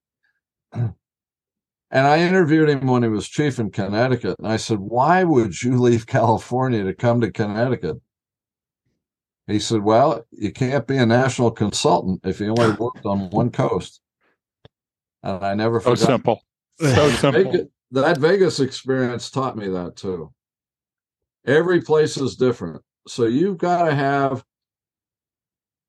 And 1.91 2.09
I 2.09 2.19
interviewed 2.19 2.69
him 2.69 2.89
when 2.89 3.05
he 3.05 3.09
was 3.09 3.29
chief 3.29 3.61
in 3.61 3.71
Connecticut. 3.71 4.35
And 4.41 4.49
I 4.49 4.57
said, 4.57 4.81
Why 4.81 5.23
would 5.23 5.63
you 5.63 5.79
leave 5.81 6.09
California 6.09 6.83
to 6.83 6.93
come 6.93 7.21
to 7.21 7.31
Connecticut? 7.31 7.99
He 9.47 9.61
said, 9.61 9.83
Well, 9.83 10.27
you 10.33 10.51
can't 10.51 10.89
be 10.89 10.97
a 10.97 11.07
national 11.07 11.53
consultant 11.53 12.23
if 12.25 12.41
you 12.41 12.49
only 12.49 12.73
worked 12.73 13.07
on 13.07 13.31
one 13.31 13.51
coast. 13.51 14.01
And 15.25 15.43
I 15.45 15.55
never 15.55 15.81
So 15.81 15.95
forgot. 15.97 16.07
simple. 16.07 16.43
So 16.81 17.09
simple. 17.11 17.53
Vegas, 17.53 17.67
that 17.93 18.19
Vegas 18.19 18.59
experience 18.61 19.31
taught 19.31 19.57
me 19.57 19.69
that 19.69 19.95
too. 19.95 20.33
Every 21.47 21.81
place 21.81 22.17
is 22.17 22.35
different. 22.35 22.83
So 23.07 23.27
you've 23.27 23.59
got 23.59 23.85
to 23.85 23.95
have 23.95 24.45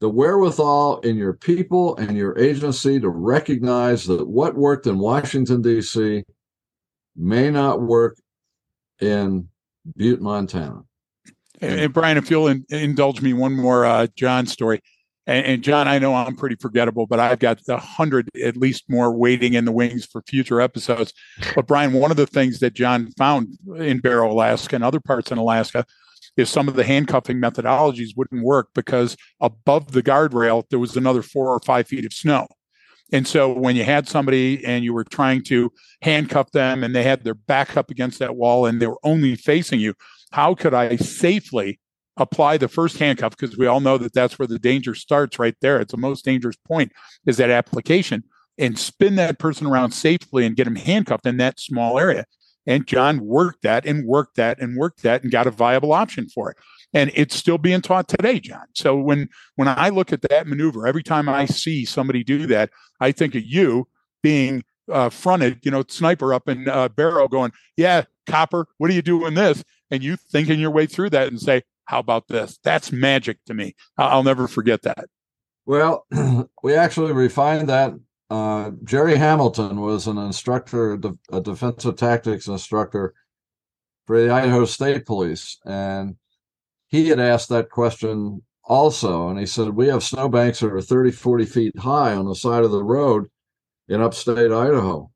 the 0.02 0.10
wherewithal 0.10 1.00
in 1.00 1.16
your 1.16 1.34
people 1.34 1.96
and 1.98 2.16
your 2.16 2.38
agency 2.38 3.00
to 3.00 3.10
recognize 3.10 4.06
that 4.06 4.28
what 4.28 4.56
worked 4.56 4.86
in 4.86 5.00
Washington, 5.00 5.64
D.C. 5.64 6.24
may 7.16 7.50
not 7.50 7.82
work 7.82 8.18
in 9.02 9.48
Butte, 9.98 10.22
Montana. 10.22 10.84
And, 11.62 11.80
and 11.80 11.94
Brian, 11.94 12.18
if 12.18 12.30
you'll 12.30 12.50
in, 12.50 12.64
indulge 12.70 13.22
me 13.22 13.34
one 13.34 13.56
more 13.56 13.86
uh, 13.86 14.08
John 14.16 14.46
story. 14.46 14.82
And, 15.28 15.46
and 15.46 15.64
John, 15.64 15.88
I 15.88 16.00
know 16.00 16.14
I'm 16.14 16.36
pretty 16.36 16.56
forgettable, 16.56 17.08
but 17.08 17.20
I've 17.20 17.40
got 17.40 17.60
a 17.68 17.78
hundred 17.78 18.30
at 18.44 18.58
least 18.58 18.86
more 18.90 19.16
waiting 19.16 19.54
in 19.54 19.66
the 19.66 19.72
wings 19.72 20.06
for 20.06 20.22
future 20.28 20.62
episodes. 20.62 21.14
But 21.56 21.68
Brian, 21.68 21.94
one 21.94 22.12
of 22.12 22.18
the 22.18 22.28
things 22.28 22.60
that 22.60 22.74
John 22.74 23.12
found 23.18 23.58
in 23.78 24.00
Barrow, 24.00 24.32
Alaska, 24.32 24.76
and 24.76 24.84
other 24.84 25.00
parts 25.00 25.32
in 25.32 25.38
Alaska, 25.38 25.86
is 26.38 26.50
some 26.50 26.68
of 26.68 26.76
the 26.76 26.84
handcuffing 26.84 27.38
methodologies 27.38 28.16
wouldn't 28.16 28.44
work 28.44 28.70
because 28.76 29.16
above 29.40 29.94
the 29.94 30.04
guardrail 30.04 30.68
there 30.70 30.80
was 30.80 30.98
another 30.98 31.22
four 31.22 31.50
or 31.50 31.60
five 31.60 31.88
feet 31.88 32.06
of 32.06 32.14
snow. 32.14 32.48
And 33.12 33.28
so 33.28 33.54
when 33.54 33.76
you 33.76 33.84
had 33.84 34.08
somebody 34.08 34.66
and 34.66 34.84
you 34.84 34.94
were 34.94 35.04
trying 35.04 35.44
to 35.44 35.72
handcuff 36.02 36.52
them 36.52 36.84
and 36.84 36.96
they 36.96 37.04
had 37.04 37.24
their 37.24 37.36
back 37.36 37.78
up 37.78 37.92
against 37.92 38.20
that 38.20 38.36
wall 38.36 38.66
and 38.66 38.82
they 38.82 38.88
were 38.88 39.00
only 39.04 39.36
facing 39.36 39.80
you, 39.80 39.94
how 40.32 40.56
could 40.56 40.74
I 40.74 40.96
safely 40.98 41.80
apply 42.18 42.58
the 42.58 42.68
first 42.68 42.98
handcuff? 42.98 43.36
Because 43.38 43.58
we 43.58 43.68
all 43.68 43.80
know 43.80 43.98
that 43.98 44.14
that's 44.14 44.40
where 44.40 44.48
the 44.48 44.60
danger 44.60 44.96
starts 44.96 45.40
right 45.40 45.56
there. 45.62 45.80
It's 45.80 45.92
the 45.92 45.98
most 45.98 46.26
dangerous 46.26 46.56
point 46.68 46.92
is 47.26 47.38
that 47.38 47.50
application 47.50 48.24
and 48.58 48.80
spin 48.80 49.16
that 49.16 49.40
person 49.40 49.68
around 49.68 49.92
safely 49.92 50.46
and 50.46 50.56
get 50.56 50.66
them 50.66 50.76
handcuffed 50.76 51.26
in 51.26 51.38
that 51.38 51.60
small 51.60 52.00
area. 52.00 52.26
And 52.68 52.88
John 52.88 53.20
worked 53.26 53.62
that 53.62 53.86
and 53.86 54.08
worked 54.08 54.38
that 54.38 54.60
and 54.60 54.76
worked 54.76 55.04
that 55.04 55.24
and 55.24 55.32
got 55.32 55.48
a 55.48 55.52
viable 55.52 55.94
option 55.94 56.28
for 56.30 56.52
it. 56.52 56.58
And 56.94 57.12
it's 57.14 57.36
still 57.36 57.58
being 57.58 57.82
taught 57.82 58.08
today, 58.08 58.40
John. 58.40 58.66
So 58.74 58.96
when 58.96 59.30
when 59.56 59.68
I 59.68 59.90
look 59.90 60.14
at 60.14 60.22
that 60.24 60.48
maneuver, 60.48 60.88
every 60.88 61.04
time 61.04 61.28
I 61.30 61.46
see 61.46 61.86
somebody 61.86 62.24
do 62.24 62.48
that, 62.48 62.70
I 63.00 63.12
think 63.12 63.36
of 63.36 63.44
you 63.44 63.88
being 64.24 64.64
uh, 64.92 65.10
fronted, 65.10 65.60
you 65.64 65.72
know, 65.72 65.84
sniper 65.88 66.34
up 66.34 66.48
in 66.48 66.68
uh, 66.68 66.90
Barrow 66.90 67.28
going, 67.28 67.52
yeah, 67.76 68.04
copper, 68.28 68.68
what 68.78 68.90
are 68.90 68.94
you 68.94 69.02
doing 69.02 69.34
this? 69.34 69.64
And 69.92 70.04
you 70.04 70.16
thinking 70.16 70.60
your 70.60 70.72
way 70.72 70.86
through 70.86 71.12
that 71.12 71.28
and 71.28 71.40
say, 71.40 71.64
how 71.86 72.00
about 72.00 72.28
this? 72.28 72.60
That's 72.64 72.92
magic 72.92 73.38
to 73.46 73.54
me. 73.54 73.76
I'll 73.98 74.24
never 74.24 74.48
forget 74.48 74.82
that. 74.84 75.06
Well, 75.66 76.06
we 76.64 76.76
actually 76.76 77.14
refined 77.14 77.70
that 77.70 77.94
uh, 78.30 78.72
Jerry 78.84 79.18
Hamilton 79.18 79.82
was 79.82 80.08
an 80.08 80.18
instructor, 80.18 81.00
a 81.32 81.42
defensive 81.42 81.96
tactics 81.96 82.48
instructor 82.48 83.14
for 84.08 84.22
the 84.22 84.32
Idaho 84.32 84.66
State 84.66 85.06
Police, 85.06 85.60
and 85.66 86.16
he 86.88 87.10
had 87.10 87.20
asked 87.20 87.50
that 87.50 87.70
question 87.70 88.42
also. 88.64 89.30
And 89.30 89.40
he 89.40 89.46
said, 89.46 89.70
We 89.70 89.88
have 89.88 90.04
snowbanks 90.04 90.60
that 90.60 90.72
are 90.72 90.82
30, 90.82 91.12
40 91.12 91.46
feet 91.46 91.80
high 91.80 92.14
on 92.14 92.26
the 92.26 92.36
side 92.36 92.64
of 92.64 92.72
the 92.72 92.84
road 92.84 93.28
in 93.88 94.02
upstate 94.02 94.52
Idaho. 94.52 95.12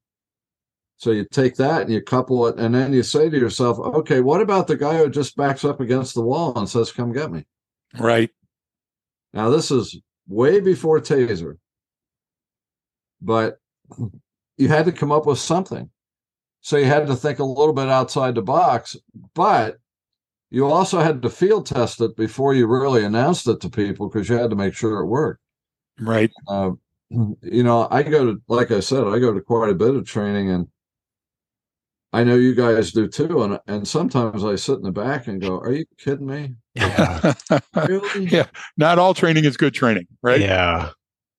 So 1.00 1.12
you 1.12 1.26
take 1.32 1.56
that 1.56 1.82
and 1.82 1.92
you 1.92 2.02
couple 2.02 2.46
it, 2.48 2.60
and 2.60 2.76
then 2.76 2.94
you 2.94 3.04
say 3.04 3.30
to 3.30 3.38
yourself, 3.38 3.80
okay, 3.80 4.22
what 4.22 4.42
about 4.42 4.68
the 4.68 4.78
guy 4.78 4.98
who 4.98 5.10
just 5.10 5.36
backs 5.36 5.66
up 5.66 5.80
against 5.80 6.14
the 6.14 6.22
wall 6.22 6.58
and 6.58 6.70
says, 6.70 6.92
come 6.92 7.12
get 7.12 7.32
me? 7.32 7.46
Right. 7.98 8.30
Now, 9.34 9.50
this 9.50 9.72
is 9.72 10.00
way 10.28 10.60
before 10.60 11.00
Taser 11.00 11.56
but 13.22 13.60
you 14.58 14.68
had 14.68 14.86
to 14.86 14.92
come 14.92 15.12
up 15.12 15.26
with 15.26 15.40
something. 15.40 15.90
So 16.62 16.78
you 16.78 16.86
had 16.86 17.08
to 17.08 17.16
think 17.16 17.40
a 17.40 17.46
little 17.46 17.74
bit 17.74 17.88
outside 17.88 18.36
the 18.36 18.42
box, 18.42 18.96
but 19.34 19.78
you 20.50 20.66
also 20.66 21.00
had 21.00 21.22
to 21.22 21.30
field 21.30 21.66
test 21.66 22.02
it 22.02 22.16
before 22.18 22.54
you 22.54 22.68
really 22.68 23.06
announced 23.06 23.48
it 23.48 23.62
to 23.62 23.70
people 23.70 24.10
because 24.10 24.28
you 24.28 24.36
had 24.36 24.50
to 24.50 24.56
make 24.56 24.74
sure 24.74 25.00
it 25.00 25.06
worked. 25.06 25.42
Right. 26.00 26.32
Uh, 26.48 26.72
you 27.10 27.64
know, 27.64 27.88
I 27.90 28.04
go 28.04 28.26
to, 28.26 28.42
like 28.48 28.72
I 28.72 28.80
said, 28.82 29.08
I 29.08 29.20
go 29.20 29.34
to 29.34 29.42
quite 29.42 29.70
a 29.70 29.76
bit 29.76 29.96
of 29.96 30.06
training 30.06 30.50
and 30.50 30.68
I 32.12 32.24
know 32.24 32.36
you 32.36 32.56
guys 32.56 32.92
do 32.92 33.08
too. 33.08 33.44
And, 33.44 33.60
and 33.68 33.88
sometimes 33.88 34.44
I 34.44 34.56
sit 34.56 34.78
in 34.78 34.84
the 34.84 34.92
back 34.92 35.28
and 35.28 35.40
go, 35.40 35.60
are 35.60 35.72
you 35.72 35.86
kidding 35.98 36.26
me? 36.26 36.56
Yeah. 36.74 37.34
really? 37.88 38.26
Yeah. 38.32 38.48
Not 38.78 38.98
all 38.98 39.14
training 39.14 39.46
is 39.46 39.58
good 39.58 39.74
training, 39.74 40.08
right? 40.24 40.40
Yeah. 40.42 40.90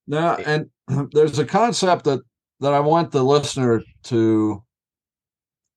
Now, 0.06 0.36
and 0.36 0.70
there's 1.12 1.38
a 1.38 1.44
concept 1.44 2.04
that 2.04 2.20
that 2.60 2.74
I 2.74 2.80
want 2.80 3.10
the 3.10 3.22
listener 3.22 3.82
to 4.04 4.62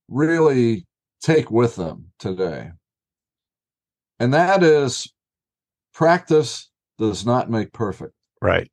really 0.08 0.86
take 1.22 1.50
with 1.50 1.76
them 1.76 2.10
today. 2.18 2.70
And 4.20 4.34
that 4.34 4.62
is 4.62 5.10
practice 5.94 6.70
does 6.98 7.24
not 7.24 7.50
make 7.50 7.72
perfect. 7.72 8.12
Right. 8.42 8.70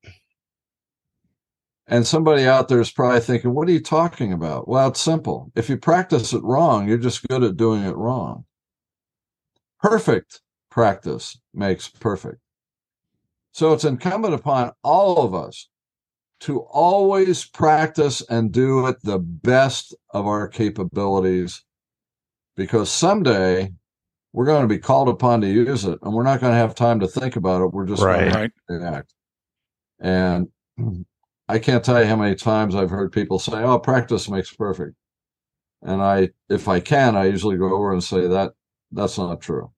And 1.91 2.07
somebody 2.07 2.45
out 2.45 2.69
there 2.69 2.79
is 2.79 2.89
probably 2.89 3.19
thinking, 3.19 3.53
what 3.53 3.67
are 3.67 3.73
you 3.73 3.81
talking 3.81 4.31
about? 4.31 4.65
Well, 4.65 4.87
it's 4.87 5.01
simple. 5.01 5.51
If 5.55 5.69
you 5.69 5.75
practice 5.75 6.31
it 6.31 6.41
wrong, 6.41 6.87
you're 6.87 6.97
just 6.97 7.27
good 7.27 7.43
at 7.43 7.57
doing 7.57 7.83
it 7.83 7.97
wrong. 7.97 8.45
Perfect 9.81 10.39
practice 10.69 11.37
makes 11.53 11.89
perfect. 11.89 12.37
So 13.51 13.73
it's 13.73 13.83
incumbent 13.83 14.33
upon 14.33 14.71
all 14.83 15.21
of 15.25 15.35
us 15.35 15.67
to 16.41 16.61
always 16.61 17.43
practice 17.43 18.21
and 18.29 18.53
do 18.53 18.87
it 18.87 18.95
the 19.03 19.19
best 19.19 19.93
of 20.11 20.25
our 20.25 20.47
capabilities 20.47 21.61
because 22.55 22.89
someday 22.89 23.73
we're 24.31 24.45
going 24.45 24.61
to 24.61 24.73
be 24.73 24.79
called 24.79 25.09
upon 25.09 25.41
to 25.41 25.47
use 25.47 25.83
it 25.83 25.99
and 26.01 26.13
we're 26.13 26.23
not 26.23 26.39
going 26.39 26.53
to 26.53 26.57
have 26.57 26.73
time 26.73 27.01
to 27.01 27.07
think 27.07 27.35
about 27.35 27.61
it. 27.61 27.73
We're 27.73 27.85
just 27.85 28.01
right. 28.01 28.31
going 28.69 28.81
to 28.81 28.87
act. 28.87 29.13
And 29.99 30.47
I 31.51 31.59
can't 31.59 31.83
tell 31.83 31.99
you 31.99 32.07
how 32.07 32.15
many 32.15 32.33
times 32.35 32.75
I've 32.75 32.89
heard 32.89 33.11
people 33.11 33.37
say, 33.37 33.61
"Oh, 33.61 33.77
practice 33.77 34.29
makes 34.29 34.53
perfect." 34.53 34.95
And 35.81 36.01
I 36.01 36.29
if 36.49 36.69
I 36.69 36.79
can, 36.79 37.17
I 37.17 37.25
usually 37.25 37.57
go 37.57 37.73
over 37.73 37.91
and 37.91 38.01
say 38.01 38.25
that 38.27 38.53
that's 38.91 39.17
not 39.17 39.41
true. 39.41 39.71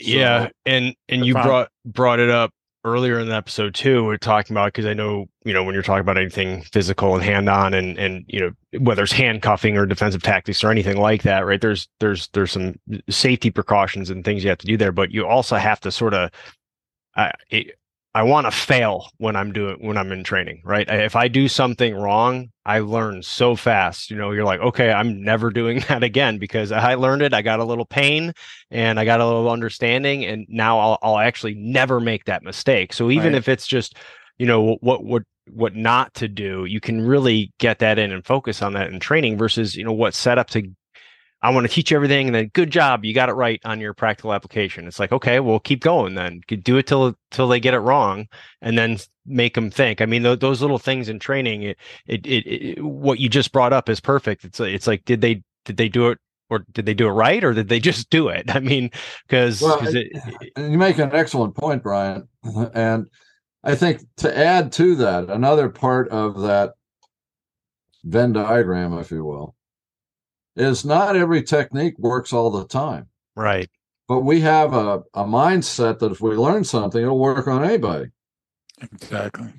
Yeah, 0.00 0.48
and 0.66 0.96
and 1.08 1.24
you 1.24 1.34
brought 1.34 1.68
brought 1.84 2.18
it 2.18 2.28
up 2.28 2.50
earlier 2.84 3.20
in 3.20 3.28
the 3.28 3.36
episode 3.36 3.72
too. 3.72 4.04
We're 4.04 4.16
talking 4.16 4.54
about 4.54 4.72
because 4.72 4.86
I 4.86 4.94
know 4.94 5.26
you 5.44 5.52
know 5.52 5.62
when 5.62 5.74
you're 5.74 5.82
talking 5.84 6.00
about 6.00 6.18
anything 6.18 6.62
physical 6.62 7.14
and 7.14 7.22
hand 7.22 7.48
on 7.48 7.72
and 7.72 7.96
and 7.96 8.24
you 8.26 8.40
know 8.40 8.80
whether 8.80 9.04
it's 9.04 9.12
handcuffing 9.12 9.76
or 9.76 9.86
defensive 9.86 10.24
tactics 10.24 10.64
or 10.64 10.72
anything 10.72 10.96
like 10.96 11.22
that, 11.22 11.46
right? 11.46 11.60
There's 11.60 11.88
there's 12.00 12.28
there's 12.32 12.50
some 12.50 12.80
safety 13.08 13.52
precautions 13.52 14.10
and 14.10 14.24
things 14.24 14.42
you 14.42 14.50
have 14.50 14.58
to 14.58 14.66
do 14.66 14.76
there, 14.76 14.92
but 14.92 15.12
you 15.12 15.24
also 15.24 15.56
have 15.56 15.78
to 15.80 15.92
sort 15.92 16.14
of. 16.14 16.30
Uh, 17.14 17.30
it, 17.50 17.76
I 18.14 18.24
want 18.24 18.46
to 18.46 18.50
fail 18.50 19.08
when 19.16 19.36
I'm 19.36 19.52
doing 19.52 19.78
when 19.80 19.96
I'm 19.96 20.12
in 20.12 20.22
training, 20.22 20.60
right? 20.64 20.86
If 20.88 21.16
I 21.16 21.28
do 21.28 21.48
something 21.48 21.94
wrong, 21.94 22.50
I 22.66 22.80
learn 22.80 23.22
so 23.22 23.56
fast. 23.56 24.10
You 24.10 24.16
know, 24.18 24.32
you're 24.32 24.44
like, 24.44 24.60
okay, 24.60 24.92
I'm 24.92 25.22
never 25.22 25.50
doing 25.50 25.80
that 25.88 26.02
again 26.02 26.38
because 26.38 26.72
I 26.72 26.94
learned 26.94 27.22
it. 27.22 27.32
I 27.32 27.40
got 27.40 27.60
a 27.60 27.64
little 27.64 27.86
pain 27.86 28.34
and 28.70 29.00
I 29.00 29.06
got 29.06 29.20
a 29.20 29.26
little 29.26 29.50
understanding, 29.50 30.24
and 30.26 30.46
now 30.48 30.78
I'll 30.78 30.98
I'll 31.02 31.18
actually 31.18 31.54
never 31.54 32.00
make 32.00 32.26
that 32.26 32.42
mistake. 32.42 32.92
So 32.92 33.10
even 33.10 33.32
right. 33.32 33.38
if 33.38 33.48
it's 33.48 33.66
just, 33.66 33.96
you 34.38 34.46
know, 34.46 34.76
what 34.80 35.04
what 35.04 35.22
what 35.50 35.74
not 35.74 36.12
to 36.14 36.28
do, 36.28 36.66
you 36.66 36.80
can 36.80 37.00
really 37.00 37.52
get 37.58 37.78
that 37.78 37.98
in 37.98 38.12
and 38.12 38.26
focus 38.26 38.60
on 38.60 38.74
that 38.74 38.92
in 38.92 39.00
training 39.00 39.38
versus 39.38 39.74
you 39.74 39.84
know 39.84 39.92
what 39.92 40.12
set 40.12 40.36
up 40.36 40.50
to 40.50 40.70
I 41.42 41.50
want 41.50 41.66
to 41.66 41.72
teach 41.72 41.90
you 41.90 41.96
everything, 41.96 42.28
and 42.28 42.34
then 42.34 42.50
good 42.54 42.70
job, 42.70 43.04
you 43.04 43.12
got 43.12 43.28
it 43.28 43.32
right 43.32 43.60
on 43.64 43.80
your 43.80 43.94
practical 43.94 44.32
application. 44.32 44.86
It's 44.86 45.00
like, 45.00 45.10
okay, 45.10 45.40
well, 45.40 45.58
keep 45.58 45.80
going 45.80 46.14
then. 46.14 46.42
Do 46.46 46.76
it 46.76 46.86
till 46.86 47.14
till 47.30 47.48
they 47.48 47.58
get 47.58 47.74
it 47.74 47.80
wrong, 47.80 48.28
and 48.60 48.78
then 48.78 48.98
make 49.26 49.54
them 49.54 49.70
think. 49.70 50.00
I 50.00 50.06
mean, 50.06 50.22
th- 50.22 50.40
those 50.40 50.60
little 50.60 50.78
things 50.78 51.08
in 51.08 51.18
training, 51.18 51.62
it, 51.62 51.78
it, 52.06 52.26
it, 52.26 52.46
it, 52.46 52.84
what 52.84 53.18
you 53.18 53.28
just 53.28 53.52
brought 53.52 53.72
up 53.72 53.88
is 53.88 53.98
perfect. 53.98 54.44
It's 54.44 54.60
it's 54.60 54.86
like, 54.86 55.04
did 55.04 55.20
they 55.20 55.42
did 55.64 55.76
they 55.76 55.88
do 55.88 56.10
it 56.10 56.18
or 56.48 56.64
did 56.72 56.86
they 56.86 56.94
do 56.94 57.08
it 57.08 57.12
right 57.12 57.42
or 57.42 57.52
did 57.52 57.68
they 57.68 57.80
just 57.80 58.10
do 58.10 58.28
it? 58.28 58.44
I 58.54 58.60
mean, 58.60 58.90
because 59.26 59.60
well, 59.60 59.84
you 59.92 60.78
make 60.78 60.98
an 60.98 61.10
excellent 61.12 61.56
point, 61.56 61.82
Brian, 61.82 62.28
and 62.74 63.08
I 63.64 63.74
think 63.74 64.02
to 64.18 64.36
add 64.36 64.70
to 64.72 64.94
that, 64.96 65.28
another 65.28 65.68
part 65.68 66.08
of 66.10 66.42
that 66.42 66.74
Venn 68.04 68.32
diagram, 68.32 68.98
if 68.98 69.10
you 69.10 69.24
will, 69.24 69.54
is 70.56 70.84
not 70.84 71.16
every 71.16 71.42
technique 71.42 71.98
works 71.98 72.32
all 72.32 72.50
the 72.50 72.66
time. 72.66 73.08
Right. 73.36 73.68
But 74.08 74.20
we 74.20 74.40
have 74.40 74.74
a, 74.74 75.02
a 75.14 75.24
mindset 75.24 75.98
that 76.00 76.12
if 76.12 76.20
we 76.20 76.34
learn 76.36 76.64
something, 76.64 77.00
it'll 77.00 77.18
work 77.18 77.46
on 77.46 77.64
anybody. 77.64 78.10
Exactly. 78.80 79.52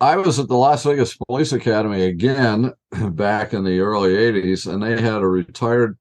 I 0.00 0.16
was 0.16 0.38
at 0.38 0.48
the 0.48 0.56
Las 0.56 0.84
Vegas 0.84 1.16
Police 1.16 1.52
Academy 1.52 2.02
again 2.02 2.72
back 3.10 3.54
in 3.54 3.64
the 3.64 3.80
early 3.80 4.10
80s, 4.10 4.70
and 4.70 4.82
they 4.82 5.00
had 5.00 5.22
a 5.22 5.26
retired 5.26 5.98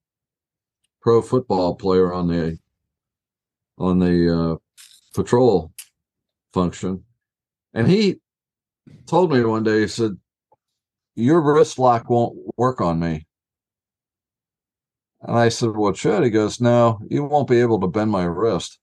pro 1.01 1.21
football 1.21 1.75
player 1.75 2.11
on 2.11 2.27
the 2.27 2.57
on 3.77 3.99
the 3.99 4.35
uh, 4.35 4.55
patrol 5.13 5.71
function. 6.53 7.03
And 7.73 7.87
he 7.87 8.21
told 9.05 9.31
me 9.31 9.43
one 9.43 9.63
day, 9.63 9.81
he 9.81 9.87
said, 9.87 10.17
Your 11.15 11.41
wrist 11.41 11.77
lock 11.77 12.09
won't 12.09 12.37
work 12.57 12.81
on 12.81 12.99
me. 12.99 13.27
And 15.27 15.37
I 15.37 15.49
said, 15.49 15.75
Well, 15.75 15.93
should. 15.93 16.23
He 16.23 16.29
goes, 16.29 16.61
No, 16.61 16.99
you 17.09 17.23
won't 17.23 17.49
be 17.49 17.59
able 17.59 17.79
to 17.81 17.87
bend 17.87 18.11
my 18.11 18.23
wrist. 18.23 18.79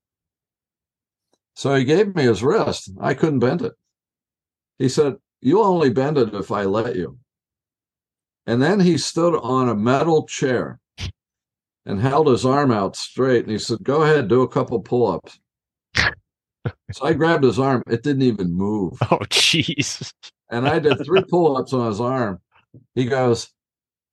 So 1.55 1.75
he 1.75 1.85
gave 1.85 2.15
me 2.15 2.25
his 2.25 2.43
wrist. 2.43 2.91
I 3.01 3.15
couldn't 3.15 3.39
bend 3.41 3.63
it. 3.63 3.75
He 4.79 4.89
said, 4.89 5.17
You'll 5.41 5.65
only 5.65 5.91
bend 5.91 6.19
it 6.19 6.35
if 6.35 6.51
I 6.51 6.65
let 6.65 6.97
you. 6.97 7.19
And 8.47 8.61
then 8.61 8.81
he 8.81 8.99
stood 8.99 9.37
on 9.37 9.69
a 9.69 9.75
metal 9.75 10.27
chair 10.27 10.81
and 11.87 12.01
held 12.01 12.27
his 12.29 12.45
arm 12.45 12.73
out 12.73 12.97
straight. 12.97 13.45
And 13.45 13.53
he 13.53 13.59
said, 13.59 13.79
Go 13.83 14.03
ahead, 14.03 14.29
do 14.29 14.43
a 14.43 14.49
couple 14.49 14.81
pull 14.81 15.07
ups. 15.13 15.39
so 16.93 17.05
I 17.05 17.13
grabbed 17.13 17.45
his 17.45 17.61
arm. 17.61 17.83
It 17.87 18.03
didn't 18.03 18.23
even 18.23 18.53
move. 18.53 18.99
Oh, 19.11 19.19
jeez. 19.31 20.13
and 20.51 20.67
I 20.67 20.81
did 20.81 21.05
three 21.05 21.23
pull 21.29 21.57
ups 21.57 21.73
on 21.73 21.87
his 21.87 22.01
arm. 22.01 22.41
He 22.97 23.05
goes, 23.05 23.49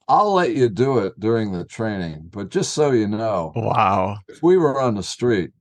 I'll 0.10 0.34
let 0.34 0.56
you 0.56 0.70
do 0.70 0.98
it 0.98 1.20
during 1.20 1.52
the 1.52 1.64
training, 1.64 2.30
but 2.32 2.50
just 2.50 2.74
so 2.74 2.92
you 2.92 3.08
know, 3.08 3.54
wow, 3.56 4.18
if 4.28 4.42
we 4.42 4.58
were 4.58 4.82
on 4.82 4.96
the 4.96 5.04
street, 5.04 5.52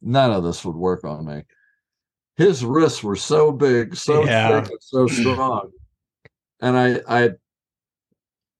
none 0.00 0.30
of 0.30 0.44
this 0.44 0.64
would 0.64 0.76
work 0.76 1.02
on 1.02 1.26
me. 1.26 1.42
His 2.36 2.64
wrists 2.64 3.02
were 3.02 3.16
so 3.16 3.50
big, 3.50 3.96
so 3.96 4.24
yeah. 4.24 4.62
thick, 4.62 4.78
so 4.80 5.08
strong. 5.08 5.72
and 6.62 6.78
I, 6.78 7.00
I 7.08 7.30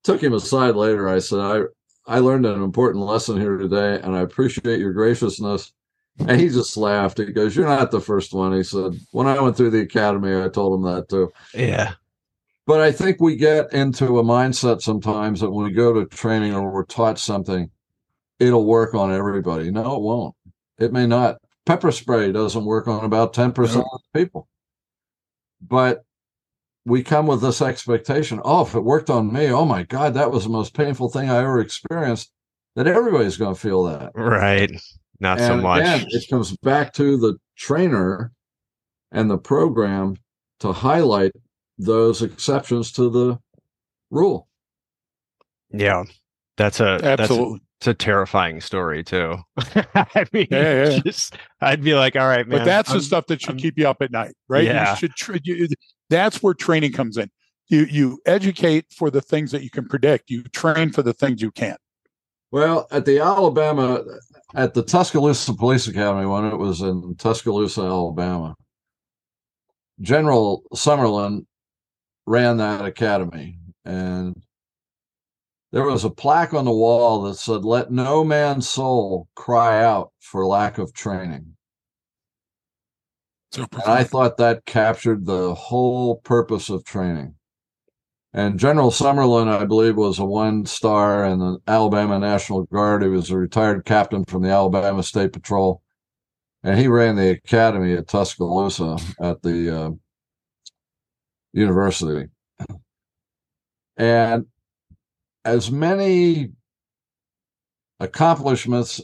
took 0.02 0.20
him 0.20 0.34
aside 0.34 0.74
later. 0.74 1.08
I 1.08 1.20
said, 1.20 1.38
I, 1.38 1.60
I 2.06 2.18
learned 2.18 2.44
an 2.44 2.60
important 2.60 3.04
lesson 3.04 3.40
here 3.40 3.56
today, 3.56 4.00
and 4.02 4.16
I 4.16 4.20
appreciate 4.20 4.80
your 4.80 4.92
graciousness. 4.92 5.72
And 6.18 6.38
he 6.40 6.48
just 6.48 6.76
laughed. 6.76 7.18
He 7.18 7.26
goes, 7.26 7.54
You're 7.54 7.66
not 7.66 7.92
the 7.92 8.00
first 8.00 8.34
one. 8.34 8.52
He 8.52 8.64
said, 8.64 8.98
When 9.12 9.28
I 9.28 9.40
went 9.40 9.56
through 9.56 9.70
the 9.70 9.80
academy, 9.80 10.36
I 10.36 10.48
told 10.48 10.74
him 10.74 10.92
that 10.92 11.08
too. 11.08 11.32
Yeah. 11.54 11.94
But 12.70 12.82
I 12.82 12.92
think 12.92 13.20
we 13.20 13.34
get 13.34 13.72
into 13.72 14.20
a 14.20 14.22
mindset 14.22 14.80
sometimes 14.80 15.40
that 15.40 15.50
when 15.50 15.64
we 15.64 15.72
go 15.72 15.92
to 15.92 16.06
training 16.06 16.54
or 16.54 16.70
we're 16.70 16.84
taught 16.84 17.18
something, 17.18 17.68
it'll 18.38 18.64
work 18.64 18.94
on 18.94 19.12
everybody. 19.12 19.72
No, 19.72 19.96
it 19.96 20.02
won't. 20.02 20.36
It 20.78 20.92
may 20.92 21.04
not. 21.04 21.38
Pepper 21.66 21.90
spray 21.90 22.30
doesn't 22.30 22.64
work 22.64 22.86
on 22.86 23.04
about 23.04 23.34
10% 23.34 23.56
no. 23.56 23.80
of 23.80 24.00
the 24.14 24.20
people. 24.20 24.46
But 25.60 26.04
we 26.84 27.02
come 27.02 27.26
with 27.26 27.42
this 27.42 27.60
expectation 27.60 28.40
oh, 28.44 28.64
if 28.64 28.76
it 28.76 28.84
worked 28.84 29.10
on 29.10 29.32
me, 29.32 29.50
oh 29.50 29.64
my 29.64 29.82
God, 29.82 30.14
that 30.14 30.30
was 30.30 30.44
the 30.44 30.50
most 30.50 30.72
painful 30.72 31.08
thing 31.08 31.28
I 31.28 31.38
ever 31.38 31.58
experienced, 31.58 32.30
that 32.76 32.86
everybody's 32.86 33.36
going 33.36 33.56
to 33.56 33.60
feel 33.60 33.82
that. 33.86 34.12
Right. 34.14 34.70
Not 35.18 35.40
and 35.40 35.46
so 35.48 35.56
much. 35.56 35.80
Again, 35.80 36.06
it 36.08 36.24
comes 36.30 36.56
back 36.58 36.92
to 36.92 37.16
the 37.16 37.36
trainer 37.56 38.30
and 39.10 39.28
the 39.28 39.38
program 39.38 40.14
to 40.60 40.70
highlight 40.70 41.32
those 41.84 42.22
exceptions 42.22 42.92
to 42.92 43.10
the 43.10 43.38
rule. 44.10 44.48
Yeah. 45.70 46.04
That's 46.56 46.80
a 46.80 47.00
absolutely 47.02 47.60
it's 47.80 47.86
a 47.86 47.94
terrifying 47.94 48.60
story 48.60 49.02
too. 49.02 49.36
I 49.94 50.26
mean, 50.34 50.48
yeah, 50.50 50.84
yeah. 50.84 50.98
Just, 50.98 51.38
I'd 51.62 51.82
be 51.82 51.94
like, 51.94 52.14
all 52.14 52.28
right, 52.28 52.46
man. 52.46 52.58
But 52.58 52.64
that's 52.66 52.90
I'm, 52.90 52.98
the 52.98 53.02
stuff 53.02 53.26
that 53.28 53.40
should 53.40 53.52
I'm, 53.52 53.56
keep 53.56 53.78
you 53.78 53.88
up 53.88 54.02
at 54.02 54.10
night, 54.10 54.34
right? 54.48 54.64
Yeah. 54.64 54.90
You 54.90 54.96
should. 54.96 55.12
Tr- 55.12 55.36
you, 55.42 55.66
that's 56.10 56.42
where 56.42 56.52
training 56.52 56.92
comes 56.92 57.16
in. 57.16 57.30
You 57.68 57.86
you 57.86 58.20
educate 58.26 58.84
for 58.94 59.10
the 59.10 59.22
things 59.22 59.50
that 59.52 59.62
you 59.62 59.70
can 59.70 59.88
predict. 59.88 60.28
You 60.28 60.42
train 60.42 60.92
for 60.92 61.02
the 61.02 61.14
things 61.14 61.40
you 61.40 61.50
can't. 61.50 61.80
Well, 62.50 62.86
at 62.90 63.06
the 63.06 63.20
Alabama, 63.20 64.04
at 64.54 64.74
the 64.74 64.82
Tuscaloosa 64.82 65.54
Police 65.54 65.86
Academy, 65.86 66.26
when 66.26 66.44
it 66.44 66.56
was 66.58 66.82
in 66.82 67.14
Tuscaloosa, 67.16 67.80
Alabama, 67.80 68.56
General 70.02 70.64
Summerlin 70.74 71.46
ran 72.26 72.58
that 72.58 72.84
academy, 72.84 73.58
and 73.84 74.40
there 75.72 75.84
was 75.84 76.04
a 76.04 76.10
plaque 76.10 76.52
on 76.52 76.64
the 76.64 76.72
wall 76.72 77.22
that 77.22 77.34
said, 77.34 77.64
Let 77.64 77.90
no 77.90 78.24
man's 78.24 78.68
soul 78.68 79.28
cry 79.36 79.82
out 79.82 80.12
for 80.18 80.44
lack 80.46 80.78
of 80.78 80.92
training. 80.92 81.54
So 83.52 83.66
and 83.72 83.82
I 83.84 84.04
thought 84.04 84.36
that 84.36 84.64
captured 84.64 85.26
the 85.26 85.54
whole 85.54 86.16
purpose 86.16 86.70
of 86.70 86.84
training. 86.84 87.34
And 88.32 88.60
General 88.60 88.90
Summerlin, 88.90 89.48
I 89.48 89.64
believe, 89.64 89.96
was 89.96 90.20
a 90.20 90.24
one 90.24 90.64
star 90.66 91.24
in 91.24 91.40
the 91.40 91.58
Alabama 91.66 92.18
National 92.18 92.62
Guard. 92.64 93.02
He 93.02 93.08
was 93.08 93.30
a 93.30 93.36
retired 93.36 93.84
captain 93.84 94.24
from 94.24 94.42
the 94.42 94.50
Alabama 94.50 95.02
State 95.02 95.32
Patrol. 95.32 95.82
And 96.62 96.78
he 96.78 96.86
ran 96.86 97.16
the 97.16 97.30
academy 97.30 97.94
at 97.94 98.06
Tuscaloosa 98.06 98.98
at 99.20 99.42
the 99.42 99.76
uh, 99.76 99.90
university. 101.52 102.28
And 103.96 104.46
as 105.44 105.70
many 105.70 106.52
accomplishments 107.98 109.00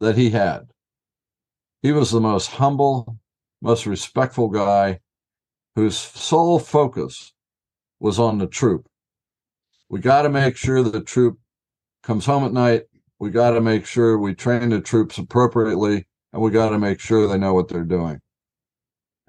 that 0.00 0.16
he 0.16 0.30
had, 0.30 0.70
he 1.82 1.92
was 1.92 2.10
the 2.10 2.20
most 2.20 2.48
humble, 2.48 3.18
most 3.60 3.86
respectful 3.86 4.48
guy 4.48 5.00
whose 5.74 5.96
sole 5.96 6.58
focus 6.58 7.32
was 8.00 8.18
on 8.18 8.38
the 8.38 8.46
troop. 8.46 8.86
We 9.88 10.00
got 10.00 10.22
to 10.22 10.28
make 10.28 10.56
sure 10.56 10.82
the 10.82 11.00
troop 11.00 11.38
comes 12.02 12.26
home 12.26 12.44
at 12.44 12.52
night. 12.52 12.82
We 13.18 13.30
got 13.30 13.50
to 13.50 13.60
make 13.60 13.86
sure 13.86 14.18
we 14.18 14.34
train 14.34 14.70
the 14.70 14.80
troops 14.80 15.18
appropriately, 15.18 16.06
and 16.32 16.42
we 16.42 16.50
got 16.50 16.70
to 16.70 16.78
make 16.78 16.98
sure 16.98 17.28
they 17.28 17.38
know 17.38 17.54
what 17.54 17.68
they're 17.68 17.84
doing. 17.84 18.20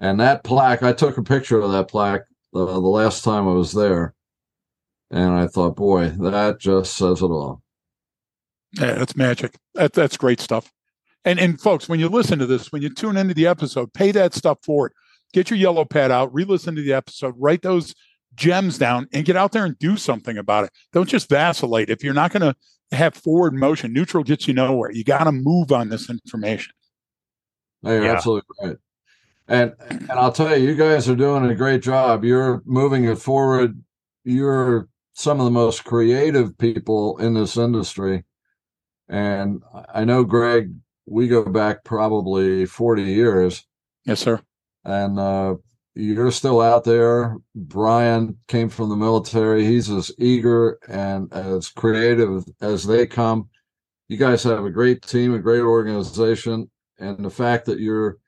And 0.00 0.18
that 0.20 0.42
plaque, 0.42 0.82
I 0.82 0.92
took 0.92 1.16
a 1.18 1.22
picture 1.22 1.60
of 1.60 1.70
that 1.72 1.88
plaque 1.88 2.22
uh, 2.54 2.64
the 2.64 2.80
last 2.80 3.24
time 3.24 3.48
I 3.48 3.52
was 3.52 3.72
there. 3.72 4.14
And 5.10 5.32
I 5.32 5.46
thought, 5.46 5.76
boy, 5.76 6.08
that 6.08 6.58
just 6.58 6.96
says 6.96 7.22
it 7.22 7.26
all. 7.26 7.62
Yeah, 8.72 8.94
that's 8.94 9.16
magic. 9.16 9.56
That, 9.74 9.92
that's 9.92 10.16
great 10.16 10.40
stuff. 10.40 10.72
And 11.24 11.38
and 11.38 11.60
folks, 11.60 11.88
when 11.88 12.00
you 12.00 12.08
listen 12.08 12.38
to 12.38 12.46
this, 12.46 12.72
when 12.72 12.82
you 12.82 12.90
tune 12.90 13.16
into 13.16 13.34
the 13.34 13.46
episode, 13.46 13.92
pay 13.94 14.12
that 14.12 14.34
stuff 14.34 14.58
forward. 14.64 14.92
Get 15.32 15.50
your 15.50 15.58
yellow 15.58 15.84
pad 15.84 16.10
out, 16.10 16.32
re-listen 16.32 16.76
to 16.76 16.82
the 16.82 16.92
episode, 16.92 17.34
write 17.38 17.62
those 17.62 17.94
gems 18.34 18.78
down, 18.78 19.08
and 19.12 19.24
get 19.24 19.36
out 19.36 19.52
there 19.52 19.64
and 19.64 19.78
do 19.78 19.96
something 19.96 20.36
about 20.38 20.64
it. 20.64 20.70
Don't 20.92 21.08
just 21.08 21.28
vacillate. 21.28 21.90
If 21.90 22.04
you're 22.04 22.14
not 22.14 22.32
going 22.32 22.42
to 22.42 22.96
have 22.96 23.14
forward 23.14 23.54
motion, 23.54 23.92
neutral 23.92 24.22
gets 24.22 24.46
you 24.46 24.54
nowhere. 24.54 24.92
You 24.92 25.02
got 25.02 25.24
to 25.24 25.32
move 25.32 25.72
on 25.72 25.88
this 25.88 26.10
information. 26.10 26.72
you're 27.82 28.04
yeah. 28.04 28.12
absolutely 28.12 28.48
right. 28.62 28.76
And 29.46 29.74
and 29.78 30.10
I'll 30.12 30.32
tell 30.32 30.56
you, 30.56 30.68
you 30.68 30.74
guys 30.74 31.08
are 31.08 31.16
doing 31.16 31.44
a 31.44 31.54
great 31.54 31.82
job. 31.82 32.24
You're 32.24 32.62
moving 32.64 33.04
it 33.04 33.18
forward. 33.18 33.82
You're 34.24 34.88
some 35.12 35.38
of 35.38 35.44
the 35.44 35.50
most 35.50 35.84
creative 35.84 36.56
people 36.58 37.18
in 37.18 37.34
this 37.34 37.56
industry. 37.56 38.24
And 39.08 39.62
I 39.92 40.04
know 40.04 40.24
Greg 40.24 40.72
we 41.06 41.28
go 41.28 41.44
back 41.44 41.84
probably 41.84 42.66
40 42.66 43.02
years. 43.02 43.64
Yes, 44.04 44.20
sir. 44.20 44.40
And 44.84 45.18
uh, 45.18 45.56
you're 45.94 46.30
still 46.30 46.60
out 46.60 46.84
there. 46.84 47.36
Brian 47.54 48.38
came 48.48 48.68
from 48.68 48.88
the 48.88 48.96
military. 48.96 49.64
He's 49.64 49.90
as 49.90 50.10
eager 50.18 50.78
and 50.88 51.32
as 51.32 51.68
creative 51.68 52.44
as 52.60 52.84
they 52.84 53.06
come. 53.06 53.48
You 54.08 54.16
guys 54.16 54.42
have 54.44 54.64
a 54.64 54.70
great 54.70 55.02
team, 55.02 55.34
a 55.34 55.38
great 55.38 55.60
organization. 55.60 56.70
And 56.98 57.24
the 57.24 57.30
fact 57.30 57.66
that 57.66 57.80
you're 57.80 58.18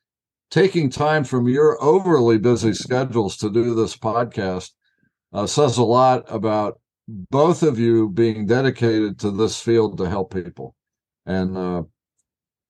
taking 0.50 0.90
time 0.90 1.24
from 1.24 1.48
your 1.48 1.82
overly 1.82 2.38
busy 2.38 2.72
schedules 2.72 3.36
to 3.38 3.50
do 3.50 3.74
this 3.74 3.96
podcast 3.96 4.70
uh, 5.32 5.46
says 5.46 5.76
a 5.76 5.84
lot 5.84 6.24
about 6.28 6.80
both 7.08 7.62
of 7.62 7.78
you 7.78 8.08
being 8.08 8.46
dedicated 8.46 9.18
to 9.20 9.30
this 9.30 9.60
field 9.60 9.98
to 9.98 10.08
help 10.08 10.32
people. 10.32 10.74
And 11.24 11.56
uh, 11.56 11.82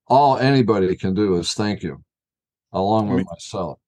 all 0.07 0.39
anybody 0.39 0.97
can 0.97 1.15
do 1.15 1.37
is 1.37 1.55
thank 1.55 1.83
you, 1.83 2.03
along 2.73 3.11
with 3.11 3.27
myself. 3.27 3.79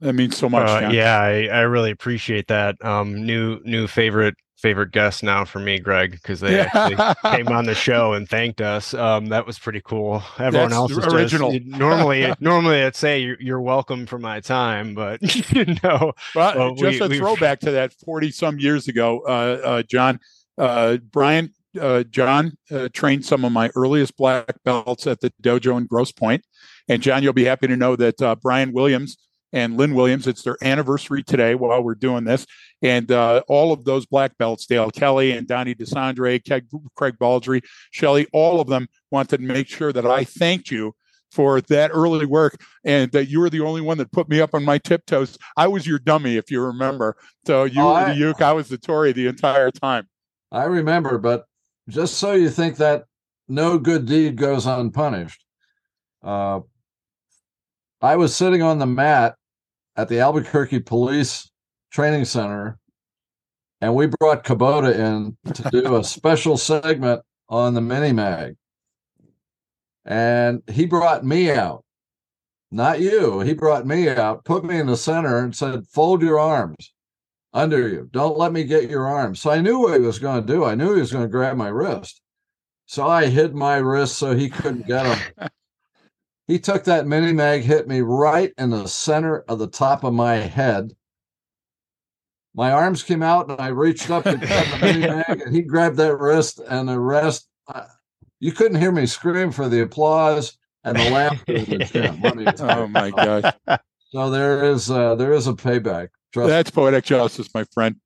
That 0.00 0.14
means 0.14 0.36
so 0.36 0.48
much. 0.48 0.68
Uh, 0.68 0.90
yeah, 0.90 1.18
I, 1.18 1.46
I 1.46 1.60
really 1.60 1.90
appreciate 1.90 2.48
that. 2.48 2.82
Um, 2.84 3.24
new 3.24 3.60
new 3.64 3.86
favorite 3.86 4.34
favorite 4.64 4.92
guest 4.92 5.22
now 5.22 5.44
for 5.44 5.58
me, 5.58 5.78
Greg, 5.78 6.12
because 6.12 6.40
they 6.40 6.56
yeah. 6.56 6.70
actually 6.72 7.36
came 7.36 7.48
on 7.48 7.66
the 7.66 7.74
show 7.74 8.14
and 8.14 8.26
thanked 8.26 8.62
us. 8.62 8.94
Um, 8.94 9.26
that 9.26 9.46
was 9.46 9.58
pretty 9.58 9.82
cool. 9.82 10.22
Everyone 10.38 10.70
That's 10.70 10.72
else 10.72 10.92
is 10.92 11.06
original. 11.06 11.52
Just, 11.52 11.66
normally, 11.66 12.32
normally 12.40 12.82
I'd 12.82 12.96
say 12.96 13.20
you're, 13.20 13.36
you're, 13.38 13.60
welcome 13.60 14.06
for 14.06 14.18
my 14.18 14.40
time, 14.40 14.94
but 14.94 15.20
you 15.52 15.66
know, 15.82 16.14
well, 16.34 16.56
well 16.56 16.74
just 16.74 17.06
we, 17.06 17.16
a 17.16 17.20
throwback 17.20 17.60
to 17.60 17.72
that 17.72 17.92
forty 17.92 18.30
some 18.30 18.58
years 18.58 18.88
ago, 18.88 19.20
uh, 19.26 19.60
uh, 19.64 19.82
John. 19.82 20.18
Uh, 20.56 20.98
Brian 21.10 21.52
uh, 21.78 22.04
John 22.04 22.56
uh, 22.70 22.88
trained 22.92 23.24
some 23.26 23.44
of 23.44 23.52
my 23.52 23.70
earliest 23.74 24.16
black 24.16 24.62
belts 24.64 25.06
at 25.06 25.20
the 25.20 25.30
dojo 25.42 25.76
in 25.76 25.86
Grosse 25.86 26.12
Pointe. 26.12 26.44
And 26.88 27.02
John, 27.02 27.22
you'll 27.22 27.32
be 27.32 27.44
happy 27.44 27.66
to 27.66 27.76
know 27.76 27.96
that 27.96 28.22
uh, 28.22 28.36
Brian 28.36 28.72
Williams 28.72 29.16
and 29.54 29.76
Lynn 29.76 29.94
Williams, 29.94 30.26
it's 30.26 30.42
their 30.42 30.58
anniversary 30.62 31.22
today 31.22 31.54
while 31.54 31.82
we're 31.82 31.94
doing 31.94 32.24
this. 32.24 32.44
And 32.82 33.10
uh, 33.12 33.42
all 33.46 33.72
of 33.72 33.84
those 33.84 34.04
black 34.04 34.36
belts, 34.36 34.66
Dale 34.66 34.90
Kelly 34.90 35.30
and 35.30 35.46
Donnie 35.46 35.76
DeSandre, 35.76 36.44
Craig, 36.44 36.66
Craig 36.96 37.14
Baldry, 37.18 37.62
Shelly, 37.92 38.26
all 38.32 38.60
of 38.60 38.66
them 38.66 38.88
wanted 39.12 39.38
to 39.38 39.42
make 39.44 39.68
sure 39.68 39.92
that 39.92 40.04
I 40.04 40.24
thanked 40.24 40.72
you 40.72 40.92
for 41.30 41.60
that 41.62 41.92
early 41.94 42.26
work 42.26 42.60
and 42.84 43.10
that 43.12 43.28
you 43.28 43.38
were 43.38 43.48
the 43.48 43.60
only 43.60 43.80
one 43.80 43.96
that 43.98 44.10
put 44.10 44.28
me 44.28 44.40
up 44.40 44.54
on 44.54 44.64
my 44.64 44.78
tiptoes. 44.78 45.38
I 45.56 45.68
was 45.68 45.86
your 45.86 46.00
dummy, 46.00 46.36
if 46.36 46.50
you 46.50 46.60
remember. 46.60 47.16
So 47.46 47.62
you 47.62 47.80
oh, 47.80 47.94
were 47.94 48.12
the 48.12 48.18
uke, 48.18 48.42
I 48.42 48.52
was 48.52 48.68
the 48.68 48.78
tori 48.78 49.12
the 49.12 49.28
entire 49.28 49.70
time. 49.70 50.08
I 50.50 50.64
remember, 50.64 51.16
but 51.16 51.44
just 51.88 52.14
so 52.18 52.32
you 52.32 52.50
think 52.50 52.76
that 52.78 53.04
no 53.48 53.78
good 53.78 54.06
deed 54.06 54.36
goes 54.36 54.66
unpunished. 54.66 55.44
Uh, 56.22 56.60
I 58.02 58.16
was 58.16 58.34
sitting 58.36 58.60
on 58.60 58.78
the 58.78 58.86
mat 58.86 59.36
at 59.96 60.08
the 60.08 60.20
Albuquerque 60.20 60.80
Police 60.80 61.50
Training 61.92 62.24
Center, 62.24 62.78
and 63.80 63.94
we 63.94 64.06
brought 64.06 64.44
Kubota 64.44 64.94
in 64.94 65.36
to 65.52 65.70
do 65.70 65.96
a 65.96 66.04
special 66.04 66.56
segment 66.56 67.22
on 67.48 67.74
the 67.74 67.80
mini 67.80 68.12
mag. 68.12 68.56
And 70.04 70.62
he 70.70 70.86
brought 70.86 71.24
me 71.24 71.50
out, 71.50 71.84
not 72.70 73.00
you. 73.00 73.40
He 73.40 73.54
brought 73.54 73.86
me 73.86 74.08
out, 74.08 74.44
put 74.44 74.64
me 74.64 74.78
in 74.78 74.86
the 74.86 74.96
center, 74.96 75.38
and 75.38 75.54
said, 75.54 75.86
Fold 75.86 76.22
your 76.22 76.38
arms. 76.38 76.92
under 77.54 77.88
you. 77.88 78.08
Don't 78.12 78.36
let 78.36 78.52
me 78.52 78.64
get 78.64 78.90
your 78.90 79.06
arms. 79.06 79.40
So 79.40 79.50
I 79.50 79.60
knew 79.60 79.78
what 79.78 80.00
he 80.00 80.06
was 80.06 80.18
going 80.18 80.44
to 80.44 80.52
do. 80.52 80.64
I 80.64 80.74
knew 80.74 80.94
he 80.94 81.00
was 81.00 81.12
going 81.12 81.24
to 81.24 81.30
grab 81.30 81.56
my 81.56 81.68
wrist. 81.68 82.20
So 82.86 83.06
I 83.06 83.26
hid 83.26 83.54
my 83.54 83.76
wrist 83.76 84.18
so 84.18 84.34
he 84.34 84.50
couldn't 84.50 84.86
get 84.86 85.06
him. 85.06 85.48
he 86.46 86.58
took 86.58 86.84
that 86.84 87.06
mini 87.06 87.32
mag, 87.32 87.62
hit 87.62 87.88
me 87.88 88.00
right 88.00 88.52
in 88.58 88.70
the 88.70 88.86
center 88.86 89.40
of 89.48 89.58
the 89.58 89.66
top 89.66 90.04
of 90.04 90.12
my 90.12 90.34
head. 90.36 90.92
My 92.54 92.70
arms 92.70 93.02
came 93.02 93.22
out 93.22 93.50
and 93.50 93.60
I 93.60 93.68
reached 93.68 94.10
up 94.10 94.24
to 94.24 94.36
grab 94.36 94.66
the 94.66 94.78
mini 94.80 95.00
mag 95.06 95.40
and 95.40 95.54
he 95.54 95.62
grabbed 95.62 95.96
that 95.96 96.16
wrist 96.16 96.60
and 96.68 96.88
the 96.88 97.00
rest. 97.00 97.48
Uh, 97.66 97.84
you 98.40 98.52
couldn't 98.52 98.80
hear 98.80 98.92
me 98.92 99.06
scream 99.06 99.50
for 99.50 99.68
the 99.68 99.82
applause 99.82 100.56
and 100.84 100.98
the 100.98 101.10
laughter. 101.10 102.54
oh 102.64 102.86
my 102.88 103.10
gosh! 103.10 103.54
So 104.10 104.30
there 104.30 104.64
is 104.64 104.90
uh, 104.90 105.14
there 105.14 105.32
is 105.32 105.46
a 105.46 105.54
payback. 105.54 106.08
Trust 106.32 106.48
That's 106.48 106.70
me. 106.70 106.74
poetic 106.74 107.04
justice, 107.04 107.48
my 107.54 107.64
friend. 107.72 107.96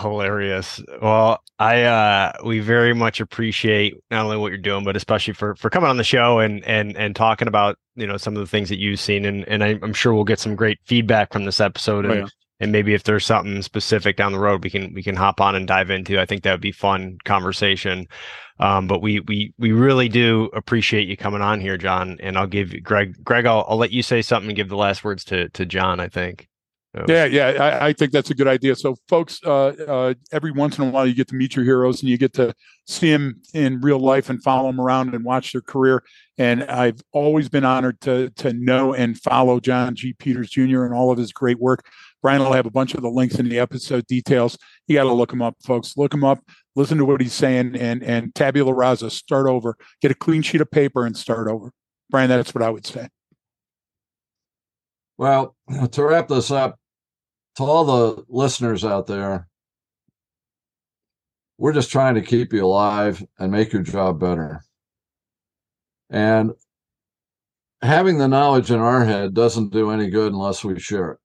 Hilarious. 0.00 0.80
Well, 1.00 1.42
I 1.58 1.82
uh 1.82 2.32
we 2.44 2.60
very 2.60 2.94
much 2.94 3.20
appreciate 3.20 3.94
not 4.10 4.24
only 4.24 4.36
what 4.36 4.48
you're 4.48 4.58
doing, 4.58 4.84
but 4.84 4.96
especially 4.96 5.34
for 5.34 5.54
for 5.56 5.70
coming 5.70 5.90
on 5.90 5.96
the 5.96 6.04
show 6.04 6.38
and 6.38 6.64
and 6.64 6.96
and 6.96 7.14
talking 7.14 7.48
about 7.48 7.78
you 7.96 8.06
know 8.06 8.16
some 8.16 8.34
of 8.34 8.40
the 8.40 8.46
things 8.46 8.68
that 8.68 8.78
you've 8.78 9.00
seen, 9.00 9.24
and 9.24 9.46
and 9.48 9.62
I, 9.62 9.78
am 9.82 9.92
sure 9.92 10.14
we'll 10.14 10.24
get 10.24 10.40
some 10.40 10.56
great 10.56 10.78
feedback 10.84 11.32
from 11.32 11.44
this 11.44 11.60
episode, 11.60 12.04
and, 12.04 12.14
oh, 12.14 12.16
yeah. 12.18 12.26
and 12.60 12.72
maybe 12.72 12.94
if 12.94 13.04
there's 13.04 13.26
something 13.26 13.62
specific 13.62 14.16
down 14.16 14.32
the 14.32 14.38
road, 14.38 14.64
we 14.64 14.70
can 14.70 14.92
we 14.94 15.02
can 15.02 15.16
hop 15.16 15.40
on 15.40 15.54
and 15.54 15.66
dive 15.66 15.90
into. 15.90 16.20
I 16.20 16.26
think 16.26 16.42
that 16.42 16.52
would 16.52 16.60
be 16.60 16.72
fun 16.72 17.18
conversation. 17.24 18.06
Um, 18.60 18.86
but 18.86 19.02
we 19.02 19.20
we 19.20 19.52
we 19.58 19.72
really 19.72 20.08
do 20.08 20.50
appreciate 20.54 21.08
you 21.08 21.16
coming 21.16 21.42
on 21.42 21.60
here, 21.60 21.76
John. 21.76 22.18
And 22.20 22.38
I'll 22.38 22.46
give 22.46 22.74
Greg 22.82 23.22
Greg, 23.24 23.46
I'll, 23.46 23.64
I'll 23.68 23.76
let 23.76 23.90
you 23.90 24.02
say 24.02 24.22
something 24.22 24.50
and 24.50 24.56
give 24.56 24.68
the 24.68 24.76
last 24.76 25.04
words 25.04 25.24
to 25.24 25.48
to 25.50 25.66
John. 25.66 26.00
I 26.00 26.08
think. 26.08 26.48
Yeah, 27.08 27.24
yeah, 27.24 27.46
I, 27.48 27.86
I, 27.88 27.92
think 27.92 28.12
that's 28.12 28.30
a 28.30 28.34
good 28.34 28.46
idea. 28.46 28.76
So, 28.76 28.94
folks, 29.08 29.40
uh, 29.44 29.66
uh, 29.66 30.14
every 30.30 30.52
once 30.52 30.78
in 30.78 30.86
a 30.86 30.90
while, 30.90 31.04
you 31.04 31.14
get 31.14 31.26
to 31.28 31.34
meet 31.34 31.56
your 31.56 31.64
heroes 31.64 32.00
and 32.00 32.08
you 32.08 32.16
get 32.16 32.32
to 32.34 32.54
see 32.86 33.10
them 33.10 33.42
in 33.52 33.80
real 33.80 33.98
life 33.98 34.30
and 34.30 34.40
follow 34.40 34.70
them 34.70 34.80
around 34.80 35.12
and 35.12 35.24
watch 35.24 35.52
their 35.52 35.60
career. 35.60 36.04
And 36.38 36.62
I've 36.64 37.00
always 37.12 37.48
been 37.48 37.64
honored 37.64 38.00
to 38.02 38.30
to 38.30 38.52
know 38.52 38.94
and 38.94 39.20
follow 39.20 39.58
John 39.58 39.96
G. 39.96 40.12
Peters 40.12 40.50
Jr. 40.50 40.84
and 40.84 40.94
all 40.94 41.10
of 41.10 41.18
his 41.18 41.32
great 41.32 41.58
work. 41.58 41.84
Brian 42.22 42.42
will 42.42 42.52
have 42.52 42.66
a 42.66 42.70
bunch 42.70 42.94
of 42.94 43.02
the 43.02 43.10
links 43.10 43.40
in 43.40 43.48
the 43.48 43.58
episode 43.58 44.06
details. 44.06 44.56
You 44.86 44.94
got 44.94 45.04
to 45.04 45.12
look 45.12 45.32
him 45.32 45.42
up, 45.42 45.56
folks. 45.64 45.96
Look 45.96 46.14
him 46.14 46.22
up. 46.22 46.38
Listen 46.76 46.98
to 46.98 47.04
what 47.04 47.20
he's 47.20 47.32
saying, 47.32 47.74
and 47.76 48.04
and 48.04 48.32
tabula 48.36 48.72
rasa. 48.72 49.10
Start 49.10 49.48
over. 49.48 49.76
Get 50.00 50.12
a 50.12 50.14
clean 50.14 50.42
sheet 50.42 50.60
of 50.60 50.70
paper 50.70 51.06
and 51.06 51.16
start 51.16 51.48
over. 51.48 51.72
Brian, 52.08 52.28
that's 52.28 52.54
what 52.54 52.62
I 52.62 52.70
would 52.70 52.86
say. 52.86 53.08
Well, 55.18 55.56
to 55.90 56.04
wrap 56.04 56.28
this 56.28 56.50
up, 56.50 56.78
to 57.56 57.62
all 57.62 57.84
the 57.84 58.24
listeners 58.28 58.84
out 58.84 59.06
there, 59.06 59.48
we're 61.58 61.72
just 61.72 61.90
trying 61.90 62.14
to 62.16 62.22
keep 62.22 62.52
you 62.52 62.64
alive 62.64 63.24
and 63.38 63.52
make 63.52 63.72
your 63.72 63.82
job 63.82 64.18
better. 64.18 64.62
And 66.10 66.52
having 67.80 68.18
the 68.18 68.28
knowledge 68.28 68.70
in 68.70 68.80
our 68.80 69.04
head 69.04 69.34
doesn't 69.34 69.72
do 69.72 69.90
any 69.90 70.10
good 70.10 70.32
unless 70.32 70.64
we 70.64 70.78
share 70.80 71.12
it. 71.12 71.18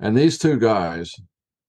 And 0.00 0.16
these 0.16 0.38
two 0.38 0.58
guys 0.58 1.14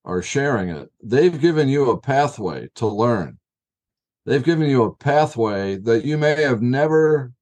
are 0.04 0.22
sharing 0.22 0.68
it. 0.68 0.90
They've 1.02 1.40
given 1.40 1.68
you 1.68 1.90
a 1.90 2.00
pathway 2.00 2.68
to 2.76 2.86
learn. 2.86 3.38
They've 4.26 4.44
given 4.44 4.68
you 4.68 4.82
a 4.82 4.94
pathway 4.94 5.76
that 5.76 6.04
you 6.04 6.18
may 6.18 6.42
have 6.42 6.60
never 6.60 7.32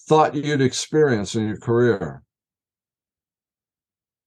thought 0.00 0.34
you'd 0.34 0.60
experience 0.60 1.34
in 1.34 1.46
your 1.48 1.56
career. 1.56 2.22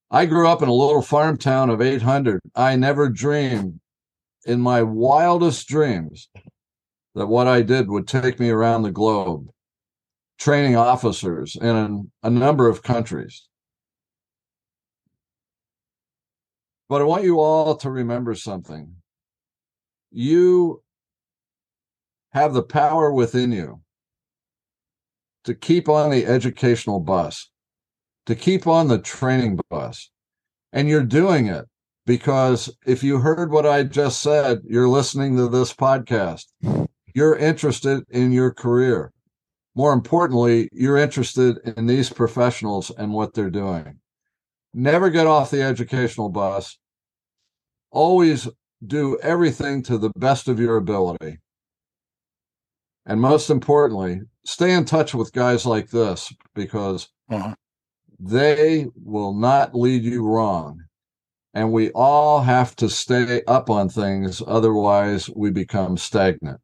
I 0.10 0.26
grew 0.26 0.48
up 0.48 0.62
in 0.62 0.70
a 0.70 0.74
little 0.74 1.02
farm 1.02 1.38
town 1.38 1.70
of 1.70 1.82
800. 1.82 2.40
I 2.56 2.76
never 2.78 3.10
dreamed 3.10 3.80
in 4.46 4.62
my 4.62 4.82
wildest 4.82 5.68
dreams 5.68 6.30
that 7.14 7.28
what 7.28 7.48
I 7.48 7.62
did 7.62 7.90
would 7.90 8.08
take 8.08 8.40
me 8.40 8.50
around 8.50 8.84
the 8.84 8.92
globe, 8.92 9.48
training 10.40 10.78
officers 10.78 11.58
in 11.60 12.10
a 12.24 12.30
number 12.30 12.70
of 12.70 12.84
countries. 12.84 13.48
But 16.88 17.02
I 17.02 17.06
want 17.06 17.26
you 17.26 17.42
all 17.42 17.76
to 17.76 17.92
remember 17.92 18.34
something. 18.34 18.96
You 20.10 20.84
have 22.32 22.54
the 22.54 22.64
power 22.64 23.12
within 23.12 23.52
you 23.52 23.82
to 25.44 25.54
keep 25.54 25.90
on 25.90 26.12
the 26.12 26.26
educational 26.26 27.02
bus 27.02 27.50
to 28.28 28.36
keep 28.36 28.68
on 28.68 28.88
the 28.88 29.00
training 29.00 29.60
bus. 29.70 30.12
And 30.74 30.88
you're 30.88 31.04
doing 31.04 31.48
it 31.48 31.66
because 32.06 32.70
if 32.86 33.04
you 33.04 33.20
heard 33.20 33.52
what 33.52 33.66
I 33.66 33.84
just 33.84 34.22
said, 34.22 34.60
you're 34.66 34.90
listening 34.90 35.36
to 35.38 35.48
this 35.48 35.74
podcast. 35.74 36.44
You're 37.16 37.38
interested 37.38 38.04
in 38.10 38.32
your 38.32 38.52
career. 38.54 39.12
More 39.76 39.94
importantly, 39.94 40.70
you're 40.72 40.98
interested 40.98 41.58
in 41.78 41.88
these 41.88 42.10
professionals 42.10 42.92
and 42.98 43.14
what 43.14 43.34
they're 43.34 43.50
doing. 43.50 44.00
Never 44.74 45.10
get 45.10 45.26
off 45.26 45.50
the 45.50 45.62
educational 45.64 46.30
bus. 46.30 46.78
Always 47.92 48.48
do 48.86 49.18
everything 49.24 49.82
to 49.84 49.98
the 49.98 50.12
best 50.18 50.48
of 50.48 50.60
your 50.60 50.78
ability. 50.78 51.40
And 53.06 53.22
most 53.22 53.50
importantly, 53.50 54.22
stay 54.46 54.74
in 54.74 54.84
touch 54.84 55.16
with 55.16 55.32
guys 55.32 55.66
like 55.66 55.90
this 55.90 56.34
because 56.54 57.08
uh-huh 57.30 57.56
they 58.20 58.88
will 58.96 59.34
not 59.34 59.76
lead 59.76 60.04
you 60.04 60.26
wrong. 60.26 60.84
And 61.54 61.72
we 61.72 61.92
all 61.92 62.42
have 62.42 62.76
to 62.78 62.90
stay 62.90 63.42
up 63.48 63.70
on 63.70 63.90
things, 63.90 64.42
otherwise, 64.46 65.30
we 65.30 65.50
become 65.50 65.98
stagnant. 65.98 66.62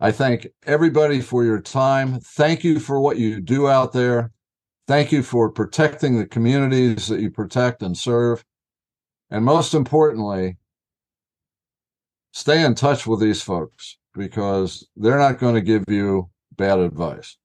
I 0.00 0.12
thank 0.12 0.48
everybody 0.64 1.20
for 1.20 1.44
your 1.44 1.60
time. 1.60 2.20
Thank 2.20 2.64
you 2.64 2.80
for 2.80 3.00
what 3.00 3.18
you 3.18 3.40
do 3.40 3.68
out 3.68 3.92
there. 3.92 4.32
Thank 4.86 5.10
you 5.10 5.22
for 5.22 5.50
protecting 5.50 6.18
the 6.18 6.26
communities 6.26 7.08
that 7.08 7.20
you 7.20 7.30
protect 7.30 7.82
and 7.82 7.96
serve. 7.96 8.44
And 9.30 9.44
most 9.44 9.74
importantly, 9.74 10.58
stay 12.32 12.64
in 12.64 12.74
touch 12.74 13.06
with 13.06 13.20
these 13.20 13.42
folks 13.42 13.96
because 14.14 14.86
they're 14.96 15.18
not 15.18 15.38
going 15.38 15.54
to 15.54 15.60
give 15.60 15.84
you 15.88 16.30
bad 16.56 16.78
advice. 16.78 17.36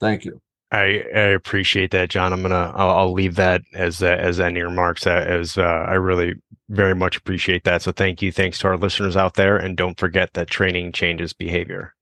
Thank 0.00 0.24
you. 0.24 0.40
I, 0.74 1.04
I 1.14 1.28
appreciate 1.34 1.90
that, 1.92 2.10
John. 2.10 2.32
I'm 2.32 2.42
gonna 2.42 2.72
I'll, 2.74 2.90
I'll 2.90 3.12
leave 3.12 3.36
that 3.36 3.62
as 3.74 4.02
uh, 4.02 4.06
as 4.06 4.40
any 4.40 4.62
remarks. 4.62 5.06
Uh, 5.06 5.24
as 5.26 5.56
uh, 5.56 5.62
I 5.62 5.94
really 5.94 6.34
very 6.68 6.94
much 6.94 7.16
appreciate 7.16 7.64
that. 7.64 7.82
So 7.82 7.92
thank 7.92 8.22
you. 8.22 8.32
Thanks 8.32 8.58
to 8.60 8.68
our 8.68 8.76
listeners 8.76 9.16
out 9.16 9.34
there, 9.34 9.56
and 9.56 9.76
don't 9.76 9.98
forget 9.98 10.34
that 10.34 10.48
training 10.48 10.92
changes 10.92 11.32
behavior. 11.32 11.94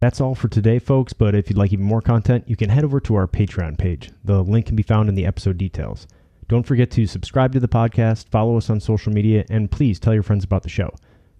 That's 0.00 0.20
all 0.20 0.34
for 0.34 0.48
today, 0.48 0.78
folks. 0.78 1.12
But 1.12 1.34
if 1.34 1.48
you'd 1.48 1.58
like 1.58 1.72
even 1.72 1.84
more 1.84 2.02
content, 2.02 2.48
you 2.48 2.56
can 2.56 2.70
head 2.70 2.84
over 2.84 3.00
to 3.00 3.14
our 3.16 3.26
Patreon 3.26 3.78
page. 3.78 4.10
The 4.24 4.42
link 4.42 4.66
can 4.66 4.76
be 4.76 4.82
found 4.82 5.08
in 5.08 5.14
the 5.14 5.26
episode 5.26 5.58
details. 5.58 6.06
Don't 6.48 6.66
forget 6.66 6.90
to 6.92 7.06
subscribe 7.06 7.52
to 7.52 7.60
the 7.60 7.68
podcast, 7.68 8.28
follow 8.28 8.56
us 8.56 8.68
on 8.68 8.80
social 8.80 9.12
media, 9.12 9.44
and 9.48 9.70
please 9.70 9.98
tell 9.98 10.12
your 10.12 10.22
friends 10.22 10.44
about 10.44 10.62
the 10.62 10.68
show. 10.68 10.94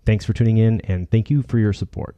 Thanks 0.06 0.24
for 0.24 0.32
tuning 0.32 0.56
in, 0.56 0.80
and 0.82 1.10
thank 1.10 1.30
you 1.30 1.42
for 1.42 1.58
your 1.58 1.74
support. 1.74 2.16